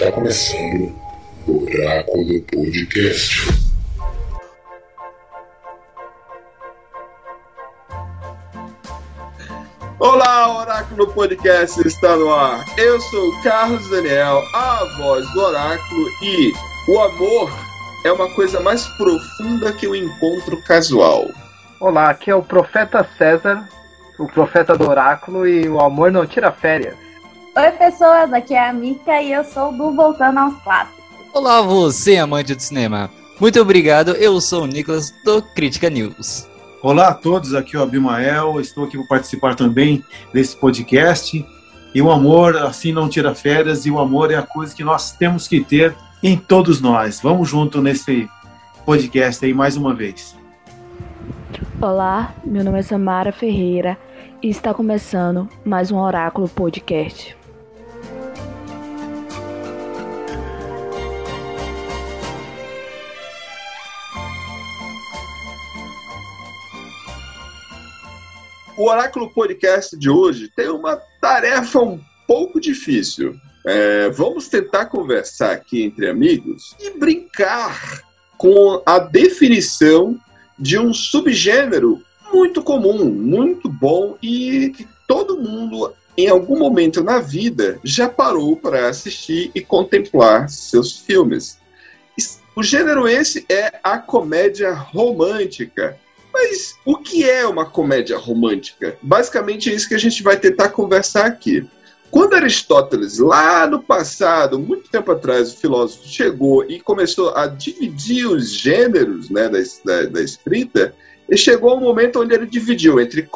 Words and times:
Está 0.00 0.12
começando 0.12 0.96
o 1.46 1.62
Oráculo 1.62 2.40
Podcast. 2.44 3.52
Olá, 9.98 10.58
Oráculo 10.58 11.06
Podcast 11.12 11.86
está 11.86 12.16
no 12.16 12.32
ar. 12.32 12.64
Eu 12.78 12.98
sou 12.98 13.28
o 13.28 13.42
Carlos 13.42 13.90
Daniel, 13.90 14.40
a 14.54 14.86
voz 14.96 15.30
do 15.34 15.40
Oráculo, 15.42 16.06
e 16.22 16.50
o 16.88 16.98
amor 16.98 17.52
é 18.06 18.10
uma 18.10 18.34
coisa 18.34 18.58
mais 18.58 18.86
profunda 18.96 19.70
que 19.70 19.86
o 19.86 19.94
encontro 19.94 20.62
casual. 20.62 21.28
Olá, 21.78 22.08
aqui 22.08 22.30
é 22.30 22.34
o 22.34 22.42
Profeta 22.42 23.06
César, 23.18 23.68
o 24.18 24.26
Profeta 24.26 24.78
do 24.78 24.88
Oráculo, 24.88 25.46
e 25.46 25.68
o 25.68 25.78
amor 25.78 26.10
não 26.10 26.26
tira 26.26 26.50
férias. 26.50 27.09
Oi, 27.52 27.72
pessoas, 27.72 28.32
aqui 28.32 28.54
é 28.54 28.68
a 28.68 28.72
Mika 28.72 29.20
e 29.20 29.32
eu 29.32 29.42
sou 29.42 29.72
do 29.72 29.90
Voltando 29.90 30.38
aos 30.38 30.54
Clássicos. 30.62 31.02
Olá, 31.34 31.60
você, 31.60 32.16
amante 32.16 32.54
do 32.54 32.62
cinema. 32.62 33.10
Muito 33.40 33.60
obrigado, 33.60 34.12
eu 34.12 34.40
sou 34.40 34.62
o 34.62 34.66
Nicolas 34.68 35.12
do 35.24 35.42
Crítica 35.42 35.90
News. 35.90 36.48
Olá 36.80 37.08
a 37.08 37.14
todos, 37.14 37.52
aqui 37.52 37.74
é 37.74 37.80
o 37.80 37.82
Abimael, 37.82 38.60
estou 38.60 38.84
aqui 38.84 38.96
para 38.98 39.06
participar 39.08 39.56
também 39.56 40.04
desse 40.32 40.56
podcast. 40.56 41.44
E 41.92 42.00
o 42.00 42.08
amor, 42.12 42.56
assim, 42.56 42.92
não 42.92 43.08
tira 43.08 43.34
férias, 43.34 43.84
e 43.84 43.90
o 43.90 43.98
amor 43.98 44.30
é 44.30 44.36
a 44.36 44.42
coisa 44.42 44.72
que 44.72 44.84
nós 44.84 45.10
temos 45.10 45.48
que 45.48 45.60
ter 45.60 45.92
em 46.22 46.36
todos 46.36 46.80
nós. 46.80 47.20
Vamos 47.20 47.48
junto 47.48 47.82
nesse 47.82 48.30
podcast 48.86 49.44
aí 49.44 49.52
mais 49.52 49.76
uma 49.76 49.92
vez. 49.92 50.36
Olá, 51.82 52.32
meu 52.44 52.62
nome 52.62 52.78
é 52.78 52.82
Samara 52.82 53.32
Ferreira 53.32 53.98
e 54.40 54.48
está 54.48 54.72
começando 54.72 55.48
mais 55.64 55.90
um 55.90 55.98
Oráculo 55.98 56.48
Podcast. 56.48 57.39
O 68.80 68.88
Oráculo 68.88 69.28
Podcast 69.28 69.94
de 69.94 70.08
hoje 70.08 70.50
tem 70.56 70.70
uma 70.70 70.96
tarefa 71.20 71.80
um 71.80 72.00
pouco 72.26 72.58
difícil. 72.58 73.36
É, 73.66 74.08
vamos 74.08 74.48
tentar 74.48 74.86
conversar 74.86 75.52
aqui 75.52 75.82
entre 75.82 76.08
amigos 76.08 76.74
e 76.80 76.88
brincar 76.98 78.00
com 78.38 78.82
a 78.86 78.98
definição 78.98 80.18
de 80.58 80.78
um 80.78 80.94
subgênero 80.94 82.02
muito 82.32 82.62
comum, 82.62 83.04
muito 83.04 83.68
bom 83.68 84.16
e 84.22 84.70
que 84.70 84.88
todo 85.06 85.36
mundo 85.38 85.92
em 86.16 86.28
algum 86.28 86.58
momento 86.58 87.04
na 87.04 87.20
vida 87.20 87.78
já 87.84 88.08
parou 88.08 88.56
para 88.56 88.88
assistir 88.88 89.50
e 89.54 89.60
contemplar 89.60 90.48
seus 90.48 91.00
filmes. 91.00 91.58
O 92.56 92.62
gênero 92.62 93.06
esse 93.06 93.44
é 93.46 93.78
a 93.84 93.98
comédia 93.98 94.72
romântica. 94.72 95.98
Mas 96.32 96.76
o 96.84 96.96
que 96.96 97.28
é 97.28 97.46
uma 97.46 97.64
comédia 97.64 98.16
romântica? 98.16 98.96
Basicamente 99.02 99.70
é 99.70 99.74
isso 99.74 99.88
que 99.88 99.94
a 99.94 99.98
gente 99.98 100.22
vai 100.22 100.36
tentar 100.38 100.70
conversar 100.70 101.26
aqui. 101.26 101.66
Quando 102.10 102.34
Aristóteles, 102.34 103.18
lá 103.18 103.66
no 103.68 103.82
passado, 103.82 104.58
muito 104.58 104.90
tempo 104.90 105.12
atrás, 105.12 105.52
o 105.52 105.56
filósofo 105.56 106.08
chegou 106.08 106.64
e 106.68 106.80
começou 106.80 107.34
a 107.36 107.46
dividir 107.46 108.26
os 108.26 108.52
gêneros 108.52 109.30
né, 109.30 109.48
da, 109.48 109.58
da, 109.84 110.06
da 110.06 110.20
escrita, 110.20 110.92
ele 111.28 111.38
chegou 111.38 111.70
ao 111.70 111.80
momento 111.80 112.20
onde 112.20 112.34
ele 112.34 112.46
dividiu 112.46 113.00
entre 113.00 113.28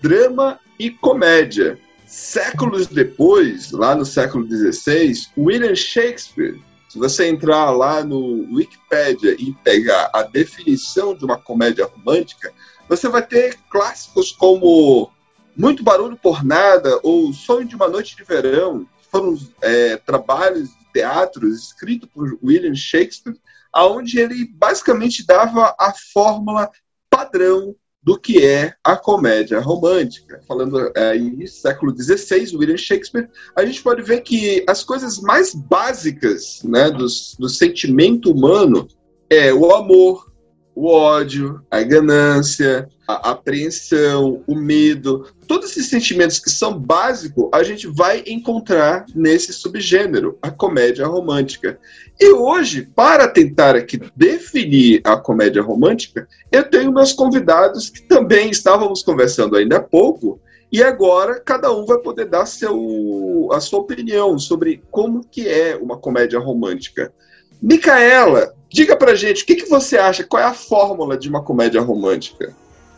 drama 0.00 0.60
e 0.78 0.90
comédia. 0.90 1.76
Séculos 2.06 2.86
depois, 2.86 3.72
lá 3.72 3.94
no 3.94 4.04
século 4.04 4.46
XVI, 4.46 5.12
William 5.36 5.74
Shakespeare, 5.74 6.60
se 6.90 6.98
você 6.98 7.28
entrar 7.28 7.70
lá 7.70 8.02
no 8.02 8.52
Wikipedia 8.52 9.36
e 9.38 9.52
pegar 9.62 10.10
a 10.12 10.24
definição 10.24 11.14
de 11.14 11.24
uma 11.24 11.38
comédia 11.38 11.86
romântica, 11.86 12.52
você 12.88 13.08
vai 13.08 13.24
ter 13.24 13.56
clássicos 13.70 14.32
como 14.32 15.08
Muito 15.56 15.84
Barulho 15.84 16.16
por 16.16 16.44
Nada 16.44 16.98
ou 17.04 17.32
Sonho 17.32 17.64
de 17.64 17.76
uma 17.76 17.86
Noite 17.86 18.16
de 18.16 18.24
Verão, 18.24 18.88
que 18.98 19.06
foram 19.08 19.38
é, 19.62 19.98
trabalhos 19.98 20.68
de 20.70 20.92
teatro 20.92 21.48
escritos 21.48 22.08
por 22.12 22.36
William 22.42 22.74
Shakespeare, 22.74 23.38
aonde 23.72 24.18
ele 24.18 24.50
basicamente 24.52 25.24
dava 25.24 25.72
a 25.78 25.94
fórmula 26.12 26.68
padrão 27.08 27.76
do 28.02 28.18
que 28.18 28.44
é 28.44 28.74
a 28.82 28.96
comédia 28.96 29.60
romântica. 29.60 30.40
Falando 30.48 30.90
é, 30.96 31.14
século 31.46 31.94
XVI, 31.94 32.56
William 32.56 32.76
Shakespeare, 32.76 33.28
a 33.54 33.64
gente 33.64 33.82
pode 33.82 34.02
ver 34.02 34.22
que 34.22 34.64
as 34.66 34.82
coisas 34.82 35.20
mais 35.20 35.54
básicas 35.54 36.62
né, 36.64 36.90
dos, 36.90 37.36
do 37.38 37.48
sentimento 37.48 38.32
humano 38.32 38.88
é 39.28 39.52
o 39.52 39.72
amor, 39.74 40.29
o 40.74 40.88
ódio, 40.88 41.60
a 41.70 41.82
ganância, 41.82 42.88
a 43.06 43.30
apreensão, 43.30 44.42
o 44.46 44.54
medo, 44.54 45.26
todos 45.46 45.70
esses 45.70 45.88
sentimentos 45.88 46.38
que 46.38 46.48
são 46.48 46.78
básicos, 46.78 47.48
a 47.52 47.62
gente 47.62 47.86
vai 47.86 48.22
encontrar 48.26 49.04
nesse 49.14 49.52
subgênero, 49.52 50.38
a 50.40 50.50
comédia 50.50 51.06
romântica. 51.06 51.78
E 52.18 52.32
hoje, 52.32 52.88
para 52.94 53.26
tentar 53.28 53.74
aqui 53.74 54.00
definir 54.14 55.00
a 55.04 55.16
comédia 55.16 55.62
romântica, 55.62 56.28
eu 56.52 56.62
tenho 56.62 56.92
meus 56.92 57.12
convidados 57.12 57.90
que 57.90 58.02
também 58.02 58.50
estávamos 58.50 59.02
conversando 59.02 59.56
ainda 59.56 59.78
há 59.78 59.82
pouco, 59.82 60.40
e 60.72 60.82
agora 60.84 61.40
cada 61.40 61.72
um 61.74 61.84
vai 61.84 61.98
poder 61.98 62.26
dar 62.26 62.46
seu, 62.46 63.48
a 63.52 63.60
sua 63.60 63.80
opinião 63.80 64.38
sobre 64.38 64.82
como 64.88 65.24
que 65.24 65.48
é 65.48 65.76
uma 65.76 65.98
comédia 65.98 66.38
romântica. 66.38 67.12
Micaela, 67.60 68.54
diga 68.70 68.96
pra 68.96 69.14
gente, 69.14 69.42
o 69.42 69.46
que, 69.46 69.56
que 69.56 69.68
você 69.68 69.98
acha? 69.98 70.24
Qual 70.24 70.42
é 70.42 70.46
a 70.46 70.54
fórmula 70.54 71.18
de 71.18 71.28
uma 71.28 71.42
comédia 71.42 71.80
romântica? 71.80 72.54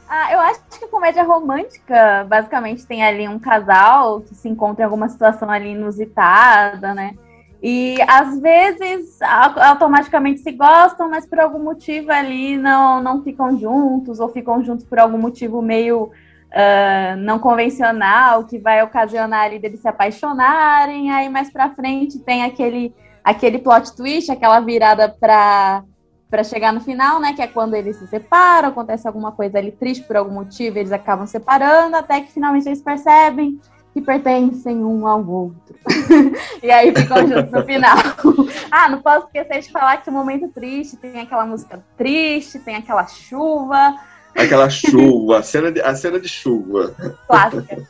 Ah, 0.08 0.30
eu 0.30 0.40
acho 0.40 0.60
que 0.78 0.86
comédia 0.88 1.22
romântica, 1.24 2.24
basicamente, 2.28 2.86
tem 2.86 3.02
ali 3.02 3.26
um 3.26 3.38
casal 3.38 4.20
que 4.20 4.34
se 4.34 4.46
encontra 4.48 4.82
em 4.82 4.84
alguma 4.84 5.08
situação 5.08 5.50
ali 5.50 5.70
inusitada, 5.70 6.94
né? 6.94 7.14
E 7.62 7.96
às 8.08 8.38
vezes 8.40 9.18
automaticamente 9.22 10.40
se 10.40 10.52
gostam, 10.52 11.08
mas 11.08 11.24
por 11.24 11.40
algum 11.40 11.60
motivo 11.60 12.10
ali 12.10 12.58
não, 12.58 13.00
não 13.00 13.22
ficam 13.22 13.56
juntos, 13.58 14.20
ou 14.20 14.28
ficam 14.28 14.62
juntos 14.62 14.84
por 14.84 14.98
algum 14.98 15.16
motivo 15.16 15.62
meio 15.62 16.10
uh, 16.52 17.16
não 17.18 17.38
convencional, 17.38 18.44
que 18.44 18.58
vai 18.58 18.82
ocasionar 18.82 19.44
ali 19.44 19.58
deles 19.58 19.80
se 19.80 19.88
apaixonarem. 19.88 21.12
Aí 21.12 21.28
mais 21.28 21.50
pra 21.50 21.70
frente 21.70 22.18
tem 22.18 22.42
aquele, 22.42 22.92
aquele 23.24 23.58
plot 23.58 23.94
twist, 23.94 24.30
aquela 24.30 24.60
virada 24.60 25.08
para 25.08 25.84
para 26.30 26.42
chegar 26.42 26.72
no 26.72 26.80
final, 26.80 27.20
né? 27.20 27.34
Que 27.34 27.42
é 27.42 27.46
quando 27.46 27.74
eles 27.74 27.96
se 27.96 28.06
separam, 28.06 28.70
acontece 28.70 29.06
alguma 29.06 29.32
coisa 29.32 29.58
ali 29.58 29.70
triste 29.70 30.02
por 30.04 30.16
algum 30.16 30.32
motivo, 30.32 30.78
eles 30.78 30.90
acabam 30.90 31.26
separando, 31.26 31.94
até 31.94 32.22
que 32.22 32.32
finalmente 32.32 32.66
eles 32.66 32.80
percebem 32.80 33.60
que 33.92 34.00
pertencem 34.00 34.82
um 34.82 35.06
ao 35.06 35.24
outro. 35.26 35.76
e 36.62 36.70
aí 36.70 36.94
ficam 36.94 37.28
juntos 37.28 37.52
no 37.52 37.64
final. 37.64 37.98
ah, 38.72 38.88
não 38.88 39.02
posso 39.02 39.26
esquecer 39.26 39.60
de 39.60 39.70
falar 39.70 39.98
que 39.98 40.08
o 40.08 40.12
momento 40.12 40.48
triste 40.48 40.96
tem 40.96 41.20
aquela 41.20 41.44
música 41.44 41.84
triste, 41.98 42.58
tem 42.58 42.76
aquela 42.76 43.06
chuva. 43.06 43.94
Aquela 44.34 44.68
chuva, 44.70 45.40
a 45.40 45.42
cena 45.42 45.70
de, 45.70 45.82
a 45.82 45.94
cena 45.94 46.18
de 46.18 46.28
chuva. 46.28 46.94
Clássica. 47.26 47.86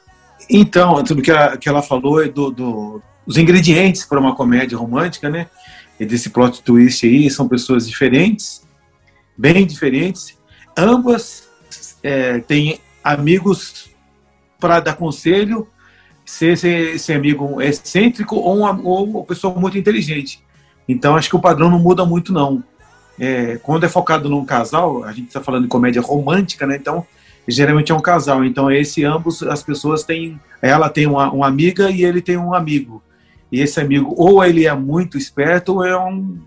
Então, 0.51 1.03
tudo 1.05 1.23
que, 1.23 1.31
a, 1.31 1.57
que 1.57 1.69
ela 1.69 1.81
falou 1.81 2.21
é 2.21 2.27
do, 2.27 2.51
do, 2.51 3.03
os 3.27 3.37
ingredientes 3.37 4.05
para 4.05 4.19
uma 4.19 4.35
comédia 4.35 4.77
romântica, 4.77 5.31
né? 5.31 5.47
e 6.03 6.07
desse 6.07 6.31
plot 6.31 6.63
twist 6.63 7.07
aí, 7.07 7.31
são 7.31 7.47
pessoas 7.47 7.87
diferentes, 7.87 8.67
bem 9.39 9.65
diferentes. 9.65 10.37
Ambas 10.77 11.49
é, 12.03 12.41
têm 12.41 12.81
amigos 13.05 13.91
para 14.59 14.81
dar 14.81 14.95
conselho, 14.95 15.69
se 16.25 16.47
esse, 16.47 16.69
esse 16.69 17.13
amigo 17.13 17.61
é 17.61 17.69
excêntrico 17.69 18.35
ou 18.35 18.59
uma, 18.59 18.81
ou 18.83 19.05
uma 19.05 19.25
pessoa 19.25 19.55
muito 19.55 19.79
inteligente. 19.79 20.43
Então, 20.89 21.15
acho 21.15 21.29
que 21.29 21.37
o 21.37 21.41
padrão 21.41 21.71
não 21.71 21.79
muda 21.79 22.05
muito, 22.05 22.33
não. 22.33 22.65
É, 23.19 23.59
quando 23.63 23.85
é 23.85 23.89
focado 23.89 24.29
num 24.29 24.45
casal, 24.45 25.05
a 25.05 25.13
gente 25.13 25.29
está 25.29 25.41
falando 25.41 25.65
de 25.65 25.69
comédia 25.69 26.03
romântica, 26.03 26.67
né? 26.67 26.77
Então, 26.77 27.07
geralmente 27.47 27.93
é 27.93 27.95
um 27.95 28.01
casal. 28.01 28.45
Então, 28.45 28.71
esse 28.73 29.05
ambos, 29.05 29.41
as 29.43 29.63
pessoas 29.63 30.03
têm. 30.03 30.41
Ela 30.61 30.89
tem 30.89 31.07
uma, 31.07 31.31
uma 31.31 31.47
amiga 31.47 31.91
e 31.91 32.05
ele 32.05 32.21
tem 32.21 32.37
um 32.37 32.55
amigo. 32.55 33.03
E 33.53 33.61
esse 33.61 33.79
amigo, 33.79 34.15
ou 34.17 34.43
ele 34.43 34.67
é 34.67 34.75
muito 34.75 35.19
esperto, 35.19 35.75
ou 35.75 35.85
é 35.85 35.95
uma 35.95 36.41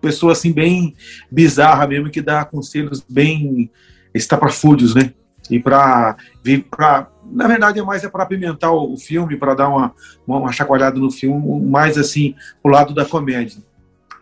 pessoa 0.00 0.32
assim 0.32 0.52
bem 0.52 0.94
bizarra 1.30 1.86
mesmo, 1.86 2.10
que 2.10 2.20
dá 2.20 2.44
conselhos 2.44 3.02
bem 3.08 3.70
estapafúrdios, 4.14 4.94
né? 4.94 5.14
E 5.50 5.58
para 5.58 6.16
vir 6.44 6.64
para 6.70 7.08
na 7.32 7.46
verdade 7.46 7.78
é 7.78 7.82
mais 7.82 8.04
é 8.04 8.08
para 8.08 8.24
apimentar 8.24 8.72
o 8.72 8.96
filme, 8.96 9.36
para 9.36 9.54
dar 9.54 9.68
uma, 9.68 9.94
uma 10.26 10.52
chacoalhada 10.52 10.98
no 10.98 11.10
filme, 11.10 11.60
mais 11.64 11.96
assim 11.96 12.34
pro 12.62 12.72
lado 12.72 12.92
da 12.92 13.04
comédia. 13.04 13.62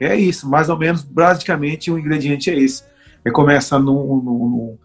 É 0.01 0.15
isso, 0.15 0.49
mais 0.49 0.69
ou 0.69 0.79
menos, 0.79 1.03
basicamente 1.03 1.91
o 1.91 1.99
ingrediente 1.99 2.51
é 2.51 2.59
esse. 2.59 2.85
É 3.25 3.31
começa 3.31 3.79
num, 3.79 4.17
num, 4.17 4.79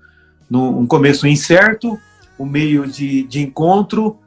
num, 0.50 0.72
num 0.72 0.88
começo 0.88 1.28
incerto, 1.28 2.00
um 2.40 2.46
meio 2.46 2.88
de, 2.88 3.24
de 3.24 3.42
encontro, 3.42 4.18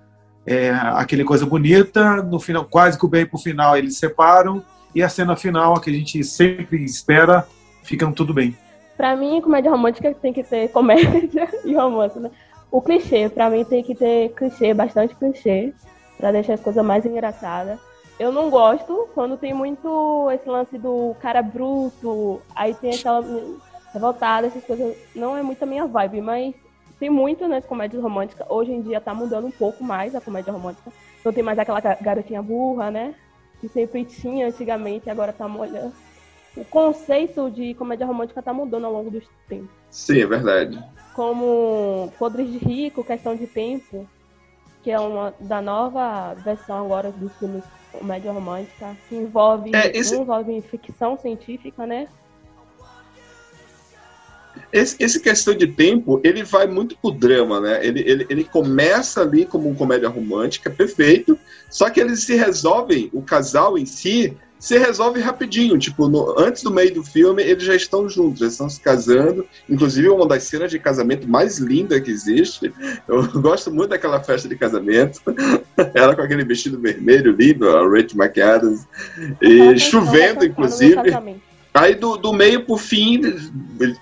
é, 0.47 0.71
aquele 0.71 1.25
coisa 1.25 1.45
bonita, 1.45 2.23
no 2.23 2.39
final, 2.39 2.65
quase 2.65 2.99
que 2.99 3.05
o 3.05 3.09
bem 3.09 3.27
pro 3.27 3.39
final 3.39 3.77
eles 3.77 3.99
separam 3.99 4.63
e 4.95 5.03
a 5.03 5.09
cena 5.09 5.37
final, 5.37 5.81
que 5.81 5.91
a 5.91 5.93
gente 5.93 6.23
sempre 6.23 6.83
espera, 6.85 7.47
ficam 7.83 8.13
tudo 8.13 8.33
bem. 8.33 8.57
Pra 8.97 9.15
mim, 9.15 9.41
comédia 9.43 9.71
romântica 9.71 10.15
tem 10.15 10.33
que 10.33 10.43
ter 10.43 10.69
comédia 10.69 11.49
e 11.67 11.75
romance, 11.75 12.19
né? 12.19 12.31
O 12.71 12.81
clichê, 12.81 13.29
pra 13.29 13.51
mim 13.51 13.65
tem 13.65 13.83
que 13.83 13.95
ter 13.95 14.31
clichê, 14.31 14.73
bastante 14.73 15.15
clichê, 15.15 15.75
pra 16.17 16.33
deixar 16.33 16.55
as 16.55 16.61
coisas 16.61 16.83
mais 16.85 17.05
engraçadas. 17.05 17.79
Eu 18.19 18.33
não 18.33 18.49
gosto 18.49 19.09
quando 19.15 19.37
tem 19.37 19.53
muito 19.53 20.31
esse 20.31 20.49
lance 20.49 20.79
do 20.79 21.15
cara 21.21 21.43
bruto, 21.43 22.41
aí 22.55 22.73
tem 22.73 22.95
aquela 22.95 23.23
revoltada, 23.93 24.47
essas 24.47 24.65
coisas. 24.65 24.97
Não 25.15 25.37
é 25.37 25.43
muito 25.43 25.63
a 25.63 25.67
minha 25.67 25.87
vibe, 25.87 26.23
mas 26.23 26.55
tem 26.99 27.11
muito 27.11 27.43
nas 27.43 27.63
né, 27.63 27.69
comédias 27.69 28.03
românticas. 28.03 28.47
Hoje 28.49 28.73
em 28.73 28.81
dia 28.81 29.01
tá 29.01 29.13
mudando 29.13 29.47
um 29.47 29.51
pouco 29.51 29.85
mais 29.85 30.15
a 30.15 30.21
comédia 30.21 30.53
romântica. 30.53 30.91
Não 31.25 31.33
tem 31.33 31.43
mais 31.43 31.59
aquela 31.59 31.81
garotinha 31.81 32.43
burra, 32.43 32.91
né? 32.91 33.15
Que 33.61 33.69
sempre 33.69 34.05
tinha 34.05 34.47
antigamente, 34.47 35.11
agora 35.11 35.33
tá 35.33 35.47
molhando. 35.47 35.93
O 36.57 36.65
conceito 36.65 37.51
de 37.51 37.75
comédia 37.75 38.07
romântica 38.07 38.43
tá 38.43 38.53
mudando 38.53 38.85
ao 38.85 38.93
longo 38.93 39.11
dos 39.11 39.25
tempos. 39.49 39.69
Sim, 39.91 40.21
é 40.21 40.27
verdade. 40.27 40.83
Como 41.15 42.13
Podres 42.19 42.51
de 42.51 42.59
Rico, 42.59 43.05
Questão 43.05 43.37
de 43.37 43.47
Tempo, 43.47 44.09
que 44.83 44.91
é 44.91 44.99
uma 44.99 45.35
da 45.41 45.61
nova 45.61 46.35
versão 46.35 46.85
agora 46.85 47.11
dos 47.11 47.35
filmes 47.37 47.65
comédia 47.93 48.33
romântica, 48.33 48.97
que 49.09 49.17
envolve, 49.17 49.75
é, 49.75 49.97
esse... 49.97 50.17
envolve 50.17 50.61
ficção 50.63 51.17
científica, 51.17 51.87
né? 51.87 52.09
Esse, 54.73 54.97
esse, 54.99 55.21
questão 55.21 55.55
de 55.55 55.67
tempo, 55.67 56.21
ele 56.25 56.43
vai 56.43 56.67
muito 56.67 56.97
pro 56.97 57.11
drama, 57.11 57.61
né? 57.61 57.85
Ele, 57.85 58.01
ele, 58.01 58.27
ele 58.29 58.45
começa 58.45 59.23
ali 59.23 59.45
como 59.45 59.69
uma 59.69 59.77
comédia 59.77 60.09
romântica, 60.09 60.71
perfeito, 60.71 61.39
só 61.71 61.91
que 61.91 62.01
eles 62.01 62.25
se 62.25 62.35
resolvem, 62.35 63.11
o 63.13 63.23
casal 63.23 63.79
em 63.79 63.87
si, 63.87 64.37
se 64.59 64.79
resolve 64.79 65.21
rapidinho. 65.21 65.79
Tipo, 65.79 66.09
no, 66.09 66.39
antes 66.39 66.63
do 66.63 66.71
meio 66.71 66.93
do 66.93 67.03
filme, 67.03 67.43
eles 67.43 67.63
já 67.63 67.75
estão 67.75 68.09
juntos, 68.09 68.41
já 68.41 68.47
estão 68.47 68.69
se 68.69 68.81
casando. 68.81 69.47
Inclusive, 69.69 70.09
uma 70.09 70.27
das 70.27 70.45
cenas 70.45 70.71
de 70.71 70.79
casamento 70.79 71.29
mais 71.29 71.59
linda 71.59 72.01
que 72.01 72.11
existe. 72.11 72.73
Eu 73.07 73.27
gosto 73.41 73.71
muito 73.71 73.91
daquela 73.91 74.23
festa 74.23 74.49
de 74.49 74.57
casamento. 74.57 75.21
Ela 75.95 76.17
com 76.17 76.23
aquele 76.23 76.45
vestido 76.45 76.81
vermelho 76.81 77.33
lindo, 77.33 77.69
a 77.69 77.83
Rachel 77.83 78.17
McAdams. 78.17 78.87
E 79.41 79.79
chovendo, 79.79 80.45
inclusive. 80.45 81.13
Aí 81.77 81.95
do, 81.95 82.17
do 82.17 82.33
meio 82.33 82.65
pro 82.65 82.79
fim 82.79 83.21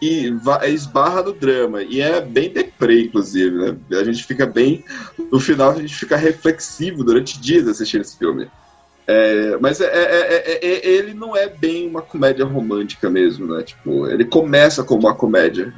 e, 0.01 0.33
esbarra 0.67 1.23
no 1.23 1.33
drama. 1.33 1.83
E 1.83 2.01
é 2.01 2.21
bem 2.21 2.49
deprê, 2.49 3.03
inclusive, 3.03 3.57
né? 3.57 3.77
A 3.99 4.05
gente 4.05 4.23
fica 4.23 4.47
bem. 4.47 4.85
No 5.31 5.41
final 5.41 5.71
a 5.71 5.75
gente 5.75 5.95
fica 5.95 6.17
reflexivo 6.17 7.03
durante 7.03 7.41
dias 7.41 7.67
assistindo 7.67 8.03
esse 8.03 8.17
filme. 8.17 8.49
É, 9.09 9.59
mas 9.61 9.81
é, 9.81 9.87
é, 9.87 10.65
é, 10.65 10.89
ele 10.89 11.15
não 11.15 11.37
é 11.37 11.49
bem 11.49 11.89
uma 11.89 12.01
comédia 12.01 12.45
romântica 12.45 13.11
mesmo, 13.11 13.53
né? 13.53 13.65
Tipo, 13.65 14.07
ele 14.07 14.25
começa 14.25 14.85
como 14.85 15.01
uma 15.09 15.15
comédia. 15.15 15.75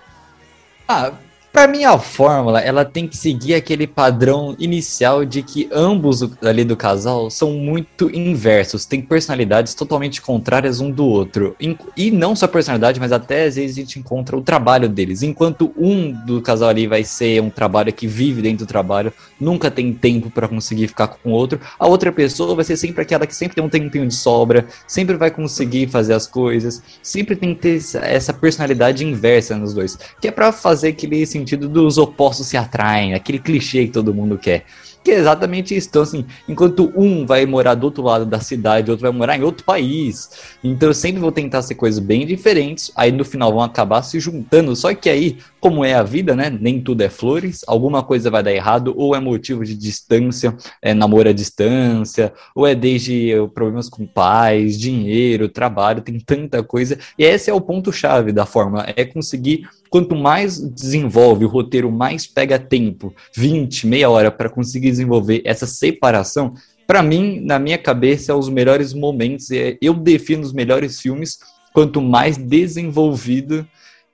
ah, 0.88 1.12
para 1.52 1.66
mim, 1.66 1.84
a 1.84 1.98
fórmula 1.98 2.60
ela 2.60 2.84
tem 2.84 3.08
que 3.08 3.16
seguir 3.16 3.54
aquele 3.54 3.86
padrão 3.86 4.54
inicial 4.58 5.24
de 5.24 5.42
que 5.42 5.68
ambos 5.72 6.22
ali 6.42 6.64
do 6.64 6.76
casal 6.76 7.30
são 7.30 7.52
muito 7.52 8.08
inversos, 8.14 8.86
têm 8.86 9.02
personalidades 9.02 9.74
totalmente 9.74 10.22
contrárias 10.22 10.80
um 10.80 10.90
do 10.90 11.04
outro. 11.04 11.56
E 11.96 12.10
não 12.10 12.36
só 12.36 12.46
personalidade, 12.46 13.00
mas 13.00 13.12
até 13.12 13.44
às 13.46 13.56
vezes 13.56 13.76
a 13.76 13.80
gente 13.80 13.98
encontra 13.98 14.36
o 14.36 14.42
trabalho 14.42 14.88
deles. 14.88 15.22
Enquanto 15.22 15.72
um 15.76 16.12
do 16.12 16.40
casal 16.40 16.68
ali 16.68 16.86
vai 16.86 17.04
ser 17.04 17.42
um 17.42 17.50
trabalho 17.50 17.92
que 17.92 18.06
vive 18.06 18.42
dentro 18.42 18.64
do 18.64 18.68
trabalho, 18.68 19.12
nunca 19.40 19.70
tem 19.70 19.92
tempo 19.92 20.30
para 20.30 20.48
conseguir 20.48 20.88
ficar 20.88 21.08
com 21.08 21.30
o 21.30 21.32
outro, 21.32 21.60
a 21.78 21.86
outra 21.86 22.12
pessoa 22.12 22.54
vai 22.54 22.64
ser 22.64 22.76
sempre 22.76 23.02
aquela 23.02 23.26
que 23.26 23.34
sempre 23.34 23.56
tem 23.56 23.64
um 23.64 23.68
tempinho 23.68 24.06
de 24.06 24.14
sobra, 24.14 24.66
sempre 24.86 25.16
vai 25.16 25.30
conseguir 25.30 25.88
fazer 25.88 26.14
as 26.14 26.26
coisas, 26.26 26.82
sempre 27.02 27.34
tem 27.34 27.54
que 27.54 27.60
ter 27.60 27.80
essa 28.02 28.32
personalidade 28.32 29.04
inversa 29.04 29.56
nos 29.56 29.74
dois, 29.74 29.98
que 30.20 30.28
é 30.28 30.30
para 30.30 30.52
fazer 30.52 30.88
aquele 30.88 31.26
sentido 31.40 31.68
dos 31.68 31.98
opostos 31.98 32.46
se 32.46 32.56
atraem, 32.56 33.14
aquele 33.14 33.38
clichê 33.38 33.86
que 33.86 33.92
todo 33.92 34.14
mundo 34.14 34.38
quer. 34.38 34.64
Que 35.02 35.12
é 35.12 35.14
exatamente 35.14 35.74
isso. 35.74 35.88
Então, 35.88 36.02
assim, 36.02 36.26
enquanto 36.46 36.92
um 36.94 37.24
vai 37.24 37.46
morar 37.46 37.74
do 37.74 37.84
outro 37.84 38.02
lado 38.02 38.26
da 38.26 38.38
cidade, 38.38 38.90
outro 38.90 39.02
vai 39.02 39.10
morar 39.10 39.34
em 39.34 39.42
outro 39.42 39.64
país. 39.64 40.28
Então, 40.62 40.90
eu 40.90 40.94
sempre 40.94 41.18
vou 41.18 41.32
tentar 41.32 41.62
ser 41.62 41.74
coisas 41.74 41.98
bem 41.98 42.26
diferentes. 42.26 42.92
Aí, 42.94 43.10
no 43.10 43.24
final, 43.24 43.50
vão 43.50 43.62
acabar 43.62 44.02
se 44.02 44.20
juntando. 44.20 44.76
Só 44.76 44.92
que 44.94 45.08
aí, 45.08 45.38
como 45.58 45.86
é 45.86 45.94
a 45.94 46.02
vida, 46.02 46.36
né? 46.36 46.50
Nem 46.50 46.82
tudo 46.82 47.00
é 47.00 47.08
flores. 47.08 47.64
Alguma 47.66 48.02
coisa 48.02 48.30
vai 48.30 48.42
dar 48.42 48.52
errado, 48.52 48.92
ou 48.94 49.16
é 49.16 49.20
motivo 49.20 49.64
de 49.64 49.74
distância, 49.74 50.54
é 50.82 50.92
namoro 50.92 51.30
à 51.30 51.32
distância, 51.32 52.34
ou 52.54 52.66
é 52.66 52.74
desde 52.74 53.32
problemas 53.54 53.88
com 53.88 54.06
pais, 54.06 54.78
dinheiro, 54.78 55.48
trabalho, 55.48 56.02
tem 56.02 56.20
tanta 56.20 56.62
coisa. 56.62 56.98
E 57.18 57.24
esse 57.24 57.48
é 57.48 57.54
o 57.54 57.60
ponto-chave 57.60 58.32
da 58.32 58.44
fórmula: 58.44 58.84
é 58.94 59.06
conseguir 59.06 59.66
quanto 59.90 60.14
mais 60.14 60.58
desenvolve 60.58 61.44
o 61.44 61.48
roteiro, 61.48 61.90
mais 61.90 62.26
pega 62.26 62.58
tempo, 62.58 63.12
20, 63.36 63.86
meia 63.88 64.08
hora 64.08 64.30
para 64.30 64.48
conseguir 64.48 64.90
desenvolver 64.90 65.42
essa 65.44 65.66
separação. 65.66 66.54
Para 66.86 67.02
mim, 67.02 67.40
na 67.40 67.58
minha 67.58 67.76
cabeça, 67.76 68.32
é 68.32 68.34
os 68.34 68.48
melhores 68.48 68.94
momentos. 68.94 69.50
É, 69.50 69.76
eu 69.82 69.92
defino 69.92 70.42
os 70.42 70.52
melhores 70.52 71.00
filmes 71.00 71.38
quanto 71.74 72.00
mais 72.00 72.36
desenvolvido 72.36 73.66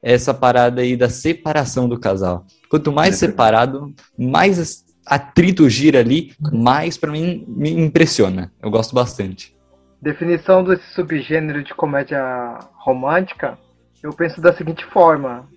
essa 0.03 0.33
parada 0.33 0.81
aí 0.81 0.97
da 0.97 1.09
separação 1.09 1.89
do 1.89 1.99
casal. 1.99 2.47
Quanto 2.71 2.91
mais 2.91 3.15
é 3.15 3.19
separado, 3.19 3.95
mais 4.19 4.85
atrito 5.05 5.69
gira 5.69 6.01
ali, 6.01 6.33
mais 6.53 6.97
para 6.97 7.13
mim 7.13 7.45
me 7.49 7.71
impressiona. 7.71 8.53
Eu 8.63 8.71
gosto 8.71 8.95
bastante. 8.95 9.55
Definição 10.01 10.63
desse 10.63 10.87
subgênero 10.95 11.63
de 11.65 11.75
comédia 11.75 12.59
romântica, 12.75 13.59
eu 14.03 14.13
penso 14.13 14.41
da 14.41 14.53
seguinte 14.53 14.85
forma: 14.87 15.49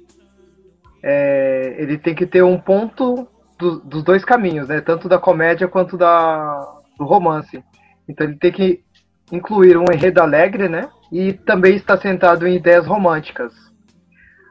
é, 1.03 1.75
ele 1.77 1.97
tem 1.97 2.13
que 2.13 2.25
ter 2.25 2.43
um 2.43 2.57
ponto 2.57 3.27
do, 3.57 3.79
dos 3.79 4.03
dois 4.03 4.23
caminhos, 4.23 4.69
né? 4.69 4.81
Tanto 4.81 5.09
da 5.09 5.19
comédia 5.19 5.67
quanto 5.67 5.97
da, 5.97 6.81
do 6.97 7.05
romance. 7.05 7.63
Então 8.07 8.25
ele 8.27 8.37
tem 8.37 8.51
que 8.51 8.83
incluir 9.31 9.77
um 9.77 9.85
enredo 9.93 10.21
alegre, 10.21 10.67
né? 10.67 10.89
E 11.11 11.33
também 11.33 11.75
está 11.75 11.97
centrado 11.97 12.47
em 12.47 12.55
ideias 12.55 12.85
românticas. 12.85 13.53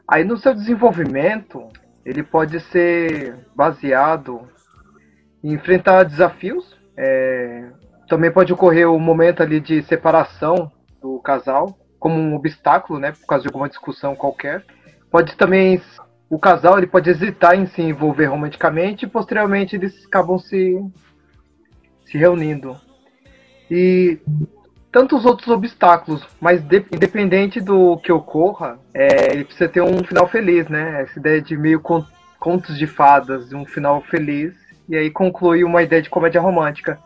Aí 0.07 0.23
no 0.23 0.37
seu 0.37 0.53
desenvolvimento, 0.53 1.67
ele 2.05 2.23
pode 2.23 2.59
ser 2.59 3.35
baseado 3.55 4.47
em 5.43 5.53
enfrentar 5.53 6.03
desafios. 6.03 6.77
É, 6.97 7.69
também 8.07 8.31
pode 8.31 8.51
ocorrer 8.51 8.89
o 8.89 8.95
um 8.95 8.99
momento 8.99 9.43
ali 9.43 9.59
de 9.59 9.83
separação 9.83 10.71
do 11.01 11.19
casal, 11.19 11.77
como 11.99 12.19
um 12.19 12.35
obstáculo, 12.35 12.99
né? 12.99 13.11
Por 13.11 13.25
causa 13.27 13.43
de 13.43 13.49
alguma 13.49 13.69
discussão 13.69 14.15
qualquer. 14.15 14.63
Pode 15.11 15.35
também 15.35 15.81
o 16.29 16.37
casal 16.37 16.77
ele 16.77 16.87
pode 16.87 17.09
hesitar 17.09 17.55
em 17.55 17.65
se 17.65 17.81
envolver 17.81 18.25
romanticamente 18.25 19.05
e 19.05 19.09
posteriormente 19.09 19.75
eles 19.75 20.05
acabam 20.05 20.37
se, 20.37 20.79
se 22.05 22.17
reunindo. 22.17 22.77
E 23.69 24.19
tantos 24.91 25.25
outros 25.25 25.47
obstáculos, 25.47 26.25
mas 26.39 26.61
de, 26.61 26.85
independente 26.91 27.59
do 27.59 27.97
que 27.97 28.11
ocorra, 28.11 28.77
é, 28.93 29.33
ele 29.33 29.43
precisa 29.43 29.67
ter 29.67 29.81
um 29.81 30.03
final 30.03 30.27
feliz, 30.27 30.67
né? 30.67 31.01
Essa 31.01 31.19
ideia 31.19 31.41
de 31.41 31.57
meio 31.57 31.81
contos 32.39 32.77
de 32.77 32.85
fadas, 32.85 33.51
um 33.51 33.65
final 33.65 34.01
feliz, 34.01 34.53
e 34.87 34.95
aí 34.95 35.09
conclui 35.09 35.63
uma 35.63 35.81
ideia 35.81 36.01
de 36.01 36.09
comédia 36.09 36.41
romântica. 36.41 36.99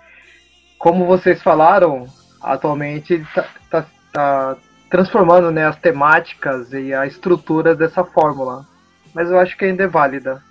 Como 0.77 1.05
vocês 1.05 1.41
falaram, 1.41 2.05
atualmente 2.41 3.13
está 3.15 3.45
tá, 3.69 3.85
tá 4.11 4.57
transformando 4.89 5.49
né, 5.49 5.65
as 5.65 5.77
temáticas 5.77 6.71
e 6.73 6.93
a 6.93 7.07
estrutura 7.07 7.73
dessa 7.73 8.03
fórmula 8.03 8.65
mas 9.13 9.29
eu 9.29 9.37
acho 9.39 9.57
que 9.57 9.65
ainda 9.65 9.83
é 9.83 9.87
válida. 9.87 10.41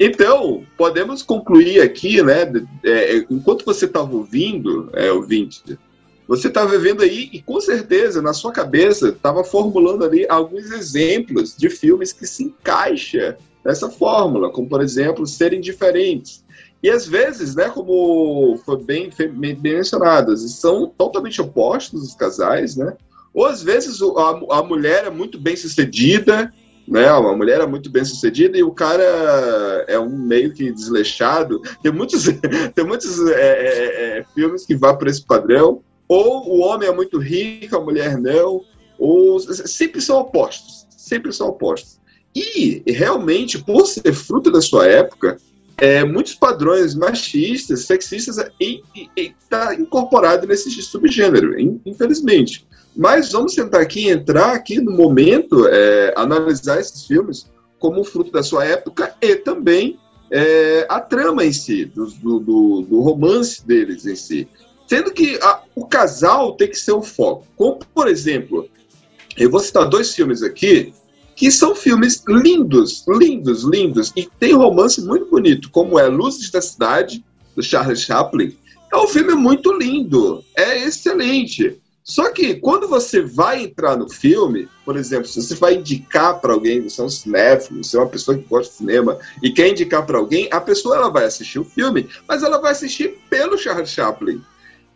Então, 0.00 0.64
podemos 0.76 1.22
concluir 1.22 1.80
aqui, 1.80 2.22
né? 2.22 2.50
É, 2.84 3.16
enquanto 3.28 3.64
você 3.64 3.86
estava 3.86 4.14
ouvindo, 4.14 4.90
é, 4.92 5.10
ouvinte, 5.10 5.78
você 6.26 6.48
estava 6.48 6.78
vendo 6.78 7.02
aí 7.02 7.30
e 7.32 7.42
com 7.42 7.60
certeza 7.60 8.22
na 8.22 8.32
sua 8.32 8.52
cabeça 8.52 9.08
estava 9.08 9.42
formulando 9.42 10.04
ali 10.04 10.26
alguns 10.28 10.70
exemplos 10.70 11.56
de 11.56 11.70
filmes 11.70 12.12
que 12.12 12.26
se 12.26 12.44
encaixa 12.44 13.38
nessa 13.64 13.90
fórmula, 13.90 14.50
como 14.50 14.68
por 14.68 14.82
exemplo 14.82 15.26
serem 15.26 15.60
diferentes. 15.60 16.44
E 16.82 16.90
às 16.90 17.06
vezes, 17.06 17.56
né, 17.56 17.68
como 17.70 18.60
foi 18.64 18.76
bem, 18.76 19.10
bem 19.32 19.58
mencionado, 19.60 20.36
são 20.36 20.86
totalmente 20.86 21.40
opostos 21.40 22.02
os 22.02 22.14
casais, 22.14 22.76
né? 22.76 22.96
Ou 23.34 23.46
às 23.46 23.62
vezes 23.62 24.00
a, 24.00 24.58
a 24.58 24.62
mulher 24.62 25.06
é 25.06 25.10
muito 25.10 25.40
bem 25.40 25.56
sucedida 25.56 26.52
né? 26.88 27.12
Uma 27.12 27.36
mulher 27.36 27.60
é 27.60 27.66
muito 27.66 27.90
bem 27.90 28.04
sucedida 28.04 28.56
e 28.56 28.62
o 28.62 28.72
cara 28.72 29.02
é 29.86 29.98
um 29.98 30.16
meio 30.16 30.52
que 30.52 30.72
desleixado. 30.72 31.60
Tem 31.82 31.92
muitos, 31.92 32.24
tem 32.74 32.84
muitos 32.84 33.26
é, 33.28 33.32
é, 33.32 34.18
é, 34.18 34.24
filmes 34.34 34.64
que 34.64 34.74
vão 34.74 34.96
para 34.96 35.10
esse 35.10 35.24
padrão. 35.24 35.82
Ou 36.08 36.48
o 36.48 36.60
homem 36.60 36.88
é 36.88 36.92
muito 36.92 37.18
rico, 37.18 37.76
a 37.76 37.80
mulher 37.80 38.18
não. 38.18 38.62
Ou 38.98 39.38
sempre 39.38 40.00
são 40.00 40.18
opostos, 40.18 40.86
sempre 40.90 41.32
são 41.32 41.48
opostos. 41.48 42.00
E 42.34 42.82
realmente, 42.86 43.58
por 43.58 43.86
ser 43.86 44.12
fruto 44.12 44.50
da 44.50 44.60
sua 44.60 44.86
época, 44.86 45.36
é, 45.78 46.04
muitos 46.04 46.34
padrões 46.34 46.94
machistas, 46.94 47.84
sexistas, 47.84 48.36
está 49.16 49.74
incorporado 49.74 50.46
nesse 50.46 50.70
subgênero, 50.82 51.58
infelizmente. 51.86 52.66
Mas 52.96 53.30
vamos 53.30 53.54
tentar 53.54 53.80
aqui 53.80 54.08
entrar 54.08 54.52
aqui 54.52 54.80
no 54.80 54.90
momento, 54.90 55.68
é, 55.68 56.12
analisar 56.16 56.80
esses 56.80 57.06
filmes 57.06 57.48
como 57.78 58.02
fruto 58.02 58.32
da 58.32 58.42
sua 58.42 58.64
época 58.64 59.14
e 59.22 59.36
também 59.36 59.96
é, 60.32 60.84
a 60.88 61.00
trama 61.00 61.44
em 61.44 61.52
si, 61.52 61.84
do, 61.84 62.06
do, 62.06 62.82
do, 62.82 63.00
romance 63.00 63.64
deles 63.64 64.04
em 64.04 64.16
si. 64.16 64.48
Sendo 64.88 65.12
que 65.12 65.38
a, 65.40 65.62
o 65.76 65.86
casal 65.86 66.56
tem 66.56 66.68
que 66.68 66.76
ser 66.76 66.92
o 66.92 67.02
foco. 67.02 67.46
Como, 67.56 67.78
por 67.94 68.08
exemplo, 68.08 68.68
eu 69.36 69.48
vou 69.48 69.60
citar 69.60 69.88
dois 69.88 70.12
filmes 70.12 70.42
aqui 70.42 70.92
que 71.38 71.52
são 71.52 71.72
filmes 71.72 72.24
lindos, 72.26 73.04
lindos, 73.06 73.62
lindos, 73.62 74.12
e 74.16 74.28
tem 74.40 74.54
romance 74.54 75.00
muito 75.00 75.26
bonito, 75.26 75.70
como 75.70 75.96
é 75.96 76.08
Luzes 76.08 76.50
da 76.50 76.60
Cidade, 76.60 77.24
do 77.54 77.62
Charles 77.62 78.00
Chaplin. 78.00 78.58
É 78.92 78.96
um 78.96 79.06
filme 79.06 79.34
muito 79.34 79.72
lindo, 79.72 80.44
é 80.56 80.82
excelente. 80.82 81.80
Só 82.02 82.32
que 82.32 82.56
quando 82.56 82.88
você 82.88 83.20
vai 83.22 83.62
entrar 83.62 83.96
no 83.96 84.08
filme, 84.08 84.68
por 84.84 84.96
exemplo, 84.96 85.28
se 85.28 85.40
você 85.40 85.54
vai 85.54 85.76
indicar 85.76 86.40
para 86.40 86.54
alguém, 86.54 86.82
você 86.82 87.00
é 87.00 87.04
um 87.04 87.08
cinéfilo, 87.08 87.84
você 87.84 87.96
é 87.96 88.00
uma 88.00 88.08
pessoa 88.08 88.36
que 88.36 88.48
gosta 88.48 88.72
de 88.72 88.78
cinema 88.78 89.16
e 89.40 89.52
quer 89.52 89.68
indicar 89.68 90.04
para 90.04 90.18
alguém, 90.18 90.48
a 90.50 90.60
pessoa 90.60 90.96
ela 90.96 91.08
vai 91.08 91.24
assistir 91.24 91.60
o 91.60 91.64
filme, 91.64 92.08
mas 92.26 92.42
ela 92.42 92.60
vai 92.60 92.72
assistir 92.72 93.16
pelo 93.30 93.56
Charles 93.56 93.90
Chaplin. 93.90 94.42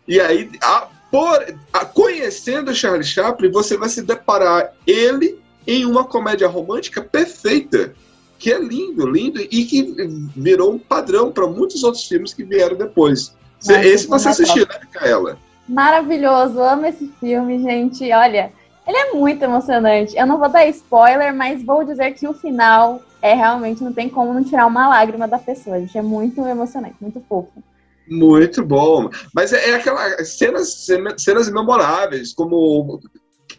E 0.05 0.19
aí, 0.19 0.49
a, 0.61 0.89
por, 1.09 1.55
a, 1.71 1.85
conhecendo 1.85 2.75
Charles 2.75 3.07
Chaplin, 3.07 3.49
você 3.49 3.77
vai 3.77 3.87
se 3.87 4.01
deparar 4.01 4.73
ele 4.85 5.41
em 5.65 5.85
uma 5.85 6.03
comédia 6.03 6.47
romântica 6.47 7.01
perfeita, 7.01 7.93
que 8.37 8.51
é 8.51 8.59
lindo, 8.59 9.07
lindo 9.07 9.39
e 9.39 9.65
que 9.65 9.95
virou 10.35 10.73
um 10.73 10.79
padrão 10.79 11.31
para 11.31 11.47
muitos 11.47 11.83
outros 11.83 12.05
filmes 12.05 12.33
que 12.33 12.43
vieram 12.43 12.75
depois. 12.75 13.35
Nossa, 13.65 13.85
Esse 13.85 14.07
você 14.07 14.29
assistiu, 14.29 14.67
né, 14.67 14.79
Micaela? 14.81 15.37
Maravilhoso, 15.67 16.59
amo 16.61 16.85
esse 16.85 17.07
filme, 17.19 17.61
gente. 17.61 18.11
Olha, 18.11 18.51
ele 18.85 18.97
é 18.97 19.13
muito 19.13 19.41
emocionante. 19.43 20.15
Eu 20.17 20.25
não 20.25 20.37
vou 20.37 20.49
dar 20.49 20.67
spoiler, 20.67 21.33
mas 21.33 21.63
vou 21.63 21.85
dizer 21.85 22.13
que 22.13 22.27
o 22.27 22.33
final 22.33 23.01
é 23.21 23.33
realmente 23.33 23.81
não 23.81 23.93
tem 23.93 24.09
como 24.09 24.33
não 24.33 24.43
tirar 24.43 24.65
uma 24.65 24.89
lágrima 24.89 25.27
da 25.27 25.39
pessoa. 25.39 25.79
Gente, 25.79 25.97
é 25.97 26.01
muito 26.01 26.45
emocionante, 26.45 26.97
muito 26.99 27.23
fofo. 27.27 27.63
Muito 28.05 28.65
bom. 28.65 29.09
Mas 29.33 29.53
é, 29.53 29.69
é 29.69 29.75
aquela 29.75 30.23
cenas, 30.25 30.85
cenas 31.17 31.49
memoráveis, 31.49 32.33
como 32.33 32.99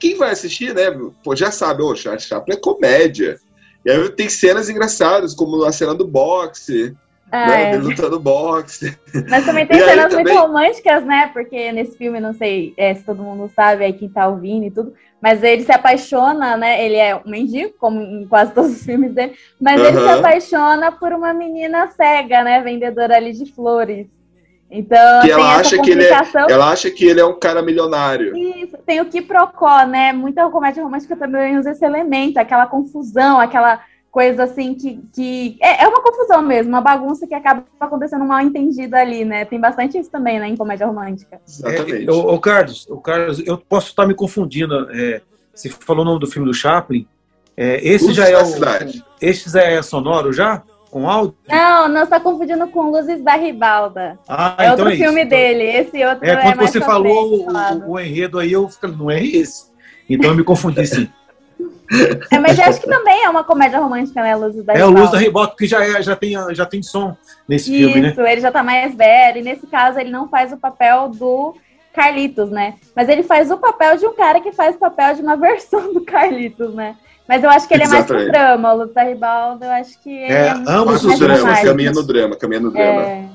quem 0.04 0.18
vai 0.18 0.32
assistir, 0.32 0.74
né? 0.74 0.90
Pô, 1.22 1.34
já 1.34 1.50
sabe, 1.50 1.82
o 1.82 1.96
Charles 1.96 2.24
Chaplin 2.24 2.56
é 2.56 2.60
comédia. 2.60 3.38
E 3.86 3.90
aí 3.90 4.10
tem 4.10 4.28
cenas 4.28 4.68
engraçadas, 4.68 5.34
como 5.34 5.64
a 5.64 5.72
cena 5.72 5.94
do 5.94 6.06
boxe, 6.06 6.94
é. 7.32 7.46
né? 7.46 7.74
Ele 7.74 7.84
lutando 7.84 8.20
boxe. 8.20 8.98
Mas 9.30 9.46
também 9.46 9.64
tem 9.66 9.78
e 9.78 9.80
cenas 9.80 10.12
muito 10.12 10.28
também... 10.28 10.36
românticas, 10.36 11.06
né? 11.06 11.30
Porque 11.32 11.72
nesse 11.72 11.96
filme, 11.96 12.20
não 12.20 12.34
sei 12.34 12.74
é, 12.76 12.94
se 12.94 13.02
todo 13.02 13.22
mundo 13.22 13.50
sabe, 13.56 13.82
aí 13.82 13.94
quem 13.94 14.10
tá 14.10 14.28
ouvindo 14.28 14.66
e 14.66 14.70
tudo, 14.70 14.92
mas 15.22 15.42
ele 15.42 15.64
se 15.64 15.72
apaixona, 15.72 16.54
né? 16.54 16.84
Ele 16.84 16.96
é 16.96 17.16
um 17.16 17.22
mendigo, 17.24 17.72
como 17.78 17.98
em 17.98 18.26
quase 18.26 18.52
todos 18.52 18.72
os 18.72 18.84
filmes 18.84 19.14
dele, 19.14 19.32
mas 19.58 19.80
ele 19.80 20.00
se 20.00 20.08
apaixona 20.10 20.92
por 20.92 21.14
uma 21.14 21.32
menina 21.32 21.88
cega, 21.88 22.44
né? 22.44 22.60
Vendedora 22.60 23.16
ali 23.16 23.32
de 23.32 23.50
flores. 23.54 24.06
Então, 24.76 25.22
que 25.22 25.30
ela 25.30 25.56
acha 25.56 25.80
que 25.80 25.90
ele 25.92 26.02
é, 26.02 26.20
ela 26.50 26.72
acha 26.72 26.90
que 26.90 27.04
ele 27.06 27.20
é 27.20 27.24
um 27.24 27.38
cara 27.38 27.62
milionário. 27.62 28.36
Isso, 28.36 28.76
tem 28.84 29.00
o 29.00 29.04
que 29.04 29.22
procó, 29.22 29.86
né? 29.86 30.12
Muita 30.12 30.50
comédia 30.50 30.82
romântica 30.82 31.14
também 31.14 31.56
usa 31.56 31.70
esse 31.70 31.84
elemento, 31.84 32.38
aquela 32.38 32.66
confusão, 32.66 33.38
aquela 33.38 33.80
coisa 34.10 34.42
assim 34.42 34.74
que, 34.74 35.00
que 35.14 35.56
é, 35.62 35.84
é 35.84 35.88
uma 35.88 36.02
confusão 36.02 36.42
mesmo, 36.42 36.70
uma 36.70 36.80
bagunça 36.80 37.24
que 37.24 37.34
acaba 37.34 37.64
acontecendo 37.78 38.24
mal 38.24 38.40
entendido 38.40 38.96
ali, 38.96 39.24
né? 39.24 39.44
Tem 39.44 39.60
bastante 39.60 39.96
isso 39.96 40.10
também, 40.10 40.40
né, 40.40 40.48
em 40.48 40.56
comédia 40.56 40.88
romântica. 40.88 41.40
Exatamente. 41.46 42.08
É, 42.08 42.12
o, 42.12 42.34
o, 42.34 42.40
Carlos, 42.40 42.84
o 42.88 42.96
Carlos, 42.96 43.46
eu 43.46 43.56
posso 43.56 43.90
estar 43.90 44.06
me 44.06 44.14
confundindo. 44.14 44.88
É, 44.90 45.20
você 45.54 45.68
falou 45.68 46.02
o 46.02 46.04
nome 46.04 46.18
do 46.18 46.26
filme 46.26 46.48
do 46.48 46.54
Chaplin. 46.54 47.06
É, 47.56 47.78
esse 47.86 48.12
já 48.12 48.28
é 48.28 48.36
o, 48.36 48.44
esse 49.22 49.48
já 49.48 49.62
é 49.62 49.80
sonoro 49.82 50.32
já? 50.32 50.64
Com 50.94 51.10
áudio? 51.10 51.34
Não, 51.48 51.88
não 51.88 52.04
está 52.04 52.20
confundindo 52.20 52.68
com 52.68 52.88
Luzes 52.88 53.20
da 53.20 53.34
Ribalda. 53.34 54.16
Ah, 54.28 54.54
é 54.56 54.62
então 54.66 54.86
outro 54.86 54.90
é 54.90 54.96
filme 54.96 55.22
isso. 55.22 55.30
dele. 55.30 55.64
Esse 55.64 56.04
outro 56.04 56.24
é, 56.24 56.30
é 56.30 56.36
quando 56.36 56.56
você 56.58 56.80
falou 56.80 57.34
o, 57.34 57.90
o, 57.90 57.98
enredo 57.98 58.38
aí, 58.38 58.52
eu 58.52 58.68
falei, 58.68 58.96
não 58.96 59.10
é 59.10 59.20
esse. 59.20 59.72
Então 60.08 60.30
eu 60.30 60.36
me 60.36 60.44
confundi 60.44 60.86
sim. 60.86 61.10
É, 62.32 62.38
mas 62.38 62.58
eu 62.58 62.64
acho 62.64 62.80
que 62.80 62.88
também 62.88 63.24
é 63.24 63.28
uma 63.28 63.44
comédia 63.44 63.78
romântica, 63.78 64.22
né, 64.22 64.34
Luzes 64.34 64.64
da 64.64 64.72
É, 64.72 64.76
Ribalda. 64.76 64.96
o 64.96 65.00
Luz 65.00 65.10
da 65.12 65.18
Ribalda, 65.18 65.50
porque 65.50 65.66
já, 65.66 65.84
é, 65.84 66.02
já, 66.02 66.16
tem, 66.16 66.32
já 66.54 66.64
tem 66.64 66.82
som 66.82 67.14
nesse 67.46 67.70
Isso, 67.70 67.92
filme, 67.92 68.00
né? 68.00 68.08
Isso, 68.08 68.20
ele 68.22 68.40
já 68.40 68.50
tá 68.50 68.62
mais 68.62 68.94
velho, 68.94 69.38
e 69.38 69.42
nesse 69.42 69.66
caso 69.66 70.00
ele 70.00 70.10
não 70.10 70.26
faz 70.26 70.50
o 70.50 70.56
papel 70.56 71.10
do 71.10 71.54
Carlitos, 71.92 72.50
né? 72.50 72.74
Mas 72.96 73.08
ele 73.10 73.22
faz 73.22 73.50
o 73.50 73.58
papel 73.58 73.98
de 73.98 74.06
um 74.06 74.14
cara 74.14 74.40
que 74.40 74.50
faz 74.50 74.76
o 74.76 74.78
papel 74.78 75.14
de 75.14 75.22
uma 75.22 75.36
versão 75.36 75.92
do 75.92 76.00
Carlitos, 76.00 76.74
né? 76.74 76.96
Mas 77.28 77.42
eu 77.42 77.50
acho 77.50 77.66
que 77.66 77.74
ele 77.74 77.84
Exatamente. 77.84 78.10
é 78.10 78.14
mais 78.14 78.24
pro 78.24 78.32
drama. 78.32 78.74
O 78.74 78.76
Luta 78.78 79.02
Ribaldo, 79.02 79.64
eu 79.64 79.70
acho 79.70 80.02
que 80.02 80.10
ele 80.10 80.32
é, 80.32 80.46
é 80.46 80.50
ambos 80.66 81.04
os 81.04 81.18
dramas, 81.18 81.60
caminha 81.62 81.92
no 81.92 82.02
drama, 82.02 82.36
caminha 82.36 82.60
no 82.60 82.70
drama. 82.70 83.02
É. 83.02 83.28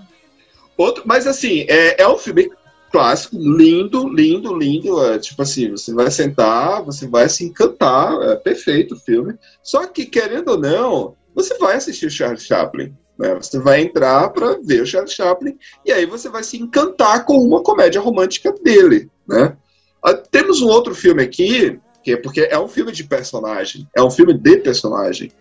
Outro, 0.77 1.03
mas 1.05 1.27
assim, 1.27 1.65
é, 1.67 2.01
é 2.01 2.07
um 2.07 2.17
filme 2.17 2.49
clássico, 2.91 3.35
lindo, 3.37 4.07
lindo, 4.07 4.55
lindo. 4.55 5.03
É, 5.05 5.17
tipo 5.17 5.41
assim, 5.41 5.71
você 5.71 5.93
vai 5.93 6.11
sentar, 6.11 6.83
você 6.83 7.07
vai 7.07 7.27
se 7.29 7.43
encantar, 7.43 8.13
é 8.21 8.35
perfeito 8.35 8.95
o 8.95 8.99
filme. 8.99 9.35
Só 9.63 9.85
que, 9.87 10.05
querendo 10.05 10.49
ou 10.49 10.59
não, 10.59 11.15
você 11.33 11.57
vai 11.57 11.75
assistir 11.75 12.05
o 12.05 12.11
Charles 12.11 12.43
Chaplin. 12.43 12.93
Né? 13.17 13.35
Você 13.35 13.59
vai 13.59 13.81
entrar 13.81 14.29
para 14.29 14.57
ver 14.63 14.81
o 14.81 14.85
Charles 14.85 15.13
Chaplin 15.13 15.57
e 15.85 15.91
aí 15.91 16.05
você 16.05 16.29
vai 16.29 16.43
se 16.43 16.57
encantar 16.57 17.25
com 17.25 17.37
uma 17.37 17.61
comédia 17.61 17.99
romântica 17.99 18.53
dele. 18.63 19.09
Né? 19.27 19.55
Ah, 20.03 20.13
temos 20.13 20.61
um 20.61 20.67
outro 20.67 20.95
filme 20.95 21.21
aqui 21.21 21.79
quê? 22.03 22.17
Porque 22.17 22.41
é 22.41 22.59
um 22.59 22.67
filme 22.67 22.91
de 22.91 23.03
personagem, 23.03 23.87
é 23.95 24.01
um 24.01 24.11
filme 24.11 24.33
de 24.33 24.57
personagem. 24.57 25.31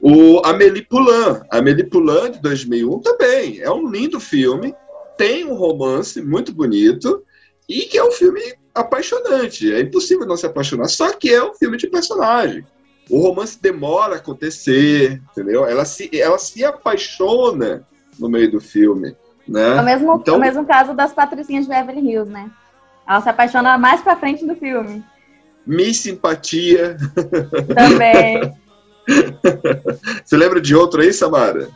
O 0.00 0.40
Amélie 0.44 0.82
Poulain, 0.82 1.40
Amélie 1.50 1.84
Poulain 1.84 2.30
de 2.30 2.40
2001 2.40 3.00
também, 3.00 3.60
é 3.60 3.70
um 3.70 3.88
lindo 3.90 4.20
filme, 4.20 4.74
tem 5.16 5.44
um 5.44 5.54
romance 5.54 6.22
muito 6.22 6.54
bonito 6.54 7.24
e 7.68 7.82
que 7.82 7.98
é 7.98 8.04
um 8.04 8.12
filme 8.12 8.40
apaixonante. 8.74 9.72
É 9.72 9.80
impossível 9.80 10.26
não 10.26 10.36
se 10.36 10.46
apaixonar, 10.46 10.88
só 10.88 11.12
que 11.12 11.34
é 11.34 11.42
um 11.42 11.54
filme 11.54 11.76
de 11.76 11.88
personagem. 11.88 12.64
O 13.10 13.20
romance 13.20 13.60
demora 13.60 14.14
a 14.14 14.18
acontecer, 14.18 15.20
entendeu? 15.32 15.66
Ela 15.66 15.84
se, 15.84 16.10
ela 16.18 16.38
se 16.38 16.64
apaixona 16.64 17.86
no 18.18 18.28
meio 18.28 18.50
do 18.50 18.60
filme, 18.60 19.16
né? 19.48 19.76
É 19.76 19.80
o 19.80 19.84
mesmo, 19.84 20.14
então, 20.14 20.36
o 20.36 20.40
mesmo 20.40 20.64
caso 20.64 20.94
das 20.94 21.12
Patricinhas 21.12 21.64
de 21.64 21.70
Beverly 21.70 22.08
Hills, 22.08 22.30
né? 22.30 22.50
Ela 23.08 23.20
se 23.20 23.28
apaixona 23.28 23.78
mais 23.78 24.02
pra 24.02 24.16
frente 24.16 24.46
do 24.46 24.54
filme. 24.54 25.02
Miss 25.68 25.98
Simpatia. 25.98 26.96
Também. 27.74 28.52
Você 30.24 30.36
lembra 30.36 30.60
de 30.60 30.74
outro 30.74 31.02
aí, 31.02 31.12
Samara? 31.12 31.68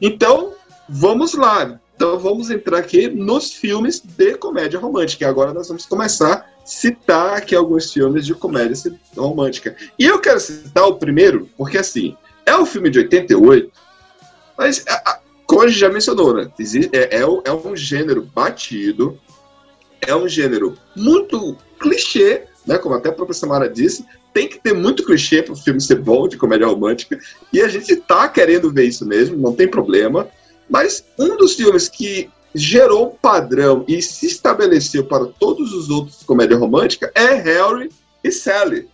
Então, 0.00 0.52
vamos 0.88 1.34
lá. 1.34 1.80
Então, 1.96 2.18
vamos 2.18 2.50
entrar 2.50 2.78
aqui 2.78 3.08
nos 3.08 3.52
filmes 3.54 4.00
de 4.00 4.34
comédia 4.36 4.78
romântica. 4.78 5.26
Agora 5.26 5.52
nós 5.52 5.68
vamos 5.68 5.86
começar 5.86 6.32
a 6.32 6.44
citar 6.64 7.38
aqui 7.38 7.56
alguns 7.56 7.92
filmes 7.92 8.26
de 8.26 8.34
comédia 8.34 8.94
romântica. 9.16 9.74
E 9.98 10.04
eu 10.04 10.20
quero 10.20 10.38
citar 10.38 10.86
o 10.86 10.96
primeiro, 10.96 11.48
porque 11.56 11.78
assim, 11.78 12.14
é 12.44 12.56
um 12.56 12.66
filme 12.66 12.90
de 12.90 13.00
88, 13.00 13.72
mas, 14.56 14.84
como 15.46 15.62
a 15.62 15.68
gente 15.68 15.78
já 15.78 15.88
mencionou, 15.88 16.34
né? 16.34 16.50
É, 16.92 17.16
é, 17.16 17.22
é 17.22 17.52
um 17.52 17.76
gênero 17.76 18.22
batido, 18.22 19.18
é 20.00 20.14
um 20.14 20.28
gênero 20.28 20.76
muito 20.96 21.56
clichê, 21.78 22.47
né? 22.68 22.78
Como 22.78 22.94
até 22.94 23.08
a 23.08 23.12
própria 23.12 23.34
Samara 23.34 23.68
disse, 23.68 24.04
tem 24.32 24.46
que 24.46 24.60
ter 24.60 24.74
muito 24.74 25.04
clichê 25.04 25.42
para 25.42 25.54
o 25.54 25.56
filme 25.56 25.80
ser 25.80 25.96
bom 25.96 26.28
de 26.28 26.36
comédia 26.36 26.66
romântica. 26.66 27.18
E 27.50 27.62
a 27.62 27.68
gente 27.68 27.96
tá 27.96 28.28
querendo 28.28 28.70
ver 28.70 28.84
isso 28.84 29.06
mesmo, 29.06 29.38
não 29.38 29.54
tem 29.54 29.66
problema. 29.66 30.28
Mas 30.68 31.02
um 31.18 31.36
dos 31.36 31.54
filmes 31.54 31.88
que 31.88 32.30
gerou 32.54 33.16
padrão 33.22 33.84
e 33.88 34.02
se 34.02 34.26
estabeleceu 34.26 35.04
para 35.04 35.26
todos 35.26 35.72
os 35.72 35.88
outros 35.88 36.22
comédia 36.24 36.56
romântica 36.56 37.10
é 37.14 37.34
Harry 37.34 37.90
e 38.22 38.30
Sally. 38.30 38.86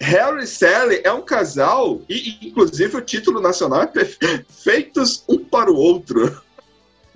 Harry 0.00 0.44
e 0.44 0.46
Sally 0.46 1.00
é 1.04 1.12
um 1.12 1.22
casal, 1.22 2.00
e 2.08 2.38
inclusive 2.42 2.96
o 2.96 3.00
título 3.00 3.40
nacional 3.40 3.82
é 3.82 4.04
Feitos 4.48 5.24
um 5.28 5.38
para 5.38 5.70
o 5.70 5.76
Outro. 5.76 6.40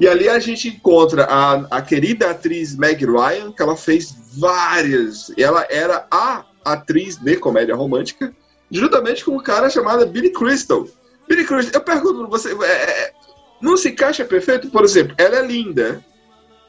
E 0.02 0.09
ali 0.09 0.28
a 0.28 0.40
gente 0.40 0.66
encontra 0.66 1.26
a, 1.26 1.76
a 1.76 1.80
querida 1.80 2.28
atriz 2.28 2.75
Meg 2.75 3.06
Ryan, 3.06 3.52
que 3.52 3.62
ela 3.62 3.76
fez 3.76 4.12
várias. 4.37 5.32
Ela 5.38 5.64
era 5.71 6.09
a 6.11 6.44
atriz 6.64 7.18
de 7.18 7.37
comédia 7.37 7.76
romântica, 7.76 8.35
juntamente 8.68 9.25
com 9.25 9.37
um 9.37 9.40
cara 9.40 9.71
chamado 9.71 10.04
Billy 10.09 10.30
Crystal. 10.30 10.88
Billy 11.28 11.44
Crystal, 11.44 11.80
eu 11.80 11.85
pergunto 11.85 12.18
pra 12.18 12.26
você, 12.26 12.52
é, 12.52 12.66
é, 12.66 13.12
não 13.61 13.76
se 13.76 13.90
encaixa 13.90 14.25
perfeito? 14.25 14.68
Por 14.71 14.82
exemplo, 14.82 15.14
ela 15.16 15.37
é 15.37 15.47
linda. 15.47 16.04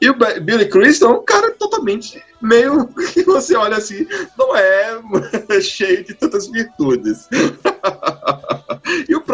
E 0.00 0.08
o 0.08 0.14
Billy 0.14 0.68
Crystal 0.68 1.10
é 1.10 1.18
um 1.18 1.24
cara 1.24 1.50
totalmente 1.54 2.22
meio 2.40 2.86
que 3.12 3.24
você 3.24 3.56
olha 3.56 3.78
assim, 3.78 4.06
não 4.38 4.54
é 4.54 4.96
cheio 5.60 6.04
de 6.04 6.14
tantas 6.14 6.46
virtudes. 6.46 7.28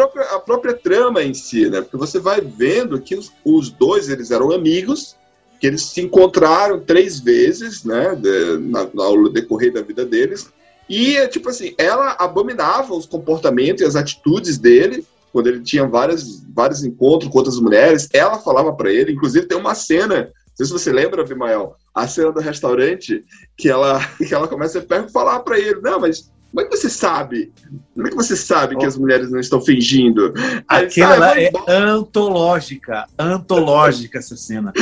o 0.03 0.07
próprio, 0.07 0.35
a 0.35 0.39
própria 0.39 0.73
trama 0.73 1.23
em 1.23 1.33
si, 1.33 1.69
né? 1.69 1.81
Porque 1.81 1.97
você 1.97 2.19
vai 2.19 2.41
vendo 2.41 2.99
que 3.01 3.15
os, 3.15 3.31
os 3.43 3.69
dois 3.69 4.09
eles 4.09 4.31
eram 4.31 4.51
amigos, 4.51 5.15
que 5.59 5.67
eles 5.67 5.83
se 5.83 6.01
encontraram 6.01 6.79
três 6.79 7.19
vezes, 7.19 7.83
né? 7.83 8.15
de- 8.15 8.57
na, 8.57 8.87
ao 9.03 9.29
decorrer 9.29 9.71
da 9.73 9.81
vida 9.81 10.05
deles. 10.05 10.49
E, 10.89 11.15
é 11.15 11.27
tipo 11.27 11.49
assim, 11.49 11.73
ela 11.77 12.15
abominava 12.19 12.93
os 12.93 13.05
comportamentos 13.05 13.81
e 13.81 13.85
as 13.85 13.95
atitudes 13.95 14.57
dele, 14.57 15.05
quando 15.31 15.47
ele 15.47 15.61
tinha 15.61 15.87
várias, 15.87 16.43
vários 16.53 16.83
encontros 16.83 17.31
com 17.31 17.37
outras 17.37 17.59
mulheres. 17.59 18.09
Ela 18.13 18.39
falava 18.39 18.73
pra 18.73 18.91
ele, 18.91 19.13
inclusive 19.13 19.45
tem 19.45 19.57
uma 19.57 19.73
cena, 19.75 20.23
não 20.23 20.55
sei 20.55 20.65
se 20.65 20.71
você 20.73 20.91
lembra, 20.91 21.21
Abimael, 21.21 21.75
a 21.93 22.07
cena 22.07 22.31
do 22.31 22.41
restaurante, 22.41 23.23
que 23.55 23.69
ela, 23.69 23.99
que 24.17 24.33
ela 24.33 24.47
começa 24.47 24.85
a 24.87 25.09
falar 25.09 25.39
pra 25.41 25.57
ele, 25.59 25.79
não, 25.81 25.99
mas 25.99 26.29
como 26.51 26.61
é 26.61 26.65
que 26.65 26.75
você 26.77 26.89
sabe? 26.89 27.51
Como 27.95 28.07
é 28.07 28.09
que 28.09 28.15
você 28.15 28.35
sabe 28.35 28.75
que 28.77 28.85
as 28.85 28.97
mulheres 28.97 29.31
não 29.31 29.39
estão 29.39 29.61
fingindo? 29.61 30.33
Aí 30.67 30.85
Aquela 30.85 31.31
"Ah, 31.31 31.41
eu 31.41 31.47
é 31.47 31.51
vou 31.51 31.61
embora." 31.61 31.89
antológica, 31.91 33.05
antológica 33.17 34.19
essa 34.19 34.35
cena. 34.35 34.73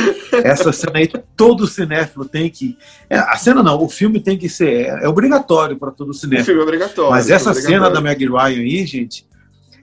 Essa 0.44 0.72
cena 0.72 0.98
aí, 0.98 1.08
todo 1.36 1.66
cinéfilo 1.66 2.24
tem 2.24 2.50
que. 2.50 2.76
é, 3.08 3.18
a 3.18 3.36
cena 3.36 3.62
não, 3.62 3.82
o 3.82 3.88
filme 3.88 4.20
tem 4.20 4.36
que 4.36 4.48
ser. 4.48 4.86
É, 4.86 5.04
é 5.04 5.08
obrigatório 5.08 5.76
para 5.78 5.90
todo 5.90 6.10
O 6.10 6.14
cinéfilo. 6.14 6.46
filme 6.46 6.60
é 6.60 6.64
obrigatório. 6.64 7.10
Mas 7.12 7.24
o 7.24 7.28
filme 7.28 7.36
essa 7.40 7.50
é 7.50 7.54
cena 7.54 7.88
da 7.90 7.98
obrigatório. 8.00 8.32
Meg 8.32 8.54
Ryan 8.54 8.62
aí, 8.62 8.86
gente, 8.86 9.26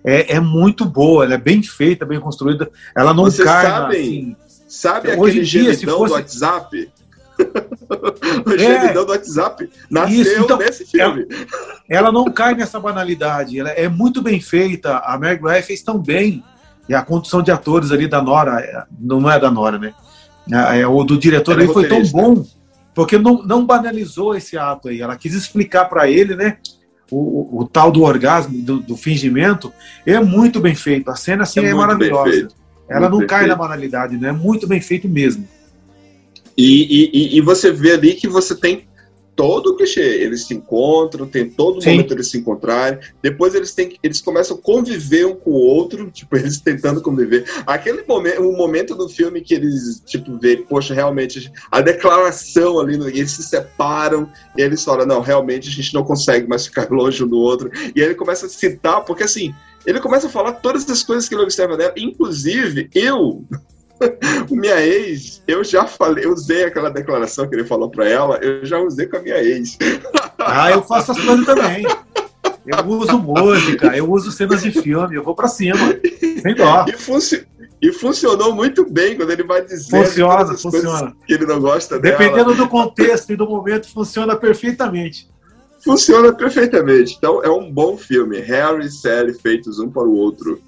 é, 0.03 0.35
é 0.35 0.39
muito 0.39 0.85
boa, 0.85 1.23
ela 1.25 1.33
é 1.35 1.37
bem 1.37 1.61
feita, 1.63 2.05
bem 2.05 2.19
construída. 2.19 2.69
Ela 2.95 3.13
não 3.13 3.25
Vocês 3.25 3.45
cai 3.47 3.63
na, 3.63 3.69
sabem? 3.69 4.01
assim. 4.01 4.35
Sabe 4.67 5.11
aquele 5.11 5.41
dia, 5.43 5.73
gemidão 5.73 5.97
fosse- 5.99 6.09
do 6.09 6.13
WhatsApp? 6.15 6.91
o 8.45 8.51
É. 8.53 8.57
gemidão 8.57 9.05
do 9.05 9.11
WhatsApp 9.11 9.69
nasceu 9.89 10.21
Isso, 10.21 10.41
então, 10.43 10.57
nesse 10.57 10.85
filme. 10.85 11.25
Ela 11.89 12.11
não 12.11 12.25
cai 12.25 12.53
nessa 12.55 12.79
banalidade. 12.79 13.59
Ela 13.59 13.69
é 13.69 13.87
muito 13.87 14.21
bem 14.21 14.39
feita. 14.39 14.97
A 14.97 15.17
Meg 15.17 15.41
Ryan 15.41 15.61
fez 15.61 15.81
tão 15.81 15.97
bem. 15.99 16.43
E 16.89 16.93
a 16.95 17.01
condução 17.01 17.41
de 17.41 17.51
atores 17.51 17.91
ali 17.91 18.07
da 18.07 18.21
Nora, 18.21 18.59
é, 18.61 18.83
não 18.99 19.29
é 19.29 19.39
da 19.39 19.51
Nora, 19.51 19.77
né? 19.77 19.93
É, 20.71 20.79
é, 20.81 20.87
o 20.87 21.03
do 21.03 21.17
diretor 21.17 21.51
Ela 21.53 21.61
é 21.61 21.63
ali 21.65 21.73
foi 21.73 21.87
tão 21.89 22.01
bom, 22.03 22.45
porque 22.95 23.17
não, 23.17 23.43
não 23.43 23.65
banalizou 23.65 24.33
esse 24.35 24.57
ato 24.57 24.87
aí. 24.87 25.01
Ela 25.01 25.17
quis 25.17 25.33
explicar 25.33 25.85
para 25.85 26.09
ele, 26.09 26.35
né? 26.35 26.57
O, 27.11 27.17
o- 27.57 27.61
o 27.61 27.67
tal 27.67 27.91
do 27.91 28.03
orgasmo, 28.03 28.61
do, 28.61 28.79
do 28.79 28.95
fingimento, 28.97 29.71
é 30.05 30.19
muito 30.19 30.59
bem 30.61 30.75
feito. 30.75 31.09
A 31.11 31.15
cena 31.15 31.43
assim 31.43 31.59
É 31.59 31.69
é, 31.69 31.73
maravilhosa. 31.73 32.47
Ela 32.89 33.09
Muito 33.09 33.21
não 33.21 33.27
cai 33.27 33.45
na 33.47 33.55
banalidade, 33.55 34.17
né? 34.17 34.29
É 34.29 34.31
muito 34.31 34.65
bem 34.65 34.79
feito 34.79 35.09
mesmo. 35.09 35.45
E, 36.57 37.11
e- 37.13 37.37
e- 37.37 37.41
você 37.41 37.71
vê 37.71 37.91
ali 37.91 38.15
que 38.15 38.27
você 38.27 38.55
tem 38.55 38.87
todo 39.35 39.67
o 39.67 39.75
clichê. 39.77 40.01
Eles 40.01 40.47
se 40.47 40.55
encontram, 40.55 41.27
tem 41.27 41.47
todo 41.47 41.79
Sim. 41.79 41.91
momento 41.91 42.13
eles 42.15 42.27
se 42.29 42.39
encontrarem. 42.39 42.99
Depois 43.21 43.53
eles 43.53 43.73
têm 43.73 43.95
eles 44.01 44.19
começam 44.19 44.57
a 44.57 44.61
conviver 44.61 45.27
um 45.27 45.35
com 45.35 45.51
o 45.51 45.53
outro, 45.53 46.09
tipo, 46.11 46.35
eles 46.35 46.59
tentando 46.59 47.01
conviver. 47.01 47.45
Aquele 47.67 48.03
momento, 48.07 48.41
o 48.41 48.57
momento 48.57 48.95
do 48.95 49.07
filme 49.07 49.41
que 49.41 49.53
eles, 49.53 50.01
tipo, 50.05 50.37
vê, 50.39 50.57
poxa, 50.57 50.95
realmente, 50.95 51.51
a 51.71 51.79
declaração 51.79 52.79
ali, 52.79 52.95
eles 52.95 53.31
se 53.31 53.43
separam, 53.43 54.27
e 54.57 54.61
eles 54.61 54.83
falam, 54.83 55.05
não, 55.05 55.21
realmente 55.21 55.69
a 55.69 55.71
gente 55.71 55.93
não 55.93 56.03
consegue 56.03 56.47
mais 56.47 56.65
ficar 56.65 56.89
longe 56.91 57.23
um 57.23 57.27
do 57.27 57.37
outro. 57.37 57.69
E 57.95 58.01
aí 58.01 58.07
ele 58.07 58.15
começa 58.15 58.47
a 58.47 58.49
citar, 58.49 59.05
porque 59.05 59.21
assim, 59.23 59.53
ele 59.85 59.99
começa 60.01 60.25
a 60.25 60.31
falar 60.31 60.53
todas 60.53 60.89
as 60.89 61.03
coisas 61.03 61.29
que 61.29 61.35
ele 61.35 61.43
observa 61.43 61.77
dela, 61.77 61.93
inclusive 61.95 62.89
eu. 62.95 63.45
minha 64.49 64.79
ex, 64.85 65.41
eu 65.47 65.63
já 65.63 65.85
falei, 65.85 66.25
eu 66.25 66.33
usei 66.33 66.63
aquela 66.63 66.89
declaração 66.89 67.47
que 67.47 67.55
ele 67.55 67.65
falou 67.65 67.89
pra 67.89 68.07
ela, 68.07 68.37
eu 68.37 68.65
já 68.65 68.79
usei 68.79 69.07
com 69.07 69.17
a 69.17 69.21
minha 69.21 69.37
ex. 69.41 69.77
Ah, 70.39 70.71
eu 70.71 70.81
faço 70.83 71.11
as 71.11 71.19
coisas 71.19 71.45
também. 71.45 71.83
Eu 72.65 72.85
uso 72.85 73.17
música, 73.17 73.87
eu 73.97 74.09
uso 74.09 74.31
cenas 74.31 74.61
de 74.61 74.71
filme, 74.71 75.15
eu 75.15 75.23
vou 75.23 75.35
pra 75.35 75.47
cima. 75.47 75.77
Sem 76.41 76.53
dó. 76.55 76.85
E, 76.87 76.93
funci- 76.93 77.45
e 77.81 77.91
funcionou 77.91 78.53
muito 78.53 78.89
bem 78.89 79.17
quando 79.17 79.31
ele 79.31 79.43
vai 79.43 79.65
dizer 79.65 79.89
Funciona, 79.89 80.55
funciona. 80.57 81.15
que 81.25 81.33
ele 81.33 81.45
não 81.45 81.59
gosta 81.59 81.99
dela. 81.99 82.17
Dependendo 82.17 82.53
do 82.53 82.67
contexto 82.69 83.31
e 83.33 83.35
do 83.35 83.47
momento, 83.49 83.91
funciona 83.91 84.35
perfeitamente. 84.35 85.27
Funciona 85.83 86.31
perfeitamente. 86.31 87.15
Então 87.17 87.41
é 87.43 87.49
um 87.49 87.71
bom 87.71 87.97
filme. 87.97 88.39
Harry 88.39 88.85
e 88.85 88.91
Sally 88.91 89.33
feitos 89.33 89.79
um 89.79 89.89
para 89.89 90.03
o 90.03 90.15
outro. 90.15 90.61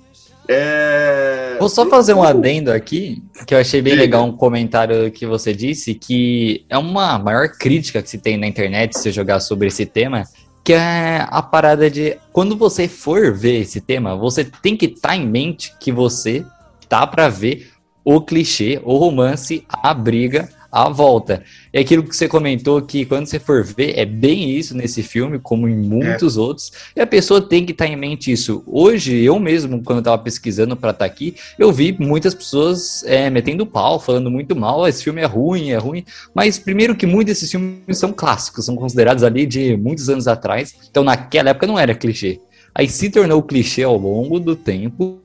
É... 0.52 1.58
Vou 1.60 1.70
só 1.70 1.86
fazer 1.88 2.16
um 2.16 2.24
adendo 2.24 2.72
aqui, 2.72 3.22
que 3.46 3.54
eu 3.54 3.60
achei 3.60 3.84
bem 3.84 3.94
Diga. 3.94 4.04
legal 4.04 4.26
um 4.26 4.32
comentário 4.36 5.12
que 5.12 5.24
você 5.24 5.54
disse, 5.54 5.94
que 5.94 6.66
é 6.68 6.76
uma 6.76 7.20
maior 7.20 7.50
crítica 7.50 8.02
que 8.02 8.10
se 8.10 8.18
tem 8.18 8.36
na 8.36 8.48
internet 8.48 8.98
se 8.98 9.12
jogar 9.12 9.42
sobre 9.42 9.68
esse 9.68 9.86
tema, 9.86 10.24
que 10.64 10.74
é 10.74 11.24
a 11.30 11.42
parada 11.44 11.88
de 11.88 12.18
quando 12.34 12.58
você 12.58 12.88
for 12.88 13.32
ver 13.32 13.62
esse 13.62 13.80
tema, 13.80 14.16
você 14.16 14.44
tem 14.44 14.76
que 14.76 14.88
estar 14.88 15.16
em 15.16 15.28
mente 15.28 15.72
que 15.80 15.92
você 15.92 16.44
tá 16.88 17.06
para 17.06 17.30
ver 17.30 17.70
o 18.04 18.20
clichê, 18.20 18.82
o 18.84 18.98
romance, 18.98 19.64
a 19.70 19.94
briga, 19.94 20.50
a 20.72 20.90
volta. 20.90 21.44
É 21.74 21.80
aquilo 21.82 22.04
que 22.04 22.16
você 22.16 22.28
comentou 22.28 22.82
que 22.82 23.06
quando 23.06 23.26
você 23.26 23.40
for 23.40 23.64
ver, 23.64 23.98
é 23.98 24.06
bem 24.06 24.52
isso 24.52 24.76
nesse 24.76 25.02
filme, 25.04 25.40
como 25.40 25.68
em 25.68 25.76
muitos 25.76 26.38
outros, 26.38 26.72
e 26.96 27.02
a 27.02 27.08
pessoa 27.08 27.42
tem 27.42 27.66
que 27.66 27.72
estar 27.72 27.88
em 27.88 27.96
mente 27.96 28.32
isso. 28.32 28.64
Hoje, 28.68 29.24
eu 29.24 29.40
mesmo, 29.40 29.84
quando 29.84 30.00
eu 30.00 30.04
tava 30.04 30.18
pesquisando 30.20 30.76
para 30.76 30.92
estar 30.92 31.06
aqui, 31.06 31.36
eu 31.58 31.72
vi 31.72 31.96
muitas 32.00 32.34
pessoas 32.34 33.04
é, 33.06 33.30
metendo 33.30 33.66
pau, 33.66 34.00
falando 34.00 34.30
muito 34.30 34.56
mal, 34.56 34.84
"Ah, 34.84 34.90
esse 34.90 35.04
filme 35.04 35.22
é 35.22 35.26
ruim, 35.26 35.72
é 35.72 35.78
ruim. 35.78 36.04
Mas 36.34 36.60
primeiro 36.60 36.96
que 36.96 37.06
muitos 37.06 37.34
desses 37.34 37.52
filmes 37.52 37.98
são 37.98 38.12
clássicos, 38.12 38.66
são 38.66 38.76
considerados 38.76 39.24
ali 39.24 39.46
de 39.46 39.76
muitos 39.78 40.10
anos 40.10 40.28
atrás. 40.28 40.76
Então 40.90 41.04
naquela 41.04 41.50
época 41.50 41.68
não 41.68 41.78
era 41.80 41.96
clichê. 41.96 42.40
Aí 42.74 42.88
se 42.88 43.10
tornou 43.10 43.42
clichê 43.44 43.84
ao 43.84 43.98
longo 43.98 44.40
do 44.40 44.56
tempo. 44.56 45.20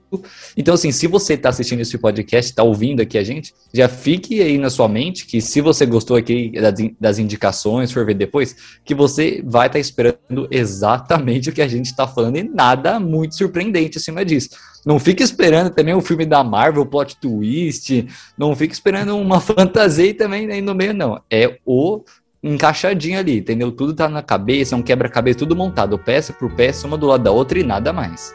Então, 0.57 0.74
assim, 0.74 0.92
se 0.92 1.07
você 1.07 1.35
está 1.35 1.48
assistindo 1.48 1.81
esse 1.81 1.96
podcast, 1.98 2.50
está 2.50 2.62
ouvindo 2.62 3.00
aqui 3.00 3.18
a 3.18 3.24
gente, 3.24 3.53
já 3.72 3.88
fique 3.88 4.40
aí 4.42 4.59
na 4.59 4.70
sua 4.70 4.88
mente 4.88 5.27
que 5.27 5.40
se 5.40 5.61
você 5.61 5.85
gostou 5.87 6.16
aqui 6.16 6.53
das, 6.53 6.81
in- 6.81 6.96
das 7.00 7.18
indicações, 7.18 7.92
for 7.92 8.05
ver 8.05 8.14
depois, 8.14 8.57
que 8.85 8.94
você 8.94 9.42
vai 9.46 9.66
estar 9.66 9.79
esperando 9.79 10.48
exatamente 10.50 11.48
o 11.48 11.53
que 11.53 11.62
a 11.62 11.68
gente 11.68 11.87
está 11.87 12.07
falando 12.07 12.37
e 12.37 12.42
nada 12.42 12.98
muito 13.00 13.35
surpreendente 13.37 13.98
acima 13.98 14.24
disso. 14.24 14.50
Não 14.85 14.98
fique 14.98 15.22
esperando 15.22 15.70
também 15.70 15.94
o 15.94 16.00
filme 16.03 16.27
da 16.27 16.44
Marvel, 16.44 16.85
plot 16.85 17.16
twist, 17.18 18.07
não 18.37 18.55
fique 18.55 18.74
esperando 18.74 19.16
uma 19.16 19.40
fantasia 19.42 20.14
também 20.14 20.50
aí 20.50 20.61
no 20.61 20.74
meio, 20.74 20.92
não. 20.92 21.20
É 21.31 21.59
o 21.64 22.03
encaixadinho 22.42 23.18
ali, 23.18 23.38
entendeu? 23.38 23.72
Tudo 23.72 23.94
tá 23.94 24.07
na 24.07 24.22
cabeça, 24.22 24.74
é 24.74 24.79
um 24.79 24.83
quebra-cabeça, 24.83 25.38
tudo 25.38 25.57
montado, 25.57 25.98
peça 25.98 26.33
por 26.35 26.53
peça, 26.55 26.87
uma 26.87 26.98
do 26.98 27.07
lado 27.07 27.24
da 27.24 27.31
outra 27.31 27.59
e 27.59 27.62
nada 27.64 27.90
mais. 27.90 28.35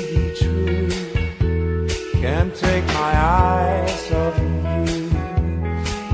Can't 2.41 2.55
take 2.55 2.87
my 2.87 3.13
eyes 3.15 4.11
off 4.13 4.35
of 4.35 4.89
you. 4.89 5.11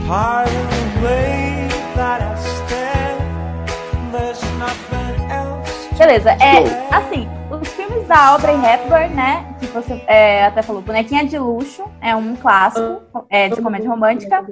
Pardon 0.06 0.68
the 0.68 1.02
way 1.02 1.70
that 1.96 2.22
I 2.22 2.36
stand. 2.36 4.12
There's 4.12 4.42
nothing 4.60 5.32
else. 5.32 5.98
Beleza, 5.98 6.32
é 6.32 6.94
assim, 6.94 7.30
os 7.50 7.70
filmes 7.70 8.06
da 8.10 8.26
Audrey 8.26 8.56
Hepburn, 8.56 9.16
né? 9.16 9.56
Que 9.58 9.68
você 9.68 10.04
é, 10.06 10.48
até 10.48 10.62
falou, 10.62 10.82
Bonequinha 10.82 11.24
de 11.24 11.40
Luxo, 11.40 11.90
é 12.02 12.13
um 12.13 12.36
clássico 12.36 13.26
é, 13.30 13.48
de 13.48 13.62
comédia 13.62 13.90
romântica. 13.90 14.46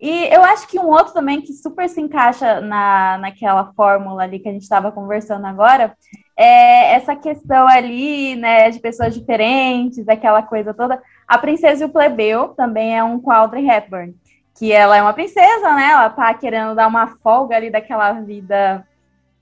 E 0.00 0.32
eu 0.32 0.44
acho 0.44 0.68
que 0.68 0.78
um 0.78 0.86
outro 0.86 1.12
também 1.12 1.40
que 1.40 1.52
super 1.52 1.88
se 1.88 2.00
encaixa 2.00 2.60
na, 2.60 3.18
naquela 3.18 3.72
fórmula 3.72 4.22
ali 4.22 4.38
que 4.38 4.48
a 4.48 4.52
gente 4.52 4.62
estava 4.62 4.92
conversando 4.92 5.48
agora 5.48 5.96
é 6.40 6.94
essa 6.94 7.16
questão 7.16 7.66
ali, 7.66 8.36
né, 8.36 8.70
de 8.70 8.78
pessoas 8.78 9.12
diferentes, 9.12 10.08
aquela 10.08 10.40
coisa 10.40 10.72
toda. 10.72 11.02
A 11.26 11.36
Princesa 11.36 11.82
e 11.82 11.86
o 11.86 11.90
Plebeu 11.90 12.50
também 12.50 12.96
é 12.96 13.02
um 13.02 13.18
com 13.20 13.32
a 13.32 13.38
Audrey 13.38 13.68
Hepburn, 13.68 14.14
que 14.56 14.72
ela 14.72 14.96
é 14.96 15.02
uma 15.02 15.12
princesa, 15.12 15.74
né? 15.74 15.90
Ela 15.90 16.08
tá 16.10 16.32
querendo 16.34 16.76
dar 16.76 16.86
uma 16.86 17.08
folga 17.22 17.56
ali 17.56 17.70
daquela 17.70 18.12
vida. 18.12 18.86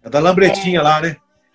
É 0.03 0.09
da 0.09 0.19
Lambretinha 0.21 0.81
lá, 0.83 1.03
né? 1.03 1.17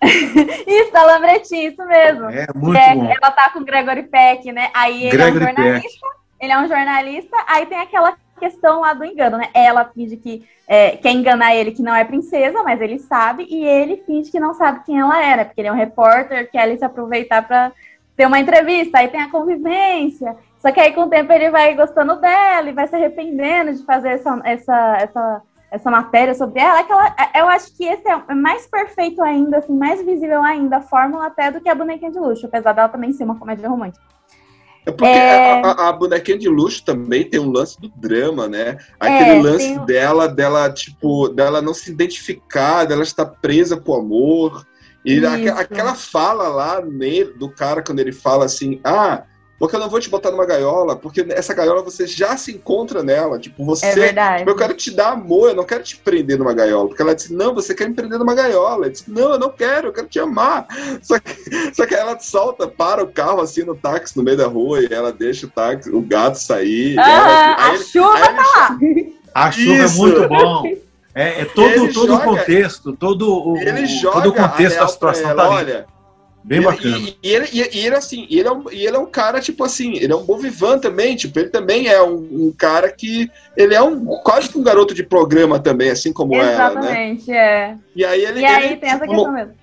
Isso, 0.66 0.92
da 0.92 1.04
Lambretinha, 1.04 1.68
isso 1.68 1.84
mesmo. 1.86 2.28
É 2.30 2.46
muito 2.54 2.78
É, 2.78 2.94
bom. 2.94 3.04
ela 3.04 3.30
tá 3.30 3.50
com 3.50 3.60
o 3.60 3.64
Gregory 3.64 4.04
Peck, 4.04 4.50
né? 4.52 4.70
Aí 4.74 5.04
ele 5.04 5.10
Gregory 5.10 5.44
é 5.44 5.50
um 5.50 5.54
jornalista, 5.56 6.06
ele 6.40 6.52
é 6.52 6.58
um 6.58 6.68
jornalista, 6.68 7.36
aí 7.48 7.66
tem 7.66 7.78
aquela 7.78 8.16
questão 8.42 8.80
lá 8.80 8.92
do 8.92 9.04
engano, 9.04 9.38
né? 9.38 9.48
Ela 9.54 9.84
finge 9.84 10.16
que 10.16 10.44
é, 10.66 10.96
quer 10.96 11.12
enganar 11.12 11.54
ele 11.54 11.70
que 11.70 11.82
não 11.82 11.94
é 11.94 12.04
princesa, 12.04 12.62
mas 12.62 12.80
ele 12.80 12.98
sabe, 12.98 13.46
e 13.48 13.64
ele 13.64 14.02
finge 14.04 14.30
que 14.30 14.40
não 14.40 14.52
sabe 14.54 14.84
quem 14.84 14.98
ela 14.98 15.22
é, 15.22 15.36
né? 15.36 15.44
Porque 15.44 15.60
ele 15.60 15.68
é 15.68 15.72
um 15.72 15.76
repórter, 15.76 16.50
quer 16.50 16.62
ali 16.62 16.76
se 16.76 16.84
aproveitar 16.84 17.46
para 17.46 17.70
ter 18.16 18.26
uma 18.26 18.40
entrevista, 18.40 18.98
aí 18.98 19.08
tem 19.08 19.20
a 19.20 19.30
convivência. 19.30 20.36
Só 20.58 20.72
que 20.72 20.80
aí 20.80 20.92
com 20.92 21.02
o 21.02 21.08
tempo 21.08 21.32
ele 21.32 21.50
vai 21.50 21.74
gostando 21.74 22.16
dela 22.16 22.68
e 22.68 22.72
vai 22.72 22.88
se 22.88 22.96
arrependendo 22.96 23.74
de 23.74 23.84
fazer 23.84 24.10
essa, 24.10 24.40
essa, 24.44 24.96
essa, 24.96 25.42
essa 25.70 25.90
matéria 25.90 26.34
sobre 26.34 26.60
ela. 26.60 26.80
Aquela, 26.80 27.14
eu 27.34 27.48
acho 27.48 27.76
que 27.76 27.84
esse 27.84 28.08
é 28.08 28.34
mais 28.34 28.66
perfeito 28.66 29.22
ainda, 29.22 29.58
assim, 29.58 29.76
mais 29.76 30.04
visível 30.04 30.42
ainda, 30.42 30.78
a 30.78 30.82
fórmula 30.82 31.26
até 31.26 31.50
do 31.50 31.60
que 31.60 31.68
a 31.68 31.74
bonequinha 31.74 32.10
de 32.10 32.18
luxo, 32.18 32.46
apesar 32.46 32.72
dela 32.72 32.88
também 32.88 33.12
ser 33.12 33.24
uma 33.24 33.38
comédia 33.38 33.68
romântica. 33.68 34.04
É 34.84 34.90
porque 34.90 35.12
É. 35.12 35.62
A, 35.62 35.88
a- 35.88 35.92
bonequinha 35.92 36.38
de 36.38 36.48
luxo 36.48 36.84
também 36.84 37.24
tem 37.28 37.38
um 37.38 37.50
lance 37.50 37.80
do 37.80 37.88
drama, 37.88 38.48
né? 38.48 38.78
Aquele 38.98 39.30
É, 39.30 39.42
lance 39.42 39.66
tem 39.68 39.86
dela, 39.86 40.26
dela, 40.28 40.70
tipo, 40.72 41.28
dela 41.28 41.62
não 41.62 41.72
se 41.72 41.90
identificar, 41.90 42.84
dela 42.84 43.02
estar 43.02 43.26
presa 43.26 43.76
pro 43.76 43.94
amor. 43.94 44.66
E 45.04 45.24
aquela 45.26 45.94
fala 45.94 46.48
lá 46.48 46.80
nele, 46.80 47.32
do 47.32 47.48
cara, 47.48 47.82
quando 47.82 48.00
ele 48.00 48.12
fala 48.12 48.44
assim, 48.44 48.80
ah, 48.84 49.24
porque 49.62 49.76
eu 49.76 49.80
não 49.80 49.88
vou 49.88 50.00
te 50.00 50.10
botar 50.10 50.32
numa 50.32 50.44
gaiola, 50.44 50.96
porque 50.96 51.24
essa 51.28 51.54
gaiola 51.54 51.84
você 51.84 52.04
já 52.04 52.36
se 52.36 52.50
encontra 52.50 53.00
nela. 53.00 53.38
Tipo, 53.38 53.64
você. 53.64 53.86
É 53.86 53.94
verdade. 53.94 54.38
tipo, 54.38 54.50
eu 54.50 54.56
quero 54.56 54.74
te 54.74 54.90
dar 54.90 55.12
amor, 55.12 55.50
eu 55.50 55.54
não 55.54 55.62
quero 55.62 55.84
te 55.84 55.96
prender 55.98 56.36
numa 56.36 56.52
gaiola. 56.52 56.88
Porque 56.88 57.00
ela 57.00 57.14
disse, 57.14 57.32
não, 57.32 57.54
você 57.54 57.72
quer 57.72 57.88
me 57.88 57.94
prender 57.94 58.18
numa 58.18 58.34
gaiola. 58.34 58.86
Eu 58.86 58.90
disse, 58.90 59.08
não, 59.08 59.34
eu 59.34 59.38
não 59.38 59.50
quero, 59.50 59.86
eu 59.86 59.92
quero 59.92 60.08
te 60.08 60.18
amar. 60.18 60.66
Só 61.00 61.16
que, 61.20 61.74
só 61.74 61.86
que 61.86 61.94
ela 61.94 62.18
solta, 62.18 62.66
para 62.66 63.04
o 63.04 63.06
carro 63.06 63.40
assim 63.40 63.62
no 63.62 63.76
táxi 63.76 64.16
no 64.16 64.24
meio 64.24 64.36
da 64.36 64.48
rua 64.48 64.80
e 64.80 64.88
ela 64.92 65.12
deixa 65.12 65.46
o 65.46 65.48
táxi, 65.48 65.90
o 65.90 66.00
gato 66.00 66.40
sair. 66.40 66.98
Aham, 66.98 67.08
ela- 67.08 67.56
a 67.64 67.74
ele- 67.76 67.84
chuva 67.84 68.18
tá 68.18 68.30
lá. 68.32 68.78
A 69.32 69.52
chuva 69.52 69.84
Isso. 69.84 69.94
é 69.94 70.08
muito 70.08 70.28
bom. 70.28 70.62
É, 71.14 71.42
é 71.42 71.44
todo, 71.44 71.68
Ele 71.68 71.92
todo 71.92 72.06
joga- 72.08 72.24
o 72.26 72.36
contexto, 72.36 72.96
todo 72.96 73.50
o, 73.52 73.56
Ele 73.58 73.86
joga 73.86 74.16
todo 74.22 74.30
o 74.30 74.34
contexto 74.34 74.78
a 74.78 74.80
da 74.80 74.88
situação 74.88 75.30
ela, 75.30 75.42
tá 75.44 75.48
ali. 75.50 75.56
olha, 75.56 75.86
Bem 76.44 76.60
e- 76.60 76.64
bacana. 76.64 76.98
E, 76.98 77.16
e 77.22 77.34
ele, 77.34 77.48
e, 77.52 77.58
e 77.78 77.86
ele, 77.86 77.94
assim, 77.94 78.26
ele, 78.30 78.48
é 78.48 78.52
um, 78.52 78.70
e 78.70 78.86
ele 78.86 78.96
é 78.96 78.98
um 78.98 79.06
cara, 79.06 79.40
tipo 79.40 79.62
assim, 79.64 79.96
ele 79.96 80.12
é 80.12 80.16
um 80.16 80.22
bom 80.22 80.38
também, 80.78 81.14
tipo, 81.16 81.38
ele 81.38 81.48
também 81.48 81.88
é 81.88 82.02
um, 82.02 82.16
um 82.46 82.54
cara 82.56 82.90
que, 82.90 83.30
ele 83.56 83.74
é 83.74 83.82
um 83.82 84.04
quase 84.22 84.48
que 84.48 84.58
um 84.58 84.62
garoto 84.62 84.94
de 84.94 85.02
programa 85.02 85.58
também, 85.58 85.90
assim 85.90 86.12
como 86.12 86.34
ela, 86.34 86.74
né? 86.74 86.80
Exatamente, 86.80 87.32
é. 87.32 87.76
E 87.94 88.04
aí 88.04 88.24
ele, 88.24 88.40
E 88.40 88.44
aí 88.44 88.64
ele, 88.66 88.76
tem 88.76 88.90
essa 88.90 89.00
tipo, 89.00 89.10
questão 89.14 89.32
mesmo. 89.32 89.61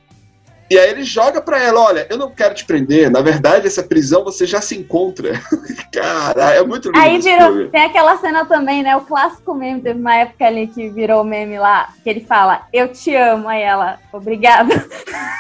E 0.70 0.78
aí 0.78 0.92
ele 0.92 1.04
joga 1.04 1.42
pra 1.42 1.60
ela, 1.62 1.82
olha, 1.82 2.06
eu 2.10 2.18
não 2.18 2.30
quero 2.30 2.54
te 2.54 2.64
prender, 2.64 3.10
na 3.10 3.22
verdade 3.22 3.66
essa 3.66 3.82
prisão 3.82 4.24
você 4.24 4.46
já 4.46 4.62
se 4.62 4.78
encontra. 4.78 5.42
Cara, 5.92 6.54
é 6.54 6.64
muito 6.64 6.90
lindo 6.90 7.00
Aí 7.00 7.20
virou, 7.20 7.70
tem 7.70 7.86
aquela 7.86 8.18
cena 8.18 8.46
também, 8.46 8.84
né? 8.84 8.96
O 8.96 9.02
clássico 9.02 9.56
meme, 9.56 9.82
teve 9.82 10.00
uma 10.00 10.16
época 10.16 10.46
ali 10.46 10.68
que 10.68 10.88
virou 10.90 11.24
meme 11.24 11.58
lá, 11.58 11.90
que 12.04 12.10
ele 12.10 12.22
fala, 12.22 12.68
eu 12.72 12.88
te 12.90 13.16
amo, 13.16 13.50
aí 13.50 13.64
ela, 13.64 13.98
obrigada. 14.14 14.86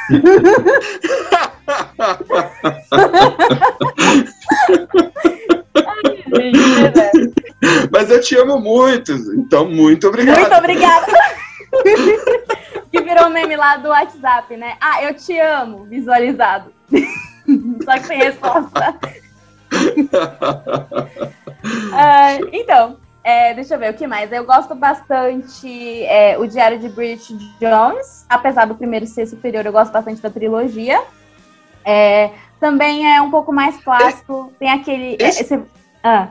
Mas 7.91 8.09
eu 8.09 8.21
te 8.21 8.35
amo 8.35 8.59
muito, 8.59 9.11
então 9.11 9.69
muito 9.69 10.07
obrigado. 10.07 10.39
Muito 10.39 10.55
obrigada. 10.55 11.05
que 12.91 13.01
virou 13.01 13.29
meme 13.29 13.55
lá 13.55 13.77
do 13.77 13.89
WhatsApp, 13.89 14.55
né? 14.57 14.75
Ah, 14.81 15.03
eu 15.03 15.13
te 15.13 15.37
amo, 15.39 15.85
visualizado. 15.85 16.73
Só 17.83 17.93
que 17.99 18.03
sem 18.07 18.17
resposta. 18.19 18.99
Ah, 21.93 22.37
então, 22.53 22.97
é, 23.23 23.53
deixa 23.53 23.75
eu 23.75 23.79
ver 23.79 23.91
o 23.93 23.93
que 23.97 24.07
mais. 24.07 24.31
Eu 24.31 24.45
gosto 24.45 24.73
bastante 24.73 26.03
é, 26.05 26.37
o 26.37 26.47
Diário 26.47 26.79
de 26.79 26.87
Bridget 26.89 27.37
Jones, 27.59 28.25
apesar 28.29 28.65
do 28.65 28.75
primeiro 28.75 29.05
ser 29.05 29.27
superior, 29.27 29.65
eu 29.65 29.71
gosto 29.71 29.91
bastante 29.91 30.21
da 30.21 30.29
trilogia. 30.29 31.01
É, 31.83 32.31
também 32.59 33.13
é 33.13 33.21
um 33.21 33.29
pouco 33.29 33.51
mais 33.51 33.77
clássico. 33.83 34.53
Tem 34.59 34.69
aquele. 34.69 35.17
é, 35.19 35.27
Esse- 35.27 35.43
esse- 35.43 35.61
ah, 36.03 36.29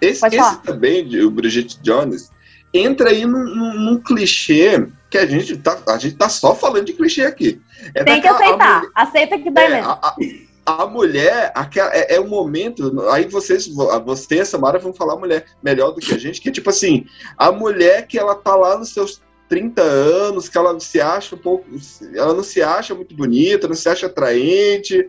Esse, 0.00 0.26
esse 0.26 0.58
também, 0.62 1.02
o 1.24 1.30
Bridget 1.30 1.80
Jones, 1.80 2.30
entra 2.72 3.10
aí 3.10 3.24
num, 3.26 3.44
num- 3.44 3.74
num 3.80 4.00
clichê 4.02 4.86
que 5.10 5.18
a 5.18 5.26
gente, 5.26 5.56
tá, 5.58 5.78
a 5.88 5.98
gente 5.98 6.16
tá 6.16 6.28
só 6.28 6.54
falando 6.54 6.86
de 6.86 6.92
clichê 6.94 7.22
aqui. 7.22 7.60
É 7.94 8.02
tem 8.04 8.20
que 8.20 8.28
daquela- 8.28 8.36
aceitar. 8.36 8.76
mulher- 8.78 8.92
Aceita 8.94 9.38
que 9.38 9.50
dói 9.50 9.64
é, 9.64 9.68
mesmo. 9.70 9.90
a, 9.90 9.92
a- 10.08 10.16
a 10.64 10.86
mulher, 10.86 11.50
aquela, 11.54 11.92
é, 11.94 12.14
é 12.14 12.20
um 12.20 12.28
momento. 12.28 13.00
Aí 13.10 13.26
vocês, 13.26 13.66
você 14.04 14.36
e 14.36 14.40
a 14.40 14.44
Samara 14.44 14.78
vão 14.78 14.92
falar 14.94 15.16
mulher 15.16 15.44
melhor 15.62 15.90
do 15.90 16.00
que 16.00 16.14
a 16.14 16.18
gente, 16.18 16.40
que 16.40 16.48
é 16.48 16.52
tipo 16.52 16.70
assim, 16.70 17.04
a 17.36 17.50
mulher 17.50 18.06
que 18.06 18.16
ela 18.18 18.34
tá 18.36 18.54
lá 18.54 18.78
nos 18.78 18.90
seus 18.90 19.20
30 19.48 19.82
anos, 19.82 20.48
que 20.48 20.56
ela 20.56 20.78
se 20.80 20.98
acha 21.00 21.34
um 21.34 21.38
pouco. 21.38 21.66
Ela 22.14 22.32
não 22.32 22.42
se 22.44 22.62
acha 22.62 22.94
muito 22.94 23.14
bonita, 23.14 23.66
não 23.68 23.74
se 23.74 23.86
acha 23.88 24.06
atraente. 24.06 25.06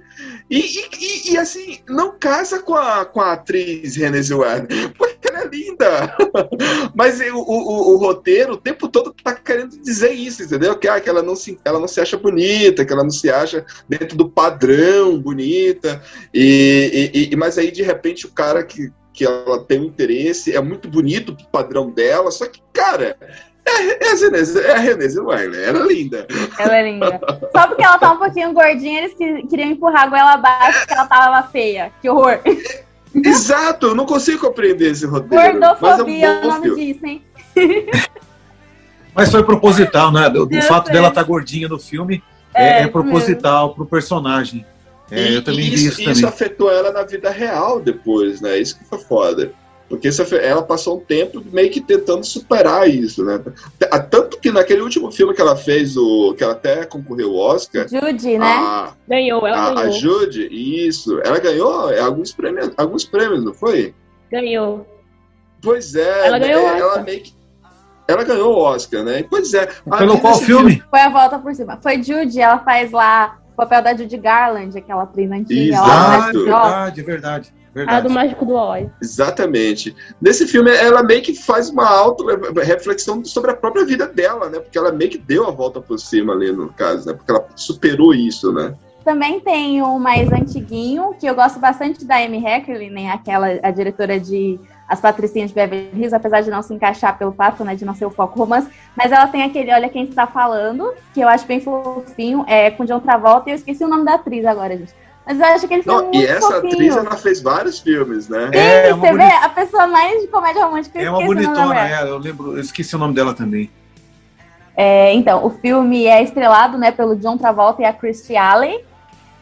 E, 0.49 0.59
e- 0.59 0.87
e- 0.99 1.31
e, 1.33 1.37
assim, 1.37 1.79
não 1.87 2.17
casa 2.19 2.59
com 2.59 2.73
a, 2.75 3.05
com 3.05 3.21
a 3.21 3.33
atriz 3.33 3.95
Renée 3.95 4.21
Zellweger, 4.23 4.67
porque 4.97 5.12
ela 5.33 5.45
é 5.45 5.47
linda. 5.47 6.15
Mas 6.95 7.19
o, 7.19 7.37
o- 7.37 7.93
o- 7.93 7.97
roteiro 7.97 8.53
o 8.53 8.57
tempo 8.57 8.87
todo 8.87 9.13
tá 9.23 9.33
querendo 9.33 9.77
dizer 9.81 10.11
isso, 10.11 10.43
entendeu? 10.43 10.77
Que, 10.77 10.87
ah, 10.87 10.99
que 10.99 11.09
ela, 11.09 11.21
não 11.21 11.35
se, 11.35 11.57
ela 11.65 11.79
não 11.79 11.87
se 11.87 11.99
acha 12.01 12.17
bonita, 12.17 12.85
que 12.85 12.93
ela 12.93 13.03
não 13.03 13.09
se 13.11 13.29
acha 13.29 13.65
dentro 13.87 14.15
do 14.17 14.29
padrão 14.29 15.19
bonita. 15.19 16.01
E, 16.33 17.11
e- 17.13 17.29
e- 17.31 17.35
mas 17.35 17.57
aí, 17.57 17.71
de 17.71 17.81
repente, 17.83 18.25
o 18.25 18.31
cara 18.31 18.63
que, 18.63 18.91
que 19.13 19.25
ela 19.25 19.63
tem 19.63 19.79
um 19.79 19.85
interesse 19.85 20.55
é 20.55 20.61
muito 20.61 20.87
bonito 20.87 21.35
pro 21.35 21.45
padrão 21.47 21.89
dela, 21.91 22.31
só 22.31 22.45
que, 22.47 22.61
cara. 22.73 23.17
É, 23.65 24.07
é 24.07 24.11
a 24.11 24.15
Renée- 24.15 24.65
é 24.65 24.71
a 24.73 24.77
Renée 24.77 25.07
Zellweger, 25.07 25.63
ela 25.69 25.85
é 25.85 25.87
linda. 25.87 26.27
Ela 26.59 26.77
é 26.79 26.83
linda. 26.91 27.17
Só 27.55 27.65
porque 27.67 27.81
ela 27.81 27.97
tá 27.97 28.11
um 28.11 28.17
pouquinho 28.17 28.51
gordinha, 28.51 28.99
eles 28.99 29.13
que- 29.13 29.47
queriam 29.47 29.69
empurrar 29.69 30.03
a 30.03 30.07
goela 30.07 30.33
abaixo 30.33 30.79
porque 30.79 30.93
ela 30.93 31.07
tava 31.07 31.47
feia. 31.47 31.89
Que 32.01 32.09
horror. 32.09 32.39
Exato, 33.23 33.87
eu 33.87 33.95
não 33.95 34.05
consigo 34.05 34.39
compreender 34.39 34.91
esse 34.91 35.05
roteiro. 35.05 35.59
Gordofobia 35.59 35.85
é 35.85 35.89
mas 35.91 35.99
o 35.99 36.07
é 36.25 36.37
um 36.37 36.41
bom 36.41 36.47
nome 36.47 36.63
filme. 36.69 36.93
disso, 36.93 37.05
hein? 37.05 37.23
Mas 39.15 39.29
foi 39.31 39.43
proposital, 39.43 40.11
né? 40.11 40.27
O, 40.29 40.45
o 40.45 40.49
Eu 40.51 40.61
fato 40.63 40.85
sei. 40.85 40.93
dela 40.95 41.09
estar 41.09 41.23
gordinha 41.23 41.67
no 41.67 41.77
filme 41.79 42.23
É, 42.53 42.63
é, 42.63 42.77
é 42.79 42.81
isso 42.83 42.91
proposital 42.91 43.75
pro 43.75 43.85
personagem. 43.85 44.65
É, 45.11 45.29
E- 45.31 45.35
eu 45.35 45.43
também 45.43 45.67
e 45.67 45.69
vi 45.69 45.75
isso, 45.75 46.01
isso, 46.01 46.01
isso 46.01 46.21
também. 46.21 46.25
afetou 46.29 46.71
ela 46.71 46.91
na 46.91 47.03
vida 47.03 47.29
real 47.29 47.79
depois, 47.79 48.41
né? 48.41 48.57
Isso 48.57 48.77
que 48.79 48.85
foi 48.85 48.97
foda. 48.99 49.51
Porque 49.93 50.09
ela 50.41 50.63
passou 50.63 50.97
um 50.97 50.99
tempo 50.99 51.43
meio 51.51 51.69
que 51.69 51.79
tentando 51.79 52.23
superar 52.23 52.89
isso, 52.89 53.23
né? 53.23 53.39
Tanto 54.09 54.39
que 54.39 54.51
naquele 54.51 54.81
último 54.81 55.11
filme 55.11 55.35
que 55.35 55.41
ela 55.41 55.55
fez, 55.55 55.95
o 55.95 56.33
que 56.33 56.43
ela 56.43 56.53
até 56.53 56.83
concorreu 56.83 57.29
ao 57.29 57.55
Oscar, 57.55 57.87
Judy, 57.87 58.39
né? 58.39 58.43
a, 58.43 58.93
Ganhou, 59.07 59.45
ela 59.45 59.55
a, 59.55 59.67
a 59.69 59.73
ganhou. 59.75 59.91
Jude, 59.91 60.47
isso, 60.51 61.21
ela 61.23 61.37
ganhou 61.37 61.91
é, 61.91 61.99
alguns 61.99 62.31
prêmios, 62.33 62.71
alguns 62.75 63.05
prêmios, 63.05 63.45
não 63.45 63.53
foi? 63.53 63.93
Ganhou. 64.31 64.83
Pois 65.61 65.93
é, 65.93 66.27
Ela 66.27 66.39
ganhou 66.39 66.63
né? 66.63 66.79
ela 66.79 66.87
Oscar. 66.87 67.03
meio 67.03 67.21
que. 67.21 67.33
Ela 68.07 68.23
ganhou 68.23 68.55
o 68.55 68.61
Oscar, 68.63 69.03
né? 69.03 69.23
Pois 69.29 69.53
é. 69.53 69.69
a 69.91 69.97
Pelo 69.97 70.19
qual 70.19 70.39
filme? 70.39 70.83
Foi 70.89 70.99
a 71.01 71.09
volta 71.09 71.37
por 71.37 71.53
cima. 71.53 71.79
Foi 71.83 72.01
Judy, 72.01 72.41
ela 72.41 72.57
faz 72.57 72.91
lá 72.91 73.37
o 73.53 73.55
papel 73.55 73.83
da 73.83 73.95
Judy 73.95 74.17
Garland, 74.17 74.75
aquela 74.75 75.03
atriz 75.03 75.31
antiga 75.31 75.75
Exato. 75.75 76.45
lá. 76.45 76.87
Ah, 76.87 76.91
ó, 76.91 77.03
verdade, 77.03 77.53
verdade. 77.73 77.97
A 77.97 78.01
do 78.01 78.09
Mágico 78.09 78.45
do 78.45 78.53
Oz. 78.53 78.87
Exatamente. 79.01 79.95
Nesse 80.21 80.47
filme, 80.47 80.71
ela 80.71 81.03
meio 81.03 81.21
que 81.21 81.33
faz 81.33 81.69
uma 81.69 81.87
auto-reflexão 81.87 83.23
sobre 83.25 83.51
a 83.51 83.55
própria 83.55 83.85
vida 83.85 84.07
dela, 84.07 84.49
né? 84.49 84.59
Porque 84.59 84.77
ela 84.77 84.91
meio 84.91 85.11
que 85.11 85.17
deu 85.17 85.47
a 85.47 85.51
volta 85.51 85.81
por 85.81 85.99
cima 85.99 86.33
ali, 86.33 86.51
no 86.51 86.69
caso, 86.69 87.07
né? 87.07 87.13
Porque 87.13 87.31
ela 87.31 87.45
superou 87.55 88.13
isso, 88.13 88.51
né? 88.51 88.75
Também 89.03 89.39
tem 89.41 89.81
o 89.81 89.99
mais 89.99 90.31
antiguinho, 90.31 91.13
que 91.19 91.25
eu 91.25 91.35
gosto 91.35 91.59
bastante 91.59 92.05
da 92.05 92.17
Amy 92.17 92.45
Heckerling, 92.45 92.89
né? 92.89 93.11
Aquela, 93.11 93.47
a 93.61 93.69
diretora 93.69 94.17
de 94.17 94.57
As 94.87 95.01
Patricinhas 95.01 95.49
de 95.49 95.55
Beverly 95.55 95.89
Hills, 95.93 96.15
apesar 96.15 96.39
de 96.39 96.49
não 96.49 96.61
se 96.61 96.73
encaixar 96.73 97.17
pelo 97.17 97.33
fato, 97.33 97.65
né? 97.65 97.75
De 97.75 97.83
não 97.83 97.93
ser 97.93 98.05
o 98.05 98.09
foco 98.09 98.39
romance. 98.39 98.69
Mas 98.95 99.11
ela 99.11 99.27
tem 99.27 99.43
aquele 99.43 99.73
Olha 99.73 99.89
Quem 99.89 100.05
Está 100.05 100.25
Falando, 100.25 100.93
que 101.13 101.19
eu 101.19 101.27
acho 101.27 101.45
bem 101.45 101.59
fofinho, 101.59 102.45
é 102.47 102.71
com 102.71 102.85
John 102.85 103.01
Travolta, 103.01 103.49
e 103.49 103.51
eu 103.51 103.57
esqueci 103.57 103.83
o 103.83 103.89
nome 103.89 104.05
da 104.05 104.13
atriz 104.13 104.45
agora, 104.45 104.77
gente. 104.77 104.93
Mas 105.25 105.39
eu 105.39 105.45
acho 105.45 105.67
que 105.67 105.73
ele 105.73 105.83
foi 105.83 105.93
Não, 105.95 106.03
muito 106.03 106.17
e 106.17 106.25
essa 106.25 106.41
fofinho. 106.55 106.73
atriz, 106.73 106.97
ela 106.97 107.15
fez 107.17 107.41
vários 107.41 107.79
filmes, 107.79 108.27
né? 108.27 108.49
Sim, 108.51 108.57
É, 108.59 108.93
uma 108.93 108.97
você 109.05 109.11
boni- 109.11 109.23
vê? 109.25 109.31
A 109.31 109.49
pessoa 109.49 109.87
mais 109.87 110.21
de 110.21 110.27
comédia 110.27 110.65
romântica, 110.65 110.99
eu 110.99 111.05
É 111.05 111.09
uma 111.09 111.23
bonitona, 111.25 111.87
ela. 111.87 112.09
Eu 112.09 112.17
lembro, 112.17 112.53
eu 112.57 112.59
esqueci 112.61 112.95
o 112.95 112.99
nome 112.99 113.13
dela 113.13 113.33
também. 113.33 113.71
É, 114.75 115.13
então, 115.13 115.45
o 115.45 115.49
filme 115.49 116.05
é 116.07 116.21
estrelado 116.23 116.77
né, 116.77 116.91
pelo 116.91 117.15
John 117.15 117.37
Travolta 117.37 117.81
e 117.81 117.85
a 117.85 117.93
Christy 117.93 118.35
Alley. 118.35 118.83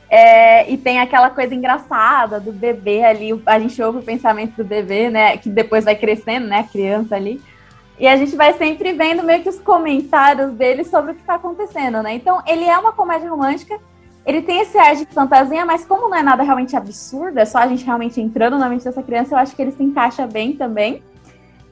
É, 0.10 0.70
e 0.70 0.78
tem 0.78 1.00
aquela 1.00 1.30
coisa 1.30 1.56
engraçada 1.56 2.38
do 2.38 2.52
bebê 2.52 3.02
ali, 3.04 3.42
a 3.46 3.58
gente 3.58 3.82
ouve 3.82 4.00
o 4.00 4.04
pensamento 4.04 4.56
do 4.58 4.64
bebê, 4.66 5.10
né? 5.10 5.38
Que 5.38 5.48
depois 5.50 5.86
vai 5.86 5.96
crescendo, 5.96 6.48
né? 6.48 6.60
A 6.60 6.64
criança 6.64 7.16
ali. 7.16 7.42
E 7.98 8.06
a 8.08 8.18
gente 8.18 8.36
vai 8.36 8.52
sempre 8.54 8.92
vendo 8.92 9.24
meio 9.24 9.42
que 9.42 9.48
os 9.48 9.60
comentários 9.60 10.52
dele 10.52 10.84
sobre 10.84 11.12
o 11.12 11.16
que 11.16 11.22
está 11.22 11.36
acontecendo, 11.36 12.04
né? 12.04 12.14
Então, 12.14 12.42
ele 12.46 12.66
é 12.66 12.78
uma 12.78 12.92
comédia 12.92 13.30
romântica, 13.30 13.80
ele 14.26 14.42
tem 14.42 14.62
esse 14.62 14.78
ar 14.78 14.96
de 14.96 15.06
fantasia, 15.06 15.66
mas 15.66 15.86
como 15.86 16.10
não 16.10 16.18
é 16.18 16.24
nada 16.24 16.44
realmente 16.44 16.76
absurdo, 16.76 17.40
é 17.40 17.46
só 17.46 17.60
a 17.60 17.68
gente 17.68 17.84
realmente 17.86 18.22
entrando 18.22 18.58
na 18.58 18.70
mente 18.70 18.84
dessa 18.84 19.02
criança, 19.02 19.34
eu 19.34 19.40
acho 19.40 19.56
que 19.56 19.62
ele 19.62 19.72
se 19.72 19.84
encaixa 19.84 20.28
bem 20.28 20.54
também. 20.54 21.04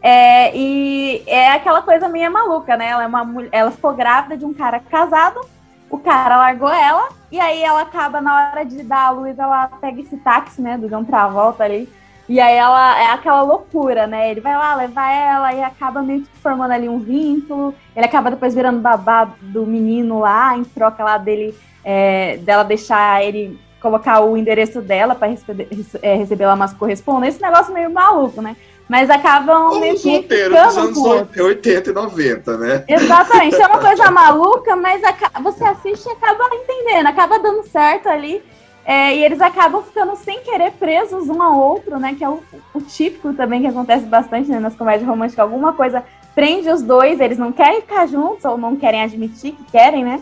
É, 0.01 0.55
e 0.55 1.23
é 1.27 1.51
aquela 1.51 1.81
coisa 1.81 2.07
meio 2.07 2.31
maluca, 2.31 2.77
né? 2.77 2.88
Ela, 2.88 3.03
é 3.03 3.07
uma, 3.07 3.23
mulher- 3.23 3.49
ela 3.51 3.69
ficou 3.69 3.93
grávida 3.93 4.38
de 4.38 4.45
um 4.45 4.53
cara 4.53 4.79
casado, 4.79 5.41
o 5.89 5.97
cara 5.97 6.38
largou 6.38 6.69
ela, 6.69 7.09
e 7.31 7.39
aí 7.39 7.62
ela 7.62 7.81
acaba, 7.81 8.21
na 8.21 8.35
hora 8.35 8.63
de 8.63 8.81
dar 8.83 9.07
a 9.07 9.09
luz, 9.09 9.38
ela 9.38 9.67
pega 9.81 10.01
esse 10.01 10.17
táxi, 10.17 10.62
né, 10.62 10.77
do 10.77 10.88
John 10.88 11.03
Travolta 11.03 11.63
ali, 11.63 11.89
e 12.29 12.39
aí 12.39 12.55
ela 12.55 12.99
é 12.99 13.07
aquela 13.12 13.41
loucura, 13.41 14.05
né? 14.05 14.29
Ele 14.29 14.39
vai 14.39 14.55
lá 14.55 14.75
levar 14.75 15.12
ela 15.12 15.51
e 15.51 15.63
acaba 15.63 16.03
meio 16.03 16.21
que 16.21 16.38
formando 16.43 16.71
ali 16.71 16.88
um 16.88 16.99
vínculo. 16.99 17.73
Ele 17.95 18.05
acaba 18.05 18.29
depois 18.29 18.53
virando 18.53 18.79
babá 18.79 19.29
do 19.41 19.65
menino 19.65 20.19
lá, 20.19 20.55
em 20.55 20.63
troca 20.63 21.03
lá 21.03 21.17
dele, 21.17 21.57
é, 21.83 22.37
dela 22.37 22.63
deixar 22.63 23.23
ele 23.23 23.59
colocar 23.81 24.19
o 24.21 24.35
endereço 24.35 24.81
dela 24.81 25.15
para 25.15 25.29
receber, 25.29 25.67
é, 26.01 26.15
receber 26.15 26.45
lá 26.45 26.53
umas 26.53 26.73
correspondências. 26.73 27.35
Esse 27.35 27.43
negócio 27.43 27.73
meio 27.73 27.89
maluco, 27.89 28.41
né? 28.41 28.55
Mas 28.89 29.09
acabam 29.09 29.79
meio 29.79 29.93
Os 29.93 30.01
que 30.01 30.17
roteiros 30.17 30.49
dos 30.49 30.67
ficando 30.67 30.79
anos 30.79 30.97
com 30.97 31.03
o 31.03 31.17
outro. 31.17 31.45
80 31.45 31.89
e 31.89 31.93
90, 31.93 32.57
né? 32.57 32.83
Exatamente, 32.87 33.55
é 33.55 33.67
uma 33.67 33.77
coisa 33.79 34.09
maluca, 34.09 34.75
mas 34.75 35.01
você 35.43 35.63
assiste 35.63 36.07
e 36.07 36.11
acaba 36.11 36.49
entendendo, 36.53 37.05
acaba 37.05 37.37
dando 37.37 37.63
certo 37.67 38.09
ali. 38.09 38.43
é, 38.83 39.15
e 39.15 39.23
eles 39.23 39.39
acabam 39.39 39.83
ficando 39.83 40.15
sem 40.15 40.39
querer 40.41 40.71
presos 40.71 41.29
um 41.29 41.41
ao 41.41 41.59
outro, 41.59 41.99
né? 41.99 42.15
Que 42.17 42.23
é 42.23 42.29
o, 42.29 42.41
o 42.73 42.81
típico 42.81 43.31
também 43.33 43.61
que 43.61 43.67
acontece 43.67 44.05
bastante 44.05 44.49
né, 44.49 44.59
nas 44.59 44.75
comédias 44.75 45.07
românticas. 45.07 45.43
Alguma 45.43 45.73
coisa 45.73 46.03
prende 46.33 46.69
os 46.69 46.81
dois, 46.81 47.19
eles 47.19 47.37
não 47.37 47.51
querem 47.51 47.81
ficar 47.81 48.07
juntos 48.07 48.43
ou 48.45 48.57
não 48.57 48.75
querem 48.75 49.03
admitir 49.03 49.51
que 49.51 49.71
querem, 49.71 50.03
né? 50.03 50.19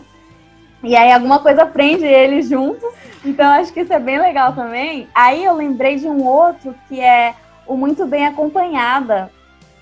E 0.82 0.94
aí 0.96 1.12
alguma 1.12 1.38
coisa 1.40 1.66
prende 1.66 2.04
eles 2.04 2.48
juntos. 2.48 2.88
Então 3.24 3.46
acho 3.50 3.72
que 3.72 3.80
isso 3.80 3.92
é 3.92 3.98
bem 3.98 4.18
legal 4.20 4.52
também. 4.52 5.08
Aí 5.14 5.44
eu 5.44 5.54
lembrei 5.54 5.96
de 5.96 6.06
um 6.06 6.24
outro 6.24 6.74
que 6.88 7.00
é 7.00 7.34
o 7.66 7.76
Muito 7.76 8.06
Bem 8.06 8.26
Acompanhada. 8.26 9.30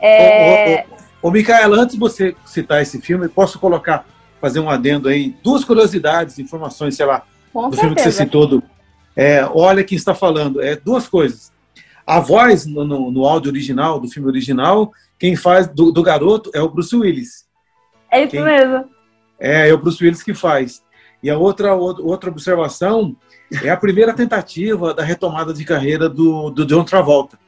É, 0.00 0.84
Ô, 1.22 1.30
Micaela, 1.30 1.76
antes 1.76 1.94
de 1.94 2.00
você 2.00 2.34
citar 2.44 2.82
esse 2.82 3.00
filme, 3.00 3.28
posso 3.28 3.58
colocar, 3.58 4.04
fazer 4.40 4.60
um 4.60 4.70
adendo 4.70 5.08
aí, 5.08 5.34
duas 5.42 5.64
curiosidades, 5.64 6.38
informações, 6.38 6.94
sei 6.96 7.06
lá, 7.06 7.22
com 7.52 7.68
do 7.70 7.76
filme 7.76 7.94
que 7.94 8.02
você 8.02 8.12
certeza. 8.12 8.24
citou. 8.24 8.46
Do, 8.46 8.62
é, 9.14 9.44
olha 9.52 9.82
quem 9.84 9.96
está 9.96 10.14
falando. 10.14 10.60
É 10.62 10.76
duas 10.76 11.08
coisas. 11.08 11.52
A 12.06 12.20
voz 12.20 12.66
no, 12.66 12.84
no, 12.84 13.10
no 13.10 13.24
áudio 13.26 13.50
original, 13.50 13.98
do 13.98 14.08
filme 14.08 14.28
original, 14.28 14.92
quem 15.18 15.34
faz 15.34 15.66
do, 15.66 15.90
do 15.90 16.02
garoto 16.02 16.50
é 16.54 16.60
o 16.60 16.68
Bruce 16.68 16.94
Willis. 16.94 17.46
É 18.10 18.22
isso 18.22 18.30
Quem- 18.30 18.44
mesmo. 18.44 18.84
É, 19.38 19.68
é 19.68 19.74
o 19.74 19.78
Bruce 19.78 20.02
Willis 20.02 20.22
que 20.22 20.32
faz. 20.32 20.82
E 21.22 21.30
a 21.30 21.38
outra, 21.38 21.74
outra 21.74 22.30
observação 22.30 23.16
é 23.62 23.70
a 23.70 23.76
primeira 23.76 24.12
tentativa 24.12 24.92
da 24.92 25.02
retomada 25.02 25.52
de 25.52 25.64
carreira 25.64 26.08
do, 26.08 26.50
do 26.50 26.66
John 26.66 26.84
Travolta, 26.84 27.38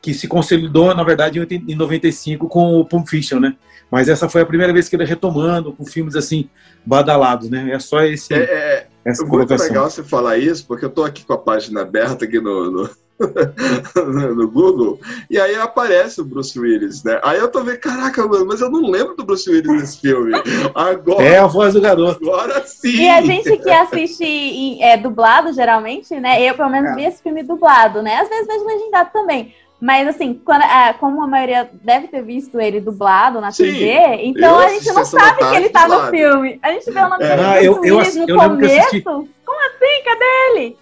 que 0.00 0.12
se 0.12 0.26
consolidou, 0.26 0.94
na 0.94 1.04
verdade, 1.04 1.38
em 1.38 1.40
80 1.40 1.70
em 1.70 1.74
95 1.74 2.48
com 2.48 2.80
o 2.80 2.84
Pulp 2.84 3.06
Fiction, 3.06 3.38
né? 3.38 3.56
Mas 3.90 4.08
essa 4.08 4.28
foi 4.28 4.40
a 4.40 4.46
primeira 4.46 4.72
vez 4.72 4.88
que 4.88 4.96
ele 4.96 5.04
retomando 5.04 5.72
com 5.72 5.84
filmes 5.84 6.16
assim 6.16 6.48
badalados, 6.84 7.50
né? 7.50 7.70
É 7.72 7.78
só 7.78 8.02
esse, 8.02 8.34
É, 8.34 8.38
é, 8.38 8.86
essa 9.04 9.24
muito 9.24 9.54
legal 9.54 9.88
você 9.88 10.02
falar 10.02 10.38
isso, 10.38 10.66
porque 10.66 10.84
eu 10.84 10.90
tô 10.90 11.04
aqui 11.04 11.24
com 11.24 11.34
a 11.34 11.38
página 11.38 11.82
aberta 11.82 12.24
aqui 12.24 12.40
no, 12.40 12.70
no, 12.70 12.90
no 14.34 14.48
Google, 14.48 14.98
e 15.30 15.38
aí 15.38 15.54
aparece 15.56 16.20
o 16.20 16.24
Bruce 16.24 16.58
Willis, 16.58 17.02
né? 17.04 17.20
Aí 17.22 17.38
eu 17.38 17.48
tô 17.50 17.62
vendo, 17.62 17.78
caraca, 17.78 18.26
mano, 18.26 18.46
mas 18.46 18.60
eu 18.60 18.70
não 18.70 18.90
lembro 18.90 19.14
do 19.16 19.24
Bruce 19.24 19.48
Willis 19.48 19.66
nesse 19.70 20.00
filme. 20.00 20.32
Agora, 20.74 21.22
É 21.22 21.38
a 21.38 21.46
voz 21.46 21.74
do 21.74 21.80
garoto. 21.80 22.18
agora 22.28 22.62
sim! 22.66 23.02
E 23.02 23.08
a 23.08 23.20
gente 23.22 23.56
que 23.58 23.70
assiste 23.70 24.24
em- 24.24 24.82
é, 24.82 24.96
dublado, 24.96 25.52
geralmente, 25.52 26.14
né? 26.18 26.42
Eu, 26.42 26.54
pelo 26.54 26.70
menos, 26.70 26.90
É. 26.90 26.94
vi 26.94 27.04
esse 27.04 27.22
filme 27.22 27.42
dublado, 27.42 28.02
né? 28.02 28.16
Às 28.20 28.28
vezes 28.28 28.46
vejo 28.46 28.64
legendado 28.66 29.10
também. 29.12 29.54
Mas, 29.80 30.06
assim, 30.06 30.40
quando, 30.44 30.62
ah, 30.62 30.94
como 31.00 31.22
a 31.24 31.26
maioria 31.26 31.68
deve 31.82 32.06
ter 32.06 32.22
visto 32.22 32.60
ele 32.60 32.80
dublado 32.80 33.40
na 33.40 33.50
Sim, 33.50 33.64
TV, 33.64 34.16
então 34.22 34.56
a 34.60 34.68
gente 34.68 34.86
não 34.92 35.04
sabe 35.04 35.38
que 35.38 35.56
ele 35.56 35.70
tá 35.70 35.88
no 35.88 35.94
dublado. 35.94 36.10
filme. 36.16 36.58
A 36.62 36.70
gente 36.70 36.88
vê 36.88 37.00
o 37.00 37.08
nome 37.08 37.24
É. 37.24 37.28
dele 37.28 37.42
Ah, 37.42 37.52
Bruce 37.80 38.18
eu- 38.18 38.28
eu 38.28 38.36
no 38.36 38.42
eu 38.44 38.48
começo. 38.50 38.78
assisti. 38.78 39.00
Como 39.02 39.26
assim? 39.66 40.04
Cadê 40.04 40.24
ele? 40.56 40.76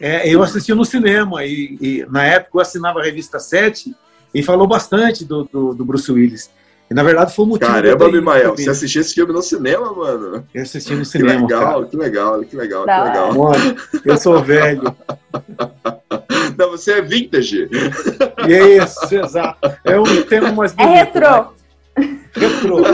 É, 0.00 0.28
eu 0.28 0.42
assisti 0.42 0.74
no 0.74 0.84
cinema 0.84 1.44
e, 1.44 1.78
e, 1.80 2.06
na 2.10 2.24
época 2.24 2.58
eu 2.58 2.60
assinava 2.60 3.00
a 3.00 3.04
revista 3.04 3.38
7 3.38 3.94
e 4.34 4.42
falou 4.42 4.66
bastante 4.66 5.24
do, 5.24 5.44
do, 5.44 5.72
do 5.74 5.84
Bruce 5.84 6.10
Willis. 6.12 6.50
E 6.90 6.94
na 6.94 7.02
verdade 7.02 7.34
foi 7.34 7.44
o 7.44 7.48
motivo. 7.48 7.70
Caramba, 7.70 8.06
também. 8.10 8.22
você 8.22 8.70
assistiu 8.70 9.00
esse 9.00 9.14
filme 9.14 9.32
no 9.32 9.42
cinema, 9.42 9.92
mano? 9.92 10.44
Eu 10.54 10.62
assisti 10.62 10.92
no 10.94 11.00
Que 11.00 11.04
cinema. 11.06 11.40
legal, 11.42 11.60
cara. 11.74 11.86
que 11.86 11.96
legal, 11.96 12.40
que 12.44 12.56
legal, 12.56 12.84
que 12.84 12.90
legal. 12.90 13.34
Mano, 13.34 13.76
eu 14.04 14.16
sou 14.16 14.40
velho. 14.42 14.82
Não, 16.56 16.70
você 16.70 16.92
é 16.92 17.02
vintage. 17.02 17.68
E 18.48 18.52
é 18.54 18.76
isso, 18.84 19.14
exato. 19.14 19.58
É 19.84 19.98
um 19.98 20.22
tema 20.22 20.52
mais 20.52 20.72
É 20.78 20.84
bonito, 20.84 20.96
retrô. 20.96 21.52
né? 21.98 22.18
Retrô. 22.34 22.76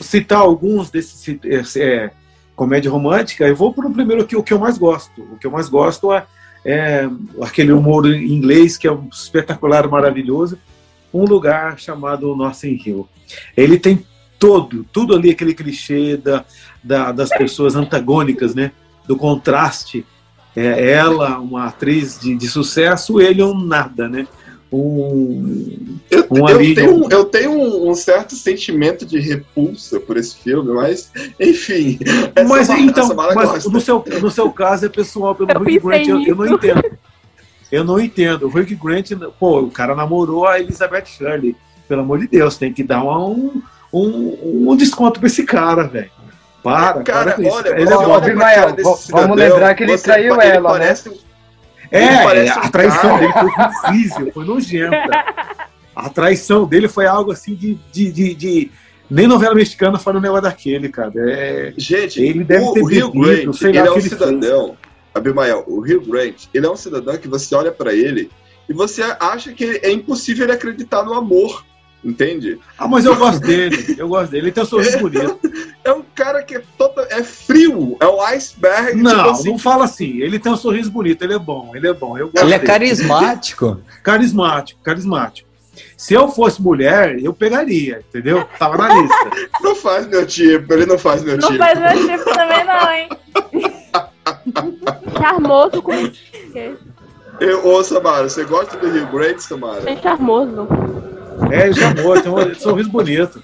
Citar 0.00 0.40
alguns 0.40 0.90
desses 0.90 1.38
esse, 1.44 1.82
é, 1.82 2.10
comédia 2.60 2.90
romântica, 2.90 3.48
eu 3.48 3.56
vou 3.56 3.72
para 3.72 3.86
o 3.88 3.90
primeiro 3.90 4.26
que 4.26 4.36
o 4.36 4.42
que 4.42 4.52
eu 4.52 4.58
mais 4.58 4.76
gosto. 4.76 5.22
O 5.32 5.38
que 5.38 5.46
eu 5.46 5.50
mais 5.50 5.66
gosto 5.66 6.12
é, 6.12 6.26
é 6.62 7.08
aquele 7.40 7.72
humor 7.72 8.06
inglês 8.06 8.76
que 8.76 8.86
é 8.86 8.92
um 8.92 9.08
espetacular, 9.10 9.88
maravilhoso. 9.88 10.58
Um 11.10 11.24
lugar 11.24 11.78
chamado 11.78 12.36
Notting 12.36 12.78
Hill. 12.84 13.08
Ele 13.56 13.78
tem 13.78 14.04
todo, 14.38 14.84
tudo 14.92 15.14
ali 15.14 15.30
aquele 15.30 15.54
clichê 15.54 16.18
da, 16.18 16.44
da- 16.84 17.12
das 17.12 17.30
pessoas 17.30 17.76
antagônicas, 17.76 18.54
né? 18.54 18.72
Do 19.08 19.16
contraste. 19.16 20.04
É, 20.54 20.90
ela, 20.90 21.38
uma 21.38 21.64
atriz 21.64 22.18
de, 22.20 22.36
de 22.36 22.46
sucesso, 22.46 23.22
ele 23.22 23.42
um 23.42 23.58
nada, 23.58 24.06
né? 24.06 24.26
Um, 24.72 25.98
Eu, 26.10 26.26
Um 26.30 26.48
eu 26.48 26.74
tenho, 26.74 26.94
um- 27.04 27.08
eu 27.10 27.24
tenho 27.24 27.50
um, 27.52 27.90
um 27.90 27.94
certo 27.94 28.34
sentimento 28.36 29.04
de 29.04 29.18
repulsa 29.18 29.98
por 29.98 30.16
esse 30.16 30.36
filme, 30.36 30.72
mas, 30.72 31.10
enfim. 31.40 31.98
mas 32.48 32.68
então, 32.70 33.04
essa 33.04 33.14
Mara 33.14 33.34
mas 33.34 33.64
no 33.66 33.80
seu, 33.80 34.04
no 34.20 34.30
seu 34.30 34.50
caso 34.52 34.86
é 34.86 34.88
pessoal 34.88 35.34
pelo 35.34 35.50
Eu 35.50 35.60
Hugh 35.60 35.64
pensei 35.64 35.80
Grant, 35.80 36.06
eu, 36.08 36.22
eu 36.26 36.36
não 36.36 36.46
entendo. 36.46 36.84
Eu 37.72 37.84
não 37.84 38.00
entendo. 38.00 38.46
O 38.46 38.48
Hugh 38.48 38.76
Grant, 38.82 39.10
pô, 39.38 39.60
o 39.60 39.70
cara 39.70 39.94
namorou 39.94 40.46
a 40.46 40.58
Elizabeth 40.60 41.06
Shirley. 41.06 41.56
Pelo 41.88 42.02
amor 42.02 42.18
de 42.20 42.28
Deus, 42.28 42.56
tem 42.56 42.72
que 42.72 42.84
dar 42.84 43.02
um, 43.04 43.60
um, 43.92 44.70
um 44.70 44.76
desconto 44.76 45.18
pra 45.18 45.26
esse 45.26 45.42
cara, 45.44 45.84
velho. 45.84 46.10
Para, 46.62 47.02
Cara, 47.02 47.32
para 47.32 47.48
olha, 47.50 47.68
Ele 47.70 47.86
você 47.86 47.92
é 47.92 47.96
olha 47.96 48.72
desse 48.72 48.82
vamos 48.82 49.00
cidadão, 49.00 49.34
lembrar 49.34 49.74
que 49.74 49.82
ele 49.82 49.96
você- 49.98 50.04
traiu 50.04 50.34
ele 50.40 50.50
ela, 50.52 50.72
né? 50.72 50.78
parece 50.78 51.08
um- 51.08 51.14
É, 51.90 52.22
parece 52.22 52.58
a 52.58 52.68
traição 52.68 53.18
dele 53.18 53.32
foi 53.32 53.50
confísio, 53.52 54.32
foi 54.32 54.44
nojenta. 54.44 55.24
A 55.94 56.08
traição 56.08 56.64
dele 56.66 56.88
foi 56.88 57.06
algo 57.06 57.32
assim 57.32 57.54
de. 57.54 57.74
de, 57.92 58.12
de, 58.12 58.34
de- 58.34 58.70
Nem 59.10 59.26
novela 59.26 59.54
mexicana 59.54 59.98
fala 59.98 60.18
um 60.18 60.20
negócio 60.20 60.44
daquele, 60.44 60.88
cara. 60.88 61.12
É, 61.16 61.72
Gente, 61.76 62.22
Ele 62.22 62.44
deve 62.44 62.64
o, 62.64 62.72
ter 62.72 62.82
o 62.82 62.86
Rio 62.86 63.10
bebido, 63.10 63.50
Grant, 63.50 63.62
ele 63.62 63.78
é 63.78 63.90
um 63.90 63.94
ele 63.98 64.08
cidadão, 64.08 64.76
Abimael, 65.12 65.64
o 65.66 65.80
Rio 65.80 66.00
Grant, 66.00 66.44
ele 66.54 66.64
é 66.66 66.70
um 66.70 66.76
cidadão 66.76 67.16
que 67.18 67.26
você 67.26 67.54
olha 67.54 67.72
pra 67.72 67.92
ele 67.92 68.30
e 68.68 68.72
você 68.72 69.02
acha 69.18 69.52
que 69.52 69.80
é 69.82 69.90
impossível 69.90 70.44
ele 70.44 70.52
acreditar 70.52 71.02
no 71.02 71.12
amor, 71.14 71.64
entende? 72.04 72.58
Ah, 72.78 72.86
mas 72.88 73.04
eu 73.04 73.14
gosto 73.16 73.40
dele, 73.40 73.94
eu 73.98 74.08
gosto 74.08 74.30
dele. 74.30 74.46
Ele 74.46 74.52
tem 74.52 74.62
um 74.62 74.66
sorriso 74.66 74.98
bonito. 74.98 75.38
É 75.82 75.92
um 75.92 76.02
cara 76.14 76.42
que 76.42 76.56
é, 76.56 76.62
total, 76.76 77.06
é 77.08 77.22
frio, 77.22 77.96
é 78.00 78.06
um 78.06 78.20
iceberg. 78.20 78.88
tipo 78.90 79.02
Não, 79.02 79.30
assim, 79.30 79.48
não 79.50 79.58
fala 79.58 79.86
assim. 79.86 80.18
Ele 80.20 80.38
tem 80.38 80.52
um 80.52 80.56
sorriso 80.56 80.90
bonito, 80.90 81.22
ele 81.24 81.32
é 81.32 81.38
bom, 81.38 81.72
ele 81.74 81.88
é 81.88 81.92
bom. 81.94 82.18
Eu 82.18 82.26
gosto 82.28 82.44
Ele 82.44 82.52
é 82.52 82.58
dele. 82.58 82.70
carismático. 82.70 83.80
carismático, 84.04 84.78
carismático. 84.82 85.48
Se 85.96 86.12
eu 86.12 86.28
fosse 86.28 86.60
mulher, 86.60 87.18
eu 87.18 87.32
pegaria, 87.32 88.04
entendeu? 88.06 88.46
Tava 88.58 88.76
na 88.76 88.94
lista. 88.94 89.30
Não 89.62 89.74
faz 89.74 90.06
meu 90.06 90.26
tipo, 90.26 90.70
ele 90.74 90.84
não 90.84 90.98
faz 90.98 91.22
meu 91.22 91.38
Não 91.38 91.48
tipo. 91.48 91.58
faz 91.58 91.78
meu 91.78 92.06
tipo 92.06 92.24
também, 92.34 92.64
não, 92.64 92.92
hein? 92.92 93.08
Charmoso 95.18 95.82
com 95.82 95.92
Eu, 97.40 97.66
ô, 97.66 97.82
Samara, 97.82 98.28
você 98.28 98.44
gosta 98.44 98.76
do 98.76 98.90
Rio 98.90 99.06
Grant, 99.06 99.38
Samara? 99.38 99.90
é 99.90 99.96
charmoso. 99.96 100.68
É, 101.50 101.66
ele 101.66 101.74
chamou, 101.74 102.20
tem 102.20 102.30
um 102.32 102.54
sorriso 102.54 102.90
bonito. 102.90 103.42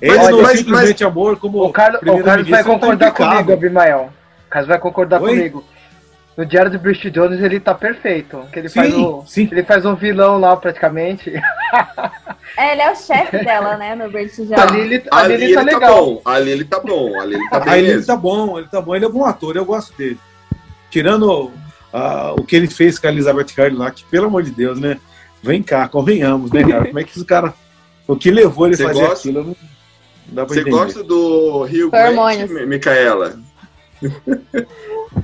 Ele 0.00 0.16
Mas- 0.16 0.28
não 0.30 0.42
mas- 0.42 0.58
simplesmente 0.58 1.04
amor 1.04 1.36
como 1.38 1.62
O 1.64 1.72
Carlos, 1.72 2.00
o 2.02 2.22
Carlos 2.24 2.48
vai 2.48 2.62
tá 2.64 2.68
concordar 2.70 3.08
impecável. 3.08 3.32
comigo, 3.34 3.52
Abimael. 3.52 4.10
O 4.46 4.50
Carlos 4.50 4.68
vai 4.68 4.78
concordar 4.78 5.22
Oi? 5.22 5.30
comigo. 5.30 5.64
No 6.34 6.46
Diário 6.46 6.70
do 6.70 6.78
Bridget 6.78 7.10
Jones 7.10 7.40
ele 7.42 7.60
tá 7.60 7.74
perfeito. 7.74 8.42
Que 8.50 8.58
ele, 8.60 8.68
Sim, 8.68 8.74
faz 8.80 8.94
o, 8.94 9.22
sim. 9.26 9.48
ele 9.52 9.62
faz 9.64 9.84
um 9.84 9.94
vilão 9.94 10.38
lá 10.40 10.56
praticamente. 10.56 11.32
É, 12.58 12.72
ele 12.72 12.82
é 12.82 12.90
o 12.90 12.96
chefe 12.96 13.42
dela, 13.44 13.76
né, 13.78 13.94
no 13.94 14.10
British 14.10 14.36
Jones. 14.46 14.58
Ali 14.58 14.80
ele, 14.80 15.02
ali 15.10 15.34
Ali 15.34 15.44
ele 15.44 15.54
tá 15.54 15.60
ele 15.62 15.70
tá 15.70 15.78
legal. 15.78 16.04
bom, 16.04 16.22
ali 16.24 16.50
ele 16.50 16.64
tá 16.64 16.80
bom, 16.80 17.20
ali 17.20 17.34
ele 17.34 17.48
tá 17.48 17.60
bem 17.60 17.72
Ah, 17.72 17.78
ele, 17.78 18.02
tá 18.04 18.16
bom, 18.16 18.58
ele 18.58 18.68
tá 18.68 18.80
bom, 18.82 18.94
ele 18.96 19.04
é 19.06 19.08
bom 19.08 19.24
ator, 19.24 19.56
eu 19.56 19.64
gosto 19.64 19.96
dele. 19.96 20.18
Tirando 20.90 21.50
ah, 21.94 22.34
o 22.36 22.44
que 22.44 22.54
ele 22.56 22.66
fez 22.66 22.98
com 22.98 23.06
a 23.06 23.10
Elizabeth 23.10 23.46
Hurley 23.56 23.76
lá, 23.78 23.90
que 23.90 24.04
pelo 24.04 24.26
amor 24.26 24.42
de 24.42 24.50
Deus, 24.50 24.78
né? 24.78 24.98
Vem 25.42 25.62
cá, 25.62 25.88
convenhamos, 25.88 26.50
né, 26.52 26.62
cara? 26.62 26.86
Como 26.86 26.98
é 26.98 27.04
que 27.04 27.10
esse 27.10 27.24
cara. 27.24 27.52
O 28.06 28.16
que 28.16 28.30
levou 28.30 28.66
ele 28.66 28.74
a 28.74 28.86
fazer 28.86 29.00
gosta? 29.00 29.14
aquilo? 29.28 29.44
Não, 29.44 29.56
dá 30.28 30.44
pra 30.44 30.54
Você 30.54 30.60
entender. 30.60 30.76
gosta 30.76 31.02
do 31.02 31.62
Rio. 31.64 31.90
Mi- 32.48 32.66
Micaela? 32.66 33.38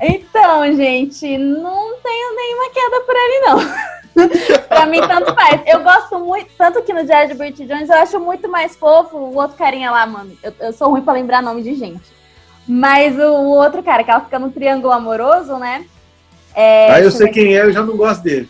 Então, 0.00 0.72
gente, 0.76 1.38
não 1.38 1.96
tenho 2.02 2.36
nenhuma 2.36 2.70
queda 2.72 3.00
por 3.00 3.14
ele, 3.16 3.40
não. 3.46 3.88
pra 4.68 4.86
mim, 4.86 5.00
tanto 5.00 5.34
faz. 5.34 5.62
Eu 5.66 5.82
gosto 5.82 6.18
muito, 6.18 6.50
tanto 6.56 6.82
que 6.82 6.92
no 6.92 7.04
Diário 7.04 7.28
de 7.30 7.34
Bridget 7.34 7.66
Jones 7.66 7.88
eu 7.88 7.96
acho 7.96 8.20
muito 8.20 8.48
mais 8.48 8.76
fofo 8.76 9.16
o 9.16 9.36
outro 9.36 9.56
carinha 9.56 9.90
lá, 9.90 10.06
mano. 10.06 10.32
Eu, 10.42 10.52
eu 10.60 10.72
sou 10.72 10.90
ruim 10.90 11.02
pra 11.02 11.12
lembrar 11.14 11.42
nome 11.42 11.62
de 11.62 11.74
gente. 11.74 12.02
Mas 12.66 13.16
o, 13.18 13.22
o 13.22 13.48
outro 13.56 13.82
cara, 13.82 14.04
que 14.04 14.10
ela 14.10 14.20
fica 14.20 14.38
no 14.38 14.50
triângulo 14.50 14.92
amoroso, 14.92 15.56
né? 15.58 15.84
É, 16.54 16.90
Aí 16.92 17.04
eu 17.04 17.10
sei 17.10 17.28
quem 17.28 17.56
é, 17.56 17.62
eu 17.62 17.72
já 17.72 17.82
não 17.82 17.96
gosto 17.96 18.22
dele. 18.22 18.48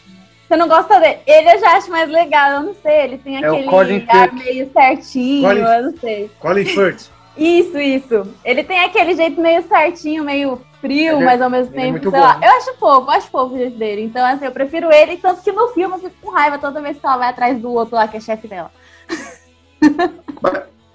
Você 0.49 0.57
não 0.57 0.67
gosta 0.67 0.99
dele? 0.99 1.19
Ele 1.27 1.53
eu 1.53 1.61
já 1.61 1.77
acho 1.77 1.91
mais 1.91 2.09
legal, 2.11 2.53
eu 2.53 2.61
não 2.63 2.75
sei. 2.83 3.03
Ele 3.03 3.19
tem 3.19 3.37
É 3.37 3.47
aquele 3.47 4.07
ar 4.09 4.33
meio 4.33 4.73
certinho, 4.73 5.47
Colin- 5.47 5.61
eu 5.61 5.83
não 5.83 5.97
sei. 5.99 6.31
Colin 6.41 6.65
Firth. 6.65 7.11
Isso, 7.39 7.79
isso. 7.79 8.27
Ele 8.45 8.65
tem 8.65 8.81
aquele 8.81 9.15
jeito 9.15 9.41
meio 9.41 9.63
certinho, 9.69 10.25
meio 10.25 10.61
frio, 10.81 11.15
Ele 11.19 11.23
é- 11.23 11.25
mas 11.25 11.41
ao 11.41 11.49
mesmo 11.49 11.73
é 11.73 11.77
tempo, 11.77 11.91
muito 11.93 12.11
sei 12.11 12.19
bom. 12.19 12.27
lá. 12.27 12.41
Eu 12.43 12.51
acho 12.51 12.75
fofo, 12.81 13.07
eu 13.07 13.11
acho 13.11 13.29
fofo 13.31 13.55
o 13.55 13.59
jeito 13.59 13.79
dele. 13.79 14.03
Então, 14.03 14.27
assim, 14.27 14.45
eu 14.45 14.51
prefiro 14.51 14.91
ele, 14.93 15.19
tanto 15.19 15.41
que 15.43 15.53
no 15.53 15.69
filme 15.69 15.95
eu 15.95 16.01
fico 16.01 16.15
com 16.21 16.31
raiva 16.33 16.59
toda 16.59 16.81
vez 16.81 16.99
que 16.99 17.07
ela 17.07 17.17
vai 17.17 17.29
atrás 17.29 17.57
do 17.61 17.71
outro 17.73 17.95
lá, 17.95 18.09
que 18.09 18.17
é 18.17 18.21
chefe 18.21 18.49
dela. 18.49 18.73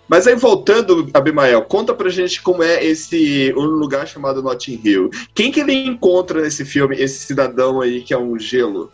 Mas 0.07 0.27
aí, 0.27 0.35
voltando, 0.35 1.09
Abimael, 1.13 1.61
conta 1.63 1.93
pra 1.93 2.09
gente 2.09 2.41
como 2.41 2.61
é 2.61 2.83
esse 2.83 3.53
um 3.55 3.61
lugar 3.63 4.05
chamado 4.05 4.43
Notting 4.43 4.81
Hill. 4.83 5.09
Quem 5.33 5.49
que 5.49 5.61
ele 5.61 5.73
encontra 5.73 6.41
nesse 6.41 6.65
filme, 6.65 6.95
esse 6.97 7.19
cidadão 7.25 7.79
aí 7.79 8.01
que 8.01 8.13
é 8.13 8.17
um 8.17 8.37
gelo? 8.37 8.91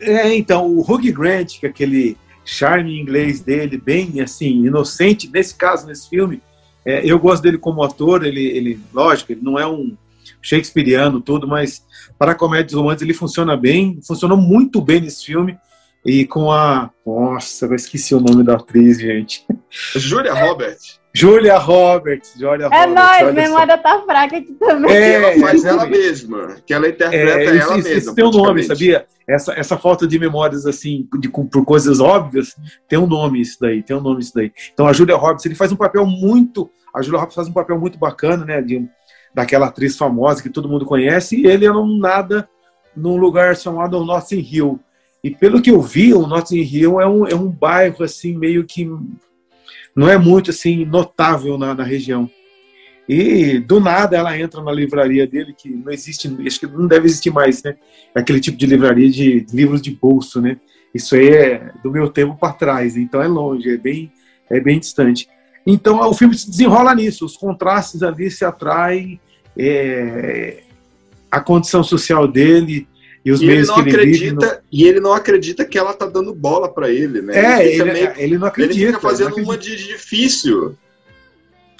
É, 0.00 0.34
então, 0.34 0.66
o 0.66 0.80
Hugh 0.80 1.12
Grant, 1.12 1.58
que 1.58 1.66
é 1.66 1.68
aquele 1.68 2.16
charme 2.44 3.00
inglês 3.00 3.40
dele, 3.40 3.78
bem 3.78 4.20
assim, 4.20 4.66
inocente, 4.66 5.30
nesse 5.32 5.54
caso, 5.54 5.86
nesse 5.86 6.08
filme, 6.08 6.42
é, 6.84 7.00
eu 7.04 7.18
gosto 7.18 7.42
dele 7.42 7.56
como 7.56 7.82
ator, 7.82 8.24
ele, 8.24 8.44
ele, 8.44 8.80
lógico, 8.92 9.32
ele 9.32 9.40
não 9.42 9.58
é 9.58 9.66
um 9.66 9.96
shakespeariano, 10.42 11.20
tudo, 11.20 11.48
mas 11.48 11.84
para 12.18 12.34
comédias 12.34 12.74
românticas 12.74 13.02
ele 13.02 13.14
funciona 13.14 13.56
bem, 13.56 13.98
funcionou 14.06 14.36
muito 14.36 14.80
bem 14.80 15.00
nesse 15.00 15.24
filme, 15.24 15.56
e 16.04 16.26
com 16.26 16.52
a. 16.52 16.90
Nossa, 17.06 17.64
eu 17.64 17.74
esqueci 17.74 18.14
o 18.14 18.20
nome 18.20 18.44
da 18.44 18.56
atriz, 18.56 19.00
gente. 19.00 19.46
Julia 19.70 20.34
Roberts. 20.34 21.00
Julia 21.16 21.56
Roberts. 21.58 22.34
Julia 22.36 22.66
É 22.66 22.84
Roberts, 22.86 22.94
nóis, 22.94 23.22
olha 23.22 23.32
memória 23.32 23.78
tá 23.78 24.02
fraca 24.02 24.36
aqui 24.36 24.52
também. 24.54 24.92
É, 24.92 25.12
ela 25.12 25.40
faz 25.40 25.64
é, 25.64 25.68
ela 25.68 25.84
é. 25.86 25.88
mesma. 25.88 26.56
Que 26.66 26.74
ela 26.74 26.88
interpreta 26.88 27.16
É, 27.40 27.44
ela 27.44 27.56
isso- 27.56 27.74
mesma. 27.74 27.90
isso 27.92 28.14
tem 28.14 28.24
um 28.24 28.30
nome, 28.30 28.62
sabia? 28.64 29.06
Essa, 29.26 29.52
essa 29.54 29.78
falta 29.78 30.06
de 30.08 30.18
memórias, 30.18 30.66
assim, 30.66 31.08
de, 31.20 31.28
com- 31.28 31.46
por 31.46 31.64
coisas 31.64 32.00
óbvias, 32.00 32.56
tem 32.88 32.98
um 32.98 33.06
nome 33.06 33.40
isso 33.40 33.56
daí, 33.60 33.82
tem 33.82 33.96
um 33.96 34.00
nome 34.00 34.20
isso 34.20 34.32
daí. 34.34 34.52
Então 34.72 34.86
a 34.88 34.92
Julia 34.92 35.16
Roberts, 35.16 35.46
ele 35.46 35.54
faz 35.54 35.70
um 35.70 35.76
papel 35.76 36.04
muito, 36.04 36.68
a 36.94 37.00
Julia 37.00 37.18
Roberts 37.20 37.36
faz 37.36 37.48
um 37.48 37.52
papel 37.52 37.78
muito 37.78 37.96
bacana, 37.98 38.44
né, 38.44 38.60
de, 38.60 38.84
daquela 39.32 39.66
atriz 39.68 39.96
famosa 39.96 40.42
que 40.42 40.50
todo 40.50 40.68
mundo 40.68 40.84
conhece, 40.84 41.36
e 41.40 41.46
ele 41.46 41.64
é 41.64 41.72
um 41.72 41.96
nada 41.96 42.46
num 42.94 43.16
lugar 43.16 43.56
chamado 43.56 44.04
Notting 44.04 44.40
Hill. 44.50 44.80
E 45.22 45.30
pelo 45.30 45.62
que 45.62 45.70
eu 45.70 45.80
vi, 45.80 46.12
o 46.12 46.26
Notting 46.26 46.60
Hill 46.60 47.00
é 47.00 47.06
um, 47.06 47.26
é 47.26 47.34
um 47.34 47.48
bairro, 47.48 48.04
assim, 48.04 48.36
meio 48.36 48.64
que 48.64 48.86
não 49.94 50.08
é 50.08 50.18
muito, 50.18 50.50
assim, 50.50 50.84
notável 50.84 51.56
na, 51.56 51.74
na 51.74 51.84
região. 51.84 52.28
E 53.08 53.58
do 53.58 53.80
nada 53.80 54.16
ela 54.16 54.38
entra 54.38 54.62
na 54.62 54.72
livraria 54.72 55.26
dele, 55.26 55.54
que 55.56 55.68
não 55.68 55.92
existe, 55.92 56.34
acho 56.46 56.60
que 56.60 56.66
não 56.66 56.86
deve 56.86 57.06
existir 57.06 57.30
mais, 57.30 57.62
né? 57.62 57.76
Aquele 58.14 58.40
tipo 58.40 58.56
de 58.56 58.66
livraria 58.66 59.10
de 59.10 59.46
livros 59.52 59.82
de 59.82 59.90
bolso, 59.90 60.40
né? 60.40 60.56
Isso 60.94 61.14
aí 61.14 61.28
é 61.28 61.72
do 61.82 61.90
meu 61.90 62.08
tempo 62.08 62.36
para 62.36 62.52
trás, 62.52 62.96
então 62.96 63.22
é 63.22 63.28
longe, 63.28 63.68
é 63.68 63.76
bem, 63.76 64.10
é 64.48 64.58
bem 64.58 64.78
distante. 64.78 65.28
Então 65.66 66.00
o 66.08 66.14
filme 66.14 66.34
se 66.36 66.48
desenrola 66.48 66.94
nisso, 66.94 67.26
os 67.26 67.36
contrastes 67.36 68.02
ali 68.02 68.30
se 68.30 68.44
atraem, 68.44 69.20
é, 69.56 70.62
a 71.30 71.40
condição 71.40 71.82
social 71.82 72.26
dele 72.26 72.86
e 73.24 73.32
os 73.32 73.40
E 73.40 73.44
ele 73.44 73.52
meios 73.52 73.68
não 73.68 73.74
que 73.82 73.90
ele 73.90 74.04
vive. 74.06 74.30
no- 74.32 74.38
acredita, 74.42 74.64
e 74.70 74.84
ele 74.86 75.00
não 75.00 75.12
acredita 75.14 75.64
que 75.64 75.78
ela 75.78 75.92
tá 75.94 76.06
dando 76.06 76.34
bola 76.34 76.68
pra 76.72 76.90
ele, 76.90 77.22
né? 77.22 77.36
É, 77.36 77.56
fica 77.70 77.82
ele, 77.82 77.92
meio- 77.92 78.12
ele 78.16 78.38
não 78.38 78.46
acredita. 78.46 78.78
ele 78.80 78.86
fica 78.88 79.00
fazendo 79.00 79.32
ele 79.38 79.44
uma 79.46 79.54
acredita. 79.54 79.76
de 79.82 79.88
difícil. 79.88 80.76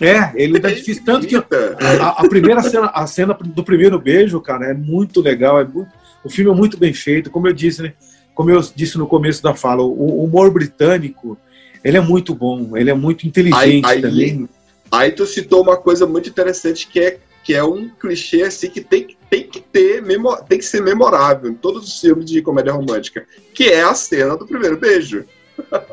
É, 0.00 0.32
ele 0.34 0.58
tá 0.58 0.68
difícil. 0.68 1.04
Tanto 1.04 1.26
que 1.26 1.36
Acredita. 1.36 1.76
a, 2.02 2.08
a 2.22 2.28
primeira 2.28 2.62
cena, 2.62 2.86
a 2.92 3.06
cena 3.06 3.32
do 3.40 3.62
primeiro 3.62 3.98
beijo, 4.00 4.40
cara, 4.40 4.66
é 4.70 4.74
muito 4.74 5.20
legal. 5.20 5.60
É 5.60 5.64
muito, 5.64 5.88
o 6.24 6.28
filme 6.30 6.50
é 6.50 6.54
muito 6.54 6.76
bem 6.76 6.92
feito. 6.92 7.30
Como 7.30 7.46
eu 7.46 7.52
disse, 7.52 7.80
né? 7.82 7.92
Como 8.34 8.50
eu 8.50 8.60
disse 8.74 8.98
no 8.98 9.06
começo 9.06 9.40
da 9.42 9.54
fala, 9.54 9.82
o, 9.82 10.24
humor 10.24 10.50
britânico, 10.50 11.38
ele 11.84 11.96
é 11.96 12.00
muito 12.00 12.34
bom. 12.34 12.76
Ele 12.76 12.90
é 12.90 12.94
muito 12.94 13.26
inteligente 13.26 13.56
Aí- 13.56 13.82
aí- 13.84 14.02
também. 14.02 14.48
Aí 14.90 15.10
tu 15.12 15.24
citou 15.26 15.62
uma 15.62 15.76
coisa 15.76 16.06
muito 16.06 16.28
interessante 16.28 16.88
que 16.88 16.98
é 17.00 17.18
que 17.44 17.52
é 17.54 17.62
um 17.62 17.90
clichê 17.90 18.42
assim 18.42 18.70
que 18.70 18.80
tem, 18.80 19.04
que- 19.06 19.16
tem 19.34 19.48
que 19.48 19.60
ter 19.60 20.02
tem 20.48 20.58
que 20.58 20.64
ser 20.64 20.80
memorável 20.82 21.50
em 21.50 21.54
todos 21.54 21.84
os 21.88 22.00
filmes 22.00 22.26
de 22.26 22.40
comédia 22.40 22.72
romântica, 22.72 23.26
que 23.52 23.64
é 23.64 23.82
a 23.82 23.94
cena 23.94 24.36
do 24.36 24.46
primeiro 24.46 24.76
beijo. 24.78 25.24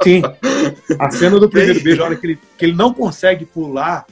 Sim. 0.04 0.22
A 1.00 1.10
cena 1.10 1.40
do 1.40 1.50
primeiro 1.50 1.76
Bem- 1.76 1.84
beijo, 1.84 2.02
a 2.02 2.06
hora 2.06 2.16
que 2.16 2.28
ele, 2.28 2.40
que 2.58 2.66
ele 2.66 2.74
não 2.76 2.94
consegue 2.94 3.46
pular, 3.46 4.06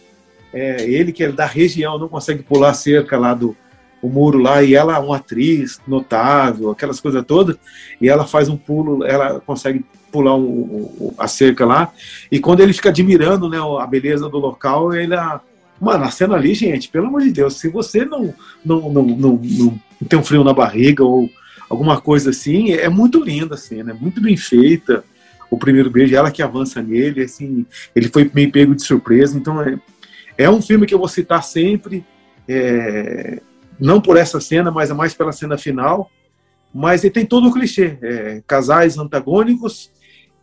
é, 0.51 0.83
ele 0.83 1.11
que 1.11 1.23
é 1.23 1.31
da 1.31 1.45
região, 1.45 1.99
não 1.99 2.07
consegue 2.09 2.41
pular 2.41 2.69
a 2.71 2.73
cerca 2.73 3.17
lá 3.17 3.33
do 3.33 3.55
o 4.01 4.07
muro 4.07 4.39
lá, 4.39 4.63
e 4.63 4.73
ela 4.75 4.95
é 4.95 4.99
uma 4.99 5.17
atriz 5.17 5.81
notável, 5.85 6.71
aquelas 6.71 7.01
coisas 7.01 7.21
todas, 7.25 7.57
e 7.99 8.07
ela 8.07 8.25
faz 8.25 8.47
um 8.47 8.55
pulo, 8.55 9.03
ela 9.03 9.41
consegue 9.41 9.83
pular 10.09 10.35
o- 10.37 10.41
o- 10.41 11.13
a 11.17 11.27
cerca 11.27 11.65
lá, 11.65 11.91
e 12.31 12.39
quando 12.39 12.61
ele 12.61 12.71
fica 12.71 12.87
admirando 12.87 13.49
né, 13.49 13.57
a 13.59 13.85
beleza 13.85 14.29
do 14.29 14.37
local, 14.39 14.93
ele. 14.93 15.13
a- 15.13 15.41
Mano, 15.79 16.03
a 16.03 16.11
cena 16.11 16.35
ali, 16.35 16.53
gente, 16.53 16.89
pelo 16.89 17.07
amor 17.07 17.21
de 17.21 17.31
Deus, 17.31 17.55
se 17.55 17.69
você 17.69 18.03
não, 18.03 18.33
não, 18.65 18.91
não, 18.91 19.03
não, 19.03 19.41
não 19.41 20.07
tem 20.07 20.19
um 20.19 20.23
frio 20.23 20.43
na 20.43 20.53
barriga 20.53 21.03
ou 21.03 21.29
alguma 21.69 22.01
coisa 22.01 22.31
assim, 22.31 22.71
é 22.71 22.89
muito 22.89 23.23
linda 23.23 23.55
a 23.55 23.57
cena, 23.57 23.91
é 23.91 23.93
muito 23.93 24.19
bem 24.19 24.35
feita. 24.35 25.03
O 25.49 25.57
primeiro 25.57 25.89
beijo, 25.89 26.15
ela 26.15 26.31
que 26.31 26.43
avança 26.43 26.81
nele, 26.81 27.23
assim, 27.23 27.65
ele 27.95 28.09
foi 28.09 28.29
meio 28.33 28.51
pego 28.51 28.75
de 28.75 28.83
surpresa, 28.83 29.37
então 29.37 29.61
é, 29.61 29.79
é 30.37 30.49
um 30.49 30.61
filme 30.61 30.85
que 30.85 30.93
eu 30.93 30.99
vou 30.99 31.07
citar 31.07 31.43
sempre, 31.43 32.05
é, 32.47 33.41
não 33.79 34.01
por 34.01 34.17
essa 34.17 34.39
cena, 34.39 34.69
mas 34.69 34.91
é 34.91 34.93
mais 34.93 35.13
pela 35.13 35.31
cena 35.31 35.57
final, 35.57 36.11
mas 36.73 37.03
ele 37.03 37.13
tem 37.13 37.25
todo 37.25 37.47
o 37.47 37.53
clichê, 37.53 37.97
é, 38.01 38.43
casais 38.45 38.97
antagônicos 38.97 39.91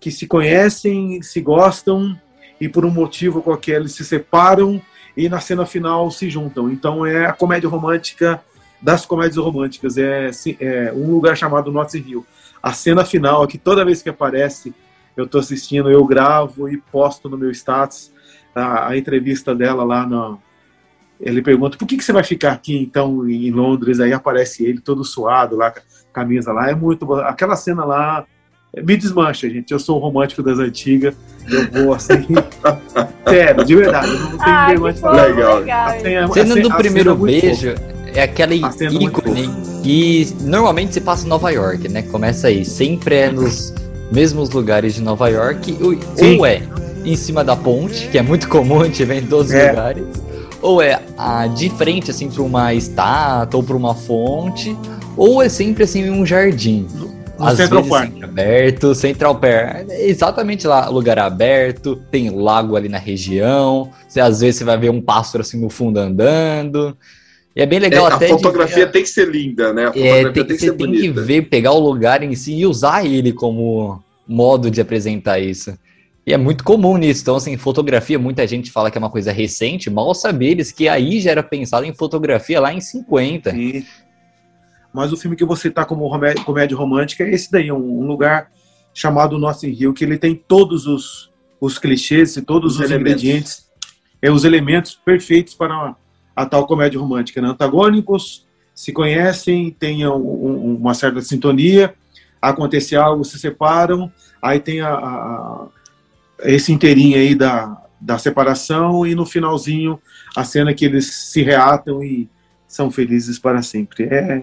que 0.00 0.10
se 0.10 0.26
conhecem, 0.26 1.22
se 1.22 1.40
gostam 1.40 2.18
e 2.60 2.68
por 2.68 2.84
um 2.84 2.90
motivo 2.90 3.42
qualquer 3.42 3.80
eles 3.80 3.92
se 3.92 4.04
separam 4.04 4.80
e 5.16 5.28
na 5.28 5.40
cena 5.40 5.64
final 5.64 6.10
se 6.10 6.28
juntam, 6.28 6.70
então 6.70 7.06
é 7.06 7.26
a 7.26 7.32
comédia 7.32 7.68
romântica 7.68 8.42
das 8.80 9.06
comédias 9.06 9.36
românticas, 9.36 9.96
é, 9.96 10.30
é 10.60 10.92
um 10.92 11.10
lugar 11.10 11.36
chamado 11.36 11.72
Notting 11.72 12.04
Hill. 12.06 12.26
A 12.62 12.72
cena 12.72 13.04
final, 13.04 13.44
é 13.44 13.46
que 13.46 13.58
toda 13.58 13.84
vez 13.84 14.02
que 14.02 14.08
aparece 14.08 14.74
eu 15.16 15.26
tô 15.26 15.38
assistindo, 15.38 15.90
eu 15.90 16.04
gravo 16.04 16.68
e 16.68 16.76
posto 16.76 17.28
no 17.28 17.38
meu 17.38 17.50
status 17.50 18.12
a, 18.54 18.88
a 18.88 18.98
entrevista 18.98 19.54
dela 19.54 19.82
lá. 19.82 20.38
Ele 21.18 21.40
pergunta 21.40 21.78
por 21.78 21.86
que, 21.86 21.96
que 21.96 22.04
você 22.04 22.12
vai 22.12 22.22
ficar 22.22 22.52
aqui 22.52 22.76
então 22.76 23.26
em 23.28 23.50
Londres? 23.50 23.98
Aí 23.98 24.12
aparece 24.12 24.66
ele 24.66 24.80
todo 24.80 25.04
suado 25.04 25.56
lá, 25.56 25.72
camisa 26.12 26.52
lá. 26.52 26.68
É 26.68 26.74
muito. 26.74 27.10
Aquela 27.14 27.56
cena 27.56 27.84
lá 27.84 28.26
me 28.84 28.96
desmancha, 28.96 29.48
gente. 29.48 29.72
Eu 29.72 29.78
sou 29.78 29.96
um 29.98 30.00
romântico 30.00 30.42
das 30.42 30.58
antigas. 30.58 31.14
Eu 31.48 31.84
vou 31.84 31.94
assim. 31.94 32.26
Sério, 33.28 33.64
de 33.64 33.74
verdade. 33.76 34.08
Eu 34.08 34.18
não 34.18 34.38
tenho 34.38 34.66
vergonha 34.66 34.92
de 34.92 35.00
falar. 35.00 35.22
Legal. 35.26 35.58
legal. 35.60 35.86
A 35.88 35.90
cena- 36.00 36.24
a 36.24 36.28
Cena 36.28 36.54
cena- 36.54 36.62
do 36.68 36.72
a 36.72 36.76
primeiro 36.76 37.10
cena 37.16 37.22
é 37.30 37.40
beijo 37.40 37.74
é 38.14 38.22
aquele 38.22 38.64
A 38.64 38.70
cena 38.70 38.90
é 38.98 39.02
ícone 39.02 39.50
que 39.82 40.28
normalmente 40.42 40.94
se 40.94 41.00
passa 41.00 41.24
em 41.24 41.28
Nova 41.28 41.50
York, 41.50 41.88
né? 41.88 42.02
Começa 42.02 42.48
aí. 42.48 42.64
Sempre 42.64 43.14
é 43.16 43.30
nos 43.30 43.72
mesmos 44.12 44.50
lugares 44.50 44.94
de 44.94 45.02
Nova 45.02 45.28
York. 45.28 45.76
Ou, 45.80 45.96
Sim. 46.16 46.38
ou 46.38 46.46
é 46.46 46.62
em 47.04 47.14
cima 47.16 47.44
da 47.44 47.54
ponte, 47.54 48.08
que 48.08 48.18
é 48.18 48.22
muito 48.22 48.48
comum, 48.48 48.80
a 48.80 48.84
gente 48.86 49.04
vê 49.04 49.20
em 49.20 49.26
todos 49.26 49.46
os 49.48 49.54
É. 49.54 49.70
lugares. 49.70 50.04
Ou 50.60 50.82
é 50.82 51.00
ah, 51.16 51.46
de 51.46 51.68
frente, 51.70 52.10
assim, 52.10 52.28
para 52.28 52.42
uma 52.42 52.74
estátua 52.74 53.58
ou 53.58 53.62
para 53.62 53.76
uma 53.76 53.94
fonte. 53.94 54.76
Ou 55.16 55.40
é 55.42 55.48
sempre, 55.48 55.84
assim, 55.84 56.02
em 56.02 56.10
um 56.10 56.26
jardim. 56.26 56.86
No 57.38 57.46
Às 57.46 57.56
Central 57.58 57.82
vezes 57.82 57.98
Park. 57.98 58.22
aberto, 58.24 58.94
Central 58.94 59.34
Park. 59.38 59.90
É 59.90 60.08
Exatamente 60.08 60.66
lá, 60.66 60.88
lugar 60.88 61.18
aberto, 61.18 61.96
tem 62.10 62.30
lago 62.30 62.76
ali 62.76 62.88
na 62.88 62.98
região. 62.98 63.90
Você, 64.08 64.20
às 64.20 64.40
vezes 64.40 64.56
você 64.56 64.64
vai 64.64 64.78
ver 64.78 64.90
um 64.90 65.02
pássaro 65.02 65.42
assim 65.42 65.60
no 65.60 65.68
fundo 65.68 65.98
andando. 65.98 66.96
E 67.54 67.60
é 67.60 67.66
bem 67.66 67.78
É, 67.78 67.82
legal 67.82 68.06
a 68.06 68.14
até 68.14 68.26
de 68.26 68.32
fotografia 68.32 68.86
ver- 68.86 68.92
tem 68.92 69.02
que 69.02 69.08
ser 69.08 69.28
linda, 69.28 69.72
né? 69.72 69.84
A 69.84 69.88
é, 69.88 69.90
fotografia 69.92 70.32
tem, 70.32 70.44
tem, 70.44 70.44
que- 70.46 70.52
você 70.58 70.66
ser 70.66 70.72
tem 70.76 70.92
que 70.92 70.98
bonita. 71.08 71.22
ver, 71.22 71.42
pegar 71.42 71.72
o 71.72 71.78
lugar 71.78 72.22
em 72.22 72.34
si 72.34 72.54
e 72.54 72.66
usar 72.66 73.04
ele 73.06 73.32
como 73.32 74.02
modo 74.26 74.70
de 74.70 74.80
apresentar 74.80 75.38
isso. 75.38 75.76
E 76.26 76.32
é 76.32 76.36
muito 76.36 76.64
comum 76.64 76.96
nisso. 76.96 77.20
Então, 77.22 77.36
assim, 77.36 77.56
fotografia, 77.56 78.18
muita 78.18 78.46
gente 78.46 78.70
fala 78.72 78.90
que 78.90 78.98
é 78.98 79.00
uma 79.00 79.10
coisa 79.10 79.30
recente, 79.30 79.88
mal 79.88 80.12
saber 80.14 80.52
eles 80.52 80.72
que 80.72 80.88
aí 80.88 81.20
já 81.20 81.30
era 81.30 81.42
pensado 81.42 81.86
em 81.86 81.94
fotografia 81.94 82.60
lá 82.60 82.72
em 82.72 82.80
50. 82.80 83.50
Sim. 83.52 83.84
Mas 84.96 85.12
o 85.12 85.16
filme 85.16 85.36
que 85.36 85.44
vou 85.44 85.56
citar 85.56 85.84
como 85.84 86.08
comédia 86.44 86.76
romântica 86.76 87.22
é 87.22 87.30
esse 87.34 87.50
daí, 87.52 87.70
um, 87.70 88.00
um 88.00 88.06
lugar 88.06 88.50
chamado 88.94 89.38
Notting 89.38 89.68
Hill, 89.78 89.92
que 89.92 90.02
ele 90.02 90.16
tem 90.16 90.34
todos 90.34 90.86
os, 90.86 91.30
os 91.60 91.78
clichês 91.78 92.34
e 92.36 92.42
todos 92.42 92.76
Os 92.76 92.80
os, 92.80 92.90
ingredientes, 92.90 93.68
é, 94.22 94.30
os 94.30 94.44
elementos 94.44 94.94
perfeitos 94.94 95.54
para 95.54 95.74
a, 95.74 95.96
a 96.34 96.46
tal 96.46 96.66
comédia 96.66 96.98
romântica. 96.98 97.42
Né? 97.42 97.48
Antagônicos, 97.48 98.46
se 98.74 98.90
conhecem, 98.90 99.70
têm 99.70 100.06
um- 100.06 100.14
um- 100.14 100.76
uma 100.76 100.94
certa 100.94 101.20
sintonia, 101.20 101.94
acontecer 102.40 102.96
algo, 102.96 103.22
se 103.22 103.38
separam, 103.38 104.10
aí 104.40 104.60
tem 104.60 104.80
a- 104.80 104.94
a- 104.94 105.66
esse 106.44 106.72
inteirinho 106.72 107.18
aí 107.18 107.34
da, 107.34 107.82
da 108.00 108.16
separação 108.18 109.06
e 109.06 109.14
no 109.14 109.26
finalzinho 109.26 110.00
a 110.34 110.42
cena 110.42 110.72
que 110.72 110.86
eles 110.86 111.12
se 111.32 111.42
reatam 111.42 112.02
e 112.02 112.28
são 112.66 112.90
felizes 112.90 113.38
para 113.38 113.60
sempre. 113.62 114.04
É, 114.04 114.42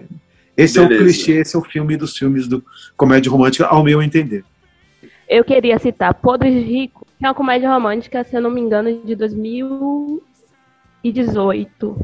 esse 0.56 0.78
é 0.78 0.82
o 0.82 0.88
Beleza. 0.88 1.04
clichê, 1.04 1.32
esse 1.40 1.56
é 1.56 1.58
o 1.58 1.62
filme 1.62 1.96
dos 1.96 2.16
filmes 2.16 2.46
do 2.46 2.64
comédia 2.96 3.28
romântica, 3.30 3.66
ao 3.66 3.82
meu 3.82 4.00
entender. 4.02 4.44
Eu 5.28 5.44
queria 5.44 5.78
citar 5.78 6.14
Podres 6.14 6.54
de 6.54 6.60
Rico, 6.60 7.06
que 7.18 7.24
é 7.24 7.28
uma 7.28 7.34
comédia 7.34 7.72
romântica, 7.72 8.22
se 8.24 8.36
eu 8.36 8.40
não 8.40 8.50
me 8.50 8.60
engano, 8.60 9.02
de 9.04 9.16
2018. 9.16 11.96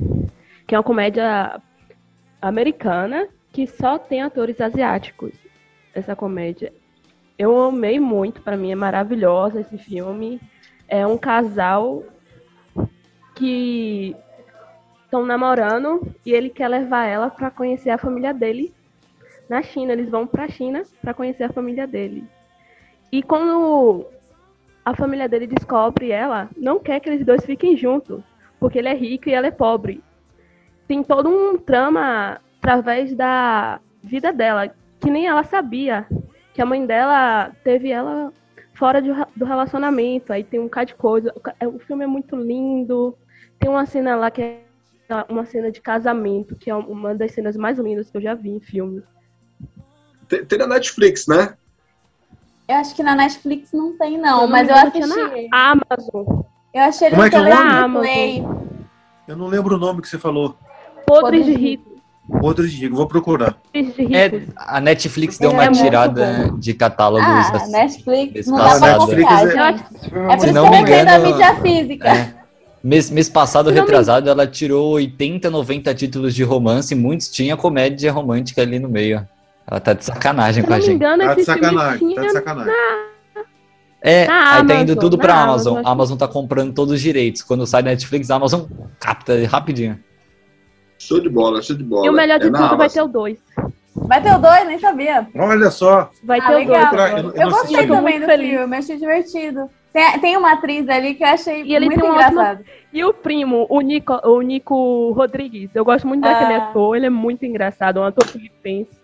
Que 0.67 0.75
é 0.75 0.79
uma 0.79 0.85
comédia 0.85 1.61
americana 2.41 3.29
que 3.53 3.67
só 3.67 3.99
tem 3.99 4.23
atores 4.23 4.59
asiáticos. 4.61 5.33
Essa 5.95 6.17
comédia. 6.17 6.73
Eu 7.39 7.61
amei 7.61 8.01
muito, 8.01 8.41
pra 8.43 8.57
mim 8.57 8.73
é 8.73 8.75
maravilhosa 8.75 9.61
esse 9.61 9.77
filme. 9.79 10.41
É 10.89 11.07
um 11.07 11.19
casal 11.19 12.03
que 13.35 14.17
estão 15.11 15.27
namorando 15.27 16.07
e 16.25 16.33
ele 16.33 16.49
quer 16.49 16.69
levar 16.69 17.05
ela 17.05 17.29
pra 17.29 17.51
conhecer 17.51 17.91
a 17.91 17.99
família 17.99 18.33
dele 18.33 18.73
na 19.49 19.61
China. 19.61 19.93
Eles 19.93 20.09
vão 20.09 20.25
pra 20.25 20.49
China 20.49 20.85
pra 21.03 21.13
conhecer 21.13 21.43
a 21.43 21.53
família 21.53 21.85
dele. 21.85 22.25
E 23.11 23.21
quando 23.21 24.07
a 24.85 24.95
família 24.95 25.29
dele 25.29 25.49
descobre 25.49 26.13
ela, 26.13 26.49
não 26.57 26.79
quer 26.79 27.01
que 27.01 27.11
eles 27.11 27.27
dois 27.27 27.45
fiquem 27.45 27.77
juntos, 27.77 28.23
porque 28.61 28.79
ele 28.79 28.89
é 28.89 28.95
rico 28.95 29.29
e 29.29 29.33
ela 29.33 29.49
é 29.49 29.51
pobre. 29.51 30.01
Tem 30.87 31.03
todo 31.03 31.29
um 31.29 31.59
trama 31.59 32.41
através 32.59 33.13
da 33.13 33.81
vida 34.05 34.33
dela, 34.33 34.73
que 35.01 35.11
nem 35.11 35.27
ela 35.27 35.43
sabia, 35.43 36.07
que 36.55 36.63
a 36.63 36.67
mãe 36.67 36.87
dela 36.87 37.51
teve 37.65 37.91
ela 37.91 38.33
fora 38.75 39.03
de- 39.03 39.11
do 39.35 39.45
relacionamento, 39.45 40.33
aí 40.33 40.45
tem 40.45 40.61
um 40.61 40.65
bocado 40.65 40.87
de 40.87 40.95
coisa. 40.95 41.35
É- 41.59 41.67
O 41.67 41.81
filme 41.81 42.05
é 42.05 42.07
muito 42.07 42.37
lindo, 42.37 43.17
tem 43.59 43.69
uma 43.69 43.87
cena 43.87 44.15
lá 44.15 44.31
que 44.31 44.41
é 44.41 44.70
uma 45.29 45.45
cena 45.45 45.71
de 45.71 45.81
casamento, 45.81 46.57
que 46.57 46.71
é 46.71 46.75
uma 46.75 47.15
das 47.15 47.33
cenas 47.33 47.57
mais 47.57 47.79
lindas 47.79 48.11
que 48.11 48.17
eu 48.17 48.23
já 48.23 48.35
vi 48.35 48.51
em 48.51 48.61
filme. 48.61 49.03
Tem, 50.29 50.45
tem 50.45 50.59
na 50.59 50.67
Netflix, 50.67 51.27
né? 51.27 51.55
Eu 52.69 52.77
acho 52.77 52.95
que 52.95 53.03
na 53.03 53.17
Netflix 53.17 53.73
não 53.73 53.97
tem, 53.99 54.17
não, 54.17 54.47
Se 54.47 54.53
mas 54.53 54.69
eu 54.69 54.75
assisti. 54.77 55.49
na 55.49 55.71
Amazon. 55.73 56.43
Eu 56.73 56.83
achei 56.83 57.09
ele 57.09 57.17
Como 57.17 57.27
é 57.27 57.31
que 57.31 57.37
é 57.37 57.41
o 57.41 57.89
nome? 57.89 57.99
Play. 57.99 58.45
Eu 59.27 59.37
não 59.37 59.47
lembro 59.49 59.75
o 59.75 59.79
nome 59.79 60.01
que 60.01 60.09
você 60.09 60.19
falou. 60.19 60.57
Podres 61.07 61.45
de 61.45 61.53
Podres 61.53 61.57
rico. 61.57 61.91
Outro 62.43 62.69
de 62.69 62.77
Rico, 62.77 62.95
vou 62.95 63.09
procurar. 63.09 63.55
Podres 63.73 63.99
É, 64.13 64.31
a 64.57 64.81
Netflix 64.81 65.37
deu 65.37 65.51
Ele 65.51 65.57
uma 65.59 65.65
é 65.65 65.71
tirada 65.73 66.51
de 66.59 66.75
catálogos. 66.75 67.27
Ah, 67.27 67.57
assim. 67.57 67.73
Netflix 67.73 68.47
não 68.47 68.57
dá 68.59 68.79
pra 68.79 68.99
Netflix 68.99 69.29
confiar, 69.29 69.75
é- 69.75 69.87
Eu 70.13 70.31
É 70.31 70.37
por 70.37 70.47
isso 70.47 70.47
que 70.47 70.53
me 70.53 70.77
eu 70.77 70.81
entrei 70.81 71.03
na 71.03 71.17
engano, 71.19 71.27
mídia 71.27 71.57
física. 71.61 72.09
É. 72.09 72.40
Mês, 72.83 73.11
mês 73.11 73.29
passado, 73.29 73.67
não 73.67 73.75
me- 73.75 73.81
retrasado, 73.81 74.29
ela 74.31 74.47
tirou 74.47 74.93
80, 74.93 75.51
90 75.51 75.95
títulos 75.95 76.35
de 76.35 76.43
romance, 76.43 76.95
muitos 76.95 77.29
tinha 77.29 77.57
comédia 77.57 78.11
romântica 78.11 78.63
ali 78.63 78.79
no 78.79 78.89
meio. 78.89 79.27
Ela 79.67 79.79
tá 79.81 79.93
de 79.93 80.05
sacanagem 80.05 80.63
Se 80.63 80.67
com 80.69 80.75
a 80.75 80.81
gente. 80.81 80.95
engano, 80.97 81.23
Tá 81.23 81.35
de 81.35 81.45
sacanagem, 81.45 82.15
tá 82.15 82.23
de 82.23 82.31
sacanagem. 82.33 82.73
É, 84.03 84.27
Na 84.27 84.55
aí 84.57 84.67
tá 84.67 84.75
indo 84.77 84.93
Amazon, 84.93 84.97
tudo 84.99 85.19
pra 85.19 85.35
Amazon, 85.35 85.73
Amazon. 85.75 85.87
A 85.87 85.93
Amazon 85.93 86.17
tá 86.19 86.27
comprando 86.27 86.73
todos 86.73 86.95
os 86.95 87.01
direitos. 87.03 87.43
Quando 87.43 87.67
sai 87.67 87.83
Netflix, 87.83 88.31
a 88.31 88.37
Amazon 88.37 88.63
capta 88.99 89.35
rapidinho. 89.47 89.99
Show 90.99 91.21
de 91.21 91.29
bola, 91.29 91.61
show 91.61 91.77
de 91.77 91.85
bola. 91.85 92.07
E 92.07 92.09
o 92.09 92.13
melhor 92.15 92.39
de 92.39 92.47
É 92.47 92.51
na 92.51 92.59
tudo 92.67 92.79
vai 92.79 92.89
ter 92.89 93.01
Amazon. 93.01 93.11
o 93.11 93.13
2. 93.13 93.39
Vai 93.95 94.23
ter 94.23 94.33
o 94.35 94.39
dois, 94.39 94.67
nem 94.67 94.79
sabia. 94.79 95.29
Olha 95.37 95.71
só, 95.71 96.11
Vai 96.25 96.39
Ah, 96.41 96.47
ter 96.47 96.53
o 96.55 96.57
legal. 96.57 96.91
2. 96.95 97.11
Eu- 97.13 97.19
eu 97.19 97.33
Eu, 97.43 97.51
gostei 97.51 97.87
também 97.87 98.21
do 98.21 98.27
feliz. 98.27 98.51
filme, 98.51 98.77
achei 98.77 98.97
divertido. 98.97 99.71
Tem, 99.93 100.21
tem 100.21 100.37
uma 100.37 100.53
atriz 100.53 100.89
ali 100.89 101.15
que 101.15 101.25
eu 101.25 101.29
achei 101.29 101.63
E 101.63 101.75
ele 101.75 101.87
muito 101.87 102.05
engraçado. 102.05 102.65
E 102.93 103.05
o 103.05 103.13
primo, 103.13 103.67
o 103.69 103.81
Nico, 103.81 104.13
o 104.29 104.41
Nico 104.41 105.13
Rodrigues. 105.13 105.71
Eu 105.75 105.85
gosto 105.85 106.07
muito 106.07 106.23
daquele 106.23 106.55
Ah. 106.55 106.69
ator, 106.69 106.97
ele 106.97 107.07
é 107.07 107.11
muito 107.11 107.45
engraçado, 107.45 108.01
um 108.01 108.05
ator 108.05 108.27
filipense. 108.27 109.01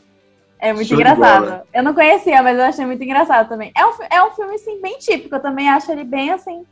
É 0.59 0.72
muito 0.72 0.89
Show 0.89 0.97
engraçado. 0.97 1.62
Eu 1.72 1.82
não 1.82 1.93
conhecia, 1.93 2.43
mas 2.43 2.59
eu 2.59 2.64
achei 2.64 2.87
muito 2.87 3.03
engraçado 3.03 3.49
também. 3.49 3.72
É 3.76 3.84
um, 3.84 3.93
é 4.11 4.22
um 4.24 4.30
filme, 4.30 4.55
assim, 4.55 4.80
bem 4.80 4.97
típico. 4.99 5.34
Eu 5.34 5.41
também 5.41 5.68
acho 5.68 5.91
ele 5.93 6.05
bem, 6.05 6.30
assim, 6.30 6.64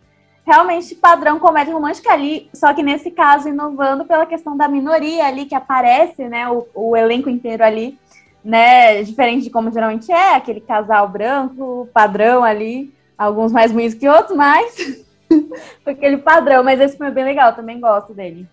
realmente 0.47 0.95
padrão 0.95 1.39
comédia 1.39 1.75
romântica 1.75 2.13
ali. 2.13 2.49
Só 2.55 2.73
que 2.73 2.83
nesse 2.83 3.11
caso, 3.11 3.49
inovando 3.49 4.05
pela 4.05 4.27
questão 4.27 4.57
da 4.57 4.69
minoria 4.69 5.27
ali 5.27 5.45
que 5.45 5.55
aparece, 5.55 6.25
né? 6.29 6.49
O, 6.49 6.67
o 6.75 6.97
elenco 6.97 7.29
inteiro 7.29 7.63
ali, 7.63 7.99
né? 8.43 9.03
Diferente 9.03 9.45
de 9.45 9.51
como 9.51 9.71
geralmente 9.71 10.11
é, 10.11 10.35
aquele 10.35 10.61
casal 10.61 11.09
branco, 11.09 11.89
padrão 11.93 12.43
ali. 12.43 12.93
Alguns 13.17 13.53
mais 13.53 13.73
ruins 13.73 13.95
que 13.95 14.09
outros, 14.09 14.37
mas... 14.37 15.05
aquele 15.87 16.19
padrão. 16.19 16.63
Mas 16.63 16.81
esse 16.81 16.97
filme 16.97 17.11
é 17.11 17.15
bem 17.15 17.25
legal, 17.25 17.51
eu 17.51 17.57
também 17.57 17.81
gosto 17.81 18.13
dele. 18.15 18.49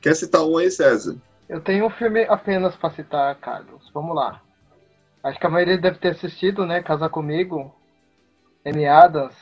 Quer 0.00 0.14
citar 0.14 0.44
um 0.44 0.56
aí, 0.58 0.70
César? 0.70 1.16
Eu 1.48 1.60
tenho 1.60 1.86
um 1.86 1.90
filme 1.90 2.24
apenas 2.24 2.74
pra 2.76 2.90
citar, 2.90 3.34
Carlos. 3.36 3.90
Vamos 3.92 4.14
lá. 4.14 4.40
Acho 5.22 5.38
que 5.38 5.46
a 5.46 5.50
maioria 5.50 5.78
deve 5.78 5.98
ter 5.98 6.08
assistido, 6.08 6.66
né? 6.66 6.82
Casar 6.82 7.08
Comigo. 7.08 7.74
Amy 8.64 8.86
Adams. 8.86 9.34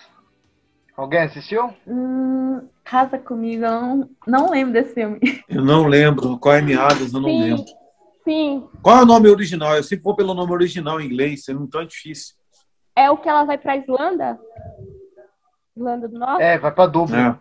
Alguém 0.97 1.21
assistiu? 1.21 1.73
Hum, 1.87 2.61
casa 2.85 3.19
comigo, 3.19 3.65
eu 3.65 3.71
não, 3.71 4.11
não 4.27 4.51
lembro 4.51 4.75
desse 4.75 4.93
filme. 4.93 5.19
eu 5.49 5.65
não 5.65 5.87
lembro. 5.87 6.39
Qual 6.39 6.55
é 6.55 6.61
Meadas, 6.61 7.13
eu 7.13 7.21
não 7.21 7.31
Sim. 7.31 7.43
lembro. 7.43 7.65
Sim, 8.23 8.69
Qual 8.83 8.99
é 8.99 9.03
o 9.03 9.07
nome 9.07 9.29
original? 9.29 9.75
Eu 9.75 9.83
sempre 9.83 10.05
vou 10.05 10.15
pelo 10.15 10.35
nome 10.35 10.53
original 10.53 11.01
em 11.01 11.07
inglês, 11.07 11.49
é 11.49 11.55
muito 11.55 11.71
tão 11.71 11.85
difícil. 11.87 12.35
É 13.01 13.11
o 13.11 13.17
que 13.17 13.29
ela 13.29 13.45
vai 13.45 13.57
pra 13.59 13.77
Islândia? 13.77 14.39
Islândia 15.77 16.09
do 16.09 16.19
Norte? 16.19 16.43
É, 16.43 16.59
vai 16.59 16.71
pra 16.71 16.87
Dublin. 16.87 17.29
É. 17.29 17.37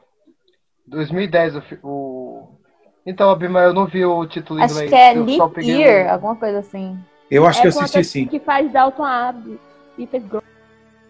2010 0.87 1.55
o, 1.55 1.61
o... 1.83 2.59
Então, 3.05 3.29
Abima, 3.29 3.59
eu 3.61 3.73
não 3.73 3.85
vi 3.85 4.05
o 4.05 4.25
título 4.25 4.59
em 4.59 4.63
Acho 4.63 4.73
inglês. 4.75 4.89
que 4.89 4.95
é 4.95 5.13
Leap 5.13 5.57
Year, 5.57 6.07
o- 6.07 6.11
alguma 6.13 6.35
coisa 6.35 6.59
assim. 6.59 6.97
Eu 7.29 7.45
acho 7.45 7.59
é 7.59 7.61
que 7.63 7.67
eu 7.67 7.81
assisti 7.81 8.03
sim. 8.03 8.27
que 8.27 8.39
faz 8.39 8.71
Dalton 8.71 9.03
Abbey 9.05 9.59
e 9.97 10.07
fez 10.07 10.25
Grow. 10.25 10.41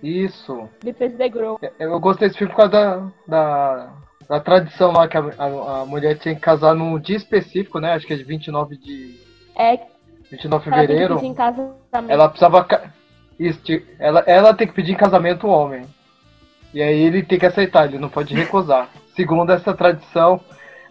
Isso. 0.02 0.70
Ele 0.82 0.94
fez 0.94 1.14
The 1.16 1.30
Grow. 1.30 1.60
Eu 1.78 2.00
gostei 2.00 2.28
desse 2.28 2.38
filme 2.38 2.54
por 2.54 2.58
causa 2.70 2.72
da, 2.72 3.12
da, 3.28 3.94
da 4.28 4.40
tradição 4.40 4.92
lá, 4.92 5.08
que 5.08 5.18
a, 5.18 5.22
a, 5.38 5.82
a 5.82 5.86
mulher 5.86 6.18
tinha 6.18 6.36
que 6.36 6.42
casar 6.42 6.74
num 6.74 7.00
dia 7.00 7.18
específico, 7.18 7.80
né? 7.80 7.94
Acho 7.94 8.06
que 8.08 8.14
é 8.14 8.18
de 8.18 8.24
29 8.24 8.78
de, 8.78 9.20
É, 9.58 9.80
29 10.32 10.64
de 10.64 10.70
fevereiro. 10.70 11.20
Ela 12.08 12.30
precisava. 12.30 12.68
Ti- 13.64 13.86
ela, 13.98 14.24
ela 14.28 14.54
tem 14.54 14.68
que 14.68 14.74
pedir 14.74 14.92
em 14.94 14.98
casamento 14.98 15.48
o 15.48 15.50
homem. 15.50 15.84
E 16.74 16.82
aí 16.82 17.02
ele 17.02 17.24
tem 17.24 17.40
que 17.40 17.46
aceitar, 17.46 17.86
ele 17.86 17.98
não 17.98 18.10
pode 18.10 18.34
recusar. 18.36 18.90
Segundo 19.16 19.52
essa 19.52 19.74
tradição 19.74 20.40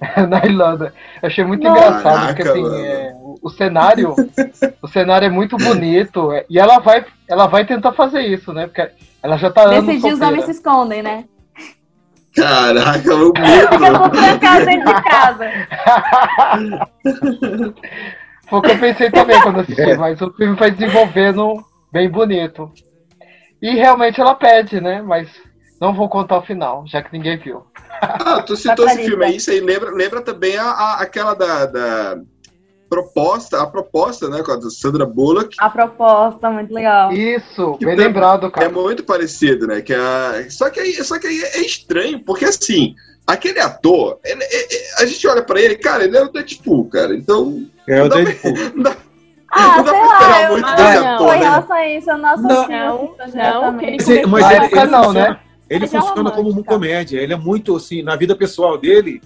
na 0.29 0.39
Irlanda. 0.45 0.93
Eu 1.23 1.27
achei 1.29 1.45
muito 1.45 1.63
Nossa. 1.67 1.79
engraçado, 1.79 2.27
porque 2.27 2.43
assim, 2.49 2.65
é, 2.77 3.13
o, 3.21 3.39
o 3.43 3.51
cenário. 3.51 4.15
o 4.83 4.89
cenário 4.89 5.27
é 5.27 5.31
muito 5.31 5.57
bonito. 5.57 6.33
é, 6.33 6.45
e 6.49 6.59
ela 6.59 6.79
vai, 6.79 7.05
ela 7.29 7.47
vai 7.47 7.65
tentar 7.65 7.93
fazer 7.93 8.21
isso, 8.23 8.53
né? 8.53 8.67
Porque 8.67 8.89
ela 9.23 9.37
já 9.37 9.51
tá 9.51 9.69
Nesse 9.69 9.99
dia 9.99 10.15
os 10.15 10.21
homens 10.21 10.45
se 10.45 10.51
escondem, 10.53 11.03
né? 11.03 11.25
Caraca, 12.35 13.15
o 13.17 13.33
Eu 13.37 13.79
vou 13.79 14.01
medo. 14.01 14.11
trancar 14.11 14.65
dentro 14.65 14.95
de 14.95 15.03
casa. 15.03 15.51
Foi 18.49 18.59
o 18.59 18.63
que 18.63 18.71
eu 18.71 18.79
pensei 18.79 19.11
também 19.11 19.41
quando 19.43 19.61
assisti, 19.61 19.97
mas 19.97 20.21
o 20.21 20.31
filme 20.33 20.55
vai 20.55 20.71
desenvolvendo 20.71 21.65
bem 21.93 22.09
bonito. 22.09 22.71
E 23.61 23.71
realmente 23.75 24.21
ela 24.21 24.35
pede, 24.35 24.81
né? 24.81 25.03
Mas 25.03 25.29
não 25.81 25.93
vou 25.95 26.09
contar 26.09 26.39
o 26.39 26.43
final, 26.43 26.85
já 26.87 27.03
que 27.03 27.13
ninguém 27.13 27.37
viu. 27.39 27.65
Ah, 28.01 28.41
tu 28.43 28.57
citou 28.57 28.87
esse 28.87 29.03
filme 29.05 29.25
aí, 29.25 29.37
isso 29.37 29.51
aí 29.51 29.59
lembra, 29.59 29.91
lembra 29.91 30.21
também 30.21 30.57
a, 30.57 30.63
a- 30.71 31.03
aquela 31.03 31.35
da, 31.35 31.67
da 31.67 32.21
proposta, 32.89 33.61
a 33.61 33.67
proposta, 33.67 34.29
né, 34.29 34.41
com 34.43 34.53
a 34.53 34.57
da 34.57 34.71
Sandra 34.71 35.05
Bullock. 35.05 35.57
A 35.59 35.69
proposta, 35.69 36.49
muito 36.49 36.73
legal. 36.73 37.13
Isso, 37.13 37.73
Que 37.79 37.85
bem 37.85 37.97
tem- 37.97 38.07
lembrado, 38.07 38.47
É 38.47 38.51
cara. 38.51 38.69
muito 38.71 39.03
parecido, 39.03 39.67
né? 39.67 39.81
Que 39.83 39.95
a... 39.95 40.47
só, 40.49 40.71
que 40.71 40.79
aí, 40.79 40.93
só 41.03 41.19
que 41.19 41.27
aí 41.27 41.41
é 41.55 41.61
estranho, 41.61 42.23
porque 42.25 42.45
assim, 42.45 42.95
aquele 43.27 43.59
ator, 43.59 44.21
ele- 44.25 44.45
é- 44.45 44.75
é- 44.75 45.03
a 45.03 45.07
gente 45.07 45.27
olha 45.27 45.43
pra 45.43 45.61
ele, 45.61 45.75
cara, 45.77 46.05
ele 46.05 46.17
é 46.17 46.23
o 46.23 46.31
Deadpool, 46.31 46.89
cara. 46.89 47.15
Então, 47.17 47.67
É 47.89 48.01
o 48.01 48.09
Deadpool. 48.09 48.55
Ah, 49.51 49.77
não 49.79 49.85
dá 49.85 49.91
sei 49.91 50.01
pra 50.01 50.09
esperar 50.13 50.31
lá, 50.31 50.43
eu, 50.43 50.51
muito 50.53 50.67
ah, 50.67 50.75
desse 50.75 50.99
não, 51.01 51.15
ator, 51.15 51.27
foi 51.27 51.37
em 51.37 51.41
né? 51.41 51.47
relação 51.49 51.77
a 51.77 51.89
isso, 51.89 52.11
eu 52.11 52.19
não 52.19 52.29
associo 52.29 52.69
Não, 52.69 53.15
não, 53.35 53.73
Mas 53.73 54.09
ele, 54.09 54.27
mas 54.27 54.51
ele, 54.51 54.65
ele 54.67 54.87
não, 54.87 55.05
funciona, 55.05 55.29
né? 55.31 55.41
ele 55.71 55.85
é 55.85 55.89
funciona 55.89 56.15
como 56.15 56.29
uma 56.29 56.31
romântica. 56.51 56.75
comédia. 56.75 57.21
Ele 57.21 57.33
é 57.33 57.37
muito 57.37 57.77
assim, 57.77 58.03
na 58.03 58.17
vida 58.17 58.37
pessoal 58.37 58.77
dele, 58.77 59.23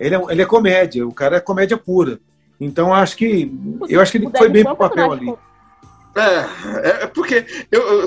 ele 0.00 0.14
é, 0.14 0.22
ele 0.30 0.42
é 0.42 0.46
comédia. 0.46 1.06
O 1.06 1.12
cara 1.12 1.36
é 1.36 1.40
comédia 1.40 1.76
pura. 1.76 2.18
Então 2.60 2.88
eu 2.88 2.94
acho 2.94 3.16
que 3.16 3.52
eu 3.88 4.00
acho 4.00 4.12
que 4.12 4.18
ele 4.18 4.26
O 4.26 4.30
foi 4.36 4.48
bem 4.48 4.62
pro 4.62 4.70
é 4.70 4.74
um 4.74 4.76
papel 4.76 5.12
ali. 5.12 5.26
personagem 5.26 5.46
É, 6.16 7.02
é 7.02 7.06
porque 7.06 7.44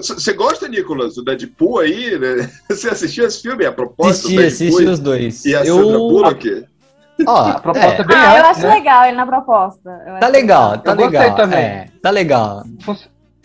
você 0.01 0.33
gosta, 0.33 0.67
Nicolas, 0.67 1.15
do 1.15 1.23
Deadpool 1.23 1.79
aí, 1.79 2.17
né? 2.17 2.49
Você 2.67 2.89
assistiu 2.89 3.25
esse 3.25 3.39
filme, 3.39 3.63
a 3.65 3.71
proposta 3.71 4.25
Assisti, 4.27 4.43
assisti 4.43 4.85
os 4.85 4.99
dois. 4.99 5.45
e 5.45 5.55
a 5.55 5.63
eu... 5.63 5.75
Sandra 5.75 5.97
Bullock? 5.99 6.65
Ó, 7.27 7.35
A 7.49 7.59
proposta 7.59 7.87
é, 7.89 8.01
é, 8.01 8.03
bem 8.03 8.17
Ah, 8.17 8.37
eu 8.37 8.45
acho 8.45 8.61
né? 8.61 8.73
legal 8.75 9.05
ele 9.05 9.17
na 9.17 9.25
proposta. 9.25 9.89
Eu 9.89 10.13
tá 10.19 10.25
acho 10.27 10.31
legal, 10.31 10.77
tá 10.77 10.91
Eu 10.91 10.95
gostei 10.95 11.19
legal. 11.19 11.35
também. 11.35 11.59
É, 11.59 11.85
tá 12.01 12.09
legal. 12.09 12.63
Fun- 12.83 12.95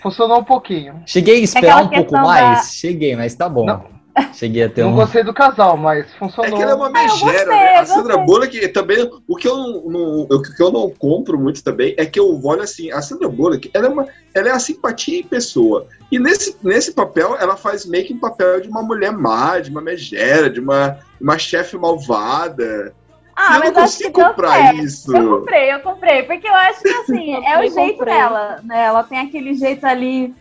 funcionou 0.02 0.38
um 0.40 0.44
pouquinho. 0.44 1.02
Cheguei 1.06 1.36
a 1.36 1.44
esperar 1.44 1.72
Aquela 1.78 1.86
um 1.86 1.88
pouco 1.88 2.10
questão 2.12 2.22
mais? 2.22 2.56
da- 2.58 2.64
Cheguei, 2.64 3.16
mas 3.16 3.34
tá 3.34 3.48
bom. 3.48 3.64
Não. 3.66 3.94
Cheguei 4.32 4.62
a 4.62 4.68
ter 4.68 4.82
Não 4.84 4.92
um. 4.92 4.94
gostei 4.94 5.24
do 5.24 5.34
casal, 5.34 5.76
mas 5.76 6.06
É 6.06 6.18
funcionou. 6.20 6.56
que 6.56 6.62
ela 6.62 6.70
é 6.70 6.74
uma 6.76 6.86
Ah, 6.86 6.88
eu 6.88 6.92
megera, 6.92 7.32
gostei, 7.32 7.46
né? 7.46 7.76
A 7.78 7.84
Sandra. 7.86 8.16
Bullock 8.18 8.68
também. 8.68 9.10
O 9.26 9.34
que 9.34 9.48
eu 9.48 9.56
não, 9.56 9.82
não- 9.90 10.20
o 10.30 10.40
que 10.40 10.62
eu 10.62 10.70
não 10.70 10.88
compro 10.88 11.36
muito 11.36 11.64
também 11.64 11.96
é 11.98 12.06
que 12.06 12.20
eu 12.20 12.40
olho 12.44 12.62
assim, 12.62 12.92
a 12.92 13.02
Sandra 13.02 13.28
Bullock, 13.28 13.68
ela 13.74 13.86
é 13.86 13.88
uma, 13.88 14.06
ela 14.32 14.48
é 14.50 14.52
a 14.52 14.58
simpatia 14.60 15.18
em 15.18 15.24
pessoa. 15.24 15.88
E 16.12 16.18
nesse, 16.20 16.56
nesse 16.62 16.92
papel, 16.92 17.36
ela 17.40 17.56
faz 17.56 17.84
meio 17.84 18.06
que 18.06 18.14
um 18.14 18.20
papel 18.20 18.60
de 18.60 18.68
uma 18.68 18.84
mulher 18.84 19.10
má, 19.10 19.58
de 19.58 19.68
uma 19.70 19.80
megera, 19.80 20.48
de 20.48 20.60
uma, 20.60 20.96
uma 21.20 21.36
chefe 21.36 21.76
malvada. 21.76 22.94
Ah, 23.36 23.54
eu 23.54 23.60
mas 23.60 23.72
não 23.72 23.82
acho 23.82 23.98
que 23.98 24.04
consigo 24.04 24.28
comprar 24.28 24.52
certo. 24.52 24.84
isso. 24.84 25.16
Eu 25.16 25.38
comprei, 25.38 25.72
eu 25.72 25.80
comprei, 25.80 26.22
porque 26.22 26.48
eu 26.48 26.54
acho 26.54 26.80
que 26.80 26.88
assim, 27.02 27.34
é 27.44 27.58
o 27.58 27.62
jeito 27.70 27.98
comprei. 27.98 28.14
dela, 28.14 28.60
né? 28.62 28.84
Ela 28.84 29.02
tem 29.02 29.18
aquele 29.18 29.54
jeito 29.54 29.84
ali 29.84 30.34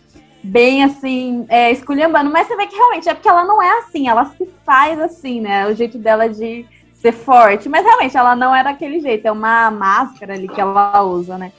bem 0.43 0.83
assim, 0.83 1.45
é, 1.47 1.71
esculhambando, 1.71 2.29
mas 2.29 2.47
você 2.47 2.55
vê 2.55 2.67
que 2.67 2.75
realmente 2.75 3.07
é 3.07 3.13
porque 3.13 3.29
ela 3.29 3.45
não 3.45 3.61
é 3.61 3.79
assim, 3.79 4.09
ela 4.09 4.25
se 4.25 4.45
faz 4.65 4.99
assim, 4.99 5.39
né? 5.41 5.67
O 5.67 5.73
jeito 5.75 5.97
dela 5.97 6.27
de 6.27 6.65
ser 6.93 7.13
forte, 7.13 7.67
mas 7.67 7.85
realmente 7.85 8.15
ela 8.15 8.35
não 8.35 8.53
é 8.55 8.63
daquele 8.63 8.99
jeito, 8.99 9.25
é 9.25 9.31
uma 9.31 9.71
máscara 9.71 10.33
ali 10.33 10.47
que 10.47 10.59
ela 10.59 11.01
usa, 11.03 11.37
né? 11.37 11.51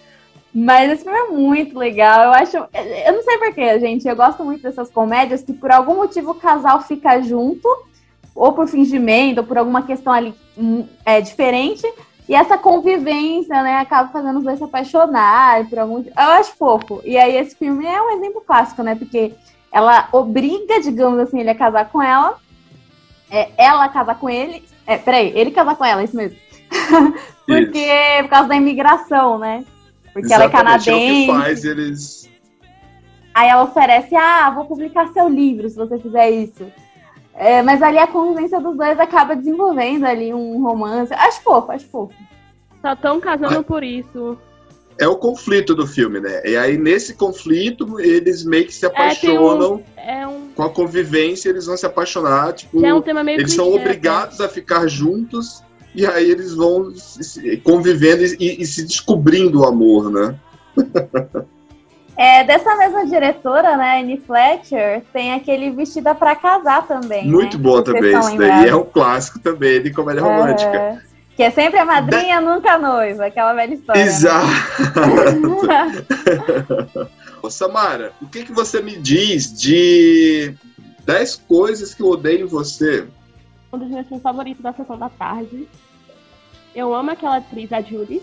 Mas 0.55 0.93
esse 0.93 1.03
filme 1.03 1.18
é 1.18 1.26
muito 1.30 1.76
legal. 1.76 2.26
Eu 2.26 2.32
acho. 2.32 2.57
Eu 2.57 3.12
não 3.12 3.22
sei 3.24 3.39
porquê, 3.39 3.80
gente. 3.80 4.07
Eu 4.07 4.14
gosto 4.14 4.45
muito 4.45 4.62
dessas 4.62 4.89
comédias 4.89 5.43
que, 5.43 5.53
por 5.53 5.72
algum 5.72 5.97
motivo, 5.97 6.30
o 6.30 6.37
casal 6.37 6.80
fica 6.82 7.20
junto, 7.20 7.68
ou 8.35 8.53
por 8.53 8.66
fingimento, 8.66 9.41
ou 9.41 9.47
por 9.47 9.59
alguma 9.59 9.82
questão 9.82 10.12
ali 10.12 10.35
hum, 10.57 10.87
é, 11.05 11.20
diferente. 11.20 11.87
E 12.28 12.35
essa 12.35 12.57
convivência, 12.57 13.62
né, 13.62 13.78
acaba 13.78 14.09
fazendo 14.11 14.39
os 14.39 14.45
dois 14.45 14.59
se 14.59 14.64
apaixonarem 14.64 15.66
por 15.66 15.78
algum. 15.78 15.99
Eu 15.99 16.12
acho 16.16 16.57
fofo. 16.57 17.01
E 17.05 17.18
aí, 17.18 17.37
esse 17.37 17.55
filme 17.55 17.85
é 17.85 18.01
um 18.01 18.11
exemplo 18.12 18.41
clássico, 18.41 18.82
né? 18.82 18.95
Porque 18.95 19.32
ela 19.70 20.09
obriga, 20.11 20.80
digamos 20.80 21.18
assim, 21.20 21.41
ele 21.41 21.51
a 21.51 21.55
casar 21.55 21.91
com 21.91 22.01
ela, 22.01 22.39
é, 23.30 23.51
ela 23.59 23.89
casar 23.89 24.18
com 24.18 24.30
ele. 24.30 24.64
É, 24.87 24.97
peraí, 24.97 25.32
ele 25.35 25.51
casar 25.51 25.76
com 25.76 25.85
ela, 25.85 26.01
é 26.01 26.05
isso 26.05 26.16
mesmo. 26.16 26.39
Porque 27.47 27.89
por 28.22 28.28
causa 28.30 28.49
da 28.49 28.57
imigração, 28.57 29.39
né? 29.39 29.64
Porque 30.12 30.32
ela 30.32 30.45
é 30.45 30.47
Exatamente, 30.47 30.91
É 30.91 30.93
o 30.93 30.97
canadense. 30.97 31.26
que 31.26 31.32
faz 31.32 31.64
eles. 31.64 32.30
Aí 33.35 33.49
ela 33.49 33.64
oferece, 33.64 34.14
ah, 34.14 34.51
vou 34.51 34.64
publicar 34.64 35.09
seu 35.09 35.28
livro 35.28 35.68
se 35.68 35.76
você 35.76 35.99
fizer 35.99 36.30
isso. 36.30 36.64
É, 37.37 37.62
mas 37.62 37.82
ali 37.82 37.99
a 37.99 38.07
convivência 38.07 38.61
dos 38.61 38.76
dois 38.76 38.99
acaba 38.99 39.35
desenvolvendo 39.35 40.05
ali 40.05 40.32
um 40.32 40.62
romance. 40.62 41.12
Acho 41.12 41.41
fofo, 41.43 41.72
acho 41.72 41.87
fofo. 41.87 42.14
Só 42.80 42.93
estão 42.93 43.20
casando 43.20 43.64
por 43.64 43.82
isso. 43.82 44.39
É 44.97 45.09
o 45.09 45.16
conflito 45.16 45.74
do 45.74 45.87
filme, 45.87 46.20
né? 46.20 46.41
E 46.45 46.57
aí, 46.57 46.78
nesse 46.78 47.14
conflito, 47.14 47.99
eles 47.99 48.45
meio 48.45 48.64
que 48.66 48.72
se 48.72 48.87
um- 48.87 48.91
apaixonam 48.91 49.82
É 49.97 50.24
um, 50.26 50.51
com 50.55 50.62
a 50.62 50.70
convivência, 50.70 51.49
eles 51.49 51.66
vão 51.66 51.76
se 51.76 51.85
apaixonar. 51.85 52.53
Tipo, 52.53 52.85
é 52.87 52.95
um 52.95 53.03
tema 53.03 53.24
meio 53.24 53.41
eles 53.41 53.53
são 53.55 53.72
obrigados 53.74 54.41
a 54.41 54.49
ficar 54.49 54.87
juntos 54.87 55.64
e 55.95 56.07
aí 56.07 56.30
eles 56.30 56.55
vão 56.55 56.95
se- 56.95 57.24
se- 57.24 57.57
convivendo 57.59 58.22
e, 58.22 58.37
e- 58.39 58.62
e 58.62 58.66
se 58.66 58.85
descobrindo 58.85 59.62
o 59.62 59.64
amor, 59.64 60.11
né? 60.12 60.39
É, 62.17 62.45
dessa 62.45 62.77
mesma 62.77 63.07
diretora, 63.07 63.77
né, 63.77 64.01
Annie 64.01 64.21
Fletcher, 64.21 65.03
tem 65.12 65.33
aquele 65.33 65.71
Vestida 65.71 66.15
pra 66.15 66.37
Casar 66.37 66.87
também. 66.87 67.27
Muito 67.27 67.57
né? 67.57 67.62
bom 67.62 67.83
também. 67.83 68.19
Isso 68.19 68.37
daí 68.37 68.69
é 68.69 68.77
um 68.77 68.85
clássico 68.85 69.39
também 69.41 69.83
de 69.83 69.93
comédia 69.93 70.23
romântica. 70.23 70.77
É, 70.77 70.99
que 71.37 71.43
é 71.43 71.51
sempre 71.51 71.79
a 71.79 71.85
madrinha, 71.85 72.41
nunca 72.41 72.75
a 72.75 72.79
noiva, 72.79 73.27
aquela 73.27 73.53
velha 73.53 73.75
história. 73.75 74.01
né? 74.01 74.09
Exato. 74.09 74.47
Ô, 77.43 77.51
Samara, 77.51 78.12
o 78.23 78.27
que, 78.27 78.45
que 78.45 78.53
você 78.53 78.81
me 78.81 78.97
diz 78.97 79.53
de 79.53 80.55
10 81.05 81.37
coisas 81.49 81.93
que 81.93 82.03
eu 82.03 82.07
odeio 82.07 82.45
em 82.45 82.49
você? 82.49 83.07
um 83.75 83.79
dos 83.79 83.89
meus 83.89 84.07
filmes 84.07 84.23
favoritos 84.23 84.62
da 84.62 84.73
sessão 84.73 84.99
da 84.99 85.09
tarde. 85.09 85.69
Eu 86.75 86.95
amo 86.95 87.11
aquela 87.11 87.37
atriz, 87.37 87.73
a 87.73 87.81
Judy. 87.81 88.23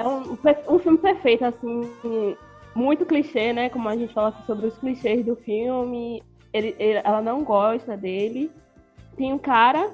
É 0.00 0.08
um, 0.08 0.74
um 0.74 0.78
filme 0.78 0.96
perfeito, 0.96 1.44
assim, 1.44 1.82
muito 2.74 3.04
clichê, 3.04 3.52
né? 3.52 3.68
Como 3.68 3.86
a 3.86 3.94
gente 3.94 4.14
fala 4.14 4.34
sobre 4.46 4.66
os 4.68 4.78
clichês 4.78 5.24
do 5.26 5.36
filme. 5.36 6.22
Ele- 6.54 6.74
ele- 6.78 7.02
ela 7.04 7.20
não 7.20 7.44
gosta 7.44 7.96
dele. 7.98 8.50
Tem 9.14 9.30
um 9.30 9.38
cara 9.38 9.90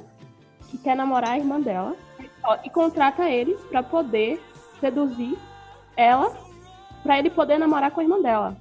que 0.71 0.79
quer 0.79 0.95
namorar 0.95 1.31
a 1.31 1.39
irmã 1.39 1.61
dela 1.61 1.97
e 2.65 2.71
contrata 2.71 3.29
ele 3.29 3.57
pra 3.69 3.83
poder 3.83 4.41
seduzir 4.81 5.37
ela, 5.97 6.33
pra 7.03 7.19
ele 7.19 7.29
poder 7.31 7.59
namorar 7.59 7.91
com 7.91 7.99
a 8.01 8.05
irmã 8.05 8.23
dela. 8.23 8.57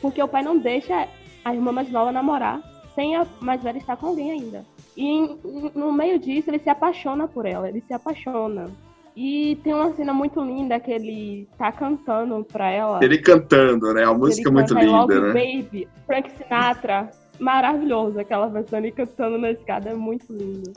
Porque 0.00 0.22
o 0.22 0.28
pai 0.28 0.42
não 0.44 0.56
deixa 0.56 1.08
a 1.44 1.52
irmã 1.52 1.72
mais 1.72 1.90
nova 1.90 2.12
namorar 2.12 2.60
sem 2.94 3.16
a 3.16 3.26
mais 3.40 3.60
velha 3.60 3.78
estar 3.78 3.96
com 3.96 4.06
alguém 4.06 4.30
ainda. 4.30 4.64
E 4.96 5.36
no 5.74 5.90
meio 5.92 6.18
disso, 6.18 6.48
ele 6.48 6.60
se 6.60 6.70
apaixona 6.70 7.26
por 7.26 7.44
ela, 7.44 7.68
ele 7.68 7.80
se 7.80 7.92
apaixona. 7.92 8.70
E 9.16 9.58
tem 9.64 9.72
uma 9.72 9.94
cena 9.94 10.12
muito 10.12 10.38
linda 10.42 10.78
que 10.78 10.90
ele 10.90 11.48
tá 11.56 11.72
cantando 11.72 12.44
pra 12.44 12.70
ela. 12.70 13.02
Ele 13.02 13.16
cantando, 13.16 13.94
né? 13.94 14.04
A 14.04 14.12
música 14.12 14.48
é 14.48 14.50
Ele 14.50 14.54
muito 14.54 14.74
canta 14.74 14.84
I 14.84 14.88
Love 14.88 15.14
linda, 15.14 15.32
né? 15.32 15.62
Baby, 15.62 15.88
Frank 16.06 16.30
Sinatra. 16.36 17.10
Maravilhoso 17.40 18.20
aquela 18.20 18.46
versão 18.48 18.78
ele 18.78 18.92
cantando 18.92 19.38
na 19.38 19.50
escada, 19.50 19.90
é 19.90 19.94
muito 19.94 20.26
lindo. 20.30 20.70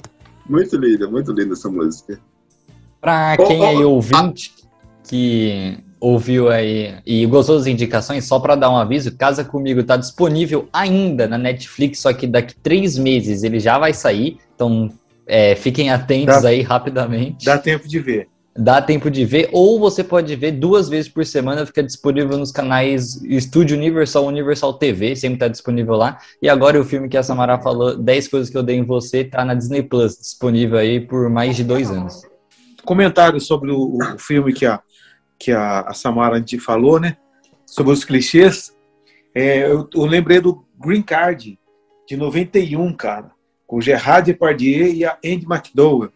Muito 0.47 0.77
linda, 0.77 1.07
muito 1.09 1.33
linda 1.33 1.53
essa 1.53 1.69
música. 1.69 2.19
Pra 3.01 3.35
quem 3.37 3.61
ô, 3.61 3.65
aí 3.65 3.83
ouvinte 3.83 4.53
que 5.07 5.77
ouviu 5.99 6.49
aí 6.49 6.95
e 7.05 7.25
gostou 7.25 7.57
das 7.57 7.67
indicações, 7.67 8.25
só 8.25 8.39
pra 8.39 8.55
dar 8.55 8.69
um 8.69 8.77
aviso, 8.77 9.17
Casa 9.17 9.43
Comigo 9.43 9.83
tá 9.83 9.97
disponível 9.97 10.67
ainda 10.71 11.27
na 11.27 11.37
Netflix, 11.37 11.99
só 11.99 12.13
que 12.13 12.25
daqui 12.25 12.55
três 12.55 12.97
meses 12.97 13.43
ele 13.43 13.59
já 13.59 13.77
vai 13.77 13.93
sair, 13.93 14.37
então 14.55 14.89
é, 15.29 15.55
fiquem 15.55 15.91
atentos 15.91 16.41
Dá- 16.41 16.49
aí 16.49 16.61
rapidamente. 16.63 17.45
Dá 17.45 17.57
tempo 17.57 17.87
de 17.87 17.99
ver. 17.99 18.27
Dá 18.57 18.81
tempo 18.81 19.09
de 19.09 19.23
ver, 19.23 19.47
ou 19.53 19.79
você 19.79 20.03
pode 20.03 20.35
ver 20.35 20.51
duas 20.51 20.89
vezes 20.89 21.07
por 21.07 21.23
semana, 21.25 21.65
fica 21.65 21.83
disponível 21.83 22.37
nos 22.37 22.51
canais 22.51 23.23
Estúdio 23.23 23.77
Universal, 23.77 24.25
Universal 24.25 24.73
TV, 24.73 25.15
sempre 25.15 25.37
tá 25.37 25.47
disponível 25.47 25.95
lá. 25.95 26.17
E 26.41 26.49
agora 26.49 26.81
o 26.81 26.83
filme 26.83 27.07
que 27.07 27.15
a 27.15 27.23
Samara 27.23 27.59
falou, 27.59 27.95
10 27.95 28.27
coisas 28.27 28.49
que 28.49 28.57
eu 28.57 28.63
dei 28.63 28.75
em 28.75 28.83
você, 28.83 29.23
tá 29.23 29.45
na 29.45 29.53
Disney 29.53 29.83
Plus, 29.83 30.17
disponível 30.17 30.77
aí 30.77 30.99
por 30.99 31.29
mais 31.29 31.55
de 31.55 31.63
dois 31.63 31.89
anos. 31.89 32.21
Comentário 32.83 33.39
sobre 33.39 33.71
o, 33.71 33.97
o 33.97 34.19
filme 34.19 34.51
que 34.51 34.65
a, 34.65 34.81
que 35.37 35.51
a, 35.51 35.81
a 35.81 35.93
Samara 35.93 36.41
te 36.41 36.59
falou, 36.59 36.99
né? 36.99 37.15
Sobre 37.65 37.93
os 37.93 38.03
clichês. 38.03 38.75
É, 39.33 39.71
eu, 39.71 39.87
eu 39.93 40.05
lembrei 40.05 40.41
do 40.41 40.65
Green 40.77 41.03
Card, 41.03 41.57
de 42.07 42.17
91, 42.17 42.91
cara, 42.93 43.31
com 43.69 43.79
Gerard 43.79 44.25
Depardieu 44.25 44.87
e 44.87 45.05
a 45.05 45.15
Andy 45.23 45.45
McDowell. 45.45 46.09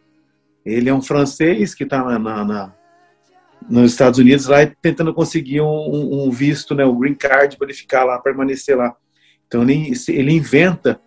Ele 0.65 0.89
é 0.89 0.93
um 0.93 1.03
francês 1.03 1.75
que 1.75 1.83
está 1.83 2.03
na, 2.03 2.17
na- 2.17 2.43
na- 2.43 2.73
nos 3.69 3.91
Estados 3.91 4.17
Unidos 4.17 4.47
lá 4.47 4.65
tentando 4.81 5.13
conseguir 5.13 5.61
um, 5.61 6.25
um 6.25 6.31
visto, 6.31 6.73
né, 6.73 6.83
o 6.83 6.95
Green 6.95 7.13
Card, 7.13 7.55
para 7.55 7.67
ele 7.67 7.75
ficar 7.75 8.03
lá, 8.05 8.17
permanecer 8.17 8.75
lá. 8.75 8.95
Então 9.47 9.61
ele, 9.61 9.93
ele 10.09 10.33
inventa, 10.33 10.99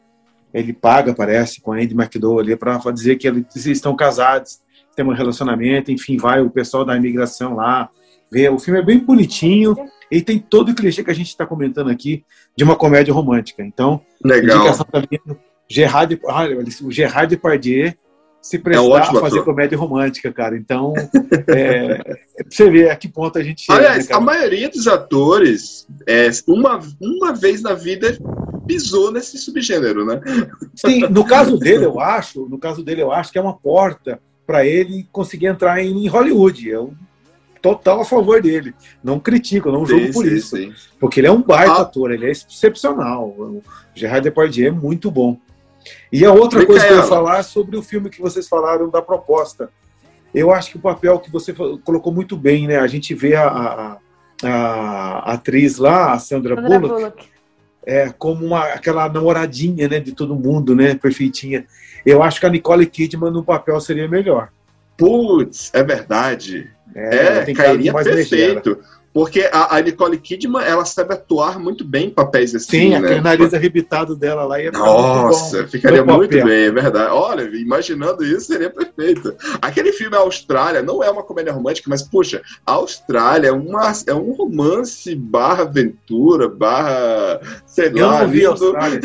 ele 0.55 0.73
paga, 0.73 1.13
parece, 1.13 1.61
com 1.61 1.73
a 1.73 1.79
Andy 1.79 1.95
McDowell 1.95 2.39
ali, 2.39 2.55
para 2.57 2.79
dizer 2.93 3.17
que 3.17 3.27
eles 3.27 3.67
estão 3.67 3.97
casados, 3.97 4.61
tem 4.95 5.05
um 5.05 5.13
relacionamento, 5.13 5.91
enfim, 5.91 6.17
vai 6.17 6.41
o 6.41 6.49
pessoal 6.49 6.85
da 6.85 6.97
imigração 6.97 7.57
lá, 7.57 7.91
vê. 8.31 8.49
O 8.49 8.59
filme 8.61 8.79
é 8.79 8.85
bem 8.85 9.01
bonitinho 9.01 9.75
e 10.13 10.23
tem 10.23 10.39
todo 10.39 10.69
o 10.71 10.75
clichê 10.77 11.03
que 11.03 11.11
a 11.11 11.15
gente 11.15 11.29
está 11.29 11.45
comentando 11.45 11.91
aqui 11.91 12.25
de 12.57 12.63
uma 12.63 12.77
comédia 12.77 13.13
romântica. 13.13 13.65
Então, 13.65 14.01
Legal. 14.25 14.59
indicação 14.59 14.87
também, 14.87 15.21
Gerard, 15.69 16.19
olha, 16.25 16.59
o 16.83 16.91
Gerard 16.93 17.29
Depardieu 17.35 17.93
se 18.41 18.59
prestar 18.61 18.85
É 18.85 18.99
a 19.01 19.05
fazer 19.21 19.39
ator. 19.41 19.45
comédia 19.45 19.77
romântica, 19.77 20.33
cara. 20.33 20.57
Então, 20.57 20.95
é, 21.49 22.01
é 22.37 22.43
pra 22.45 22.47
você 22.49 22.71
ver 22.71 22.91
a 22.91 22.97
que 22.97 23.09
ponto 23.09 23.37
a 23.39 23.43
gente 23.43 23.63
chega. 23.63 23.77
Aliás, 23.79 24.09
né, 24.09 24.15
a 24.15 24.21
maioria 24.21 24.69
dos 24.69 24.87
atores, 24.87 25.87
é, 26.07 26.29
uma, 26.47 26.81
uma 27.01 27.33
vez 27.35 27.61
na 27.61 27.75
vida, 27.75 28.17
pisou 28.65 29.11
nesse 29.11 29.39
subgênero, 29.39 30.05
né? 30.05 30.21
Sim, 30.77 31.01
no 31.11 31.25
caso 31.25 31.59
dele, 31.59 31.87
eu 31.87 31.99
acho, 31.99 32.47
no 32.49 32.57
caso 32.59 32.85
dele, 32.85 33.03
eu 33.03 33.11
acho 33.11 33.33
que 33.33 33.39
é 33.39 33.43
uma 33.43 33.57
porta 33.57 34.21
para 34.47 34.65
ele 34.65 35.09
conseguir 35.11 35.47
entrar 35.47 35.83
em 35.83 36.07
Hollywood. 36.07 36.69
Eu 36.69 36.95
total 37.61 38.03
a 38.03 38.05
favor 38.05 38.41
dele. 38.41 38.73
Não 39.03 39.19
critico, 39.19 39.73
não 39.73 39.85
julgo 39.85 40.07
Sim, 40.07 40.13
por 40.13 40.25
sim, 40.25 40.35
isso. 40.35 40.57
sim. 40.57 40.73
Porque 41.01 41.19
ele 41.19 41.27
é 41.27 41.33
um 41.33 41.43
baita 41.43 41.73
Ah. 41.73 41.83
ator, 41.83 42.13
ele 42.13 42.27
é 42.27 42.31
excepcional. 42.31 43.27
O 43.29 43.61
Gerard 43.93 44.23
Depardieu 44.23 44.69
é 44.69 44.71
muito 44.71 45.11
bom. 45.11 45.37
E 46.13 46.25
a 46.25 46.33
outra 46.33 46.65
coisa 46.67 46.87
que 46.87 46.93
eu 46.93 46.97
ia 46.97 47.03
falar 47.05 47.39
é 47.39 47.43
sobre 47.43 47.77
o 47.77 47.83
filme 47.83 48.11
que 48.11 48.21
vocês 48.21 48.49
falaram 48.49 48.89
da 48.89 49.01
proposta. 49.03 49.69
Eu 50.35 50.53
acho 50.53 50.71
que 50.73 50.77
o 50.77 50.81
papel 50.81 51.19
que 51.19 51.31
você 51.31 51.53
colocou 51.85 52.13
muito 52.13 52.37
bem, 52.37 52.67
né? 52.67 52.79
A 52.79 52.87
gente 52.87 53.15
vê 53.15 53.35
a, 53.37 53.49
a- 53.49 53.99
a 54.45 55.33
atriz 55.33 55.79
lá, 55.79 56.13
a 56.13 56.19
Sandra, 56.19 56.55
Sandra 56.57 56.79
Bullock, 56.79 56.95
Bullock. 56.95 57.29
é, 57.87 58.11
como 58.11 58.45
uma, 58.45 58.65
aquela 58.65 59.09
namoradinha 59.09 59.89
né, 59.89 59.99
de 59.99 60.13
todo 60.13 60.35
mundo, 60.35 60.75
né? 60.77 60.95
Perfeitinha. 60.95 61.65
Eu 62.05 62.23
acho 62.23 62.39
que 62.39 62.47
a 62.47 62.51
Nicole 62.51 62.85
Kidman 62.87 63.31
no 63.31 63.43
papel 63.43 63.81
seria 63.81 64.07
melhor. 64.07 64.51
Putz, 64.97 65.71
é 65.75 65.83
verdade. 65.83 66.71
É, 66.95 67.41
de 67.45 67.53
cairia 67.55 67.93
mais 67.93 68.07
megera. 68.15 68.63
Porque 69.17 69.49
a, 69.51 69.79
a 69.79 69.81
Nicole 69.81 70.19
Kidman, 70.19 70.63
ela 70.63 70.85
sabe 70.85 71.15
atuar 71.15 71.59
muito 71.59 71.83
bem 71.83 72.09
em 72.09 72.11
papéis 72.11 72.55
assim, 72.55 72.69
Sim, 72.69 72.89
né? 72.91 72.99
aquele 72.99 73.23
nariz 73.23 73.55
arrebitado 73.55 74.15
dela 74.15 74.45
lá 74.45 74.61
ia 74.61 74.71
muito 74.71 74.85
Nossa, 74.85 75.63
bom 75.63 75.69
ficaria 75.69 76.05
muito 76.05 76.33
papel. 76.33 76.45
bem, 76.45 76.65
é 76.65 76.71
verdade. 76.71 77.11
Olha, 77.13 77.45
imaginando 77.57 78.23
isso, 78.23 78.49
seria 78.49 78.69
perfeito. 78.69 79.35
Aquele 79.63 79.91
filme 79.95 80.15
Austrália 80.15 80.83
não 80.83 81.03
é 81.03 81.09
uma 81.09 81.23
comédia 81.23 81.51
romântica, 81.51 81.89
mas, 81.89 82.03
puxa, 82.03 82.43
Austrália 82.67 83.49
é, 83.49 83.53
uma, 83.53 83.91
é 84.07 84.13
um 84.13 84.33
romance 84.33 85.15
barra 85.15 85.63
aventura, 85.63 86.47
barra, 86.47 87.41
sei 87.65 87.93
Eu 87.95 88.07
lá, 88.09 88.21
não 88.21 88.29
vi 88.29 88.37
lindo. 88.41 88.51
Austrália. 88.51 89.01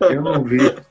Eu 0.00 0.22
não 0.22 0.42
vi. 0.42 0.56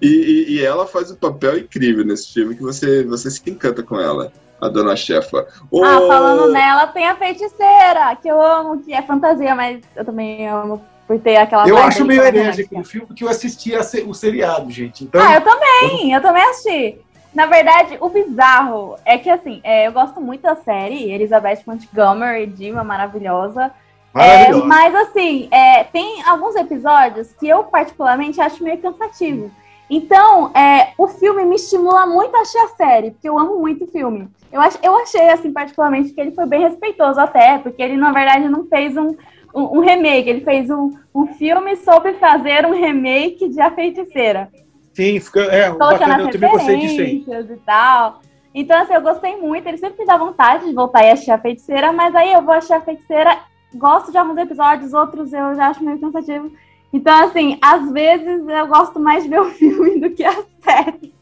E, 0.00 0.06
e- 0.06 0.52
e 0.56 0.62
ela 0.62 0.86
faz 0.86 1.10
um 1.10 1.16
papel 1.16 1.56
incrível 1.56 2.04
nesse 2.04 2.34
filme 2.34 2.54
que 2.54 2.60
você, 2.62 3.02
você 3.02 3.30
se 3.30 3.40
encanta 3.48 3.82
com 3.82 3.98
ela, 3.98 4.30
a 4.66 4.68
dona 4.68 4.96
chefa. 4.96 5.46
Ô, 5.70 5.84
Ah, 5.84 6.00
falando 6.06 6.52
nela, 6.52 6.86
tem 6.88 7.06
a 7.08 7.16
feiticeira, 7.16 8.16
que 8.20 8.28
eu 8.28 8.40
amo, 8.40 8.82
que 8.82 8.92
é 8.92 9.02
fantasia, 9.02 9.54
mas 9.54 9.80
eu 9.94 10.04
também 10.04 10.48
amo 10.48 10.82
por 11.06 11.18
ter 11.18 11.36
aquela 11.36 11.68
Eu 11.68 11.76
acho 11.78 12.04
meio 12.04 12.22
herege 12.22 12.62
aquele 12.62 12.84
filme 12.84 13.06
porque 13.06 13.22
eu 13.24 13.28
assisti 13.28 13.74
a 13.74 13.82
se- 13.82 14.02
o 14.02 14.14
seriado, 14.14 14.70
gente. 14.70 15.04
Então, 15.04 15.20
Ah, 15.22 15.34
eu 15.34 15.40
também, 15.42 16.12
eu 16.12 16.20
também 16.22 16.42
assisti. 16.44 16.98
Na 17.34 17.46
verdade, 17.46 17.98
o 18.00 18.08
bizarro 18.08 18.96
é 19.04 19.18
que, 19.18 19.28
assim, 19.28 19.60
é, 19.64 19.86
eu 19.88 19.92
gosto 19.92 20.20
muito 20.20 20.42
da 20.42 20.54
série, 20.54 21.10
Elizabeth 21.10 21.62
Montgomery, 21.66 22.46
Dima, 22.46 22.84
maravilhosa. 22.84 23.72
É, 24.14 24.18
maravilhoso. 24.18 24.64
mas, 24.66 24.94
assim, 24.94 25.48
é, 25.50 25.82
tem 25.82 26.22
alguns 26.28 26.54
episódios 26.54 27.32
que 27.32 27.48
eu, 27.48 27.64
particularmente, 27.64 28.40
acho 28.40 28.62
meio 28.62 28.78
cansativo. 28.78 29.50
Então, 29.88 30.50
é, 30.54 30.92
o 30.96 31.06
filme 31.06 31.44
me 31.44 31.56
estimula 31.56 32.06
muito 32.06 32.34
a 32.34 32.40
assistir 32.40 32.58
a 32.58 32.68
série, 32.68 33.10
porque 33.10 33.28
eu 33.28 33.38
amo 33.38 33.58
muito 33.60 33.84
o 33.84 33.88
filme. 33.88 34.28
Eu, 34.50 34.60
ach, 34.60 34.76
eu 34.82 34.96
achei, 34.96 35.28
assim, 35.28 35.52
particularmente, 35.52 36.12
que 36.12 36.20
ele 36.20 36.32
foi 36.32 36.46
bem 36.46 36.62
respeitoso 36.62 37.20
até, 37.20 37.58
porque 37.58 37.82
ele, 37.82 37.96
na 37.96 38.12
verdade, 38.12 38.48
não 38.48 38.64
fez 38.66 38.96
um, 38.96 39.08
um, 39.54 39.78
um 39.78 39.80
remake, 39.80 40.28
ele 40.28 40.40
fez 40.40 40.70
um, 40.70 40.90
um 41.14 41.26
filme 41.26 41.76
sobre 41.76 42.14
fazer 42.14 42.64
um 42.64 42.72
remake 42.72 43.48
de 43.48 43.60
A 43.60 43.70
Feiticeira 43.70 44.50
Sim, 44.94 45.18
fica, 45.18 45.40
é, 45.40 45.70
bacana, 45.70 46.20
eu 46.20 46.30
também 46.30 46.50
gostei 46.50 46.76
disso 46.78 47.00
aí. 47.00 47.24
e 47.26 47.56
tal. 47.66 48.20
Então, 48.54 48.80
assim, 48.80 48.94
eu 48.94 49.00
gostei 49.00 49.36
muito. 49.36 49.66
Ele 49.66 49.76
sempre 49.76 49.98
me 49.98 50.06
dá 50.06 50.16
vontade 50.16 50.66
de 50.66 50.72
voltar 50.72 51.02
e 51.02 51.10
assistir 51.10 51.32
a 51.32 51.38
feiticeira, 51.38 51.92
mas 51.92 52.14
aí 52.14 52.32
eu 52.32 52.40
vou 52.40 52.54
assistir 52.54 52.74
a 52.74 52.80
feiticeira, 52.80 53.36
gosto 53.74 54.12
de 54.12 54.18
alguns 54.18 54.38
episódios, 54.38 54.92
outros 54.92 55.32
eu 55.32 55.54
já 55.56 55.66
acho 55.66 55.82
meio 55.82 55.98
cansativo. 55.98 56.52
Então, 56.94 57.12
assim, 57.24 57.58
às 57.60 57.90
vezes 57.90 58.48
eu 58.48 58.66
gosto 58.68 59.00
mais 59.00 59.24
de 59.24 59.28
ver 59.28 59.40
o 59.40 59.50
filme 59.50 59.98
do 60.00 60.10
que 60.10 60.22
a 60.22 60.44
série. 60.62 61.12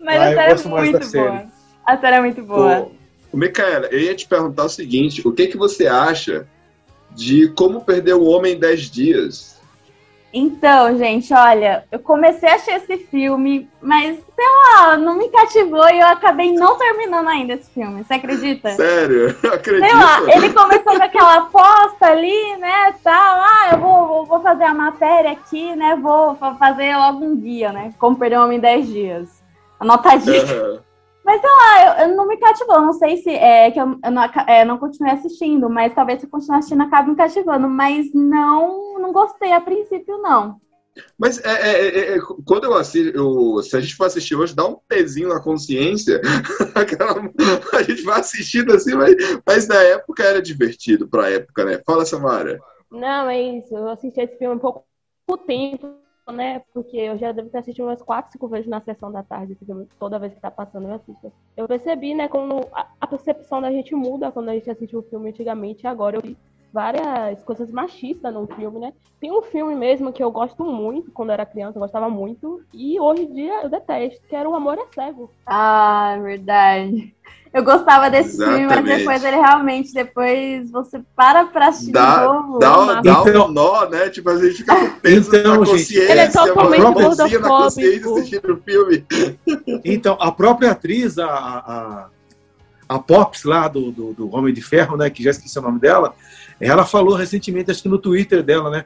mas 0.00 0.18
Ah, 0.18 0.30
a 0.30 0.34
série 0.34 0.52
é 0.52 0.68
muito 0.68 0.92
boa. 0.92 1.02
série. 1.02 1.46
A 1.84 1.98
série 1.98 2.16
é 2.16 2.20
muito 2.20 2.42
boa. 2.42 2.88
Ô, 3.30 3.36
Micaela, 3.36 3.86
eu 3.88 4.00
ia 4.00 4.14
te 4.14 4.26
perguntar 4.26 4.64
o 4.64 4.68
seguinte: 4.70 5.20
o 5.28 5.30
que, 5.30 5.48
que 5.48 5.58
você 5.58 5.86
acha 5.86 6.48
de 7.10 7.48
como 7.48 7.84
perder 7.84 8.14
o 8.14 8.24
homem 8.24 8.54
em 8.54 8.58
10 8.58 8.90
dias? 8.90 9.55
Então, 10.38 10.98
gente, 10.98 11.32
olha, 11.32 11.84
eu 11.90 11.98
comecei 11.98 12.46
a 12.46 12.56
assistir 12.56 12.74
esse 12.74 12.98
filme, 13.06 13.66
mas, 13.80 14.16
sei 14.16 14.44
lá, 14.74 14.94
não 14.98 15.16
me 15.16 15.30
cativou 15.30 15.88
e 15.88 15.98
eu 15.98 16.06
acabei 16.08 16.52
não 16.52 16.76
terminando 16.76 17.26
ainda 17.28 17.54
esse 17.54 17.70
filme. 17.70 18.04
Você 18.04 18.12
acredita? 18.14 18.68
Sério? 18.72 19.28
Acredito. 19.50 19.86
Sei 19.88 19.94
lá, 19.98 20.20
ele 20.36 20.52
começou 20.52 20.94
com 20.94 21.02
aquela 21.02 21.36
aposta 21.38 22.06
ali, 22.08 22.56
né, 22.58 22.94
tal, 23.02 23.14
ah, 23.40 23.68
eu 23.72 23.78
vou, 23.78 24.26
vou- 24.26 24.40
fazer 24.42 24.64
a 24.64 24.74
matéria 24.74 25.30
aqui, 25.32 25.74
né, 25.74 25.96
vou 25.96 26.34
fa- 26.36 26.54
fazer 26.56 26.94
logo 26.94 27.24
um 27.24 27.34
guia, 27.34 27.72
né, 27.72 27.94
como 27.98 28.16
perder 28.18 28.38
um 28.38 28.44
homem 28.44 28.58
em 28.58 28.60
10 28.60 28.86
dias. 28.88 29.42
Anotadinho. 29.80 30.80
Aham. 31.26 31.40
Ah, 31.44 32.02
eu, 32.04 32.08
eu 32.10 32.16
não 32.16 32.26
me 32.26 32.36
cativou, 32.38 32.80
não 32.80 32.92
sei 32.92 33.16
se 33.18 33.30
é 33.30 33.70
que 33.70 33.80
eu, 33.80 33.98
eu 34.04 34.10
não, 34.10 34.22
é, 34.46 34.64
não 34.64 34.78
continuei 34.78 35.12
assistindo, 35.12 35.68
mas 35.68 35.94
talvez 35.94 36.20
se 36.20 36.26
eu 36.26 36.30
continuar 36.30 36.58
assistindo 36.58 36.82
acabe 36.82 37.10
me 37.10 37.16
cativando, 37.16 37.68
mas 37.68 38.12
não, 38.14 38.98
não 39.00 39.12
gostei 39.12 39.52
a 39.52 39.60
princípio, 39.60 40.18
não. 40.18 40.60
Mas 41.18 41.38
é, 41.44 41.50
é, 41.50 41.86
é, 41.86 42.16
é, 42.16 42.20
quando 42.46 42.64
eu 42.64 42.74
assisto, 42.74 43.14
eu- 43.16 43.62
se 43.62 43.76
a 43.76 43.80
gente 43.80 43.94
for 43.94 44.06
assistir 44.06 44.34
hoje, 44.34 44.54
dá 44.54 44.66
um 44.66 44.78
pezinho 44.88 45.28
na 45.28 45.42
consciência. 45.42 46.20
A 47.74 47.82
gente 47.82 48.02
vai 48.02 48.20
assistindo 48.20 48.72
assim, 48.72 48.94
mas, 48.94 49.14
mas 49.46 49.68
na 49.68 49.82
época 49.82 50.22
era 50.22 50.40
divertido 50.40 51.06
pra 51.08 51.30
época, 51.30 51.64
né? 51.64 51.82
Fala, 51.84 52.06
Samara. 52.06 52.58
Não, 52.90 53.28
é 53.28 53.40
isso. 53.58 53.76
Eu 53.76 53.88
assisti 53.90 54.20
esse 54.20 54.36
filme 54.38 54.56
um 54.56 54.58
pouco 54.58 54.84
tempo, 55.46 55.86
né? 56.32 56.62
Porque 56.72 56.96
eu 56.96 57.16
já 57.16 57.32
devo 57.32 57.48
ter 57.48 57.58
assistido 57.58 57.86
umas 57.86 58.02
4, 58.02 58.32
5 58.32 58.48
vezes 58.48 58.66
na 58.66 58.80
sessão 58.80 59.10
da 59.10 59.22
tarde. 59.22 59.56
Toda 59.98 60.18
vez 60.18 60.34
que 60.34 60.40
tá 60.40 60.50
passando, 60.50 60.88
eu 60.88 60.94
assisto. 60.94 61.32
Eu 61.56 61.68
percebi, 61.68 62.14
né, 62.14 62.28
como 62.28 62.66
a, 62.72 63.06
percepção 63.06 63.60
da 63.60 63.70
gente 63.70 63.94
muda 63.94 64.32
quando 64.32 64.48
a 64.48 64.54
gente 64.54 64.70
assistiu 64.70 65.00
o 65.00 65.02
filme 65.02 65.30
antigamente 65.30 65.86
agora 65.86 66.16
eu 66.16 66.22
vi 66.22 66.36
várias 66.72 67.42
coisas 67.42 67.70
machistas 67.70 68.34
no 68.34 68.46
filme, 68.48 68.78
né? 68.78 68.92
Tem 69.18 69.32
um 69.32 69.40
filme 69.40 69.74
mesmo 69.74 70.12
que 70.12 70.22
eu 70.22 70.30
gosto 70.30 70.62
muito, 70.62 71.10
quando 71.10 71.32
era 71.32 71.46
criança, 71.46 71.78
eu 71.78 71.80
gostava 71.80 72.10
muito, 72.10 72.62
e 72.74 73.00
hoje 73.00 73.22
em 73.22 73.32
dia 73.32 73.62
eu 73.62 73.70
detesto, 73.70 74.26
que 74.28 74.36
era 74.36 74.46
O 74.48 74.54
Amor 74.54 74.78
é 74.78 74.86
Cego. 74.92 75.30
Ah, 75.46 76.14
é 76.16 76.20
verdade. 76.20 77.14
Eu 77.56 77.64
gostava 77.64 78.10
desse 78.10 78.36
filme, 78.36 78.52
mas 78.66 78.72
Exatamente. 78.72 78.98
depois 78.98 79.24
ele 79.24 79.36
realmente, 79.36 79.94
depois 79.94 80.70
você 80.70 81.00
para 81.16 81.46
pra 81.46 81.68
assistir 81.68 81.86
de 81.86 81.92
Dá, 81.92 82.26
novo. 82.26 82.58
dá, 82.58 82.78
uma- 82.78 83.00
dá 83.02 83.10
Então- 83.26 83.46
um 83.46 83.50
nó, 83.50 83.88
né? 83.88 84.10
Tipo, 84.10 84.28
a 84.28 84.38
gente 84.38 84.56
fica 84.58 84.76
com 84.76 84.90
peso 85.00 85.28
Então, 85.34 85.42
na 85.60 85.64
gente, 85.64 85.70
consciência, 85.70 86.10
ele 86.12 86.20
é 86.20 86.28
totalmente 86.28 86.82
gordofóbico. 86.82 87.54
assistindo 88.16 88.52
o 88.52 88.56
filme. 88.62 89.04
Então, 89.86 90.18
a 90.20 90.30
própria 90.30 90.72
atriz, 90.72 91.18
a, 91.18 91.26
a, 91.26 92.06
a 92.88 92.98
Pops 92.98 93.44
lá 93.44 93.68
do, 93.68 93.90
do, 93.90 94.12
do 94.12 94.34
Homem 94.36 94.52
de 94.52 94.60
Ferro, 94.60 94.98
né, 94.98 95.08
que 95.08 95.22
já 95.22 95.30
esqueci 95.30 95.58
o 95.58 95.62
nome 95.62 95.80
dela, 95.80 96.14
ela 96.60 96.84
falou 96.84 97.14
recentemente, 97.14 97.70
acho 97.70 97.82
que 97.82 97.88
no 97.88 97.96
Twitter 97.98 98.42
dela, 98.42 98.68
né, 98.68 98.84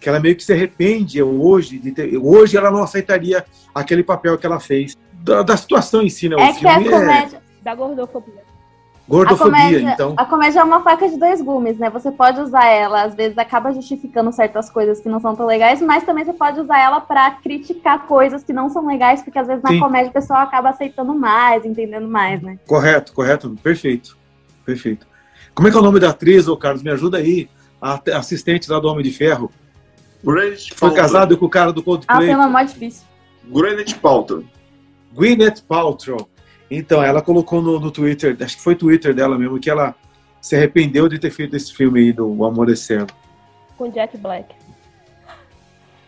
que 0.00 0.08
ela 0.08 0.20
meio 0.20 0.36
que 0.36 0.44
se 0.44 0.52
arrepende 0.52 1.20
hoje 1.20 1.78
de 1.78 1.90
ter, 1.90 2.16
hoje 2.16 2.56
ela 2.56 2.70
não 2.70 2.84
aceitaria 2.84 3.44
aquele 3.74 4.04
papel 4.04 4.38
que 4.38 4.46
ela 4.46 4.60
fez 4.60 4.96
da, 5.12 5.42
da 5.42 5.56
situação 5.56 6.00
em 6.02 6.08
si, 6.10 6.28
né? 6.28 6.36
O 6.36 6.40
É 6.40 6.52
que 6.52 6.64
a 6.68 6.74
filme 6.74 6.90
comédia, 6.90 7.42
Da 7.64 7.74
gordofobia. 7.74 8.42
a, 8.44 9.10
gordofobia, 9.10 9.52
comédia, 9.62 9.92
então. 9.94 10.14
a 10.16 10.24
comédia 10.26 10.60
é 10.60 10.64
uma 10.64 10.82
faca 10.82 11.08
de 11.08 11.18
dois 11.18 11.40
gumes, 11.40 11.78
né? 11.78 11.88
Você 11.90 12.12
pode 12.12 12.40
usar 12.40 12.66
ela, 12.66 13.02
às 13.04 13.14
vezes 13.14 13.38
acaba 13.38 13.72
justificando 13.72 14.30
certas 14.32 14.68
coisas 14.68 15.00
que 15.00 15.08
não 15.08 15.18
são 15.18 15.34
tão 15.34 15.46
legais, 15.46 15.80
mas 15.80 16.04
também 16.04 16.24
você 16.24 16.32
pode 16.34 16.60
usar 16.60 16.78
ela 16.78 17.00
pra 17.00 17.30
criticar 17.30 18.06
coisas 18.06 18.44
que 18.44 18.52
não 18.52 18.68
são 18.68 18.86
legais, 18.86 19.22
porque 19.22 19.38
às 19.38 19.46
vezes 19.46 19.62
na 19.62 19.70
Sim. 19.70 19.80
comédia 19.80 20.10
o 20.10 20.12
pessoal 20.12 20.40
acaba 20.40 20.68
aceitando 20.68 21.14
mais, 21.14 21.64
entendendo 21.64 22.06
mais, 22.06 22.42
né? 22.42 22.58
Correto, 22.66 23.12
correto, 23.14 23.50
perfeito, 23.62 24.16
perfeito. 24.64 25.06
Como 25.54 25.66
é 25.68 25.70
que 25.70 25.76
é 25.76 25.80
o 25.80 25.84
nome 25.84 26.00
da 26.00 26.10
atriz, 26.10 26.46
ô 26.48 26.56
Carlos? 26.56 26.82
Me 26.82 26.90
ajuda 26.90 27.16
aí, 27.18 27.48
a 27.80 27.94
a 28.12 28.18
assistente 28.18 28.70
lá 28.70 28.78
do 28.78 28.88
Homem 28.88 29.02
de 29.04 29.10
Ferro. 29.12 29.50
Gwyneth 30.22 30.68
Foi 30.74 30.88
Paltrow. 30.88 30.94
casado 30.96 31.36
com 31.38 31.46
o 31.46 31.50
cara 31.50 31.72
do 31.72 31.80
Ah, 31.80 31.84
Coldplay. 31.84 32.26
tem 32.26 32.34
uma 32.34 32.48
mó 32.48 32.62
difícil. 32.62 33.06
Gwyneth 33.48 33.94
Paltrow. 34.02 34.42
Gwyneth 35.14 35.62
Paltrow. 35.68 36.28
Então, 36.76 37.02
ela 37.02 37.22
colocou 37.22 37.62
no, 37.62 37.78
no 37.78 37.90
Twitter, 37.90 38.36
acho 38.40 38.56
que 38.56 38.62
foi 38.62 38.74
Twitter 38.74 39.14
dela 39.14 39.38
mesmo, 39.38 39.60
que 39.60 39.70
ela 39.70 39.94
se 40.40 40.56
arrependeu 40.56 41.08
de 41.08 41.18
ter 41.18 41.30
feito 41.30 41.56
esse 41.56 41.72
filme 41.72 42.00
aí 42.00 42.12
do 42.12 42.28
O 42.28 42.44
Amor 42.44 42.70
é 42.70 42.76
Cego. 42.76 43.10
Com 43.78 43.88
Jack 43.88 44.16
Black. 44.18 44.54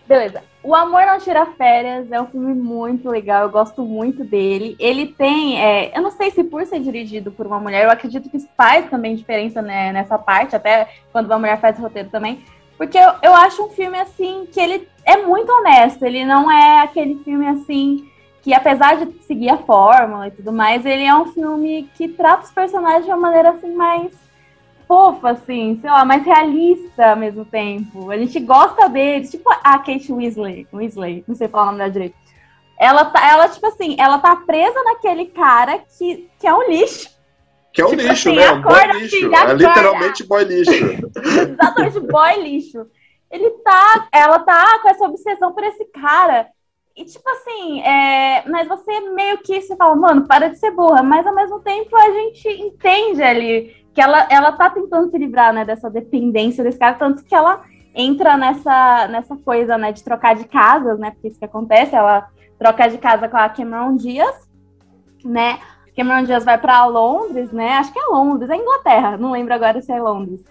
Beleza. 0.06 0.42
O 0.62 0.74
Amor 0.74 1.06
Não 1.06 1.18
Tira 1.18 1.46
Férias 1.46 2.10
é 2.10 2.20
um 2.20 2.26
filme 2.26 2.54
muito 2.54 3.08
legal, 3.08 3.42
eu 3.42 3.50
gosto 3.50 3.82
muito 3.82 4.24
dele. 4.24 4.76
Ele 4.78 5.06
tem, 5.06 5.60
é, 5.60 5.96
eu 5.96 6.02
não 6.02 6.10
sei 6.10 6.30
se 6.30 6.44
por 6.44 6.64
ser 6.66 6.80
dirigido 6.80 7.30
por 7.30 7.46
uma 7.46 7.58
mulher, 7.58 7.84
eu 7.84 7.90
acredito 7.90 8.28
que 8.28 8.38
faz 8.56 8.88
também 8.90 9.16
diferença 9.16 9.62
né, 9.62 9.92
nessa 9.92 10.18
parte, 10.18 10.54
até 10.54 10.88
quando 11.12 11.26
uma 11.26 11.38
mulher 11.38 11.60
faz 11.60 11.78
roteiro 11.78 12.08
também. 12.08 12.44
Porque 12.76 12.98
eu, 12.98 13.10
eu 13.22 13.34
acho 13.34 13.64
um 13.64 13.70
filme 13.70 13.98
assim 13.98 14.46
que 14.52 14.60
ele 14.60 14.88
é 15.04 15.16
muito 15.16 15.50
honesto, 15.50 16.04
ele 16.04 16.24
não 16.24 16.50
é 16.50 16.80
aquele 16.80 17.16
filme 17.24 17.46
assim 17.46 18.08
que 18.46 18.54
apesar 18.54 19.04
de 19.04 19.12
seguir 19.24 19.48
a 19.48 19.58
fórmula 19.58 20.28
e 20.28 20.30
tudo 20.30 20.52
mais, 20.52 20.86
ele 20.86 21.02
é 21.02 21.12
um 21.12 21.32
filme 21.32 21.90
que 21.96 22.06
trata 22.06 22.44
os 22.44 22.52
personagens 22.52 23.04
de 23.04 23.10
uma 23.10 23.16
maneira 23.16 23.50
assim 23.50 23.74
mais 23.74 24.12
fofa, 24.86 25.30
assim, 25.30 25.76
sei 25.80 25.90
lá, 25.90 26.04
mais 26.04 26.24
realista 26.24 27.10
ao 27.10 27.16
mesmo 27.16 27.44
tempo. 27.44 28.08
A 28.08 28.16
gente 28.16 28.38
gosta 28.38 28.88
deles, 28.88 29.32
tipo 29.32 29.50
a 29.50 29.78
Kate 29.80 30.12
Weasley, 30.12 30.64
Weasley, 30.72 31.24
não 31.26 31.34
sei 31.34 31.48
falar 31.48 31.64
o 31.64 31.66
nome 31.66 31.78
dela 31.78 31.90
direito. 31.90 32.14
Ela 32.78 33.06
tá, 33.06 33.28
ela, 33.28 33.48
tipo 33.48 33.66
assim, 33.66 33.96
ela 33.98 34.18
tá 34.18 34.36
presa 34.36 34.80
naquele 34.84 35.26
cara 35.26 35.80
que, 35.98 36.30
que 36.38 36.46
é 36.46 36.54
um 36.54 36.70
lixo. 36.70 37.10
Que 37.72 37.82
é 37.82 37.84
um 37.84 37.88
Tipo 37.88 38.02
lixo, 38.02 38.28
assim, 38.28 38.38
né? 38.38 38.52
Um 38.52 38.62
boy 38.62 38.74
acorda, 38.74 38.98
lixo. 39.00 39.16
É 39.16 39.36
acorda. 39.38 39.54
literalmente 39.54 40.24
boy 40.24 40.44
lixo. 40.44 40.70
Exatamente, 41.50 41.98
boy 41.98 42.42
lixo. 42.44 42.86
Ele 43.28 43.50
tá, 43.64 44.06
ela 44.12 44.38
tá 44.38 44.78
com 44.82 44.88
essa 44.88 45.04
obsessão 45.04 45.52
por 45.52 45.64
esse 45.64 45.84
cara. 45.86 46.46
E 46.96 47.04
tipo 47.04 47.28
assim, 47.28 47.80
é, 47.82 48.42
mas 48.48 48.66
você 48.66 49.00
meio 49.10 49.38
que 49.38 49.60
se 49.60 49.76
fala, 49.76 49.94
mano, 49.94 50.26
para 50.26 50.48
de 50.48 50.56
ser 50.58 50.70
burra, 50.70 51.02
mas 51.02 51.26
ao 51.26 51.34
mesmo 51.34 51.60
tempo 51.60 51.94
a 51.94 52.10
gente 52.10 52.48
entende 52.48 53.22
ali 53.22 53.76
que 53.92 54.00
ela, 54.00 54.26
ela 54.30 54.52
tá 54.52 54.70
tentando 54.70 55.10
se 55.10 55.18
livrar, 55.18 55.52
né, 55.52 55.64
dessa 55.64 55.90
dependência 55.90 56.64
desse 56.64 56.78
cara, 56.78 56.94
tanto 56.94 57.22
que 57.24 57.34
ela 57.34 57.60
entra 57.94 58.36
nessa, 58.36 59.08
nessa 59.08 59.36
coisa, 59.36 59.76
né, 59.76 59.92
de 59.92 60.02
trocar 60.02 60.34
de 60.34 60.44
casas, 60.46 60.98
né, 60.98 61.10
porque 61.10 61.28
isso 61.28 61.38
que 61.38 61.44
acontece, 61.44 61.94
ela 61.94 62.26
troca 62.58 62.88
de 62.88 62.96
casa 62.98 63.28
com 63.28 63.36
a 63.36 63.48
Cameron 63.48 63.96
Diaz, 63.96 64.48
né, 65.24 65.58
Cameron 65.94 66.24
Diaz 66.24 66.44
vai 66.44 66.58
pra 66.58 66.84
Londres, 66.84 67.50
né? 67.52 67.72
Acho 67.78 67.90
que 67.90 67.98
é 67.98 68.04
Londres, 68.04 68.50
é 68.50 68.56
Inglaterra, 68.56 69.16
não 69.16 69.32
lembro 69.32 69.54
agora 69.54 69.80
se 69.80 69.90
é 69.90 69.98
Londres. 69.98 70.44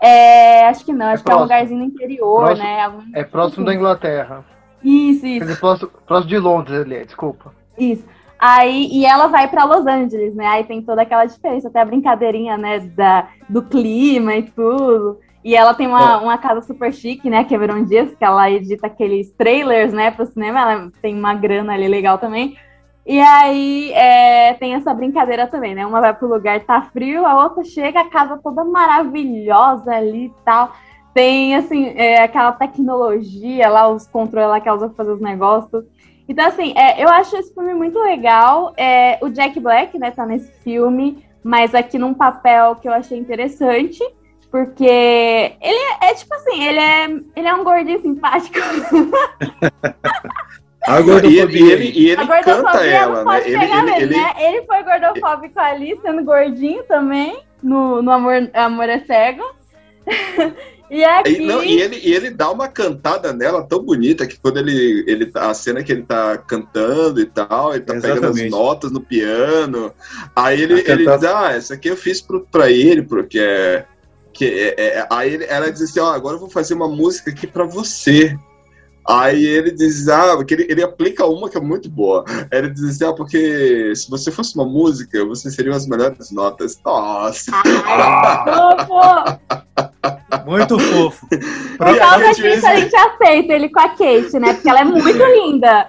É, 0.00 0.66
acho 0.66 0.82
que 0.82 0.94
não, 0.94 1.06
acho 1.08 1.22
que 1.22 1.30
é 1.30 1.36
um 1.36 1.40
lugarzinho 1.40 1.80
no 1.80 1.84
interior, 1.86 2.44
Próximo- 2.46 2.66
né? 2.66 2.80
Algum- 2.84 3.02
É 3.14 3.22
próximo 3.24 3.66
da 3.66 3.74
Inglaterra. 3.74 4.44
Isso, 4.82 5.26
isso. 5.26 5.46
dizer, 5.46 5.60
próximo, 5.60 5.90
próximo 6.06 6.28
de 6.28 6.38
Londres 6.38 6.80
ali, 6.80 7.04
desculpa. 7.04 7.52
Isso. 7.76 8.04
Aí, 8.38 8.88
e 8.92 9.04
ela 9.04 9.26
vai 9.26 9.48
pra 9.48 9.64
Los 9.64 9.86
Angeles, 9.86 10.34
né? 10.34 10.46
Aí 10.46 10.64
tem 10.64 10.80
toda 10.80 11.02
aquela 11.02 11.24
diferença, 11.24 11.68
até 11.68 11.80
a 11.80 11.84
brincadeirinha, 11.84 12.56
né, 12.56 12.78
da, 12.80 13.28
do 13.48 13.62
clima 13.62 14.34
e 14.36 14.42
tudo. 14.44 15.18
E 15.44 15.56
ela 15.56 15.74
tem 15.74 15.86
uma, 15.86 16.18
uma 16.18 16.38
casa 16.38 16.60
super 16.60 16.92
chique, 16.92 17.28
né, 17.28 17.44
Cameron 17.44 17.84
Diaz, 17.84 18.14
que 18.14 18.24
ela 18.24 18.50
edita 18.50 18.86
aqueles 18.86 19.30
trailers, 19.32 19.92
né, 19.92 20.10
pro 20.10 20.26
cinema. 20.26 20.60
Ela 20.60 20.90
tem 21.02 21.14
uma 21.16 21.34
grana 21.34 21.72
ali 21.72 21.88
legal 21.88 22.18
também. 22.18 22.56
E 23.08 23.18
aí 23.18 23.90
é, 23.92 24.52
tem 24.54 24.74
essa 24.74 24.92
brincadeira 24.92 25.46
também, 25.46 25.74
né? 25.74 25.86
Uma 25.86 25.98
vai 25.98 26.12
pro 26.12 26.28
lugar, 26.28 26.60
tá 26.60 26.82
frio, 26.92 27.24
a 27.24 27.42
outra 27.42 27.64
chega, 27.64 28.00
a 28.00 28.10
casa 28.10 28.38
toda 28.42 28.62
maravilhosa 28.64 29.90
ali 29.90 30.26
e 30.26 30.32
tal. 30.44 30.72
Tem, 31.18 31.56
assim, 31.56 31.94
é, 31.96 32.22
aquela 32.22 32.52
tecnologia 32.52 33.68
lá, 33.68 33.88
os 33.88 34.06
controles 34.06 34.50
lá 34.50 34.60
que 34.60 34.68
ela 34.68 34.76
usa 34.76 34.86
pra 34.86 34.98
fazer 34.98 35.10
os 35.10 35.20
negócios. 35.20 35.84
Então, 36.28 36.46
assim, 36.46 36.72
é, 36.76 37.02
eu 37.02 37.08
acho 37.08 37.36
esse 37.36 37.52
filme 37.52 37.74
muito 37.74 37.98
legal. 37.98 38.72
É, 38.76 39.18
o 39.20 39.28
Jack 39.28 39.58
Black, 39.58 39.98
né, 39.98 40.12
tá 40.12 40.24
nesse 40.24 40.52
filme, 40.62 41.24
mas 41.42 41.74
aqui 41.74 41.98
num 41.98 42.14
papel 42.14 42.76
que 42.76 42.88
eu 42.88 42.92
achei 42.92 43.18
interessante, 43.18 43.98
porque 44.48 44.84
ele 44.84 45.78
é, 46.00 46.08
é 46.08 46.14
tipo 46.14 46.32
assim, 46.36 46.62
ele 46.62 46.78
é, 46.78 47.06
ele 47.34 47.48
é 47.48 47.52
um 47.52 47.64
gordinho 47.64 48.00
simpático. 48.00 48.56
A 50.86 51.00
E 51.00 51.02
gordofobia. 51.02 51.42
ele, 51.42 51.58
e 51.58 51.72
ele, 51.72 51.90
e 51.98 52.10
ele 52.10 52.22
a 52.22 52.42
canta 52.44 52.86
ela, 52.86 53.24
não 53.24 53.24
né? 53.24 53.26
pode 53.40 53.48
Ele, 53.48 53.58
pegar 53.58 53.88
ele, 53.88 54.04
ele, 54.04 54.16
né? 54.16 54.34
Ele 54.38 54.62
foi 54.66 54.84
gordofóbico 54.84 55.58
ali, 55.58 55.98
sendo 56.00 56.22
gordinho 56.22 56.84
também, 56.84 57.40
no, 57.60 58.00
no 58.02 58.12
Amor, 58.12 58.48
Amor 58.54 58.88
é 58.88 59.00
Cego. 59.00 59.42
e 60.90 61.04
aqui... 61.04 61.32
E, 61.32 61.46
não, 61.46 61.62
e, 61.62 61.80
ele, 61.80 61.96
e 62.02 62.12
ele 62.14 62.30
dá 62.30 62.50
uma 62.50 62.68
cantada 62.68 63.32
nela 63.32 63.62
tão 63.62 63.82
bonita 63.82 64.26
que 64.26 64.38
quando 64.38 64.58
ele, 64.58 65.04
ele 65.06 65.26
tá- 65.26 65.50
a 65.50 65.54
cena 65.54 65.82
que 65.82 65.92
ele 65.92 66.02
tá 66.02 66.38
cantando 66.38 67.20
e 67.20 67.26
tal, 67.26 67.74
ele 67.74 67.84
tá 67.84 67.94
pegando 67.94 68.12
as 68.12 68.20
Exatamente. 68.20 68.50
notas 68.50 68.90
no 68.90 69.00
piano, 69.00 69.92
aí 70.34 70.62
ele, 70.62 70.82
ele 70.86 71.06
diz, 71.06 71.24
ah, 71.24 71.52
essa 71.52 71.74
aqui 71.74 71.88
eu 71.88 71.96
fiz 71.96 72.20
pro, 72.20 72.46
pra 72.50 72.70
ele, 72.70 73.02
porque 73.02 73.38
é, 73.38 73.84
que 74.32 74.44
é, 74.46 74.74
é- 74.78 75.06
aí 75.10 75.34
ele- 75.34 75.46
ela 75.48 75.70
diz 75.70 75.82
assim, 75.82 76.00
ó, 76.00 76.12
agora 76.12 76.36
eu 76.36 76.40
vou 76.40 76.50
fazer 76.50 76.74
uma 76.74 76.88
música 76.88 77.30
aqui 77.30 77.46
pra 77.46 77.64
você. 77.64 78.36
Aí 79.10 79.42
ele 79.42 79.70
diz, 79.70 80.06
ah, 80.06 80.36
porque 80.36 80.52
ele, 80.52 80.66
ele 80.68 80.82
aplica 80.82 81.24
uma 81.24 81.48
que 81.48 81.56
é 81.56 81.60
muito 81.60 81.88
boa. 81.88 82.26
Ele 82.52 82.68
diz 82.68 82.84
assim, 82.84 83.04
ah, 83.06 83.12
porque 83.14 83.94
se 83.96 84.10
você 84.10 84.30
fosse 84.30 84.54
uma 84.54 84.66
música, 84.66 85.24
você 85.24 85.50
seria 85.50 85.74
as 85.74 85.86
melhores 85.86 86.30
notas. 86.30 86.78
Nossa! 86.84 87.50
Fofo! 87.62 89.40
Muito 90.48 90.78
fofo. 90.78 91.26
Por 91.76 91.88
E 91.88 91.98
causa 91.98 92.24
aí, 92.24 92.34
disso, 92.34 92.66
a 92.66 92.76
gente 92.76 92.96
aceita 92.96 93.52
ele 93.52 93.68
com 93.68 93.80
a 93.80 93.88
Kate, 93.90 94.38
né? 94.38 94.54
Porque 94.54 94.70
ela 94.70 94.80
é 94.80 94.84
muito 94.84 95.22
linda. 95.22 95.86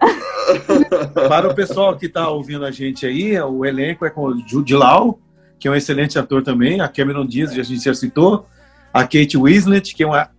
Para 1.30 1.48
o 1.48 1.56
pessoal 1.56 1.98
que 1.98 2.08
está 2.08 2.30
ouvindo 2.30 2.66
a 2.66 2.72
gente 2.72 3.06
aí, 3.06 3.40
o 3.40 3.64
elenco 3.64 4.06
é 4.06 4.10
com 4.10 4.26
o 4.26 4.48
Jude 4.48 4.76
Law, 4.76 5.18
que 5.58 5.70
é 5.70 5.72
um 5.72 5.76
excelente 5.76 6.20
ator 6.20 6.44
também, 6.44 6.82
a 6.82 6.90
Cameron 6.90 7.26
Diaz, 7.26 7.52
a 7.58 7.64
gente 7.64 7.86
já 7.86 7.94
citou, 7.94 8.46
a 8.94 9.04
Kate 9.04 9.38
Winslet, 9.38 9.96
que 9.96 10.04
é 10.04 10.06
uma 10.08 10.30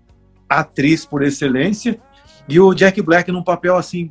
atriz 0.47 1.07
por 1.07 1.23
excelência, 1.23 1.99
e 2.47 2.61
o 2.61 2.75
Jack 2.75 3.01
Black 3.01 3.33
num 3.33 3.43
papel 3.43 3.77
assim 3.77 4.11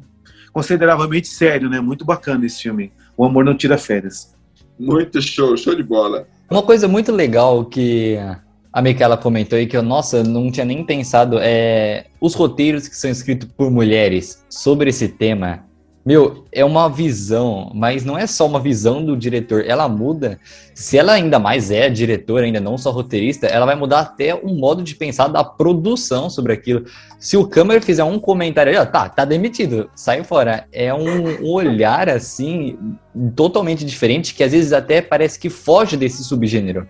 consideravelmente 0.52 1.28
sério, 1.28 1.70
né? 1.70 1.80
Muito 1.80 2.04
bacana 2.04 2.48
esse 2.48 2.64
filme. 2.64 2.92
O 3.16 3.24
Amor 3.24 3.46
Não 3.46 3.56
Tira 3.56 3.78
Férias. 3.78 4.36
Muito 4.80 5.22
show, 5.22 5.56
show 5.56 5.76
de 5.76 5.84
bola. 5.84 6.26
Uma 6.50 6.64
coisa 6.64 6.88
muito 6.88 7.12
legal 7.12 7.66
que 7.66 8.18
a 8.72 8.82
Micaela 8.82 9.18
comentou 9.18 9.58
aí, 9.58 9.66
que 9.66 9.76
eu, 9.76 9.82
nossa, 9.82 10.24
não 10.24 10.52
tinha 10.52 10.66
nem 10.66 10.84
pensado, 10.84 11.38
é 11.42 12.06
os 12.22 12.36
roteiros 12.36 12.88
que 12.88 12.96
são 12.96 13.10
escritos 13.10 13.50
por 13.58 13.72
mulheres 13.72 14.44
sobre 14.50 14.90
esse 14.90 15.08
tema. 15.08 15.68
Meu, 16.06 16.46
é 16.52 16.64
uma 16.64 16.90
visão, 16.90 17.72
mas 17.76 18.06
não 18.06 18.18
é 18.18 18.26
só 18.26 18.48
uma 18.48 18.60
visão 18.60 19.04
do 19.04 19.18
diretor, 19.18 19.66
ela 19.68 19.88
muda. 19.88 20.40
Se 20.74 20.98
ela 20.98 21.12
ainda 21.14 21.38
mais 21.38 21.72
é 21.72 21.90
diretora, 21.90 22.46
ainda 22.46 22.60
não 22.60 22.78
só 22.78 22.90
roteirista, 22.90 23.48
ela 23.48 23.66
vai 23.66 23.76
mudar 23.76 24.00
até 24.00 24.34
o 24.34 24.48
modo 24.48 24.82
de 24.82 24.96
pensar 24.96 25.28
da 25.28 25.44
produção 25.44 26.30
sobre 26.30 26.54
aquilo. 26.54 26.86
Se 27.20 27.36
o 27.36 27.46
câmera 27.46 27.82
fizer 27.82 28.04
um 28.04 28.18
comentário, 28.18 28.80
ó, 28.82 28.86
tá, 28.86 29.10
tá 29.10 29.26
demitido, 29.26 29.90
sai 29.94 30.24
fora. 30.24 30.66
É 30.72 30.94
um 30.94 31.46
olhar 31.46 32.10
assim 32.10 32.78
totalmente 33.36 33.86
diferente 33.86 34.34
que 34.34 34.44
às 34.44 34.54
vezes 34.54 34.72
até 34.72 35.02
parece 35.02 35.38
que 35.38 35.50
foge 35.50 35.98
desse 35.98 36.24
subgênero. 36.24 36.88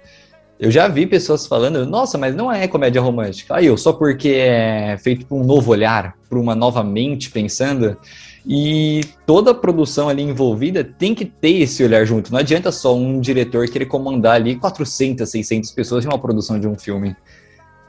Eu 0.59 0.69
já 0.69 0.89
vi 0.89 1.05
pessoas 1.05 1.47
falando, 1.47 1.85
nossa, 1.85 2.17
mas 2.17 2.35
não 2.35 2.51
é 2.51 2.67
comédia 2.67 3.01
romântica. 3.01 3.55
Aí, 3.55 3.67
eu 3.67 3.77
só 3.77 3.93
porque 3.93 4.27
é 4.29 4.97
feito 4.97 5.25
por 5.25 5.37
um 5.37 5.43
novo 5.45 5.71
olhar, 5.71 6.17
por 6.27 6.37
uma 6.37 6.53
nova 6.53 6.83
mente 6.83 7.31
pensando. 7.31 7.95
E 8.45 9.01
toda 9.25 9.51
a 9.51 9.55
produção 9.55 10.09
ali 10.09 10.21
envolvida 10.21 10.83
tem 10.83 11.15
que 11.15 11.23
ter 11.23 11.61
esse 11.61 11.81
olhar 11.81 12.03
junto. 12.03 12.29
Não 12.29 12.39
adianta 12.39 12.73
só 12.73 12.93
um 12.93 13.21
diretor 13.21 13.69
querer 13.69 13.85
comandar 13.85 14.35
ali 14.35 14.57
400, 14.57 15.29
600 15.29 15.71
pessoas 15.71 16.01
de 16.01 16.09
uma 16.09 16.19
produção 16.19 16.59
de 16.59 16.67
um 16.67 16.77
filme. 16.77 17.15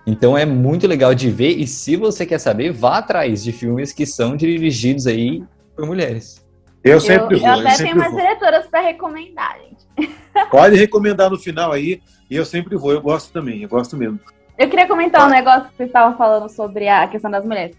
Então 0.06 0.38
é 0.38 0.46
muito 0.46 0.86
legal 0.86 1.12
de 1.12 1.28
ver. 1.28 1.58
E 1.58 1.66
se 1.66 1.96
você 1.96 2.24
quer 2.24 2.38
saber, 2.38 2.72
vá 2.72 2.98
atrás 2.98 3.42
de 3.42 3.50
filmes 3.50 3.92
que 3.92 4.06
são 4.06 4.36
dirigidos 4.36 5.08
aí 5.08 5.42
por 5.74 5.86
mulheres. 5.86 6.39
Eu 6.82 6.94
Eu, 6.94 7.00
sempre 7.00 7.36
eu 7.36 7.40
vou, 7.40 7.48
eu 7.48 7.54
até 7.54 7.62
tenho 7.62 7.76
sempre 7.76 7.92
umas 7.92 8.12
vou. 8.12 8.20
diretoras 8.20 8.66
para 8.66 8.80
recomendar, 8.80 9.56
gente. 9.58 10.10
Pode 10.50 10.76
recomendar 10.76 11.30
no 11.30 11.38
final 11.38 11.72
aí, 11.72 12.00
e 12.30 12.36
eu 12.36 12.44
sempre 12.44 12.76
vou, 12.76 12.92
eu 12.92 13.00
gosto 13.00 13.32
também, 13.32 13.62
eu 13.62 13.68
gosto 13.68 13.96
mesmo. 13.96 14.18
Eu 14.56 14.68
queria 14.68 14.86
comentar 14.86 15.26
um 15.26 15.30
negócio 15.30 15.68
que 15.70 15.76
vocês 15.76 15.88
estavam 15.88 16.16
falando 16.16 16.48
sobre 16.48 16.88
a 16.88 17.06
questão 17.08 17.30
das 17.30 17.44
mulheres. 17.44 17.76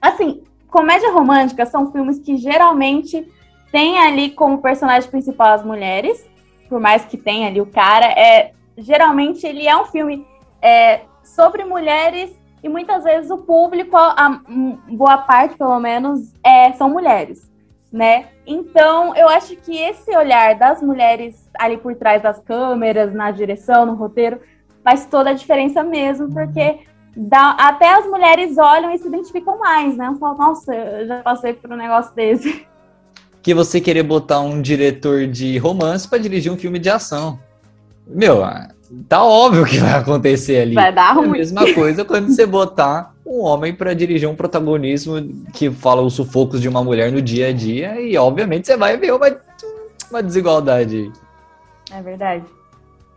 Assim, 0.00 0.42
comédia 0.68 1.10
romântica 1.12 1.66
são 1.66 1.90
filmes 1.90 2.18
que 2.20 2.36
geralmente 2.36 3.26
têm 3.72 3.98
ali 3.98 4.30
como 4.30 4.62
personagem 4.62 5.10
principal 5.10 5.48
as 5.54 5.64
mulheres, 5.64 6.24
por 6.68 6.80
mais 6.80 7.04
que 7.04 7.16
tenha 7.16 7.48
ali 7.48 7.60
o 7.60 7.66
cara. 7.66 8.06
É, 8.06 8.52
geralmente 8.76 9.46
ele 9.46 9.66
é 9.66 9.76
um 9.76 9.86
filme 9.86 10.24
é, 10.62 11.02
sobre 11.24 11.64
mulheres 11.64 12.30
e 12.62 12.68
muitas 12.68 13.04
vezes 13.04 13.30
o 13.30 13.38
público, 13.38 13.96
a, 13.96 14.26
a 14.26 14.40
boa 14.88 15.18
parte 15.18 15.56
pelo 15.56 15.78
menos, 15.80 16.32
é, 16.44 16.72
são 16.72 16.88
mulheres. 16.88 17.47
Né? 17.92 18.26
Então, 18.46 19.16
eu 19.16 19.28
acho 19.28 19.56
que 19.56 19.74
esse 19.76 20.14
olhar 20.14 20.54
das 20.56 20.82
mulheres 20.82 21.48
ali 21.58 21.78
por 21.78 21.94
trás 21.94 22.22
das 22.22 22.38
câmeras, 22.42 23.14
na 23.14 23.30
direção, 23.30 23.86
no 23.86 23.94
roteiro, 23.94 24.40
faz 24.84 25.06
toda 25.06 25.30
a 25.30 25.32
diferença 25.32 25.82
mesmo, 25.82 26.30
porque 26.30 26.80
dá, 27.16 27.52
até 27.58 27.94
as 27.94 28.04
mulheres 28.06 28.58
olham 28.58 28.90
e 28.94 28.98
se 28.98 29.08
identificam 29.08 29.58
mais, 29.58 29.96
né? 29.96 30.14
Falam, 30.20 30.36
nossa, 30.36 30.74
eu 30.74 31.06
já 31.06 31.22
passei 31.22 31.54
por 31.54 31.72
um 31.72 31.76
negócio 31.76 32.14
desse. 32.14 32.66
Que 33.40 33.54
você 33.54 33.80
querer 33.80 34.02
botar 34.02 34.40
um 34.40 34.60
diretor 34.60 35.26
de 35.26 35.56
romance 35.56 36.06
pra 36.06 36.18
dirigir 36.18 36.52
um 36.52 36.56
filme 36.58 36.78
de 36.78 36.90
ação. 36.90 37.38
Meu, 38.06 38.42
tá 39.08 39.24
óbvio 39.24 39.64
que 39.64 39.78
vai 39.78 39.92
acontecer 39.94 40.60
ali. 40.60 40.74
Vai 40.74 40.92
dar 40.92 41.06
É 41.06 41.10
a 41.10 41.12
ruim. 41.12 41.30
mesma 41.30 41.72
coisa 41.72 42.04
quando 42.04 42.28
você 42.28 42.44
botar 42.44 43.14
um 43.28 43.42
homem 43.42 43.74
pra 43.74 43.92
dirigir 43.92 44.28
um 44.28 44.34
protagonismo 44.34 45.44
que 45.52 45.70
fala 45.70 46.00
os 46.00 46.14
sufocos 46.14 46.60
de 46.60 46.68
uma 46.68 46.82
mulher 46.82 47.12
no 47.12 47.20
dia 47.20 47.48
a 47.48 47.52
dia 47.52 48.00
e 48.00 48.16
obviamente 48.16 48.66
você 48.66 48.76
vai 48.76 48.96
ver 48.96 49.12
uma, 49.12 49.36
uma 50.10 50.22
desigualdade. 50.22 51.12
É 51.92 52.02
verdade. 52.02 52.44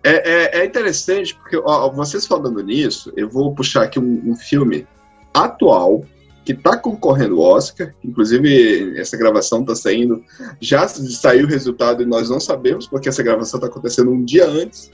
É, 0.04 0.60
é, 0.60 0.62
é 0.62 0.66
interessante, 0.66 1.36
porque 1.36 1.58
ó, 1.58 1.90
vocês 1.92 2.28
falando 2.28 2.62
nisso, 2.62 3.14
eu 3.16 3.30
vou 3.30 3.54
puxar 3.56 3.84
aqui 3.84 4.00
um, 4.00 4.22
um 4.26 4.36
filme 4.36 4.86
atual 5.34 6.04
que 6.44 6.54
está 6.54 6.76
concorrendo 6.76 7.42
ao 7.42 7.56
Oscar. 7.56 7.94
Inclusive, 8.04 9.00
essa 9.00 9.16
gravação 9.16 9.62
está 9.62 9.76
saindo. 9.76 10.24
Já 10.60 10.88
saiu 10.88 11.46
o 11.46 11.50
resultado 11.50 12.02
e 12.02 12.06
nós 12.06 12.30
não 12.30 12.40
sabemos, 12.40 12.88
porque 12.88 13.10
essa 13.10 13.24
gravação 13.24 13.60
está 13.60 13.68
acontecendo 13.68 14.12
um 14.12 14.26
dia 14.26 14.48
antes 14.48 14.92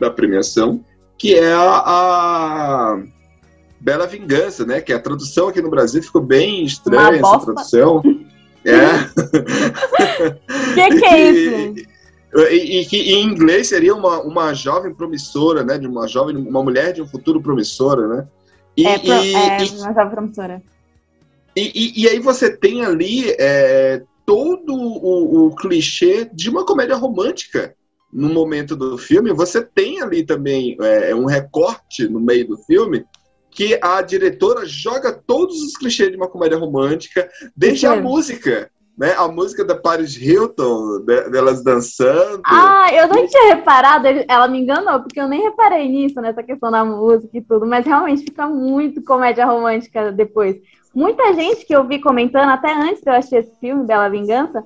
da 0.00 0.10
premiação, 0.10 0.82
que 1.18 1.34
é 1.34 1.52
a, 1.52 1.82
a 1.84 3.02
Bela 3.80 4.06
Vingança, 4.06 4.64
né? 4.66 4.80
Que 4.80 4.92
a 4.92 4.98
tradução 4.98 5.48
aqui 5.48 5.60
no 5.62 5.70
Brasil 5.70 6.02
ficou 6.02 6.20
bem 6.22 6.64
estranha, 6.64 7.20
essa 7.20 7.38
tradução. 7.40 8.02
É. 8.64 8.74
O 10.72 10.74
que, 10.74 10.98
que 10.98 11.04
é 11.06 11.30
isso? 11.30 11.86
E, 12.50 12.80
e 12.80 12.86
que 12.86 12.96
em 13.14 13.24
inglês 13.24 13.68
seria 13.68 13.94
uma, 13.94 14.20
uma 14.20 14.52
jovem 14.52 14.92
promissora, 14.92 15.62
né? 15.64 15.78
De 15.78 15.86
uma 15.86 16.06
jovem, 16.06 16.36
uma 16.36 16.62
mulher 16.62 16.92
de 16.92 17.00
um 17.00 17.06
futuro 17.06 17.40
promissora, 17.40 18.06
né? 18.08 18.28
E, 18.76 18.86
É, 18.86 18.98
pro, 18.98 19.08
e, 19.24 19.34
é 19.34 19.56
uma 19.80 19.94
jovem 19.94 20.10
promissora. 20.10 20.62
e- 21.56 21.72
e- 21.74 22.02
e 22.02 22.08
aí 22.08 22.18
você 22.18 22.54
tem 22.54 22.84
ali 22.84 23.30
é, 23.38 24.02
todo 24.26 24.74
o, 24.74 25.46
o 25.46 25.54
clichê 25.56 26.28
de 26.32 26.50
uma 26.50 26.66
comédia 26.66 26.96
romântica 26.96 27.74
no 28.12 28.28
momento 28.28 28.76
do 28.76 28.98
filme. 28.98 29.32
Você 29.32 29.62
tem 29.62 30.02
ali 30.02 30.24
também 30.26 30.76
é, 30.80 31.14
um 31.14 31.24
recorte 31.24 32.06
no 32.08 32.20
meio 32.20 32.46
do 32.48 32.58
filme 32.58 33.04
que 33.58 33.76
a 33.82 34.00
diretora 34.02 34.64
joga 34.64 35.12
todos 35.12 35.60
os 35.60 35.76
clichês 35.76 36.12
de 36.12 36.16
uma 36.16 36.28
comédia 36.28 36.56
romântica, 36.56 37.28
desde 37.56 37.88
a 37.88 37.96
música. 38.00 38.70
né? 38.96 39.14
A 39.18 39.26
música 39.26 39.64
da 39.64 39.74
Paris 39.76 40.16
Hilton, 40.16 41.00
de- 41.04 41.28
delas 41.30 41.62
dançando. 41.64 42.40
Ah, 42.46 42.88
eu 42.92 43.08
não 43.08 43.26
tinha 43.26 43.54
reparado, 43.56 44.06
ela 44.28 44.46
me 44.46 44.60
enganou, 44.60 45.00
porque 45.00 45.20
eu 45.20 45.26
nem 45.26 45.42
reparei 45.42 45.88
nisso, 45.88 46.20
nessa 46.20 46.40
questão 46.42 46.70
da 46.70 46.84
música 46.84 47.36
e 47.36 47.40
tudo, 47.42 47.66
mas 47.66 47.84
realmente 47.84 48.22
fica 48.22 48.46
muito 48.46 49.02
comédia 49.02 49.44
romântica 49.44 50.12
depois. 50.12 50.56
Muita 50.94 51.34
gente 51.34 51.66
que 51.66 51.74
eu 51.74 51.84
vi 51.86 52.00
comentando, 52.00 52.50
até 52.50 52.72
antes 52.72 53.02
de 53.02 53.10
eu 53.10 53.14
assistir 53.14 53.36
esse 53.38 53.58
filme, 53.60 53.84
Bela 53.86 54.08
Vingança, 54.08 54.62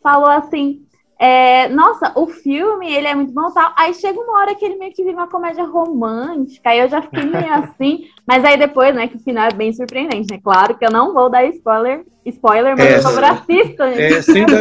falou 0.00 0.30
assim, 0.30 0.85
é, 1.18 1.68
nossa, 1.68 2.12
o 2.14 2.26
filme, 2.26 2.92
ele 2.92 3.06
é 3.06 3.14
muito 3.14 3.32
bom 3.32 3.50
tal, 3.50 3.72
aí 3.76 3.94
chega 3.94 4.20
uma 4.20 4.38
hora 4.38 4.54
que 4.54 4.64
ele 4.64 4.76
meio 4.76 4.92
que 4.92 5.02
vira 5.02 5.16
uma 5.16 5.28
comédia 5.28 5.64
romântica, 5.64 6.68
aí 6.70 6.78
eu 6.80 6.88
já 6.88 7.00
fiquei 7.00 7.24
meio 7.24 7.52
assim, 7.54 8.06
mas 8.26 8.44
aí 8.44 8.56
depois, 8.58 8.94
né, 8.94 9.08
que 9.08 9.16
o 9.16 9.20
final 9.20 9.48
é 9.48 9.52
bem 9.52 9.72
surpreendente, 9.72 10.30
né, 10.30 10.38
claro 10.42 10.76
que 10.76 10.84
eu 10.84 10.90
não 10.90 11.14
vou 11.14 11.30
dar 11.30 11.44
spoiler, 11.46 12.04
spoiler, 12.24 12.76
mas 12.76 12.86
É, 12.86 12.98
eu 12.98 13.02
favor 13.02 13.24
assistam, 13.24 13.92
gente. 13.94 14.14
É, 14.14 14.22
sem 14.22 14.44
dar 14.46 14.60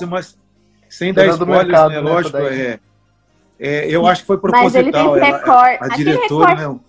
bom. 0.00 0.06
mas 0.06 0.38
sem 0.88 1.12
dar 1.12 1.26
spoilers, 1.26 1.66
mercado, 1.66 1.88
né? 1.90 2.00
né, 2.00 2.00
Lógico, 2.00 2.36
é, 2.38 2.78
é, 3.58 3.90
eu 3.90 4.06
acho 4.06 4.20
que 4.22 4.26
foi 4.28 4.38
Mas 4.42 4.74
ele 4.76 4.92
tem 4.92 5.02
proposital. 5.02 5.16
esse 5.16 5.26
ela- 5.26 5.38
recorte, 5.38 5.82
a 5.82 5.86
aquele 5.86 6.04
diretora, 6.04 6.46
recorte 6.54 6.68
né? 6.74 6.80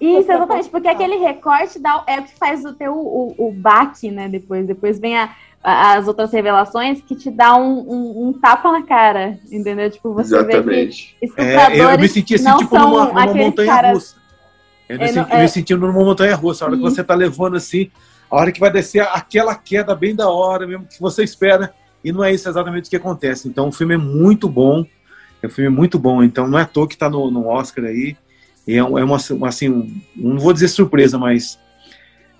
Isso, 0.00 0.32
exatamente, 0.32 0.68
porque 0.68 0.88
aquele 0.88 1.16
recorte 1.16 1.78
dá, 1.78 2.02
é 2.06 2.18
o 2.20 2.24
que 2.24 2.36
faz 2.36 2.64
o 2.64 2.74
teu 2.74 2.92
o, 2.94 3.34
o 3.38 3.52
baque, 3.52 4.10
né? 4.10 4.28
Depois, 4.28 4.66
depois 4.66 4.98
vem 4.98 5.16
a- 5.16 5.30
as 5.66 6.06
outras 6.06 6.30
revelações 6.30 7.00
que 7.00 7.16
te 7.16 7.30
dá 7.30 7.56
um, 7.56 7.78
um- 7.78 8.28
um 8.28 8.32
tapa 8.34 8.70
na 8.70 8.82
cara, 8.82 9.38
entendeu? 9.50 9.90
Tipo, 9.90 10.12
você 10.12 10.36
vê 10.44 10.44
que 10.44 10.52
Exatamente. 10.52 11.16
É, 11.38 11.80
eu 11.80 11.98
me 11.98 12.08
senti 12.08 12.34
assim, 12.34 12.44
não 12.44 12.58
tipo, 12.58 12.76
são 12.76 12.90
numa, 12.90 13.04
numa 13.06 13.22
aqueles 13.22 13.46
montanha 13.46 13.68
caras- 13.72 13.92
russa. 13.94 14.16
Eu 14.86 14.98
me, 14.98 15.04
É, 15.04 15.08
senti, 15.08 15.32
é- 15.32 15.40
me 15.42 15.48
sentindo 15.48 15.86
numa 15.86 16.04
montanha 16.04 16.34
russa. 16.36 16.64
A 16.64 16.68
hora 16.68 16.76
que 16.76 16.84
Isso. 16.84 16.94
você 16.96 17.02
tá 17.02 17.14
levando 17.14 17.56
assim, 17.56 17.90
a 18.30 18.36
hora 18.36 18.52
que 18.52 18.60
vai 18.60 18.70
descer 18.70 19.00
aquela 19.00 19.54
queda 19.54 19.94
bem 19.94 20.14
da 20.14 20.28
hora 20.28 20.66
mesmo 20.66 20.84
que 20.86 21.00
você 21.00 21.24
espera. 21.24 21.72
E 22.04 22.12
não 22.12 22.22
é 22.22 22.30
isso 22.34 22.46
exatamente 22.46 22.86
o 22.88 22.90
que 22.90 22.96
acontece. 22.96 23.48
Então 23.48 23.68
o 23.68 23.72
filme 23.72 23.94
é 23.94 23.98
muito 23.98 24.46
bom. 24.46 24.84
É 25.42 25.46
um 25.46 25.50
filme 25.50 25.74
muito 25.74 25.98
bom. 25.98 26.22
Então 26.22 26.46
não 26.46 26.58
é 26.58 26.62
à 26.62 26.66
toa 26.66 26.86
que 26.86 26.98
tá 26.98 27.08
no, 27.08 27.30
no 27.30 27.46
Oscar 27.46 27.86
aí. 27.86 28.14
E 28.68 28.74
é, 28.74 28.76
é 28.76 28.84
uma, 28.84 29.16
uma, 29.30 29.48
assim, 29.48 29.70
um- 29.70 30.00
não 30.14 30.38
vou 30.38 30.52
dizer 30.52 30.68
surpresa, 30.68 31.16
mas 31.18 31.58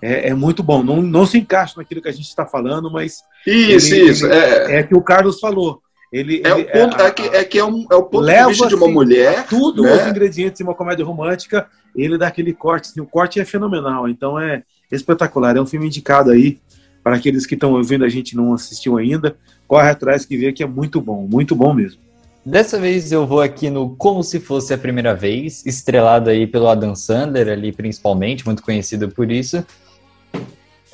é, 0.06 0.28
é 0.28 0.34
muito 0.34 0.62
bom. 0.62 0.82
Não, 0.82 1.00
não 1.00 1.24
se 1.26 1.38
encaixa 1.38 1.74
naquilo 1.76 2.02
que 2.02 2.08
a 2.08 2.12
gente 2.12 2.26
está 2.28 2.44
falando, 2.46 2.90
mas 2.90 3.22
Isso, 3.46 3.94
Ele- 3.94 4.10
isso. 4.10 4.26
ele- 4.26 4.34
É, 4.34 4.76
é 4.76 4.82
que 4.82 4.94
o 4.94 5.02
Carlos 5.02 5.40
falou. 5.40 5.80
Ele, 6.12 6.40
é, 6.44 6.54
o 6.54 6.58
ele- 6.58 6.64
ponto, 6.70 7.00
a- 7.02 7.06
é, 7.06 7.10
que, 7.10 7.22
é 7.22 7.44
que 7.44 7.58
é, 7.58 7.64
um, 7.64 7.86
é 7.90 7.94
o 7.96 8.02
ponto 8.04 8.20
de 8.20 8.26
leva, 8.26 8.48
vista 8.50 8.68
de 8.68 8.74
uma 8.76 8.84
assim, 8.86 8.94
mulher. 8.94 9.46
tudo 9.48 9.82
né? 9.82 9.96
os 9.96 10.06
ingredientes 10.06 10.58
de 10.58 10.62
uma 10.62 10.74
comédia 10.74 11.04
romântica, 11.04 11.66
ele 11.96 12.16
dá 12.16 12.28
aquele 12.28 12.52
corte. 12.52 12.88
assim, 12.90 13.00
o 13.00 13.06
corte 13.06 13.40
é 13.40 13.44
fenomenal, 13.44 14.08
então 14.08 14.38
é 14.38 14.62
espetacular. 14.92 15.56
É 15.56 15.60
um 15.60 15.66
filme 15.66 15.86
indicado 15.86 16.30
aí 16.30 16.58
para 17.02 17.16
aqueles 17.16 17.44
que 17.46 17.54
estão 17.54 17.72
ouvindo 17.72 18.04
a 18.04 18.08
gente 18.08 18.36
não 18.36 18.54
assistiu 18.54 18.96
ainda. 18.96 19.36
Corre 19.66 19.88
atrás 19.90 20.24
que 20.24 20.36
vê 20.36 20.52
que 20.52 20.62
é 20.62 20.66
muito 20.66 21.00
bom, 21.00 21.26
muito 21.28 21.54
bom 21.56 21.74
mesmo. 21.74 22.00
Dessa 22.46 22.78
vez 22.78 23.10
eu 23.10 23.26
vou 23.26 23.40
aqui 23.40 23.68
no 23.70 23.96
Como 23.96 24.22
Se 24.22 24.38
Fosse 24.38 24.72
a 24.74 24.78
Primeira 24.78 25.14
Vez, 25.14 25.64
estrelado 25.66 26.28
aí 26.30 26.46
pelo 26.46 26.68
Adam 26.68 26.94
Sandler 26.94 27.48
ali 27.48 27.72
principalmente, 27.72 28.44
muito 28.46 28.62
conhecido 28.62 29.08
por 29.08 29.32
isso. 29.32 29.64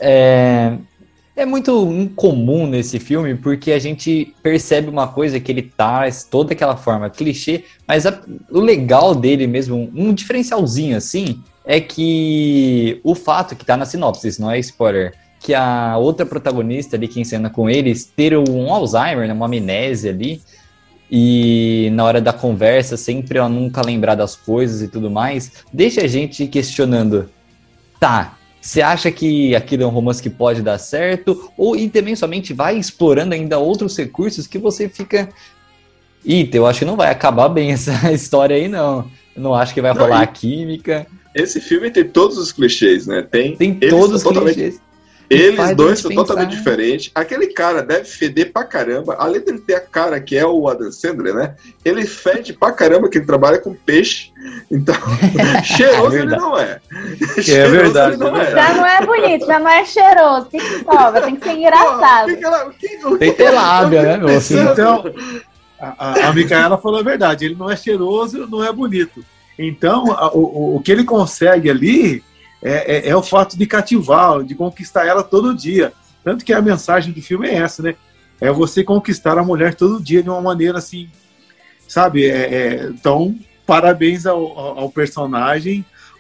É, 0.01 0.77
é 1.37 1.47
muito 1.47 1.71
incomum 1.93 2.67
nesse 2.67 2.99
filme 2.99 3.35
porque 3.35 3.73
a 3.73 3.79
gente 3.79 4.35
percebe 4.43 4.89
uma 4.89 5.09
coisa 5.09 5.39
que 5.39 5.53
ele 5.53 5.63
traz 5.63 6.25
toda 6.25 6.53
aquela 6.53 6.77
forma 6.77 7.09
clichê, 7.11 7.65
mas 7.87 8.07
a- 8.07 8.21
o 8.51 8.61
legal 8.61 9.15
dele 9.15 9.47
mesmo, 9.47 9.91
um 9.95 10.13
diferencialzinho 10.13 10.97
assim, 10.97 11.43
é 11.65 11.81
que 11.81 13.01
o 13.05 13.15
fato 13.15 13.55
que 13.55 13.65
tá 13.65 13.77
na 13.77 13.85
sinopse, 13.85 14.41
não 14.41 14.51
é 14.51 14.59
spoiler, 14.59 15.15
que 15.39 15.55
a 15.55 15.97
outra 15.97 16.27
protagonista 16.27 16.97
ali 16.97 17.09
que 17.09 17.21
encena 17.21 17.49
com 17.49 17.71
eles 17.71 18.05
ter 18.05 18.37
um 18.37 18.73
Alzheimer, 18.73 19.27
né, 19.29 19.33
uma 19.33 19.47
amnésia 19.47 20.11
ali, 20.11 20.43
e 21.11 21.91
na 21.93 22.05
hora 22.05 22.21
da 22.21 22.33
conversa, 22.33 22.97
sempre 22.97 23.39
ela 23.39 23.49
nunca 23.49 23.83
lembrar 23.85 24.15
das 24.15 24.37
coisas 24.37 24.81
e 24.83 24.89
tudo 24.89 25.11
mais, 25.11 25.51
deixa 25.73 26.03
a 26.03 26.07
gente 26.07 26.47
questionando, 26.47 27.29
tá, 27.99 28.39
você 28.61 28.83
acha 28.83 29.11
que 29.11 29.55
aquilo 29.55 29.83
é 29.83 29.87
um 29.87 29.91
romance 29.91 30.23
que 30.23 30.29
pode 30.31 30.61
dar 30.63 30.79
certo? 30.79 31.51
Ou 31.57 31.75
e 31.77 31.89
também 31.89 32.15
somente 32.15 32.53
vai 32.53 32.77
explorando 32.79 33.35
ainda 33.35 33.59
outros 33.59 33.97
recursos 33.97 34.47
que 34.47 34.59
você 34.59 34.89
fica. 34.89 35.29
Eita, 36.25 36.57
eu 36.57 36.67
acho 36.67 36.81
que 36.81 36.85
não 36.85 36.97
vai 36.97 37.11
acabar 37.11 37.49
bem 37.49 37.71
essa 37.73 38.13
história 38.13 38.55
aí, 38.57 38.69
não. 38.69 39.11
Eu 39.35 39.43
não 39.43 39.55
acho 39.55 39.73
que 39.73 39.81
vai 39.81 39.95
Não, 39.95 40.03
rolar 40.03 40.21
e- 40.21 40.25
a 40.25 40.27
química. 40.27 41.07
Esse 41.35 41.61
filme 41.61 41.91
tem 41.91 42.05
todos 42.05 42.37
os 42.37 42.53
clichês, 42.53 43.07
né? 43.07 43.23
Tem, 43.23 43.57
Tem 43.57 43.75
todos 43.75 44.17
os 44.17 44.23
totalmente- 44.23 44.55
clichês. 44.55 44.81
Eles 45.31 45.77
dois 45.77 46.01
são 46.01 46.09
pensar. 46.09 46.23
totalmente 46.25 46.51
diferentes. 46.57 47.13
Aquele 47.15 47.47
cara 47.47 47.83
deve 47.85 48.05
feder 48.05 48.53
pra 48.53 48.65
caramba. 48.65 49.15
Além 49.17 49.41
dele 49.41 49.61
ter 49.61 49.75
a 49.77 49.81
cara 49.81 50.21
que 50.21 50.37
é 50.37 50.45
o 50.45 50.69
Adam 50.69 50.91
Sandler, 50.91 51.33
né? 51.35 51.55
Ele 51.85 52.05
fede 52.05 52.53
pra 52.53 52.73
caramba 52.73 53.09
que 53.09 53.19
ele 53.19 53.27
trabalha 53.27 53.59
com 53.59 53.73
peixe. 53.73 54.33
Então, 54.69 54.95
cheiroso 55.63 56.17
ele 56.17 56.27
verdade. 56.27 56.43
não 56.43 56.59
é. 56.59 56.81
É 57.49 57.69
verdade, 57.69 58.15
ele 58.15 58.25
não 58.25 58.37
é 58.37 58.43
é. 58.45 58.51
Já 58.51 58.75
não 58.75 58.87
é 58.87 59.07
bonito, 59.07 59.47
já 59.47 59.59
não 59.61 59.69
é 59.71 59.85
cheiroso. 59.85 60.47
O 60.47 60.51
que, 60.51 60.59
que 60.59 60.79
sobra? 60.85 61.21
Tem 61.23 61.37
que 61.37 61.45
ser 61.45 61.53
Pô, 61.55 61.59
engraçado. 61.61 62.37
que 62.37 62.45
ela- 62.45 62.71
que- 62.73 63.07
o 63.07 63.17
Tem 63.19 63.31
que- 63.31 63.37
ter 63.37 63.51
lábia, 63.51 64.03
né, 64.03 64.17
meu? 64.17 64.37
Assim, 64.37 64.59
Então, 64.59 65.05
a, 65.81 65.95
a, 66.09 66.29
a 66.29 66.33
Micaela 66.33 66.77
falou 66.77 66.99
a 66.99 67.05
verdade. 67.05 67.45
Ele 67.45 67.55
não 67.55 67.71
é 67.71 67.77
cheiroso, 67.77 68.49
não 68.51 68.65
é 68.65 68.73
bonito. 68.73 69.25
Então, 69.57 70.11
a- 70.13 70.33
o- 70.35 70.77
o 70.77 70.81
que 70.81 70.91
ele 70.91 71.05
consegue 71.05 71.71
ali 71.71 72.25
é, 72.63 72.97
é- 72.97 73.09
é 73.09 73.17
o 73.17 73.23
fato 73.23 73.57
de 73.59 73.67
cativar, 73.67 74.43
de 74.43 74.55
conquistar 74.55 75.07
ela 75.07 75.23
todo 75.23 75.55
dia. 75.55 75.93
Tanto 76.23 76.45
que 76.45 76.53
a 76.53 76.61
mensagem 76.63 77.13
do 77.13 77.23
filme 77.23 77.49
é 77.49 77.55
essa, 77.55 77.83
né? 77.83 77.95
É 78.41 78.51
você 78.51 78.83
conquistar 78.85 79.39
a 79.39 79.45
mulher 79.45 79.75
todo 79.75 80.03
dia 80.03 80.23
de 80.23 80.29
uma 80.31 80.41
maneira 80.41 80.79
assim, 80.79 81.09
sabe? 81.87 82.25
É- 82.27 82.55
é- 82.55 82.85
então, 82.91 83.35
parabéns 83.67 84.27
ao, 84.27 84.59
ao- 84.59 84.79
ao 84.81 84.91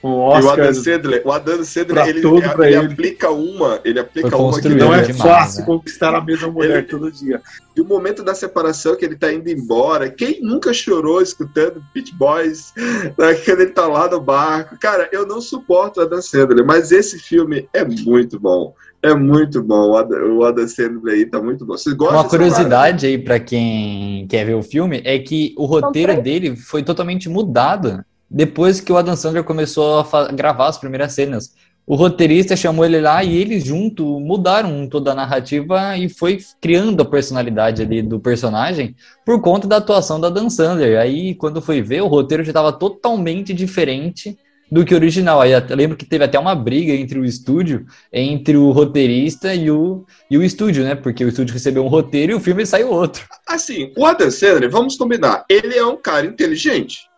personagem. 0.01 0.03
O 0.03 0.09
E 0.09 0.13
o 0.13 0.19
Oscar 0.49 0.53
Adam 0.61 0.75
Sandler, 0.75 1.23
o 1.25 1.33
Adam 1.33 1.65
Sandler, 1.65 2.07
ele, 2.09 2.19
ele 2.21 2.65
ele. 2.65 2.77
aplica 2.77 3.31
uma, 3.31 3.81
ele 3.85 4.01
aplica 4.01 4.37
uma 4.37 4.61
que 4.61 4.69
não 4.69 4.95
é 4.95 5.03
demais, 5.03 5.19
fácil 5.19 5.61
né? 5.61 5.67
conquistar 5.67 6.15
a 6.15 6.21
mesma 6.21 6.49
mulher 6.49 6.79
Ele- 6.79 6.87
todo 6.87 7.11
dia. 7.11 7.41
E 7.77 7.81
o 7.81 7.85
momento 7.85 8.23
da 8.25 8.35
separação 8.35 8.97
que 8.97 9.05
ele 9.05 9.17
tá 9.17 9.33
indo 9.33 9.49
embora. 9.49 10.11
Quem 10.11 10.41
nunca 10.43 10.73
chorou 10.73 11.23
escutando 11.23 11.83
Pit 11.95 12.15
Boys 12.15 12.73
né, 12.77 13.35
quando 13.45 13.61
ele 13.61 13.71
tá 13.71 13.87
lá 13.87 14.09
no 14.11 14.21
barco? 14.21 14.77
Cara, 14.79 15.09
eu 15.13 15.27
não 15.27 15.41
suporto 15.41 16.01
o 16.01 16.03
Adam 16.03 16.21
Sandler, 16.21 16.65
mas 16.67 16.91
esse 16.91 17.19
filme 17.19 17.69
é 17.73 17.85
muito 17.85 18.39
bom. 18.41 18.75
É 19.03 19.15
muito 19.15 19.63
bom. 19.63 19.93
O 19.93 20.45
Adam, 20.45 20.69
Sandler 20.69 21.15
aí 21.15 21.27
tá 21.27 21.41
muito 21.41 21.65
bom. 21.65 21.77
Vocês 21.77 21.95
gostam 21.97 22.19
Uma 22.21 22.29
curiosidade 22.29 23.07
aí 23.07 23.17
pra 23.17 23.41
quem 23.41 24.27
quer 24.29 24.45
ver 24.45 24.55
o 24.55 24.63
filme 24.63 25.01
é 25.05 25.19
que 25.19 25.55
o 25.57 25.65
roteiro 25.65 26.21
dele 26.21 26.57
foi 26.57 26.83
totalmente 26.83 27.29
mudado 27.29 28.05
depois 28.31 28.81
que 28.81 28.93
o 28.93 28.97
Adam 28.97 29.17
Sandler 29.17 29.43
começou 29.43 30.01
a 30.01 30.33
gravar 30.33 30.69
as 30.69 30.79
primeiras 30.79 31.13
cenas. 31.13 31.53
O 31.87 31.97
roteirista 31.97 32.55
chamou 32.55 32.85
ele 32.85 33.01
lá 33.01 33.25
e 33.25 33.37
eles 33.37 33.65
junto 33.65 34.21
mudaram 34.21 34.87
toda 34.87 35.11
a 35.11 35.15
narrativa 35.15 35.97
e 35.97 36.09
foi 36.09 36.39
criando 36.61 37.03
a 37.03 37.05
personalidade 37.05 37.83
ali 37.83 38.01
do 38.01 38.21
personagem 38.21 38.95
por 39.27 39.41
conta 39.41 39.67
da 39.67 39.79
atuação 39.79 40.21
da 40.21 40.29
Dan 40.29 40.49
Sandler. 40.49 41.01
Aí 41.01 41.35
quando 41.35 41.61
foi 41.61 41.83
ver, 41.83 42.03
o 42.03 42.07
roteiro 42.07 42.45
já 42.45 42.51
estava 42.51 42.73
totalmente 42.73 43.53
diferente 43.53 44.39
do 44.71 44.85
que 44.85 44.95
o 44.95 44.97
original. 44.97 45.41
Aí 45.41 45.51
lembro 45.71 45.97
que 45.97 46.07
teve 46.07 46.23
até 46.23 46.39
uma 46.39 46.55
briga 46.55 46.93
entre 46.93 47.19
o 47.19 47.25
estúdio, 47.25 47.85
entre 48.13 48.57
o 48.57 48.71
roteirista 48.71 49.53
e 49.53 49.69
o, 49.69 50.05
e 50.31 50.39
o 50.39 50.45
estúdio, 50.45 50.85
né? 50.85 50.95
Porque 50.95 51.25
o 51.25 51.29
estúdio 51.29 51.55
recebeu 51.55 51.85
um 51.85 51.89
roteiro 51.89 52.33
e 52.33 52.35
o 52.37 52.41
filme 52.41 52.65
saiu 52.65 52.91
outro. 52.91 53.25
Assim, 53.49 53.93
o 53.97 54.07
Adam 54.07 54.31
Sandler, 54.31 54.71
vamos 54.71 54.97
combinar, 54.97 55.45
ele 55.49 55.77
é 55.77 55.85
um 55.85 55.97
cara 55.97 56.25
inteligente. 56.25 57.10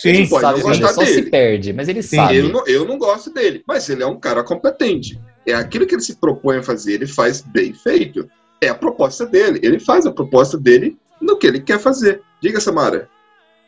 Sim, 0.00 0.26
Pode 0.26 0.40
sabe, 0.40 0.60
não 0.60 0.68
mas 0.68 0.78
ele 0.78 0.86
gostar 0.86 0.94
só 1.02 1.06
se 1.06 1.14
dele. 1.16 1.30
perde, 1.30 1.72
mas 1.74 1.88
ele 1.88 2.02
Sim, 2.02 2.16
sabe. 2.16 2.36
Eu 2.38 2.48
não, 2.48 2.66
eu 2.66 2.86
não 2.86 2.96
gosto 2.96 3.30
dele, 3.34 3.62
mas 3.66 3.86
ele 3.90 4.02
é 4.02 4.06
um 4.06 4.18
cara 4.18 4.42
competente. 4.42 5.20
É 5.46 5.52
aquilo 5.52 5.86
que 5.86 5.94
ele 5.94 6.00
se 6.00 6.16
propõe 6.18 6.56
a 6.56 6.62
fazer, 6.62 6.94
ele 6.94 7.06
faz 7.06 7.42
bem 7.42 7.74
feito. 7.74 8.26
É 8.62 8.68
a 8.68 8.74
proposta 8.74 9.26
dele. 9.26 9.60
Ele 9.62 9.78
faz 9.78 10.06
a 10.06 10.12
proposta 10.12 10.56
dele 10.56 10.96
no 11.20 11.36
que 11.36 11.46
ele 11.46 11.60
quer 11.60 11.78
fazer. 11.78 12.22
Diga, 12.40 12.60
Samara. 12.60 13.10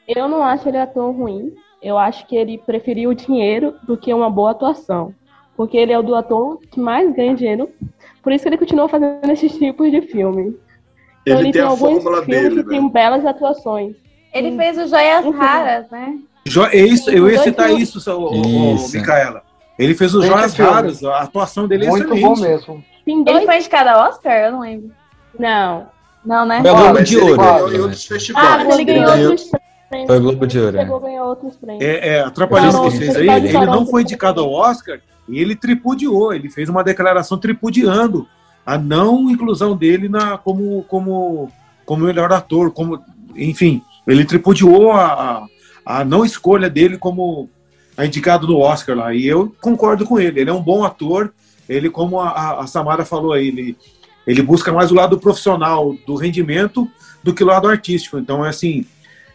Eu 0.09 0.27
não 0.27 0.43
acho 0.43 0.67
ele 0.67 0.79
ator 0.79 1.15
ruim. 1.15 1.55
Eu 1.83 1.99
acho 1.99 2.27
que 2.27 2.35
ele 2.35 2.57
preferiu 2.57 3.11
o 3.11 3.15
dinheiro 3.15 3.75
do 3.83 3.97
que 3.97 4.13
uma 4.15 4.31
boa 4.31 4.53
atuação. 4.53 5.15
Porque 5.55 5.77
ele 5.77 5.93
é 5.93 5.99
o 5.99 6.03
do 6.03 6.15
ator 6.15 6.59
que 6.71 6.81
mais 6.81 7.15
ganha 7.15 7.35
dinheiro. 7.35 7.69
Por 8.23 8.33
isso 8.33 8.45
que 8.45 8.49
ele 8.49 8.59
continua 8.59 8.89
fazendo 8.89 9.21
esses 9.31 9.53
tipos 9.59 9.91
de 9.91 10.01
filme. 10.01 10.57
Então 11.27 11.41
Ele, 11.41 11.53
tem 11.53 11.61
a 11.61 11.67
alguns 11.67 12.03
fórmula 12.03 12.25
filmes 12.25 12.43
dele, 12.43 12.63
que 12.63 12.69
né? 12.71 12.79
tem 12.79 12.89
belas 12.89 13.27
atuações. 13.27 13.97
Ele 14.33 14.57
fez 14.57 14.79
o 14.79 14.87
Joias. 14.89 15.25
Raras, 15.35 15.91
né? 15.91 16.19
Jo- 16.47 16.65
é 16.67 16.77
isso, 16.77 17.11
eu 17.11 17.31
ia 17.31 17.43
citar 17.43 17.67
filmes. 17.69 17.89
isso, 17.89 17.99
Isso. 18.75 18.97
Micaela. 18.97 19.43
Ele 19.79 19.95
fez 19.95 20.15
os 20.15 20.25
Muito 20.25 20.33
Joias 20.37 20.55
filme. 20.55 20.71
Raras, 20.71 21.05
a 21.05 21.21
atuação 21.21 21.67
dele 21.69 21.87
é 21.87 21.89
Muito 21.89 22.05
excelente. 22.15 22.23
bom 22.23 22.37
mesmo. 22.41 22.85
Tem 23.05 23.25
Ele 23.27 23.45
foi 23.47 23.57
indicado 23.59 23.91
ao 23.91 24.09
Oscar? 24.09 24.33
Eu 24.33 24.53
não 24.53 24.61
lembro. 24.61 24.91
Não. 25.39 25.87
Não, 26.25 26.47
né? 26.47 26.61
Foi 26.61 26.71
a 26.71 26.73
Ó, 26.75 26.77
Globo 26.77 27.03
de 27.03 27.17
ele 27.17 27.25
Ouro. 27.25 27.37
ganhou 27.37 27.69
né? 27.71 27.79
outros 27.83 28.31
Ah, 28.37 28.65
ele 28.75 28.85
ganhou 28.85 29.07
ganhou- 29.07 29.31
outros 29.31 29.51
prêmios. 29.91 30.07
Foi 30.07 30.17
o 30.19 30.21
Globo 30.23 30.47
de 30.47 30.59
Ouro, 30.61 30.79
Chegou 30.79 30.97
é. 30.97 30.99
a 30.99 31.03
ganhar 31.03 31.25
outros 31.25 31.57
prêmios. 31.57 31.85
É, 31.85 32.09
é, 32.09 32.21
Atrapalhando 32.21 32.73
Não, 32.75 32.85
vocês 32.85 33.17
aí, 33.17 33.29
ele 33.29 33.53
não, 33.53 33.65
não 33.67 33.75
não. 33.81 33.87
foi 33.87 34.03
indicado 34.03 34.41
ao 34.41 34.51
Oscar 34.53 35.01
e 35.29 35.39
ele 35.41 35.57
tripudiou, 35.57 36.33
ele 36.33 36.49
fez 36.49 36.69
uma 36.69 36.85
declaração 36.85 37.39
tripudiando 37.39 38.27
a 38.65 38.79
não 38.79 39.29
inclusão 39.31 39.77
dele 39.77 40.09
na, 40.09 40.39
como, 40.39 40.85
como, 40.85 41.51
como 41.85 42.05
melhor 42.05 42.33
ator, 42.33 42.71
como, 42.71 43.03
enfim, 43.35 43.83
ele 44.07 44.25
tripudiou 44.25 44.93
a, 44.93 45.47
a, 45.85 46.05
não 46.05 46.25
escolha 46.25 46.69
dele 46.69 46.99
como 46.99 47.49
a 47.97 48.07
indicado 48.07 48.47
no 48.47 48.59
Oscar 48.59 48.97
lá. 48.97 49.15
E 49.15 49.27
eu 49.27 49.55
concordo 49.61 50.05
com 50.05 50.19
ele. 50.19 50.41
Ele 50.41 50.51
é 50.51 50.53
um 50.53 50.63
bom 50.63 50.85
ator. 50.85 51.33
Ele, 51.69 51.89
como 51.89 52.21
a, 52.21 52.61
a 52.61 52.67
Samara 52.67 53.05
falou 53.05 53.33
aí, 53.33 53.49
ele, 53.49 53.77
ele 54.27 54.43
busca 54.43 54.73
mais 54.73 54.91
o 54.91 54.95
lado 54.95 55.19
profissional 55.19 55.97
do 56.07 56.17
rendimento 56.17 56.89
do 57.23 57.33
que 57.33 57.45
o 57.45 57.47
lado 57.47 57.69
artístico. 57.69 58.19
Então, 58.19 58.45
é 58.45 58.49
assim, 58.49 58.85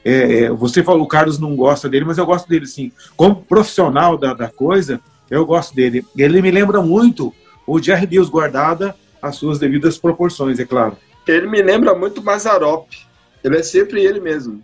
é, 0.03 0.43
é, 0.43 0.49
você 0.49 0.83
falou, 0.83 1.03
o 1.03 1.07
Carlos 1.07 1.39
não 1.39 1.55
gosta 1.55 1.87
dele, 1.87 2.05
mas 2.05 2.17
eu 2.17 2.25
gosto 2.25 2.47
dele 2.47 2.65
sim. 2.65 2.91
Como 3.15 3.43
profissional 3.43 4.17
da, 4.17 4.33
da 4.33 4.49
coisa, 4.49 4.99
eu 5.29 5.45
gosto 5.45 5.75
dele. 5.75 6.05
Ele 6.17 6.41
me 6.41 6.51
lembra 6.51 6.81
muito 6.81 7.33
o 7.65 7.81
Jerry 7.81 8.05
Deus 8.05 8.29
guardada 8.29 8.95
as 9.21 9.35
suas 9.35 9.59
devidas 9.59 9.97
proporções, 9.97 10.59
é 10.59 10.65
claro. 10.65 10.95
Ele 11.27 11.47
me 11.47 11.61
lembra 11.61 11.93
muito 11.93 12.23
Mazarop. 12.23 12.87
Ele 13.43 13.57
é 13.57 13.63
sempre 13.63 14.03
ele 14.03 14.19
mesmo. 14.19 14.61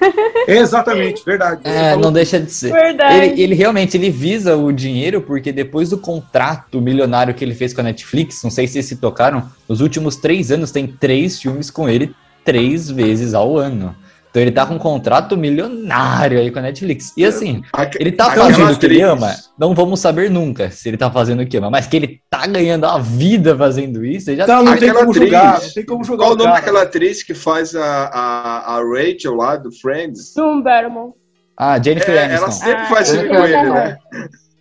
Exatamente, 0.48 1.22
verdade. 1.24 1.60
É, 1.64 1.94
não 1.96 2.12
deixa 2.12 2.40
de 2.40 2.50
ser. 2.50 2.72
Verdade. 2.72 3.16
Ele, 3.16 3.42
ele 3.42 3.54
realmente 3.54 3.96
ele 3.96 4.10
visa 4.10 4.56
o 4.56 4.72
dinheiro 4.72 5.20
porque 5.20 5.52
depois 5.52 5.90
do 5.90 5.98
contrato 5.98 6.80
milionário 6.80 7.34
que 7.34 7.44
ele 7.44 7.54
fez 7.54 7.74
com 7.74 7.80
a 7.80 7.84
Netflix, 7.84 8.42
não 8.42 8.50
sei 8.50 8.66
se 8.66 8.82
se 8.82 8.96
tocaram, 8.96 9.50
nos 9.68 9.80
últimos 9.80 10.16
três 10.16 10.50
anos 10.50 10.70
tem 10.70 10.86
três 10.86 11.40
filmes 11.40 11.70
com 11.70 11.88
ele 11.88 12.14
três 12.44 12.90
vezes 12.90 13.34
ao 13.34 13.58
ano. 13.58 13.94
Então 14.30 14.40
ele 14.40 14.52
tá 14.52 14.64
com 14.64 14.74
um 14.74 14.78
contrato 14.78 15.36
milionário 15.36 16.38
aí 16.38 16.50
com 16.52 16.60
a 16.60 16.62
Netflix. 16.62 17.12
E 17.16 17.24
assim, 17.24 17.62
Aque- 17.72 17.98
ele 18.00 18.12
tá 18.12 18.30
fazendo 18.30 18.72
o 18.72 18.78
que 18.78 18.86
ele 18.86 19.00
ama? 19.02 19.34
Não 19.58 19.74
vamos 19.74 19.98
saber 19.98 20.30
nunca 20.30 20.70
se 20.70 20.88
ele 20.88 20.96
tá 20.96 21.10
fazendo 21.10 21.42
o 21.42 21.46
que 21.46 21.56
ama, 21.56 21.68
mas 21.70 21.86
que 21.88 21.96
ele 21.96 22.20
tá 22.30 22.46
ganhando 22.46 22.86
a 22.86 22.96
vida 22.98 23.56
fazendo 23.56 24.04
isso, 24.04 24.30
ele 24.30 24.36
já 24.36 24.44
Então, 24.44 24.62
não 24.62 24.76
tem 24.76 24.88
Aquela 24.88 25.00
como 25.00 25.10
atriz. 25.10 25.24
julgar, 25.30 25.60
não 25.62 25.70
tem 25.72 25.84
como 25.84 26.04
julgar 26.04 26.24
Qual 26.26 26.32
o 26.34 26.36
nome 26.36 26.50
cara. 26.50 26.60
daquela 26.60 26.82
atriz 26.82 27.22
que 27.24 27.34
faz 27.34 27.74
a, 27.74 27.84
a, 27.84 28.76
a 28.76 28.82
Rachel 28.84 29.34
lá 29.34 29.56
do 29.56 29.70
Friends? 29.72 30.32
June 30.36 30.62
Barrymore. 30.62 31.12
Ah, 31.56 31.82
Jennifer 31.82 32.14
É, 32.14 32.24
Aniston. 32.24 32.42
ela 32.44 32.50
sempre 32.52 32.82
Ah, 32.82 32.86
faz 32.86 33.10
filme 33.10 33.28
com 33.28 33.34
ele, 33.44 33.62
né? 33.70 33.96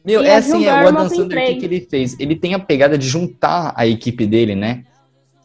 Meu, 0.03 0.23
E 0.23 0.27
é 0.27 0.35
assim, 0.37 0.65
é, 0.65 0.71
o 0.83 0.87
Adam 0.87 1.07
tem 1.07 1.17
Sandler, 1.19 1.43
o 1.43 1.47
que, 1.47 1.55
que 1.57 1.65
ele 1.65 1.87
fez? 1.89 2.15
Ele 2.19 2.35
tem 2.35 2.53
a 2.55 2.59
pegada 2.59 2.97
de 2.97 3.07
juntar 3.07 3.71
a 3.75 3.85
equipe 3.85 4.25
dele, 4.25 4.55
né? 4.55 4.83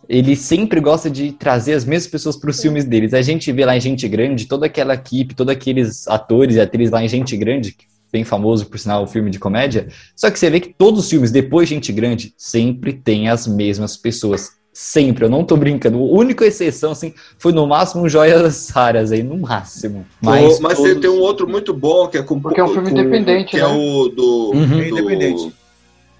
Ele 0.09 0.36
sempre 0.36 0.80
gosta 0.80 1.09
de 1.11 1.32
trazer 1.32 1.74
as 1.74 1.84
mesmas 1.84 2.11
pessoas 2.11 2.36
para 2.36 2.50
os 2.50 2.61
filmes 2.61 2.84
deles. 2.84 3.14
A 3.14 3.22
gente 3.22 3.50
vê 3.52 3.64
lá 3.64 3.76
em 3.76 3.80
Gente 3.80 4.07
Grande, 4.09 4.46
toda 4.46 4.66
aquela 4.66 4.94
equipe, 4.94 5.34
todos 5.34 5.52
aqueles 5.52 6.07
atores 6.09 6.57
e 6.57 6.61
atrizes 6.61 6.92
lá 6.92 7.02
em 7.02 7.09
Gente 7.09 7.36
Grande, 7.36 7.72
que 7.72 7.86
bem 8.12 8.22
famoso, 8.24 8.66
por 8.66 8.78
sinal, 8.78 9.02
o 9.02 9.07
filme 9.09 9.28
de 9.30 9.38
comédia. 9.40 9.88
Só 10.14 10.30
que 10.30 10.38
você 10.38 10.48
vê 10.48 10.61
que 10.61 10.72
todos 10.72 11.00
os 11.00 11.11
filmes, 11.11 11.30
depois 11.32 11.68
de 11.68 11.74
Gente 11.74 11.92
Grande, 11.92 12.32
sempre 12.36 12.92
tem 12.92 13.28
as 13.28 13.46
mesmas 13.46 13.96
pessoas. 13.96 14.52
Sempre, 14.72 15.24
eu 15.24 15.30
não 15.30 15.44
tô 15.44 15.57
brincando. 15.57 15.98
A 15.98 16.00
única 16.02 16.44
exceção, 16.44 16.90
assim, 16.92 17.14
foi 17.38 17.52
no 17.52 17.64
máximo 17.66 18.09
Joias 18.09 18.70
Raras 18.70 19.12
aí, 19.12 19.22
no 19.22 19.36
máximo. 19.38 20.05
Mas, 20.20 20.42
Mas, 20.44 20.61
mas 20.61 20.76
todos- 20.78 20.92
tem, 20.92 21.00
tem 21.00 21.11
um 21.11 21.20
outro 21.20 21.48
muito 21.48 21.72
bom 21.72 22.09
que 22.09 22.18
é 22.18 22.22
com 22.24 22.40
Porque 22.40 22.61
é 22.61 22.64
um 22.64 22.68
filme 22.72 22.90
com- 22.90 22.98
independente, 22.98 23.50
que 23.52 23.57
né? 23.57 23.62
é 23.62 23.66
o 23.66 24.09
do, 24.09 24.50
Uhum. 24.52 24.66
do 24.68 24.80
É 24.82 24.88
independente. 24.88 25.55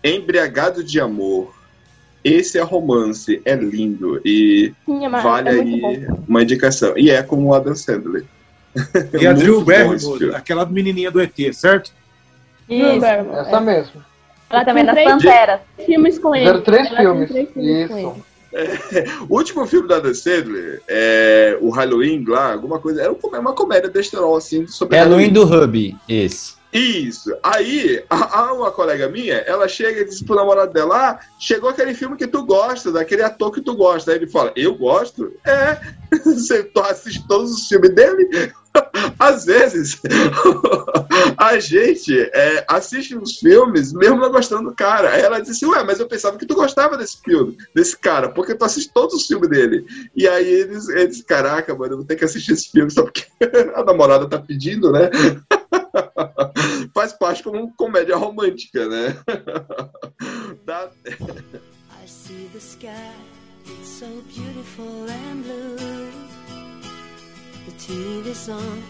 Embriagado 0.03 0.85
de 0.85 1.01
Amor. 1.01 1.53
Esse 2.25 2.59
é 2.59 2.63
romance, 2.63 3.41
é 3.45 3.55
lindo 3.55 4.19
e 4.25 4.73
Tinha, 4.87 5.11
mas 5.11 5.23
vale 5.23 5.49
é 5.51 5.53
aí 5.53 5.81
bom. 6.09 6.23
uma 6.27 6.43
indicação. 6.43 6.95
E 6.97 7.11
é 7.11 7.23
com 7.23 7.45
o 7.45 7.53
Adam 7.55 7.75
Sandler. 7.75 8.25
E 9.21 9.27
a 9.27 9.31
Muito 9.31 9.39
Drew 9.45 9.65
Barrymore, 9.65 10.35
aquela 10.35 10.65
menininha 10.67 11.11
do 11.11 11.21
ET, 11.21 11.37
certo? 11.53 11.93
Isso. 12.69 13.05
Essa 13.05 13.61
mesmo. 13.61 14.03
Ela 14.51 14.65
Também 14.65 14.85
das 14.85 14.95
três 14.95 15.11
Panteras. 15.11 15.61
filmes 15.85 16.19
com 16.19 16.35
ele. 16.35 16.45
Fizeram 16.47 16.63
três 16.63 16.87
Ela 16.89 16.97
filmes. 16.97 17.29
três 17.31 17.49
filmes 17.51 17.89
com 17.89 17.99
Isso. 17.99 18.09
ele. 18.09 18.23
O 19.29 19.35
último 19.37 19.67
filme 19.67 19.89
da 19.89 19.97
Adam 19.97 20.15
Sandler, 20.15 20.81
é, 20.87 21.59
o 21.61 21.71
Halloween 21.71 22.25
lá, 22.27 22.53
alguma 22.53 22.79
coisa, 22.79 23.03
era 23.03 23.13
um- 23.13 23.19
uma 23.41 23.53
comédia 23.53 23.91
besterol 23.91 24.37
assim 24.37 24.65
sobre 24.69 24.97
Halloween 24.97 25.33
do 25.33 25.43
Hub, 25.43 25.97
esse. 26.09 26.55
Isso. 26.75 27.33
Aí, 27.41 28.05
uma 28.53 28.73
colega 28.73 29.09
minha, 29.09 29.37
ela 29.37 29.69
chega 29.69 30.01
e 30.01 30.05
diz 30.05 30.21
pro 30.21 30.35
namorado 30.35 30.73
dela: 30.73 31.11
ah, 31.11 31.21
chegou 31.39 31.71
aquele 31.71 31.95
filme 31.95 32.17
que 32.17 32.27
tu 32.27 32.45
gosta, 32.45 32.91
daquele 32.91 33.23
ator 33.23 33.53
que 33.53 33.61
tu 33.61 33.77
gosta. 33.77 34.11
Aí 34.11 34.19
ele 34.19 34.27
fala: 34.27 34.53
Eu 34.57 34.75
gosto? 34.75 35.33
É. 35.47 35.79
Você 36.25 36.69
assiste 36.91 37.27
todos 37.29 37.53
os 37.53 37.69
filmes 37.69 37.95
dele? 37.95 38.53
Às 39.21 39.45
vezes, 39.45 40.01
a 41.39 41.59
gente 41.61 42.19
é, 42.35 42.65
assiste 42.69 43.17
os 43.17 43.39
filmes 43.39 43.93
mesmo 43.93 44.17
não 44.17 44.33
gostando 44.33 44.71
do 44.71 44.75
cara. 44.75 45.11
Aí 45.11 45.23
ela 45.23 45.39
disse: 45.39 45.65
Ué, 45.65 45.85
mas 45.85 46.01
eu 46.01 46.09
pensava 46.09 46.37
que 46.37 46.47
tu 46.47 46.57
gostava 46.57 46.97
desse 46.97 47.21
filme, 47.23 47.57
desse 47.73 47.97
cara, 47.97 48.31
porque 48.31 48.53
tu 48.53 48.65
assiste 48.65 48.93
todos 48.93 49.15
os 49.15 49.27
filmes 49.29 49.49
dele. 49.49 49.87
E 50.17 50.27
aí 50.27 50.49
eles, 50.49 50.89
eles 50.89 51.23
caraca, 51.23 51.73
mano, 51.73 51.93
eu 51.93 51.97
vou 51.99 52.07
ter 52.07 52.17
que 52.17 52.25
assistir 52.25 52.53
esse 52.53 52.69
filme 52.69 52.91
só 52.91 53.05
porque 53.05 53.27
a 53.77 53.85
namorada 53.85 54.29
tá 54.29 54.39
pedindo, 54.39 54.91
né? 54.91 55.09
Faz 56.95 57.13
parte 57.13 57.43
como 57.43 57.73
comédia 57.77 58.17
romântica, 58.17 58.89
né? 58.89 59.17
Dá- 60.65 60.91
I 61.07 62.07
see 62.07 62.49
the 62.53 62.61
sky, 62.61 63.13
so 63.83 64.07
beautiful 64.29 65.07
and 65.09 65.43
blue. 65.43 66.11
The 67.67 68.53
on, 68.53 68.83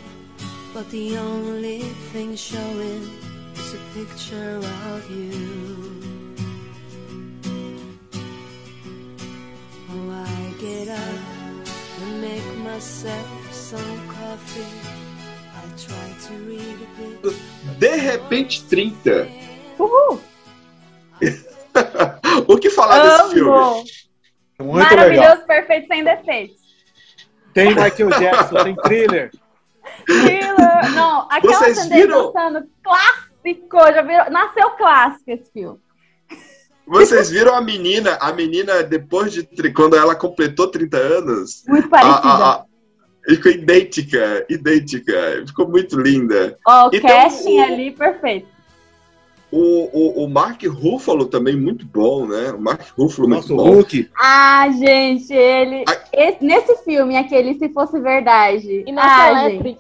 but 0.73 0.89
the 0.91 1.17
only 1.17 1.81
thing 2.13 2.37
showing 2.37 3.09
is 3.55 3.75
a 3.75 3.79
picture 3.95 4.59
of 4.59 5.11
you. 5.11 6.01
Oh, 9.91 10.11
I 10.11 10.55
get 10.61 10.89
up 10.89 11.69
and 12.03 12.21
make 12.21 12.59
myself 12.59 13.53
some 13.53 14.09
coffee. 14.09 15.04
De 17.79 17.97
repente 17.97 18.65
30. 18.65 19.29
Uhul! 19.79 20.21
o 22.47 22.59
que 22.59 22.71
falar 22.71 23.03
desse 23.03 23.35
filme? 23.35 23.51
Amo! 23.51 23.85
Muito 24.61 24.95
legal. 24.95 24.97
Maravilhoso, 24.97 25.47
perfeito, 25.47 25.89
sem 25.89 26.05
defeitos. 26.05 26.65
Tem 27.53 27.69
Michael 27.69 28.11
Jackson, 28.19 28.65
tem 28.65 28.77
thriller. 28.77 29.31
Thriller. 30.07 30.93
Não, 30.95 31.27
aquela 31.31 31.59
Vocês 31.59 31.87
viram? 31.87 32.33
dançando 32.33 32.69
clássico, 32.83 33.79
já 33.93 34.03
virou, 34.03 34.31
nasceu 34.31 34.71
clássico 34.71 35.31
esse 35.31 35.53
filme. 35.53 35.79
Vocês 36.87 37.31
viram 37.31 37.55
a 37.55 37.63
menina, 37.63 38.19
a 38.21 38.33
menina 38.33 38.83
depois 38.83 39.33
de 39.33 39.73
quando 39.73 39.97
ela 39.97 40.15
completou 40.15 40.69
30 40.69 40.97
anos, 40.97 41.65
Muito 41.67 41.87
a, 41.87 41.91
parecida. 41.91 42.29
a, 42.29 42.53
a, 42.53 42.65
ficou 43.29 43.53
idêntica, 43.53 44.45
idêntica, 44.49 45.45
ficou 45.47 45.69
muito 45.69 45.99
linda. 46.01 46.57
Ó, 46.67 46.89
o 46.89 46.91
Então, 46.95 47.09
casting 47.11 47.59
o- 47.59 47.63
ali, 47.63 47.91
perfeito. 47.91 48.55
O, 49.51 50.21
o, 50.21 50.25
o 50.25 50.29
Mark 50.29 50.63
Ruffalo 50.65 51.27
também 51.27 51.55
muito 51.57 51.87
bom, 51.87 52.27
né? 52.27 52.51
O 52.51 52.61
Mark 52.61 52.81
Ruffalo 52.99 53.29
muito 53.29 53.53
Nosso 53.53 53.57
bom. 53.57 53.75
Hulk. 53.77 54.11
Ah, 54.19 54.69
gente, 54.77 55.33
ele. 55.33 55.85
Ai. 55.87 55.99
esse- 56.13 56.45
nesse 56.45 56.77
filme, 56.85 57.17
aquele 57.17 57.55
Se 57.57 57.69
Fosse 57.69 58.01
Verdade. 58.01 58.83
E 58.85 58.91
na 58.91 59.03
ah, 59.05 59.49
gente. 59.49 59.79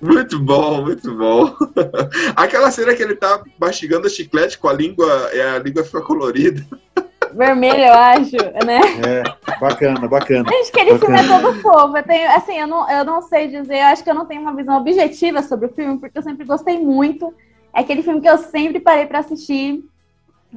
Muito 0.00 0.38
bom, 0.38 0.82
muito 0.82 1.12
bom. 1.14 1.54
Aquela 2.36 2.70
cena 2.70 2.94
que 2.94 3.02
ele 3.02 3.16
tá 3.16 3.42
mastigando 3.60 4.08
chiclete 4.08 4.56
com 4.56 4.68
a 4.68 4.72
língua, 4.72 5.28
e 5.34 5.40
a 5.40 5.58
língua 5.58 5.82
fica 5.84 6.00
colorida. 6.00 6.64
Vermelho, 7.34 7.80
eu 7.80 7.94
acho, 7.94 8.36
né? 8.64 8.80
É, 9.06 9.58
bacana, 9.58 10.08
bacana. 10.08 10.50
Gente, 10.50 10.70
aquele 10.70 10.92
Bacana. 10.92 11.18
filme 11.18 11.34
é 11.34 11.40
todo 11.40 11.60
fofo. 11.60 11.96
Eu 11.96 12.02
tenho, 12.02 12.30
assim, 12.30 12.58
eu 12.58 12.66
não, 12.66 12.90
eu 12.90 13.04
não 13.04 13.22
sei 13.22 13.48
dizer, 13.48 13.78
eu 13.78 13.86
acho 13.86 14.04
que 14.04 14.10
eu 14.10 14.14
não 14.14 14.26
tenho 14.26 14.42
uma 14.42 14.54
visão 14.54 14.76
objetiva 14.76 15.42
sobre 15.42 15.66
o 15.66 15.72
filme, 15.72 15.98
porque 15.98 16.18
eu 16.18 16.22
sempre 16.22 16.44
gostei 16.44 16.78
muito. 16.78 17.32
É 17.74 17.80
aquele 17.80 18.02
filme 18.02 18.20
que 18.20 18.28
eu 18.28 18.38
sempre 18.38 18.80
parei 18.80 19.06
pra 19.06 19.20
assistir. 19.20 19.84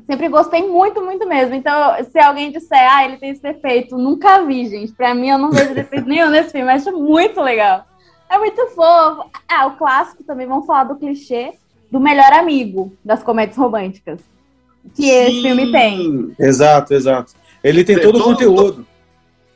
Sempre 0.07 0.29
gostei 0.29 0.67
muito, 0.67 1.01
muito 1.03 1.27
mesmo. 1.27 1.53
Então, 1.53 1.95
se 2.05 2.17
alguém 2.17 2.51
disser, 2.51 2.87
ah, 2.91 3.03
ele 3.05 3.17
tem 3.17 3.29
esse 3.31 3.41
defeito, 3.41 3.97
nunca 3.97 4.43
vi, 4.43 4.67
gente. 4.67 4.93
Pra 4.93 5.13
mim, 5.13 5.29
eu 5.29 5.37
não 5.37 5.51
vejo 5.51 5.73
defeito 5.73 6.07
nenhum 6.07 6.29
nesse 6.29 6.51
filme. 6.51 6.71
Acho 6.71 6.97
muito 6.97 7.41
legal. 7.41 7.85
É 8.29 8.37
muito 8.37 8.67
fofo. 8.67 9.29
Ah, 9.47 9.67
o 9.67 9.75
clássico 9.75 10.23
também, 10.23 10.47
vamos 10.47 10.65
falar 10.65 10.85
do 10.85 10.95
clichê 10.95 11.53
do 11.91 11.99
melhor 11.99 12.31
amigo 12.31 12.93
das 13.03 13.21
comédias 13.21 13.57
românticas. 13.57 14.21
Que 14.95 15.09
esse 15.09 15.35
Sim. 15.35 15.41
filme 15.43 15.71
tem. 15.71 16.35
Exato, 16.39 16.93
exato. 16.93 17.33
Ele 17.63 17.83
tem 17.83 17.95
Tem 17.95 18.05
todo 18.05 18.15
o 18.15 18.19
todo- 18.19 18.31
conteúdo. 18.33 18.87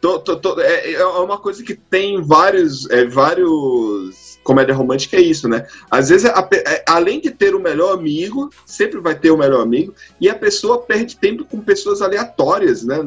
Tô- 0.02 0.20
tô- 0.20 0.36
tô- 0.38 0.62
é, 0.62 0.92
é 0.94 1.06
uma 1.06 1.38
coisa 1.40 1.64
que 1.64 1.74
tem 1.74 2.22
vários, 2.22 2.88
é, 2.92 3.06
vários 3.06 4.36
comédia 4.44 4.76
romântica 4.76 5.18
é 5.18 5.22
isso, 5.22 5.50
né? 5.50 5.66
Às 5.90 6.10
vezes, 6.10 6.30
a 6.30 6.48
é, 6.54 6.84
além 6.88 7.20
de 7.20 7.32
ter 7.32 7.56
o 7.56 7.60
melhor 7.60 7.96
amigo, 7.96 8.52
sempre 8.68 9.00
vai 9.00 9.16
ter 9.16 9.32
o 9.32 9.38
melhor 9.38 9.62
amigo, 9.62 9.92
e 10.22 10.30
a 10.30 10.36
pessoa 10.36 10.80
perde 10.84 11.16
tempo 11.18 11.44
com 11.46 11.60
pessoas 11.60 12.04
aleatórias, 12.04 12.84
né? 12.84 12.98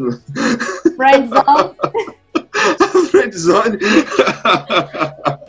Friendzone. 0.96 1.70
Friendzone. 3.10 3.78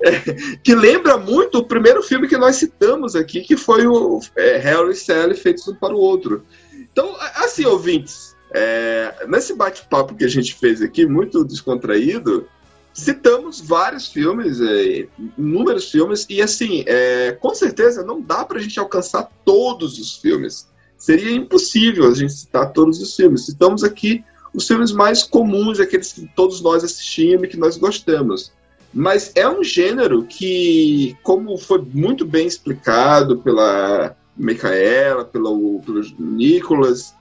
É, 0.00 0.56
que 0.62 0.74
lembra 0.74 1.16
muito 1.16 1.58
o 1.58 1.64
primeiro 1.64 2.02
filme 2.02 2.28
que 2.28 2.36
nós 2.36 2.56
citamos 2.56 3.16
aqui, 3.16 3.40
que 3.40 3.56
foi 3.56 3.86
o 3.86 4.20
é, 4.36 4.58
Harry 4.58 4.90
e 4.90 4.94
Sally 4.94 5.34
feitos 5.34 5.66
um 5.68 5.74
para 5.74 5.94
o 5.94 5.98
outro. 5.98 6.44
Então, 6.92 7.14
a- 7.18 7.44
assim, 7.44 7.64
ouvintes, 7.64 8.36
É, 8.50 9.26
nesse 9.28 9.54
bate-papo 9.54 10.14
que 10.14 10.24
a 10.24 10.28
gente 10.28 10.54
fez 10.54 10.80
aqui, 10.80 11.04
muito 11.04 11.44
descontraído, 11.44 12.46
citamos 12.94 13.60
vários 13.60 14.08
filmes, 14.08 14.58
é, 14.60 15.06
inúmeros 15.36 15.90
filmes, 15.90 16.24
e 16.30 16.40
assim, 16.40 16.82
é, 16.86 17.32
com 17.32 17.54
certeza 17.54 18.02
não 18.02 18.22
dá 18.22 18.44
pra 18.46 18.58
gente 18.58 18.80
alcançar 18.80 19.28
todos 19.44 19.98
os 19.98 20.16
filmes. 20.16 20.66
Seria 20.96 21.30
impossível 21.30 22.10
a 22.10 22.14
gente 22.14 22.32
citar 22.32 22.72
todos 22.72 23.00
os 23.02 23.14
filmes. 23.14 23.44
Citamos 23.44 23.84
aqui 23.84 24.24
os 24.58 24.66
filmes 24.66 24.90
mais 24.92 25.22
comuns, 25.22 25.78
aqueles 25.78 26.12
que 26.12 26.28
todos 26.34 26.60
nós 26.60 26.82
assistimos 26.82 27.44
e 27.44 27.48
que 27.48 27.56
nós 27.56 27.76
gostamos. 27.76 28.52
Mas 28.92 29.32
é 29.36 29.48
um 29.48 29.62
gênero 29.62 30.24
que, 30.24 31.16
como 31.22 31.56
foi 31.56 31.80
muito 31.94 32.24
bem 32.24 32.46
explicado 32.46 33.38
pela 33.38 34.16
Micaela, 34.36 35.24
pelo, 35.24 35.80
pelo 35.80 36.02
Nicolas, 36.18 37.14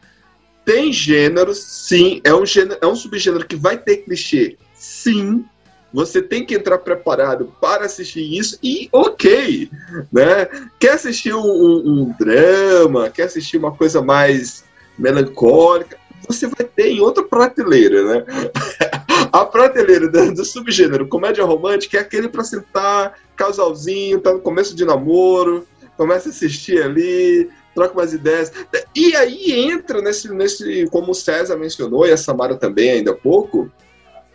tem 0.65 0.91
gêneros, 0.91 1.59
sim, 1.59 2.19
é 2.23 2.33
um, 2.33 2.45
gênero, 2.45 2.79
é 2.81 2.87
um 2.87 2.95
subgênero 2.95 3.45
que 3.45 3.55
vai 3.55 3.77
ter 3.77 3.97
clichê, 3.97 4.57
sim. 4.73 5.45
Você 5.93 6.21
tem 6.21 6.45
que 6.45 6.55
entrar 6.55 6.79
preparado 6.79 7.53
para 7.61 7.85
assistir 7.85 8.37
isso 8.37 8.57
e 8.61 8.89
ok, 8.91 9.69
né? 10.11 10.47
Quer 10.79 10.93
assistir 10.93 11.33
um, 11.33 11.39
um, 11.39 11.83
um 11.85 12.15
drama, 12.19 13.09
quer 13.09 13.23
assistir 13.23 13.57
uma 13.57 13.71
coisa 13.71 14.01
mais 14.01 14.65
melancólica, 14.97 15.97
você 16.27 16.47
vai 16.47 16.65
ter 16.65 16.87
em 16.87 16.99
outra 16.99 17.23
prateleira, 17.23 18.03
né? 18.03 18.25
A 19.31 19.45
prateleira 19.45 20.07
do, 20.07 20.33
do 20.33 20.45
subgênero 20.45 21.07
comédia 21.07 21.43
romântica 21.43 21.97
é 21.97 22.01
aquele 22.01 22.29
para 22.29 22.43
sentar, 22.43 23.19
casalzinho, 23.35 24.21
tá 24.21 24.33
no 24.33 24.39
começo 24.39 24.75
de 24.75 24.85
namoro, 24.85 25.67
começa 25.97 26.29
a 26.29 26.31
assistir 26.31 26.81
ali, 26.81 27.49
troca 27.75 27.93
umas 27.93 28.13
ideias. 28.13 28.51
E 28.95 29.15
aí 29.15 29.51
entra 29.51 30.01
nesse, 30.01 30.31
nesse 30.33 30.87
como 30.89 31.11
o 31.11 31.15
César 31.15 31.57
mencionou, 31.57 32.07
e 32.07 32.11
a 32.11 32.17
Samara 32.17 32.55
também 32.55 32.91
ainda 32.91 33.11
há 33.11 33.15
pouco, 33.15 33.69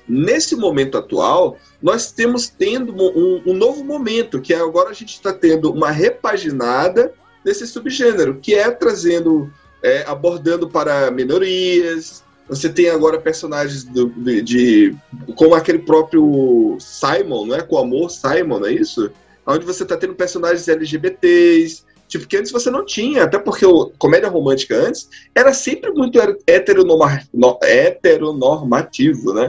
nesse 0.09 0.57
momento 0.57 0.99
atual, 0.99 1.57
nós 1.80 2.12
temos 2.12 2.49
tendo 2.49 2.95
um, 2.95 3.43
um 3.47 3.55
novo 3.55 3.85
momento, 3.85 4.41
que 4.41 4.53
é 4.53 4.59
agora 4.59 4.91
a 4.91 4.95
gente 4.95 5.14
está 5.14 5.33
tendo 5.33 5.72
uma 5.72 5.91
repaginada 5.91 7.12
desse 7.45 7.66
subgênero, 7.66 8.39
que 8.41 8.55
é 8.55 8.70
trazendo, 8.70 9.53
é, 9.83 10.05
abordando 10.07 10.68
para 10.68 11.11
minorias. 11.11 12.22
Você 12.49 12.68
tem 12.68 12.91
agora 12.91 13.20
personagens 13.20 13.85
do, 13.85 14.09
de, 14.11 14.43
de, 14.43 14.97
como 15.37 15.55
aquele 15.55 15.78
próprio 15.78 16.76
Simon, 16.80 17.47
não 17.47 17.57
é? 17.57 17.62
Com 17.62 17.76
o 17.76 17.78
amor 17.78 18.11
Simon, 18.11 18.61
não 18.61 18.66
é 18.66 18.72
isso? 18.72 19.11
Onde 19.47 19.64
você 19.64 19.83
está 19.83 19.97
tendo 19.97 20.14
personagens 20.14 20.68
LGBTs, 20.68 21.85
Tipo, 22.12 22.26
que 22.26 22.37
antes 22.37 22.53
você 22.53 22.70
não 22.70 22.85
tinha, 22.85 23.24
até 23.24 23.39
porque 23.39 23.64
o 23.64 23.91
comédia 23.97 24.28
romântica 24.28 24.76
antes 24.76 25.09
era 25.35 25.55
sempre 25.55 25.91
muito 25.93 26.20
heteronorma, 26.47 27.22
no, 27.33 27.59
heteronormativo, 27.62 29.33
né? 29.33 29.49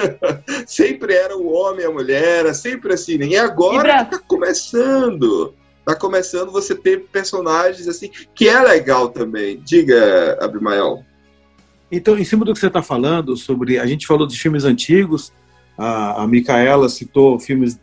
sempre 0.68 1.14
era 1.14 1.34
o 1.34 1.50
homem 1.50 1.80
e 1.80 1.88
a 1.88 1.90
mulher, 1.90 2.54
sempre 2.54 2.92
assim. 2.92 3.16
Né? 3.16 3.28
E 3.28 3.36
agora 3.38 4.02
está 4.02 4.18
começando. 4.18 5.54
Tá 5.84 5.94
começando 5.94 6.50
você 6.50 6.74
ter 6.74 7.04
personagens 7.12 7.86
assim, 7.86 8.10
que 8.34 8.48
é 8.48 8.58
legal 8.60 9.08
também. 9.10 9.60
Diga, 9.64 10.38
Abimael. 10.40 11.04
Então, 11.92 12.18
em 12.18 12.24
cima 12.24 12.44
do 12.44 12.52
que 12.52 12.58
você 12.58 12.68
está 12.68 12.82
falando 12.82 13.36
sobre. 13.36 13.78
A 13.78 13.86
gente 13.86 14.06
falou 14.06 14.26
de 14.26 14.38
filmes 14.38 14.64
antigos, 14.64 15.32
a, 15.76 16.22
a 16.22 16.26
Micaela 16.26 16.88
citou 16.88 17.38
filmes 17.38 17.78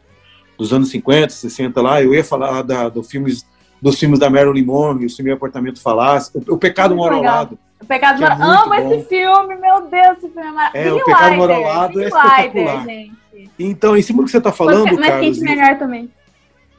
dos 0.57 0.73
anos 0.73 0.89
50, 0.89 1.29
60 1.29 1.81
lá, 1.81 2.01
eu 2.01 2.13
ia 2.13 2.23
falar 2.23 2.61
da, 2.61 2.89
do 2.89 3.03
filmes 3.03 3.45
dos 3.81 3.97
filmes 3.97 4.19
da 4.19 4.29
Marilyn 4.29 4.63
Monroe, 4.63 5.05
o 5.05 5.09
filme 5.09 5.31
Apartamento 5.31 5.81
Falácio, 5.81 6.31
o, 6.47 6.53
o 6.53 6.57
Pecado 6.57 6.95
Mora 6.95 7.15
ao 7.15 7.23
Lado. 7.23 7.57
O 7.81 7.85
Pecado 7.85 8.21
Mora... 8.21 8.33
É 8.33 8.43
Amo 8.43 8.69
bom. 8.69 8.75
esse 8.75 9.09
filme, 9.09 9.55
meu 9.55 9.81
Deus, 9.87 10.17
esse 10.17 10.29
filme 10.29 10.47
é 10.47 10.51
maravilhoso. 10.51 10.89
É, 10.89 11.01
o 11.01 11.05
Pecado 11.05 11.35
Mora 11.35 11.55
ao 11.55 11.61
Lado 11.61 12.01
é 12.01 12.07
espetacular. 12.07 12.85
gente. 12.85 13.21
Então, 13.57 13.97
em 13.97 14.01
cima 14.01 14.19
do 14.19 14.25
que 14.25 14.31
você 14.31 14.37
está 14.37 14.51
falando, 14.51 14.95
Mas 14.95 15.07
Carlos... 15.07 15.39
Mas 15.39 15.39
melhor 15.39 15.77
também. 15.79 16.11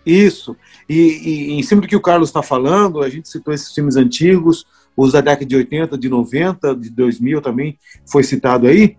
Isso. 0.05 0.57
E, 0.88 0.96
e, 0.96 1.53
em 1.53 1.62
cima 1.62 1.80
do 1.80 1.86
que 1.86 1.96
o 1.96 2.00
Carlos 2.00 2.28
está 2.28 2.42
falando, 2.42 3.03
a 3.03 3.09
gente 3.09 3.28
citou 3.28 3.55
esses 3.55 3.72
filmes 3.72 3.96
antigos, 3.96 4.66
os 4.96 5.12
da 5.12 5.20
década 5.20 5.46
de 5.46 5.57
80, 5.57 5.96
de 5.96 6.09
90, 6.09 6.74
de 6.76 6.90
2000 6.90 7.40
também 7.40 7.78
foi 8.05 8.22
citado 8.22 8.66
aí. 8.66 8.96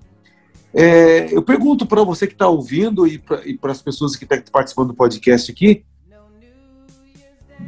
É, 0.73 1.31
eu 1.31 1.43
pergunto 1.43 1.85
para 1.85 2.03
você 2.03 2.25
que 2.25 2.33
está 2.33 2.47
ouvindo 2.47 3.05
e 3.05 3.19
para 3.19 3.71
as 3.71 3.81
pessoas 3.81 4.15
que 4.15 4.23
estão 4.23 4.39
tá 4.39 4.51
participando 4.51 4.87
do 4.87 4.95
podcast 4.95 5.51
aqui, 5.51 5.85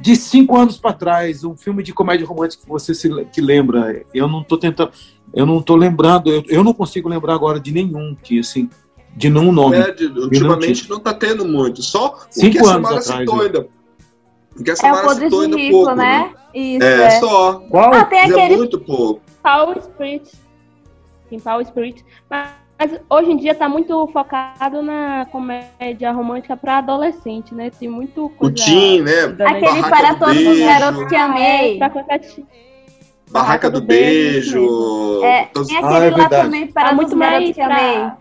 de 0.01 0.15
cinco 0.15 0.57
anos 0.57 0.77
para 0.77 0.93
trás, 0.93 1.43
um 1.43 1.55
filme 1.55 1.83
de 1.83 1.93
comédia 1.93 2.25
romântica 2.25 2.63
que 2.63 2.69
você 2.69 2.93
se 2.93 3.09
que 3.25 3.41
lembra. 3.41 4.03
Eu 4.13 4.27
não 4.27 4.43
tô 4.43 4.57
tentando, 4.57 4.91
eu 5.33 5.45
não 5.45 5.61
tô 5.61 5.75
lembrando, 5.75 6.31
eu, 6.31 6.43
eu 6.47 6.63
não 6.63 6.73
consigo 6.73 7.07
lembrar 7.07 7.36
agora 7.36 7.59
de 7.59 7.71
nenhum 7.71 8.15
que 8.15 8.39
assim, 8.39 8.69
de 9.16 9.30
nenhum 9.30 9.51
nome. 9.51 9.78
É, 9.78 9.91
de, 9.91 10.05
ultimamente 10.07 10.89
não, 10.89 10.97
não 10.97 11.03
tá 11.03 11.13
tendo 11.13 11.45
muito, 11.45 11.82
só 11.82 12.26
cinco 12.30 12.57
o 12.57 12.61
que 12.61 12.68
a 12.68 12.72
anos 12.74 12.91
atrás, 12.91 13.05
citou 13.05 13.41
ainda. 13.41 13.68
Porque 14.53 14.72
a 14.72 14.76
é 14.88 14.93
o 14.93 15.01
Podre 15.01 15.30
de 15.30 15.55
Rico, 15.57 15.72
pouco, 15.72 15.95
né? 15.95 16.03
né? 16.03 16.34
Isso, 16.53 16.86
é, 16.86 17.03
é, 17.03 17.09
só. 17.20 17.53
Qual? 17.70 17.93
Ah, 17.93 18.05
tem 18.05 18.20
aquele... 18.22 18.53
É 18.53 18.57
muito 18.57 18.80
pouco. 18.80 19.22
Power 19.43 19.82
Spirit. 19.82 20.32
Tem 21.30 21.39
Power 21.39 21.66
Spirit. 21.66 22.05
Mas 22.30 22.66
mas 22.78 22.91
hoje 23.09 23.32
em 23.32 23.38
dia 23.38 23.53
está 23.53 23.70
muito 23.70 24.05
focado 24.07 24.82
na 24.82 25.26
comédia 25.32 26.11
romântica 26.11 26.57
para 26.57 26.80
adolescente, 26.80 27.55
né? 27.55 27.70
Tem 27.70 27.88
muito 27.88 28.30
coisa. 28.38 28.53
O 28.53 28.66
Teen, 28.66 29.01
né? 29.01 29.24
Aquele 29.24 29.82
Barraca 29.82 29.89
para 29.89 30.16
todos 30.16 30.36
beijo. 30.36 30.51
os 30.51 30.59
garotos 30.59 31.07
que 31.07 31.16
amei. 31.16 31.76
É, 31.76 31.80
Barraca, 31.80 32.20
Barraca 33.32 33.72
do, 33.72 33.80
do 33.80 33.88
Beijo. 33.88 34.59
beijo. 34.59 35.24
É, 35.24 35.45
Todos... 35.53 35.70
tem 35.70 35.78
aquele 35.78 35.93
ah, 35.93 36.05
é 36.05 36.11
lá 36.11 36.30
também 36.30 36.68
para 36.68 36.89
tá 36.89 36.95
muito 36.95 37.16
mais 37.16 37.55
que 37.55 37.61
amei. 37.61 38.11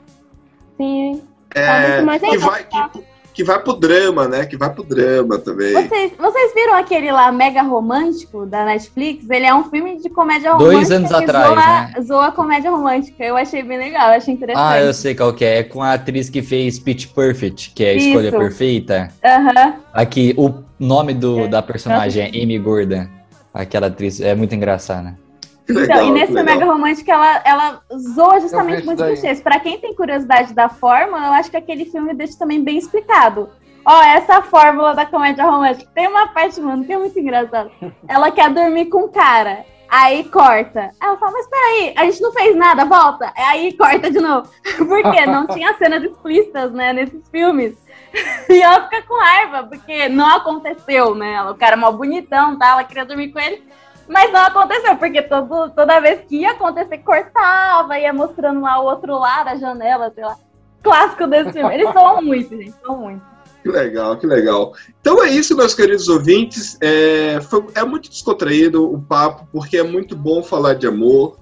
Sim. 0.77 1.23
É, 1.55 2.03
tá 2.03 2.19
que 2.19 2.39
vai, 2.39 2.65
que, 2.65 3.05
que 3.35 3.45
vai 3.45 3.61
pro 3.61 3.75
drama, 3.75 4.27
né? 4.27 4.45
Que 4.45 4.57
vai 4.57 4.71
pro 4.71 4.83
drama 4.83 5.39
também. 5.39 5.73
Vocês, 5.73 6.13
vocês 6.19 6.55
viram 6.55 6.75
aquele 6.75 7.13
lá 7.13 7.31
mega 7.31 7.63
romântico 7.63 8.45
da 8.45 8.65
Netflix? 8.65 9.29
Ele 9.31 9.47
é 9.47 9.55
um 9.55 9.65
filme 9.65 10.01
de 10.01 10.09
comédia 10.09 10.53
romântica. 10.53 10.77
Dois 10.77 10.91
anos 10.91 11.13
atrás, 11.13 11.47
zoa, 11.47 11.57
né? 11.57 11.95
Zoa 12.03 12.33
comédia 12.33 12.71
romântica. 12.71 13.25
Eu 13.25 13.37
achei 13.37 13.63
bem 13.63 13.79
legal, 13.79 14.09
eu 14.11 14.17
achei 14.17 14.35
interessante. 14.35 14.65
Ah, 14.65 14.81
eu 14.81 14.93
sei 14.93 15.15
qual 15.15 15.33
que 15.33 15.45
é. 15.45 15.59
É 15.59 15.63
com 15.63 15.83
a 15.83 15.95
atriz 15.95 16.29
que 16.29 16.43
fez 16.43 16.79
Pitch 16.79 17.07
Perfect, 17.13 17.71
que 17.71 17.85
é 17.85 17.91
a 17.91 17.95
escolha 17.95 18.29
Isso. 18.29 18.39
perfeita. 18.39 19.09
Aham. 19.25 19.67
Uhum. 19.67 19.73
Aqui, 19.93 20.35
o 20.37 20.55
nome 20.79 21.15
do, 21.15 21.41
é. 21.41 21.49
da 21.49 21.63
personagem 21.63 22.25
é 22.25 22.43
Amy 22.43 22.59
Gordon. 22.59 23.07
Aquela 23.53 23.87
atriz 23.87 24.21
é 24.21 24.35
muito 24.35 24.55
engraçada. 24.55 25.17
Então, 25.65 25.81
legal, 25.81 26.07
e 26.07 26.11
nesse 26.11 26.33
Mega 26.33 26.65
Romântico 26.65 27.11
ela, 27.11 27.43
ela 27.45 27.81
zoa 28.15 28.41
justamente 28.41 28.85
muitos 28.85 29.05
clichês. 29.05 29.41
Pra 29.41 29.59
quem 29.59 29.79
tem 29.79 29.95
curiosidade 29.95 30.53
da 30.53 30.69
forma, 30.69 31.19
eu 31.19 31.33
acho 31.33 31.51
que 31.51 31.57
aquele 31.57 31.87
filme 31.87 32.15
deixa 32.15 32.39
também 32.39 32.63
bem 32.63 32.77
explicado. 32.77 33.49
Ó, 33.87 34.03
essa 34.03 34.43
fórmula 34.43 34.95
da 34.95 35.05
comédia 35.05 35.45
romântica. 35.45 35.91
Tem 35.95 36.09
uma 36.09 36.29
parte, 36.29 36.61
mano, 36.61 36.85
que 36.85 36.93
é 36.93 36.99
muito 36.99 37.19
engraçada. 37.19 37.71
Ela 38.09 38.31
quer 38.31 38.51
dormir 38.51 38.87
com 38.87 39.05
o 39.05 39.09
cara. 39.09 39.65
Aí 39.89 40.25
corta. 40.25 40.91
Ela 41.01 41.17
fala, 41.19 41.33
mas 41.33 41.47
peraí, 41.47 41.95
a 41.97 42.05
gente 42.05 42.21
não 42.21 42.33
fez 42.33 42.57
nada, 42.57 42.85
volta. 42.85 43.33
Aí 43.37 43.73
corta 43.77 44.11
de 44.11 44.19
novo. 44.19 44.49
Porque 44.77 45.27
não 45.27 45.47
tinha 45.47 45.75
cenas 45.75 46.03
explícitas, 46.03 46.73
né, 46.73 46.93
nesses 46.93 47.29
filmes. 47.29 47.75
E 48.49 48.63
ela 48.63 48.85
fica 48.85 49.03
com 49.03 49.19
raiva, 49.19 49.65
porque 49.65 50.09
não 50.09 50.37
aconteceu, 50.37 51.17
né? 51.17 51.43
O 51.51 51.57
cara 51.57 51.73
é 51.73 51.77
mó 51.77 51.91
bonitão, 51.91 52.57
tá? 52.57 52.69
Ela 52.69 52.85
queria 52.85 53.05
dormir 53.05 53.33
com 53.33 53.41
ele. 53.41 53.65
Mas 54.09 54.33
não 54.33 54.41
aconteceu, 54.41 54.97
porque 54.97 55.23
todo, 55.23 55.71
toda 55.71 56.01
vez 56.01 56.21
que 56.29 56.41
ia 56.41 56.53
acontecer, 56.53 56.99
cortava, 56.99 57.99
ia 57.99 58.13
mostrando 58.13 58.61
lá 58.61 58.81
o 58.81 58.85
outro 58.85 59.19
lado, 59.19 59.49
a 59.49 59.57
janela, 59.57 60.13
sei 60.15 60.25
lá. 60.25 60.37
Clássico 60.83 61.27
desse 61.27 61.53
filme. 61.53 61.75
Eles 61.75 61.93
são 61.93 62.21
muito, 62.23 62.51
gente, 62.51 62.75
são 62.85 62.99
muito. 62.99 63.23
Que 63.63 63.71
legal, 63.71 64.19
que 64.19 64.27
legal. 64.27 64.75
Então 65.01 65.25
é 65.25 65.31
isso, 65.31 65.57
meus 65.57 65.75
queridos 65.75 66.07
ouvintes. 66.09 66.77
É, 66.83 67.41
foi, 67.41 67.65
é 67.75 67.83
muito 67.83 68.11
descontraído 68.11 68.93
o 68.93 69.01
papo, 69.01 69.49
porque 69.51 69.79
é 69.79 69.83
muito 69.83 70.15
bom 70.15 70.43
falar 70.43 70.75
de 70.75 70.87
amor. 70.87 71.39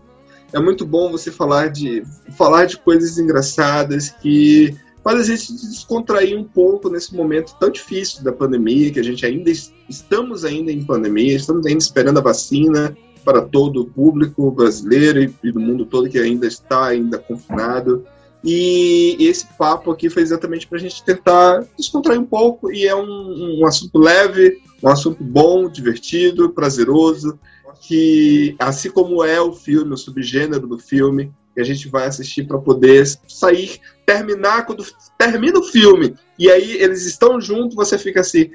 É 0.53 0.61
muito 0.61 0.87
bom 0.87 1.11
você 1.11 1.33
falar 1.33 1.69
de, 1.69 2.05
falar 2.39 2.67
de 2.67 2.79
coisas 2.79 3.19
engraçadas 3.19 4.11
que 4.11 4.77
faz 5.03 5.21
a 5.21 5.25
gente 5.25 5.53
descontrair 5.53 6.39
um 6.39 6.45
pouco 6.45 6.89
nesse 6.89 7.15
momento 7.15 7.57
tão 7.59 7.71
difícil 7.71 8.23
da 8.23 8.33
pandemia, 8.33 8.93
que 8.93 9.01
a 9.01 9.05
gente 9.05 9.25
ainda 9.27 9.51
estamos 9.89 10.45
ainda 10.45 10.71
em 10.71 10.85
pandemia, 10.85 11.35
estamos 11.35 11.67
ainda 11.67 11.79
esperando 11.79 12.19
a 12.19 12.23
vacina 12.23 12.97
para 13.25 13.43
todo 13.43 13.83
o 13.83 13.87
público 13.87 14.51
brasileiro 14.51 15.23
e, 15.43 15.53
do 15.53 15.61
mundo 15.61 15.87
todo 15.87 16.09
que 16.09 16.19
ainda 16.19 16.47
está 16.47 16.87
ainda 16.87 17.19
confinado. 17.19 18.05
E 18.45 19.17
esse 19.21 19.47
papo 19.57 19.91
aqui 19.91 20.11
foi 20.11 20.23
exatamente 20.23 20.67
para 20.67 20.79
a 20.79 20.81
gente 20.81 21.05
tentar 21.05 21.65
descontrair 21.79 22.21
um 22.21 22.25
pouco. 22.25 22.73
E 22.73 22.87
é 22.87 22.95
um, 22.95 23.61
um, 23.61 23.67
assunto 23.67 23.99
leve, 23.99 24.61
um 24.83 24.89
assunto 24.89 25.23
bom, 25.23 25.69
divertido, 25.69 26.51
prazeroso. 26.51 27.39
Que, 27.81 28.55
assim 28.59 28.91
como 28.91 29.25
é 29.25 29.41
o 29.41 29.53
filme, 29.53 29.93
o 29.93 29.97
subgênero 29.97 30.67
do 30.67 30.79
filme, 30.79 31.33
que 31.55 31.61
a 31.61 31.65
gente 31.65 31.89
vai 31.89 32.07
assistir 32.07 32.45
para 32.45 32.59
poder 32.59 33.07
sair, 33.27 33.81
terminar 34.07 34.65
quando 34.67 34.85
termina 35.19 35.59
o 35.59 35.65
filme. 35.65 36.15
E 36.39 36.51
aí 36.51 36.73
eles 36.73 37.05
estão 37.07 37.41
juntos, 37.41 37.75
você 37.77 37.99
fica 37.99 38.21
assim. 38.21 38.51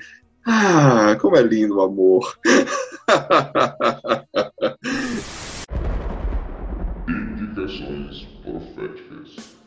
Ah, 0.46 1.18
como 1.20 1.36
é 1.36 1.42
lindo 1.42 1.76
o 1.78 1.82
amor. 1.82 2.40
Visões 7.56 8.28
Proféticas. 8.44 9.58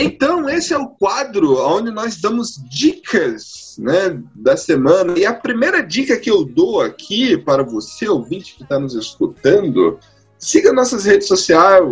Então, 0.00 0.48
esse 0.48 0.72
é 0.72 0.78
o 0.78 0.86
quadro 0.86 1.56
onde 1.56 1.90
nós 1.90 2.20
damos 2.20 2.62
dicas 2.70 3.76
né, 3.78 4.22
da 4.32 4.56
semana. 4.56 5.18
E 5.18 5.26
a 5.26 5.34
primeira 5.34 5.82
dica 5.82 6.16
que 6.16 6.30
eu 6.30 6.44
dou 6.44 6.80
aqui 6.80 7.36
para 7.36 7.64
você, 7.64 8.08
ouvinte 8.08 8.54
que 8.54 8.62
está 8.62 8.78
nos 8.78 8.94
escutando, 8.94 9.98
siga 10.38 10.72
nossas 10.72 11.04
redes 11.04 11.26
sociais 11.26 11.84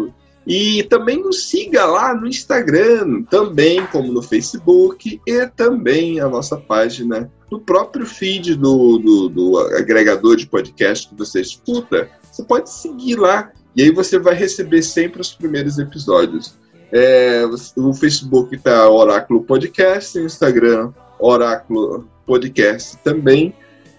e 0.46 0.84
também 0.84 1.20
nos 1.20 1.48
siga 1.48 1.84
lá 1.84 2.14
no 2.14 2.28
Instagram, 2.28 3.24
também 3.24 3.84
como 3.88 4.12
no 4.12 4.22
Facebook 4.22 5.20
e 5.26 5.46
também 5.48 6.20
a 6.20 6.28
nossa 6.28 6.56
página 6.56 7.28
no 7.50 7.58
próprio 7.58 8.06
feed 8.06 8.54
do, 8.54 8.98
do, 8.98 9.28
do 9.28 9.58
agregador 9.76 10.36
de 10.36 10.46
podcast 10.46 11.08
que 11.08 11.16
você 11.16 11.40
escuta. 11.40 12.08
Você 12.30 12.44
pode 12.44 12.70
seguir 12.70 13.16
lá 13.16 13.50
e 13.74 13.82
aí 13.82 13.90
você 13.90 14.16
vai 14.16 14.34
receber 14.34 14.82
sempre 14.82 15.20
os 15.20 15.34
primeiros 15.34 15.76
episódios. 15.78 16.54
É, 16.92 17.42
o 17.76 17.92
Facebook 17.92 18.54
está 18.54 18.88
Oráculo 18.88 19.42
Podcast, 19.42 20.18
o 20.18 20.24
Instagram 20.24 20.92
Oráculo 21.18 22.08
Podcast 22.24 22.96
também. 22.98 23.52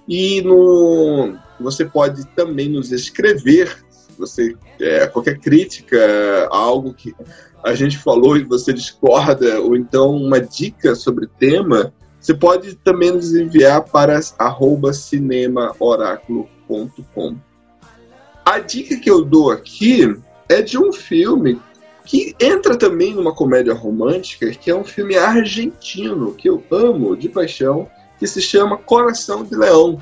E 0.07 0.41
no, 0.41 1.35
você 1.59 1.83
pode 1.83 2.25
também 2.27 2.69
nos 2.69 2.91
escrever, 2.91 3.75
você 4.17 4.55
é, 4.79 5.05
qualquer 5.07 5.39
crítica, 5.39 5.97
algo 6.49 6.93
que 6.93 7.13
a 7.63 7.73
gente 7.73 7.97
falou 7.97 8.37
e 8.37 8.43
você 8.43 8.71
discorda, 8.71 9.59
ou 9.59 9.75
então 9.75 10.15
uma 10.15 10.39
dica 10.39 10.93
sobre 10.95 11.27
tema, 11.39 11.91
você 12.19 12.33
pode 12.33 12.75
também 12.75 13.11
nos 13.11 13.35
enviar 13.35 13.83
para 13.83 14.19
arroba 14.39 14.93
cinemaoráculo.com. 14.93 17.35
A 18.45 18.59
dica 18.59 18.97
que 18.97 19.09
eu 19.09 19.25
dou 19.25 19.51
aqui 19.51 20.15
é 20.47 20.61
de 20.61 20.77
um 20.77 20.93
filme 20.93 21.59
que 22.07 22.33
entra 22.39 22.77
também 22.77 23.13
numa 23.13 23.35
comédia 23.35 23.73
romântica, 23.73 24.49
que 24.51 24.71
é 24.71 24.75
um 24.75 24.85
filme 24.85 25.17
argentino 25.17 26.33
que 26.33 26.47
eu 26.47 26.63
amo 26.71 27.17
de 27.17 27.27
paixão, 27.27 27.89
que 28.17 28.25
se 28.25 28.41
chama 28.41 28.77
Coração 28.77 29.43
de 29.43 29.53
Leão. 29.53 30.01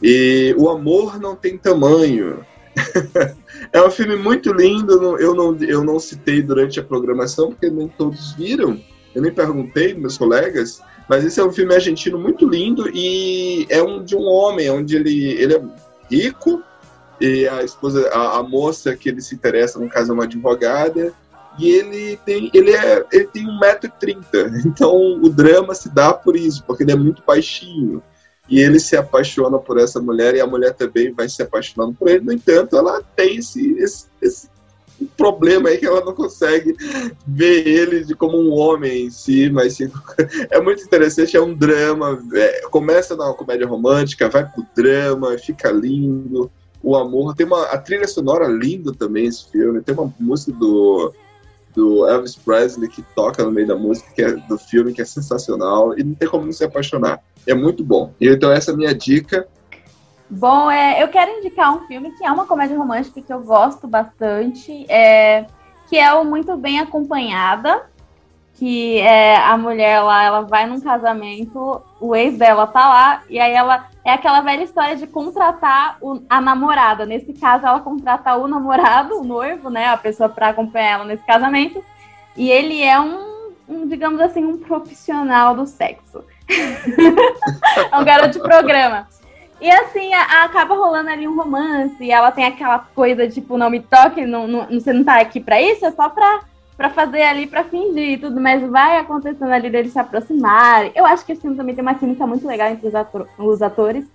E 0.00 0.54
o 0.56 0.70
amor 0.70 1.18
não 1.18 1.34
tem 1.34 1.58
tamanho. 1.58 2.46
é 3.72 3.82
um 3.82 3.90
filme 3.90 4.14
muito 4.14 4.52
lindo, 4.52 5.18
eu 5.18 5.34
não, 5.34 5.56
eu 5.56 5.82
não 5.82 5.98
citei 5.98 6.40
durante 6.40 6.78
a 6.78 6.84
programação, 6.84 7.48
porque 7.48 7.68
nem 7.68 7.88
todos 7.88 8.32
viram. 8.34 8.80
Eu 9.12 9.20
nem 9.20 9.34
perguntei 9.34 9.92
meus 9.92 10.16
colegas, 10.16 10.80
mas 11.08 11.24
esse 11.24 11.40
é 11.40 11.44
um 11.44 11.50
filme 11.50 11.74
argentino 11.74 12.16
muito 12.16 12.48
lindo 12.48 12.88
e 12.94 13.66
é 13.68 13.82
um 13.82 14.04
de 14.04 14.14
um 14.14 14.22
homem 14.22 14.70
onde 14.70 14.94
ele, 14.94 15.32
ele 15.32 15.54
é 15.54 15.62
rico 16.08 16.62
e 17.20 17.48
a 17.48 17.64
esposa, 17.64 18.08
a, 18.10 18.38
a 18.38 18.42
moça 18.44 18.94
que 18.94 19.08
ele 19.08 19.20
se 19.20 19.34
interessa 19.34 19.80
no 19.80 19.88
caso 19.88 20.12
é 20.12 20.14
uma 20.14 20.24
advogada 20.24 21.12
e 21.60 21.70
ele 21.70 22.16
tem, 22.24 22.50
ele 22.54 22.70
é, 22.70 23.04
ele 23.12 23.26
tem 23.26 23.46
1,30m. 23.46 24.64
Então 24.64 25.20
o 25.22 25.28
drama 25.28 25.74
se 25.74 25.90
dá 25.90 26.14
por 26.14 26.34
isso, 26.34 26.64
porque 26.66 26.82
ele 26.82 26.92
é 26.92 26.96
muito 26.96 27.22
baixinho. 27.26 28.02
E 28.48 28.58
ele 28.58 28.80
se 28.80 28.96
apaixona 28.96 29.58
por 29.58 29.78
essa 29.78 30.00
mulher 30.00 30.34
e 30.34 30.40
a 30.40 30.46
mulher 30.46 30.74
também 30.74 31.12
vai 31.12 31.28
se 31.28 31.40
apaixonando 31.40 31.94
por 31.94 32.08
ele. 32.08 32.24
No 32.24 32.32
entanto, 32.32 32.76
ela 32.76 33.00
tem 33.14 33.36
esse, 33.36 33.74
esse, 33.78 34.06
esse 34.20 34.48
problema 35.16 35.68
aí 35.68 35.78
que 35.78 35.86
ela 35.86 36.04
não 36.04 36.14
consegue 36.14 36.74
ver 37.26 37.66
ele 37.68 38.04
de 38.04 38.14
como 38.14 38.38
um 38.38 38.50
homem 38.52 39.06
em 39.06 39.10
si, 39.10 39.50
mas 39.50 39.74
sim, 39.74 39.90
é 40.50 40.60
muito 40.60 40.82
interessante, 40.82 41.36
é 41.36 41.40
um 41.40 41.54
drama, 41.54 42.20
é, 42.34 42.62
começa 42.70 43.14
na 43.14 43.32
comédia 43.34 43.66
romântica, 43.66 44.28
vai 44.28 44.44
pro 44.44 44.66
drama, 44.74 45.38
fica 45.38 45.70
lindo, 45.70 46.50
o 46.82 46.96
amor, 46.96 47.34
tem 47.34 47.46
uma 47.46 47.64
a 47.66 47.78
trilha 47.78 48.08
sonora 48.08 48.48
linda 48.48 48.92
também 48.92 49.26
esse 49.26 49.48
filme, 49.50 49.82
tem 49.82 49.94
uma 49.94 50.12
música 50.18 50.52
do 50.52 51.12
do 51.74 52.06
Elvis 52.06 52.36
Presley 52.36 52.88
que 52.88 53.02
toca 53.14 53.44
no 53.44 53.50
meio 53.50 53.66
da 53.66 53.76
música, 53.76 54.10
que 54.12 54.22
é 54.22 54.32
do 54.32 54.58
filme, 54.58 54.92
que 54.92 55.02
é 55.02 55.04
sensacional, 55.04 55.98
e 55.98 56.02
não 56.02 56.14
tem 56.14 56.28
como 56.28 56.44
não 56.44 56.52
se 56.52 56.64
apaixonar. 56.64 57.20
É 57.46 57.54
muito 57.54 57.84
bom. 57.84 58.12
Então 58.20 58.50
essa 58.50 58.70
é 58.70 58.74
a 58.74 58.76
minha 58.76 58.94
dica. 58.94 59.46
Bom, 60.28 60.70
é, 60.70 61.02
eu 61.02 61.08
quero 61.08 61.38
indicar 61.38 61.74
um 61.74 61.86
filme 61.86 62.12
que 62.12 62.24
é 62.24 62.30
uma 62.30 62.46
comédia 62.46 62.78
romântica 62.78 63.20
que 63.20 63.32
eu 63.32 63.40
gosto 63.40 63.88
bastante, 63.88 64.86
é, 64.88 65.46
que 65.88 65.98
é 65.98 66.12
o 66.14 66.24
Muito 66.24 66.56
Bem 66.56 66.78
Acompanhada, 66.78 67.89
que 68.54 68.98
é 68.98 69.36
a 69.36 69.56
mulher 69.56 70.00
lá, 70.00 70.22
ela 70.22 70.42
vai 70.42 70.66
num 70.66 70.80
casamento, 70.80 71.82
o 71.98 72.14
ex 72.14 72.36
dela 72.36 72.66
tá 72.66 72.88
lá, 72.88 73.22
e 73.28 73.38
aí 73.40 73.52
ela 73.52 73.86
é 74.04 74.12
aquela 74.12 74.40
velha 74.42 74.62
história 74.62 74.96
de 74.96 75.06
contratar 75.06 75.96
o, 76.00 76.22
a 76.28 76.40
namorada. 76.40 77.06
Nesse 77.06 77.32
caso, 77.32 77.66
ela 77.66 77.80
contrata 77.80 78.36
o 78.36 78.46
namorado, 78.46 79.18
o 79.20 79.24
noivo, 79.24 79.70
né? 79.70 79.86
A 79.86 79.96
pessoa 79.96 80.28
para 80.28 80.48
acompanhar 80.48 80.92
ela 80.92 81.04
nesse 81.04 81.24
casamento. 81.24 81.82
E 82.36 82.50
ele 82.50 82.82
é 82.82 82.98
um, 83.00 83.52
um 83.68 83.88
digamos 83.88 84.20
assim, 84.20 84.44
um 84.44 84.58
profissional 84.58 85.54
do 85.54 85.66
sexo. 85.66 86.24
é 87.90 87.96
um 87.96 88.04
garoto 88.04 88.30
de 88.30 88.40
programa. 88.40 89.08
E 89.60 89.70
assim, 89.70 90.12
a, 90.14 90.22
a, 90.22 90.44
acaba 90.44 90.74
rolando 90.74 91.10
ali 91.10 91.28
um 91.28 91.36
romance, 91.36 91.96
e 92.00 92.10
ela 92.10 92.32
tem 92.32 92.46
aquela 92.46 92.78
coisa, 92.78 93.28
tipo, 93.28 93.58
não 93.58 93.68
me 93.68 93.80
toque, 93.80 94.24
não, 94.24 94.46
não, 94.46 94.66
você 94.66 94.92
não 94.92 95.04
tá 95.04 95.20
aqui 95.20 95.38
pra 95.38 95.60
isso, 95.60 95.84
é 95.84 95.90
só 95.90 96.08
pra 96.08 96.40
para 96.80 96.88
fazer 96.88 97.20
ali, 97.20 97.46
para 97.46 97.62
fingir 97.62 98.12
e 98.12 98.16
tudo, 98.16 98.40
mas 98.40 98.62
vai 98.62 98.96
acontecendo 98.96 99.52
ali 99.52 99.68
deles 99.68 99.92
se 99.92 99.98
aproximarem. 99.98 100.90
Eu 100.94 101.04
acho 101.04 101.26
que 101.26 101.32
esse 101.32 101.42
filme 101.42 101.54
também 101.54 101.74
tem 101.74 101.82
uma 101.82 101.94
química 101.94 102.26
muito 102.26 102.46
legal 102.48 102.70
entre 102.70 102.88
os, 102.88 102.94
ator 102.94 103.28
os 103.38 103.60
atores. 103.60 104.06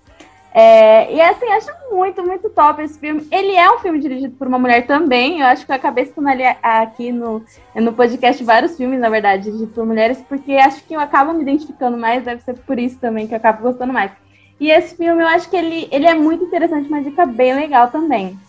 É, 0.51 1.13
e 1.13 1.21
assim, 1.21 1.45
acho 1.45 1.67
muito, 1.91 2.25
muito 2.25 2.49
top 2.49 2.81
esse 2.81 2.97
filme. 2.97 3.27
Ele 3.31 3.51
é 3.55 3.69
um 3.69 3.77
filme 3.77 3.99
dirigido 3.99 4.35
por 4.35 4.47
uma 4.47 4.57
mulher 4.57 4.87
também. 4.87 5.41
Eu 5.41 5.45
acho 5.45 5.63
que 5.63 5.71
eu 5.71 5.75
acabei 5.75 6.05
citando 6.05 6.27
ali 6.27 6.43
aqui 6.63 7.11
no, 7.11 7.45
no 7.75 7.93
podcast 7.93 8.43
vários 8.43 8.75
filmes, 8.75 8.99
na 8.99 9.09
verdade, 9.09 9.43
dirigidos 9.43 9.75
por 9.75 9.85
mulheres, 9.85 10.19
porque 10.27 10.53
acho 10.53 10.83
que 10.85 10.95
eu 10.95 10.99
acabo 10.99 11.33
me 11.33 11.43
identificando 11.43 11.95
mais, 11.95 12.23
deve 12.23 12.41
ser 12.41 12.57
por 12.57 12.79
isso 12.79 12.97
também 12.97 13.27
que 13.27 13.35
eu 13.35 13.37
acabo 13.37 13.61
gostando 13.61 13.93
mais. 13.93 14.11
E 14.59 14.71
esse 14.71 14.97
filme 14.97 15.21
eu 15.21 15.27
acho 15.27 15.47
que 15.51 15.55
ele, 15.55 15.87
ele 15.91 16.07
é 16.07 16.15
muito 16.15 16.45
interessante, 16.45 16.87
uma 16.87 17.03
dica 17.03 17.27
bem 17.27 17.53
legal 17.53 17.91
também. 17.91 18.39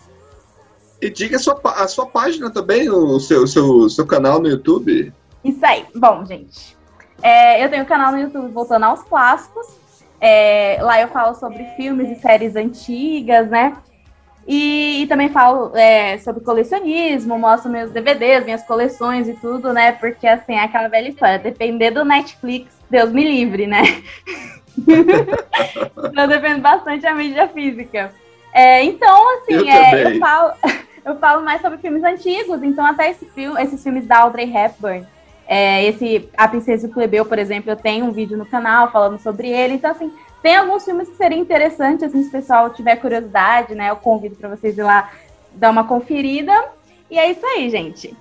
E 1.01 1.10
diga 1.10 1.36
a 1.36 1.39
sua, 1.39 1.60
a 1.64 1.89
sua 1.89 2.06
página 2.06 2.51
também, 2.51 2.89
o 2.89 3.20
seu, 3.20 3.47
seu, 3.47 3.89
seu 3.89 4.06
canal 4.06 4.40
no 4.40 4.48
YouTube. 4.48 5.12
Isso 5.44 5.64
aí. 5.64 5.85
Bom, 5.94 6.24
gente. 6.24 6.77
É, 7.23 7.62
eu 7.64 7.68
tenho 7.70 7.82
um 7.82 7.86
canal 7.86 8.12
no 8.12 8.18
YouTube 8.18 8.48
voltando 8.52 8.85
aos 8.85 9.02
clássicos. 9.02 9.66
É, 10.20 10.78
lá 10.81 11.01
eu 11.01 11.09
falo 11.09 11.35
sobre 11.35 11.64
filmes 11.77 12.10
e 12.10 12.20
séries 12.20 12.56
antigas, 12.56 13.48
né? 13.48 13.77
E, 14.47 15.02
e 15.02 15.06
também 15.09 15.28
falo 15.28 15.77
é, 15.77 16.18
sobre 16.18 16.43
colecionismo, 16.44 17.39
mostro 17.39 17.70
meus 17.70 17.90
DVDs, 17.90 18.44
minhas 18.44 18.62
coleções 18.62 19.28
e 19.28 19.35
tudo, 19.35 19.73
né? 19.73 19.93
Porque 19.93 20.27
assim, 20.27 20.55
é 20.55 20.64
aquela 20.64 20.89
velha 20.89 21.09
história. 21.09 21.39
Depender 21.39 21.90
do 21.90 22.05
Netflix, 22.05 22.73
Deus 22.89 23.10
me 23.10 23.24
livre, 23.24 23.66
né? 23.66 23.82
eu 26.16 26.28
dependo 26.28 26.60
bastante 26.60 27.02
da 27.02 27.14
mídia 27.14 27.48
física. 27.48 28.12
É, 28.56 28.82
então, 28.84 29.36
assim, 29.36 29.52
eu, 29.52 29.68
é, 29.68 30.14
eu, 30.14 30.18
falo, 30.18 30.52
eu 31.04 31.16
falo 31.18 31.44
mais 31.44 31.60
sobre 31.60 31.76
filmes 31.76 32.02
antigos, 32.02 32.62
então 32.62 32.86
até 32.86 33.10
esse 33.10 33.26
filme, 33.26 33.62
esses 33.62 33.82
filmes 33.82 34.06
da 34.06 34.20
Audrey 34.20 34.50
Hepburn, 34.50 35.06
é, 35.46 35.84
esse 35.84 36.26
A 36.34 36.48
Princesa 36.48 36.86
e 36.86 36.90
o 36.90 36.92
Plebeu, 36.92 37.26
por 37.26 37.38
exemplo, 37.38 37.70
eu 37.70 37.76
tenho 37.76 38.06
um 38.06 38.12
vídeo 38.12 38.38
no 38.38 38.46
canal 38.46 38.90
falando 38.90 39.20
sobre 39.20 39.50
ele. 39.50 39.74
Então, 39.74 39.90
assim, 39.90 40.10
tem 40.42 40.56
alguns 40.56 40.86
filmes 40.86 41.06
que 41.06 41.16
seriam 41.16 41.38
interessantes, 41.38 42.02
assim, 42.02 42.22
se 42.22 42.28
o 42.28 42.32
pessoal 42.32 42.70
tiver 42.70 42.96
curiosidade, 42.96 43.74
né? 43.74 43.90
Eu 43.90 43.96
convido 43.96 44.36
para 44.36 44.48
vocês 44.48 44.78
ir 44.78 44.82
lá 44.82 45.10
dar 45.52 45.68
uma 45.68 45.84
conferida. 45.84 46.52
E 47.10 47.18
é 47.18 47.30
isso 47.30 47.44
aí, 47.44 47.68
gente. 47.68 48.16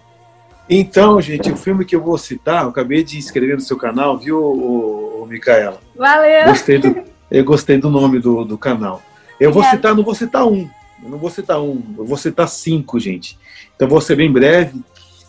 Então, 0.70 1.20
gente, 1.22 1.50
o 1.50 1.56
filme 1.56 1.86
que 1.86 1.96
eu 1.96 2.02
vou 2.02 2.18
citar, 2.18 2.64
eu 2.64 2.70
acabei 2.70 3.06
de 3.06 3.18
inscrever 3.18 3.56
no 3.56 3.62
seu 3.62 3.78
canal, 3.78 4.18
viu, 4.18 4.38
ô, 4.38 5.22
ô, 5.22 5.26
Micaela? 5.26 5.80
Valeu! 5.96 6.46
Gostei 6.48 6.78
do, 6.78 7.04
eu 7.32 7.46
gostei 7.46 7.78
do 7.78 7.90
nome 7.90 8.20
do, 8.20 8.44
do 8.44 8.58
canal. 8.58 9.02
Eu 9.40 9.52
vou 9.52 9.64
citar, 9.64 9.96
não 9.96 10.04
vou 10.04 10.16
citar 10.16 10.48
um, 10.48 10.70
eu 11.04 11.10
não 11.10 11.18
vou 11.18 11.30
citar 11.30 11.62
um, 11.62 11.82
eu 11.98 12.06
vou 12.06 12.18
citar 12.18 12.48
cinco, 12.48 13.00
gente. 13.00 13.38
Então 13.76 13.88
vou 13.88 14.02
ser 14.02 14.16
bem 14.16 14.32
breve. 14.32 14.82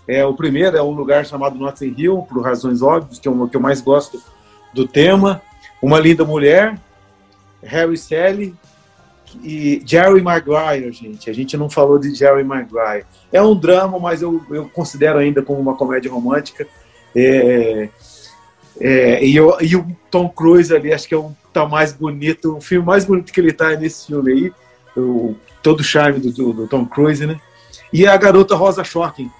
É, 0.08 0.24
o 0.24 0.34
primeiro 0.34 0.76
é 0.76 0.82
um 0.82 0.92
lugar 0.92 1.26
chamado 1.26 1.58
Notting 1.58 1.94
Hill, 1.96 2.22
por 2.28 2.42
razões 2.42 2.80
óbvias, 2.80 3.18
que 3.18 3.26
é 3.26 3.30
o 3.30 3.48
que 3.48 3.56
eu 3.56 3.60
mais 3.60 3.80
gosto 3.80 4.22
do 4.72 4.86
tema. 4.86 5.42
Uma 5.82 5.98
Linda 5.98 6.24
Mulher, 6.24 6.78
Harry 7.62 7.96
Sally 7.96 8.54
e 9.42 9.82
Jerry 9.84 10.22
Maguire, 10.22 10.92
gente. 10.92 11.28
A 11.28 11.32
gente 11.32 11.56
não 11.56 11.68
falou 11.68 11.98
de 11.98 12.14
Jerry 12.14 12.44
Maguire. 12.44 13.04
É 13.32 13.42
um 13.42 13.54
drama, 13.54 13.98
mas 13.98 14.22
eu, 14.22 14.42
eu 14.50 14.68
considero 14.68 15.18
ainda 15.18 15.42
como 15.42 15.60
uma 15.60 15.74
comédia 15.74 16.10
romântica. 16.10 16.66
É, 17.14 17.88
é, 18.80 19.24
e, 19.24 19.34
eu, 19.34 19.56
e 19.60 19.74
o 19.74 19.86
Tom 20.10 20.28
Cruise 20.28 20.74
ali, 20.74 20.92
acho 20.92 21.08
que 21.08 21.14
é 21.14 21.18
o 21.18 21.32
tá 21.60 21.66
mais 21.66 21.92
bonito, 21.92 22.56
o 22.56 22.60
filme 22.60 22.84
mais 22.84 23.04
bonito 23.04 23.32
que 23.32 23.40
ele 23.40 23.52
tá 23.52 23.72
é 23.72 23.76
nesse 23.76 24.08
filme 24.08 24.32
aí, 24.32 24.52
o, 24.96 25.34
todo 25.62 25.80
o 25.80 25.84
charme 25.84 26.20
do, 26.20 26.52
do, 26.52 26.66
Tom 26.68 26.84
Cruise, 26.84 27.26
né? 27.26 27.40
E 27.92 28.06
a 28.06 28.16
garota 28.16 28.54
Rosa 28.54 28.84
Shocking, 28.84 29.30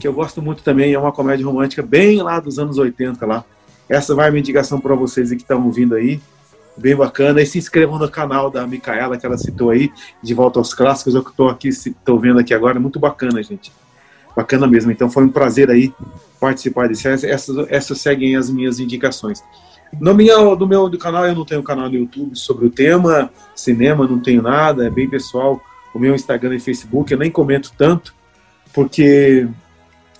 que 0.00 0.08
eu 0.08 0.12
gosto 0.12 0.42
muito 0.42 0.62
também, 0.62 0.92
é 0.92 0.98
uma 0.98 1.12
comédia 1.12 1.46
romântica 1.46 1.82
bem 1.82 2.20
lá 2.20 2.40
dos 2.40 2.58
anos 2.58 2.78
80 2.78 3.24
lá. 3.24 3.44
Essa 3.88 4.14
vai 4.14 4.28
a 4.28 4.30
minha 4.30 4.40
indicação 4.40 4.80
para 4.80 4.94
vocês 4.94 5.28
que 5.30 5.36
estão 5.36 5.64
ouvindo 5.64 5.94
aí. 5.94 6.20
bem 6.76 6.96
bacana. 6.96 7.40
E 7.40 7.46
se 7.46 7.58
inscrevam 7.58 7.98
no 7.98 8.10
canal 8.10 8.50
da 8.50 8.66
Micaela, 8.66 9.18
que 9.18 9.26
ela 9.26 9.36
citou 9.36 9.70
aí, 9.70 9.92
de 10.22 10.34
volta 10.34 10.58
aos 10.58 10.72
clássicos, 10.72 11.14
eu 11.14 11.22
que 11.22 11.30
estou 11.30 11.48
aqui, 11.48 11.68
estou 11.68 12.18
vendo 12.18 12.38
aqui 12.40 12.54
agora, 12.54 12.80
muito 12.80 12.98
bacana, 12.98 13.42
gente. 13.42 13.70
Bacana 14.34 14.66
mesmo. 14.66 14.90
Então 14.90 15.10
foi 15.10 15.24
um 15.24 15.28
prazer 15.28 15.70
aí 15.70 15.92
participar 16.40 16.88
disso. 16.88 17.06
Essas, 17.06 17.68
essas 17.68 18.00
seguem 18.00 18.34
as 18.34 18.48
minhas 18.48 18.80
indicações. 18.80 19.44
No 20.00 20.14
meu, 20.14 20.56
do 20.56 20.66
meu 20.66 20.88
do 20.88 20.98
canal, 20.98 21.26
eu 21.26 21.34
não 21.34 21.44
tenho 21.44 21.62
canal 21.62 21.88
no 21.88 21.94
YouTube 21.94 22.36
sobre 22.36 22.66
o 22.66 22.70
tema 22.70 23.30
cinema, 23.54 24.06
não 24.06 24.18
tenho 24.18 24.42
nada, 24.42 24.86
é 24.86 24.90
bem 24.90 25.08
pessoal. 25.08 25.60
O 25.94 25.98
meu 25.98 26.14
Instagram 26.14 26.56
e 26.56 26.60
Facebook, 26.60 27.12
eu 27.12 27.18
nem 27.18 27.30
comento 27.30 27.72
tanto, 27.76 28.14
porque 28.72 29.46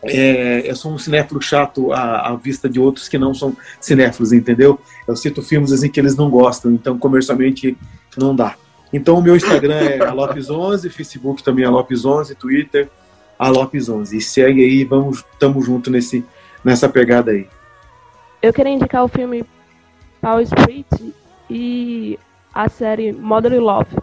é, 0.02 0.70
eu 0.70 0.76
sou 0.76 0.92
um 0.92 0.98
cinéfilo 0.98 1.40
chato 1.40 1.92
à, 1.92 2.28
à, 2.28 2.36
vista 2.36 2.68
de 2.68 2.78
outros 2.78 3.08
que 3.08 3.16
não 3.16 3.32
são 3.32 3.56
cinéfilos, 3.80 4.32
entendeu? 4.32 4.78
Eu 5.08 5.16
cito 5.16 5.42
filmes 5.42 5.72
assim 5.72 5.88
que 5.88 5.98
eles 5.98 6.16
não 6.16 6.28
gostam, 6.28 6.72
então 6.72 6.98
comercialmente 6.98 7.76
não 8.16 8.36
dá. 8.36 8.56
Então 8.92 9.18
o 9.18 9.22
meu 9.22 9.34
Instagram 9.34 9.76
é 9.76 9.98
alopes11, 10.04 10.90
Facebook 10.90 11.42
também 11.42 11.64
é 11.64 11.68
alopes11, 11.68 12.36
Twitter 12.36 12.90
alopes11. 13.42 14.12
E 14.12 14.20
segue 14.20 14.62
aí, 14.62 14.84
vamos, 14.84 15.24
tamo 15.38 15.60
junto 15.62 15.90
nesse, 15.90 16.24
nessa 16.64 16.88
pegada 16.88 17.32
aí. 17.32 17.48
Eu 18.40 18.52
queria 18.52 18.72
indicar 18.72 19.04
o 19.04 19.08
filme 19.08 19.44
Power 20.22 20.44
Street 20.44 20.86
e 21.50 22.18
a 22.54 22.68
série 22.68 23.12
Modern 23.12 23.58
Love. 23.58 23.96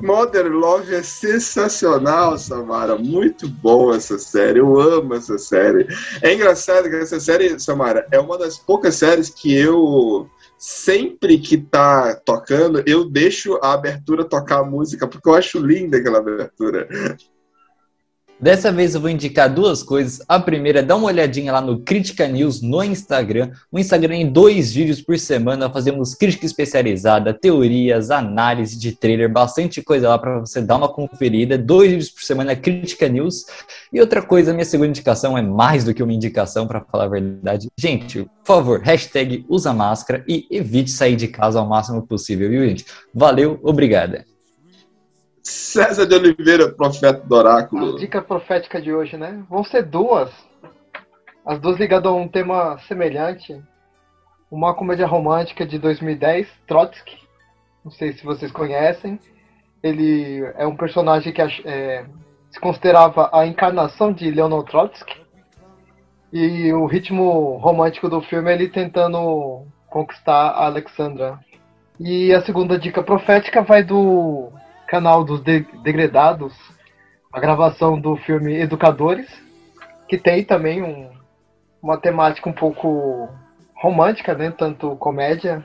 Modern 0.00 0.54
Love 0.54 0.94
é 0.94 1.02
sensacional, 1.02 2.38
Samara. 2.38 2.96
Muito 2.96 3.48
bom 3.48 3.92
essa 3.92 4.18
série. 4.18 4.60
Eu 4.60 4.80
amo 4.80 5.14
essa 5.14 5.36
série. 5.36 5.86
É 6.22 6.32
engraçado 6.32 6.88
que 6.88 6.96
essa 6.96 7.18
série, 7.18 7.58
Samara, 7.58 8.06
é 8.12 8.18
uma 8.18 8.38
das 8.38 8.56
poucas 8.56 8.94
séries 8.94 9.28
que 9.28 9.52
eu 9.52 10.30
sempre 10.56 11.38
que 11.38 11.56
tá 11.56 12.14
tocando, 12.14 12.82
eu 12.86 13.04
deixo 13.04 13.58
a 13.62 13.72
abertura 13.72 14.24
tocar 14.24 14.60
a 14.60 14.64
música, 14.64 15.06
porque 15.06 15.28
eu 15.28 15.34
acho 15.34 15.58
linda 15.58 15.98
aquela 15.98 16.18
abertura. 16.18 16.88
Dessa 18.40 18.70
vez 18.70 18.94
eu 18.94 19.00
vou 19.00 19.10
indicar 19.10 19.52
duas 19.52 19.82
coisas. 19.82 20.24
A 20.28 20.38
primeira, 20.38 20.80
dá 20.80 20.94
uma 20.94 21.08
olhadinha 21.08 21.52
lá 21.52 21.60
no 21.60 21.80
Crítica 21.80 22.28
News 22.28 22.62
no 22.62 22.84
Instagram. 22.84 23.50
O 23.70 23.80
Instagram 23.80 24.14
em 24.14 24.30
dois 24.30 24.72
vídeos 24.72 25.00
por 25.00 25.18
semana 25.18 25.68
fazemos 25.68 26.14
crítica 26.14 26.46
especializada, 26.46 27.34
teorias, 27.34 28.12
análise 28.12 28.78
de 28.78 28.92
trailer, 28.92 29.28
bastante 29.28 29.82
coisa 29.82 30.10
lá 30.10 30.18
para 30.18 30.38
você 30.38 30.62
dar 30.62 30.76
uma 30.76 30.88
conferida. 30.88 31.58
Dois 31.58 31.90
vídeos 31.90 32.10
por 32.10 32.22
semana, 32.22 32.54
Crítica 32.54 33.08
News. 33.08 33.44
E 33.92 34.00
outra 34.00 34.22
coisa, 34.22 34.52
minha 34.52 34.64
segunda 34.64 34.90
indicação 34.90 35.36
é 35.36 35.42
mais 35.42 35.82
do 35.82 35.92
que 35.92 36.02
uma 36.02 36.12
indicação, 36.12 36.64
para 36.68 36.80
falar 36.80 37.04
a 37.04 37.08
verdade. 37.08 37.66
Gente, 37.76 38.22
por 38.22 38.46
favor, 38.46 38.80
hashtag 38.80 39.44
usa 39.48 39.72
máscara 39.72 40.22
e 40.28 40.46
evite 40.48 40.92
sair 40.92 41.16
de 41.16 41.26
casa 41.26 41.58
ao 41.58 41.66
máximo 41.66 42.06
possível, 42.06 42.48
viu, 42.48 42.64
gente? 42.68 42.86
Valeu, 43.12 43.58
obrigada. 43.64 44.24
César 45.48 46.06
de 46.06 46.14
Oliveira, 46.14 46.68
profeta 46.68 47.22
do 47.24 47.34
oráculo. 47.34 47.96
A 47.96 47.98
dica 47.98 48.20
profética 48.20 48.80
de 48.80 48.92
hoje, 48.92 49.16
né? 49.16 49.42
Vão 49.48 49.64
ser 49.64 49.82
duas. 49.82 50.30
As 51.44 51.58
duas 51.58 51.78
ligadas 51.78 52.12
a 52.12 52.14
um 52.14 52.28
tema 52.28 52.78
semelhante. 52.86 53.58
Uma 54.50 54.74
comédia 54.74 55.06
romântica 55.06 55.66
de 55.66 55.78
2010, 55.78 56.46
Trotsky. 56.66 57.16
Não 57.82 57.90
sei 57.90 58.12
se 58.12 58.24
vocês 58.24 58.52
conhecem. 58.52 59.18
Ele 59.82 60.42
é 60.56 60.66
um 60.66 60.76
personagem 60.76 61.32
que 61.32 61.40
é, 61.40 62.04
se 62.50 62.60
considerava 62.60 63.30
a 63.32 63.46
encarnação 63.46 64.12
de 64.12 64.30
Leonel 64.30 64.64
Trotsky. 64.64 65.18
E 66.30 66.70
o 66.74 66.84
ritmo 66.84 67.56
romântico 67.56 68.06
do 68.10 68.20
filme 68.20 68.50
é 68.50 68.54
ele 68.54 68.68
tentando 68.68 69.64
conquistar 69.88 70.50
a 70.50 70.66
Alexandra. 70.66 71.38
E 71.98 72.34
a 72.34 72.42
segunda 72.42 72.78
dica 72.78 73.02
profética 73.02 73.62
vai 73.62 73.82
do 73.82 74.52
canal 74.88 75.22
dos 75.22 75.42
Degredados, 75.42 76.54
a 77.30 77.38
gravação 77.38 78.00
do 78.00 78.16
filme 78.16 78.58
Educadores, 78.58 79.28
que 80.08 80.16
tem 80.16 80.42
também 80.42 80.82
um, 80.82 81.10
uma 81.80 81.98
temática 81.98 82.48
um 82.48 82.54
pouco 82.54 83.28
romântica, 83.76 84.34
né? 84.34 84.50
Tanto 84.50 84.96
comédia, 84.96 85.62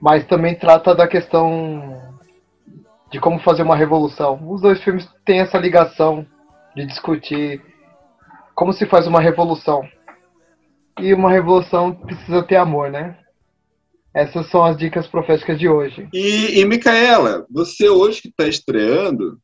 mas 0.00 0.24
também 0.26 0.54
trata 0.54 0.94
da 0.94 1.08
questão 1.08 2.00
de 3.10 3.18
como 3.18 3.40
fazer 3.40 3.62
uma 3.62 3.76
revolução. 3.76 4.40
Os 4.48 4.62
dois 4.62 4.82
filmes 4.82 5.06
têm 5.24 5.40
essa 5.40 5.58
ligação 5.58 6.24
de 6.76 6.86
discutir 6.86 7.60
como 8.54 8.72
se 8.72 8.86
faz 8.86 9.08
uma 9.08 9.20
revolução. 9.20 9.82
E 11.00 11.12
uma 11.12 11.30
revolução 11.30 11.92
precisa 11.92 12.44
ter 12.44 12.56
amor, 12.56 12.90
né? 12.90 13.16
Essas 14.14 14.50
são 14.50 14.64
as 14.64 14.76
dicas 14.76 15.06
proféticas 15.06 15.58
de 15.58 15.68
hoje. 15.68 16.08
E, 16.12 16.58
e 16.60 16.64
Micaela, 16.64 17.46
você 17.48 17.88
hoje 17.88 18.22
que 18.22 18.28
está 18.28 18.46
estreando, 18.46 19.38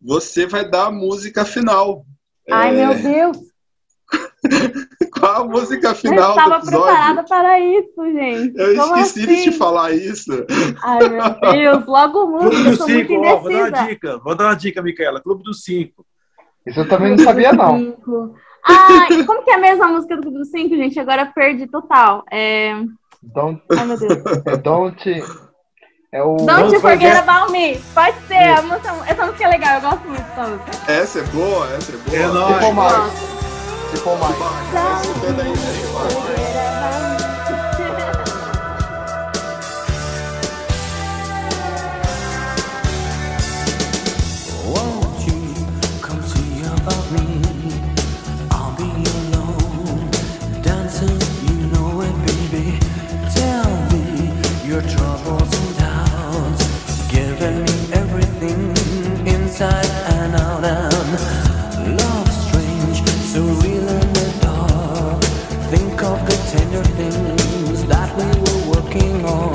você 0.00 0.46
vai 0.46 0.68
dar 0.68 0.86
a 0.86 0.92
música 0.92 1.44
final. 1.44 2.04
Ai, 2.50 2.78
é... 2.78 2.86
meu 2.86 3.02
Deus! 3.02 3.38
Qual 5.18 5.42
a 5.42 5.44
música 5.44 5.94
final 5.94 6.36
Eu 6.36 6.42
estava 6.42 6.60
preparada 6.60 7.24
para 7.24 7.60
isso, 7.60 8.04
gente. 8.12 8.58
Eu 8.58 8.76
Como 8.76 8.96
esqueci 8.96 9.24
assim? 9.24 9.34
de 9.34 9.42
te 9.44 9.52
falar 9.52 9.92
isso. 9.92 10.46
Ai, 10.82 11.08
meu 11.08 11.52
Deus, 11.52 11.86
logo 11.86 12.26
música, 12.26 12.50
Clube 12.50 12.76
dos 12.76 12.84
Cinco, 12.84 13.14
ó, 13.14 13.36
vou 13.36 13.50
dar 13.50 13.58
uma 13.58 13.86
dica. 13.86 14.18
Vou 14.18 14.34
dar 14.34 14.44
uma 14.46 14.54
dica, 14.54 14.82
Micaela. 14.82 15.20
Clube 15.20 15.42
dos 15.42 15.62
Cinco. 15.62 16.04
Isso 16.66 16.80
eu 16.80 16.88
também 16.88 17.10
não 17.10 17.18
sabia, 17.18 17.52
não. 17.52 17.78
Cinco. 17.78 18.34
Ah, 18.64 19.08
e 19.12 19.24
como 19.24 19.42
que 19.42 19.50
é 19.50 19.58
mesmo 19.58 19.82
a 19.84 19.88
música 19.88 20.16
do 20.16 20.22
Clube 20.22 20.38
dos 20.38 20.50
Cinco, 20.50 20.76
gente? 20.76 20.98
Agora 20.98 21.22
eu 21.22 21.32
perdi 21.32 21.66
total. 21.66 22.24
É... 22.30 22.74
Don't, 23.22 23.62
Ai, 23.78 23.84
meu 23.86 23.98
Deus. 23.98 24.12
é 24.46 24.56
don't. 24.56 25.24
É 26.12 26.22
o. 26.22 26.36
Don't 26.36 26.48
forget- 26.78 26.80
forget 26.80 27.16
about 27.18 27.50
me. 27.52 27.78
Pode 27.94 28.16
ser. 28.26 28.34
A 28.58 28.62
música, 28.62 28.94
essa 29.06 29.24
música 29.26 29.44
é 29.44 29.48
legal, 29.48 29.74
eu 29.76 29.80
gosto 29.80 30.08
muito 30.08 30.22
dessa 30.22 30.46
música. 30.48 30.92
Essa 30.92 31.18
é 31.20 31.22
boa, 31.22 31.66
essa 31.74 31.92
é 31.92 31.96
boa. 31.96 32.16
É 32.16 32.26
nóis. 32.26 32.54
Se 32.54 32.60
for 32.60 32.74
mais. 32.74 33.12
Se 33.90 33.96
for 33.98 34.18
mais. 34.18 34.36
Vai 34.36 35.04
citando 35.04 35.40
aí, 35.42 35.52
your 54.72 54.80
troubles 54.80 55.52
and 55.60 55.76
doubts, 55.76 57.06
giving 57.08 57.58
me 57.62 57.92
everything 57.92 58.70
inside 59.26 59.84
and 60.16 60.34
out. 60.34 60.64
And 60.64 62.00
love 62.00 62.28
strange, 62.46 63.06
so 63.32 63.42
real 63.42 63.86
in 63.86 64.12
the 64.14 64.38
dark. 64.40 65.22
Think 65.72 66.02
of 66.02 66.18
the 66.24 66.36
tender 66.50 66.84
things 66.96 67.84
that 67.84 68.16
we 68.16 68.24
were 68.44 68.62
working 68.72 69.26
on. 69.26 69.51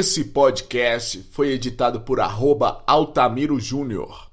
Esse 0.00 0.24
podcast 0.24 1.22
foi 1.30 1.48
editado 1.50 2.00
por 2.00 2.20
arroba 2.20 2.82
Altamiro 2.86 3.60
Júnior. 3.60 4.29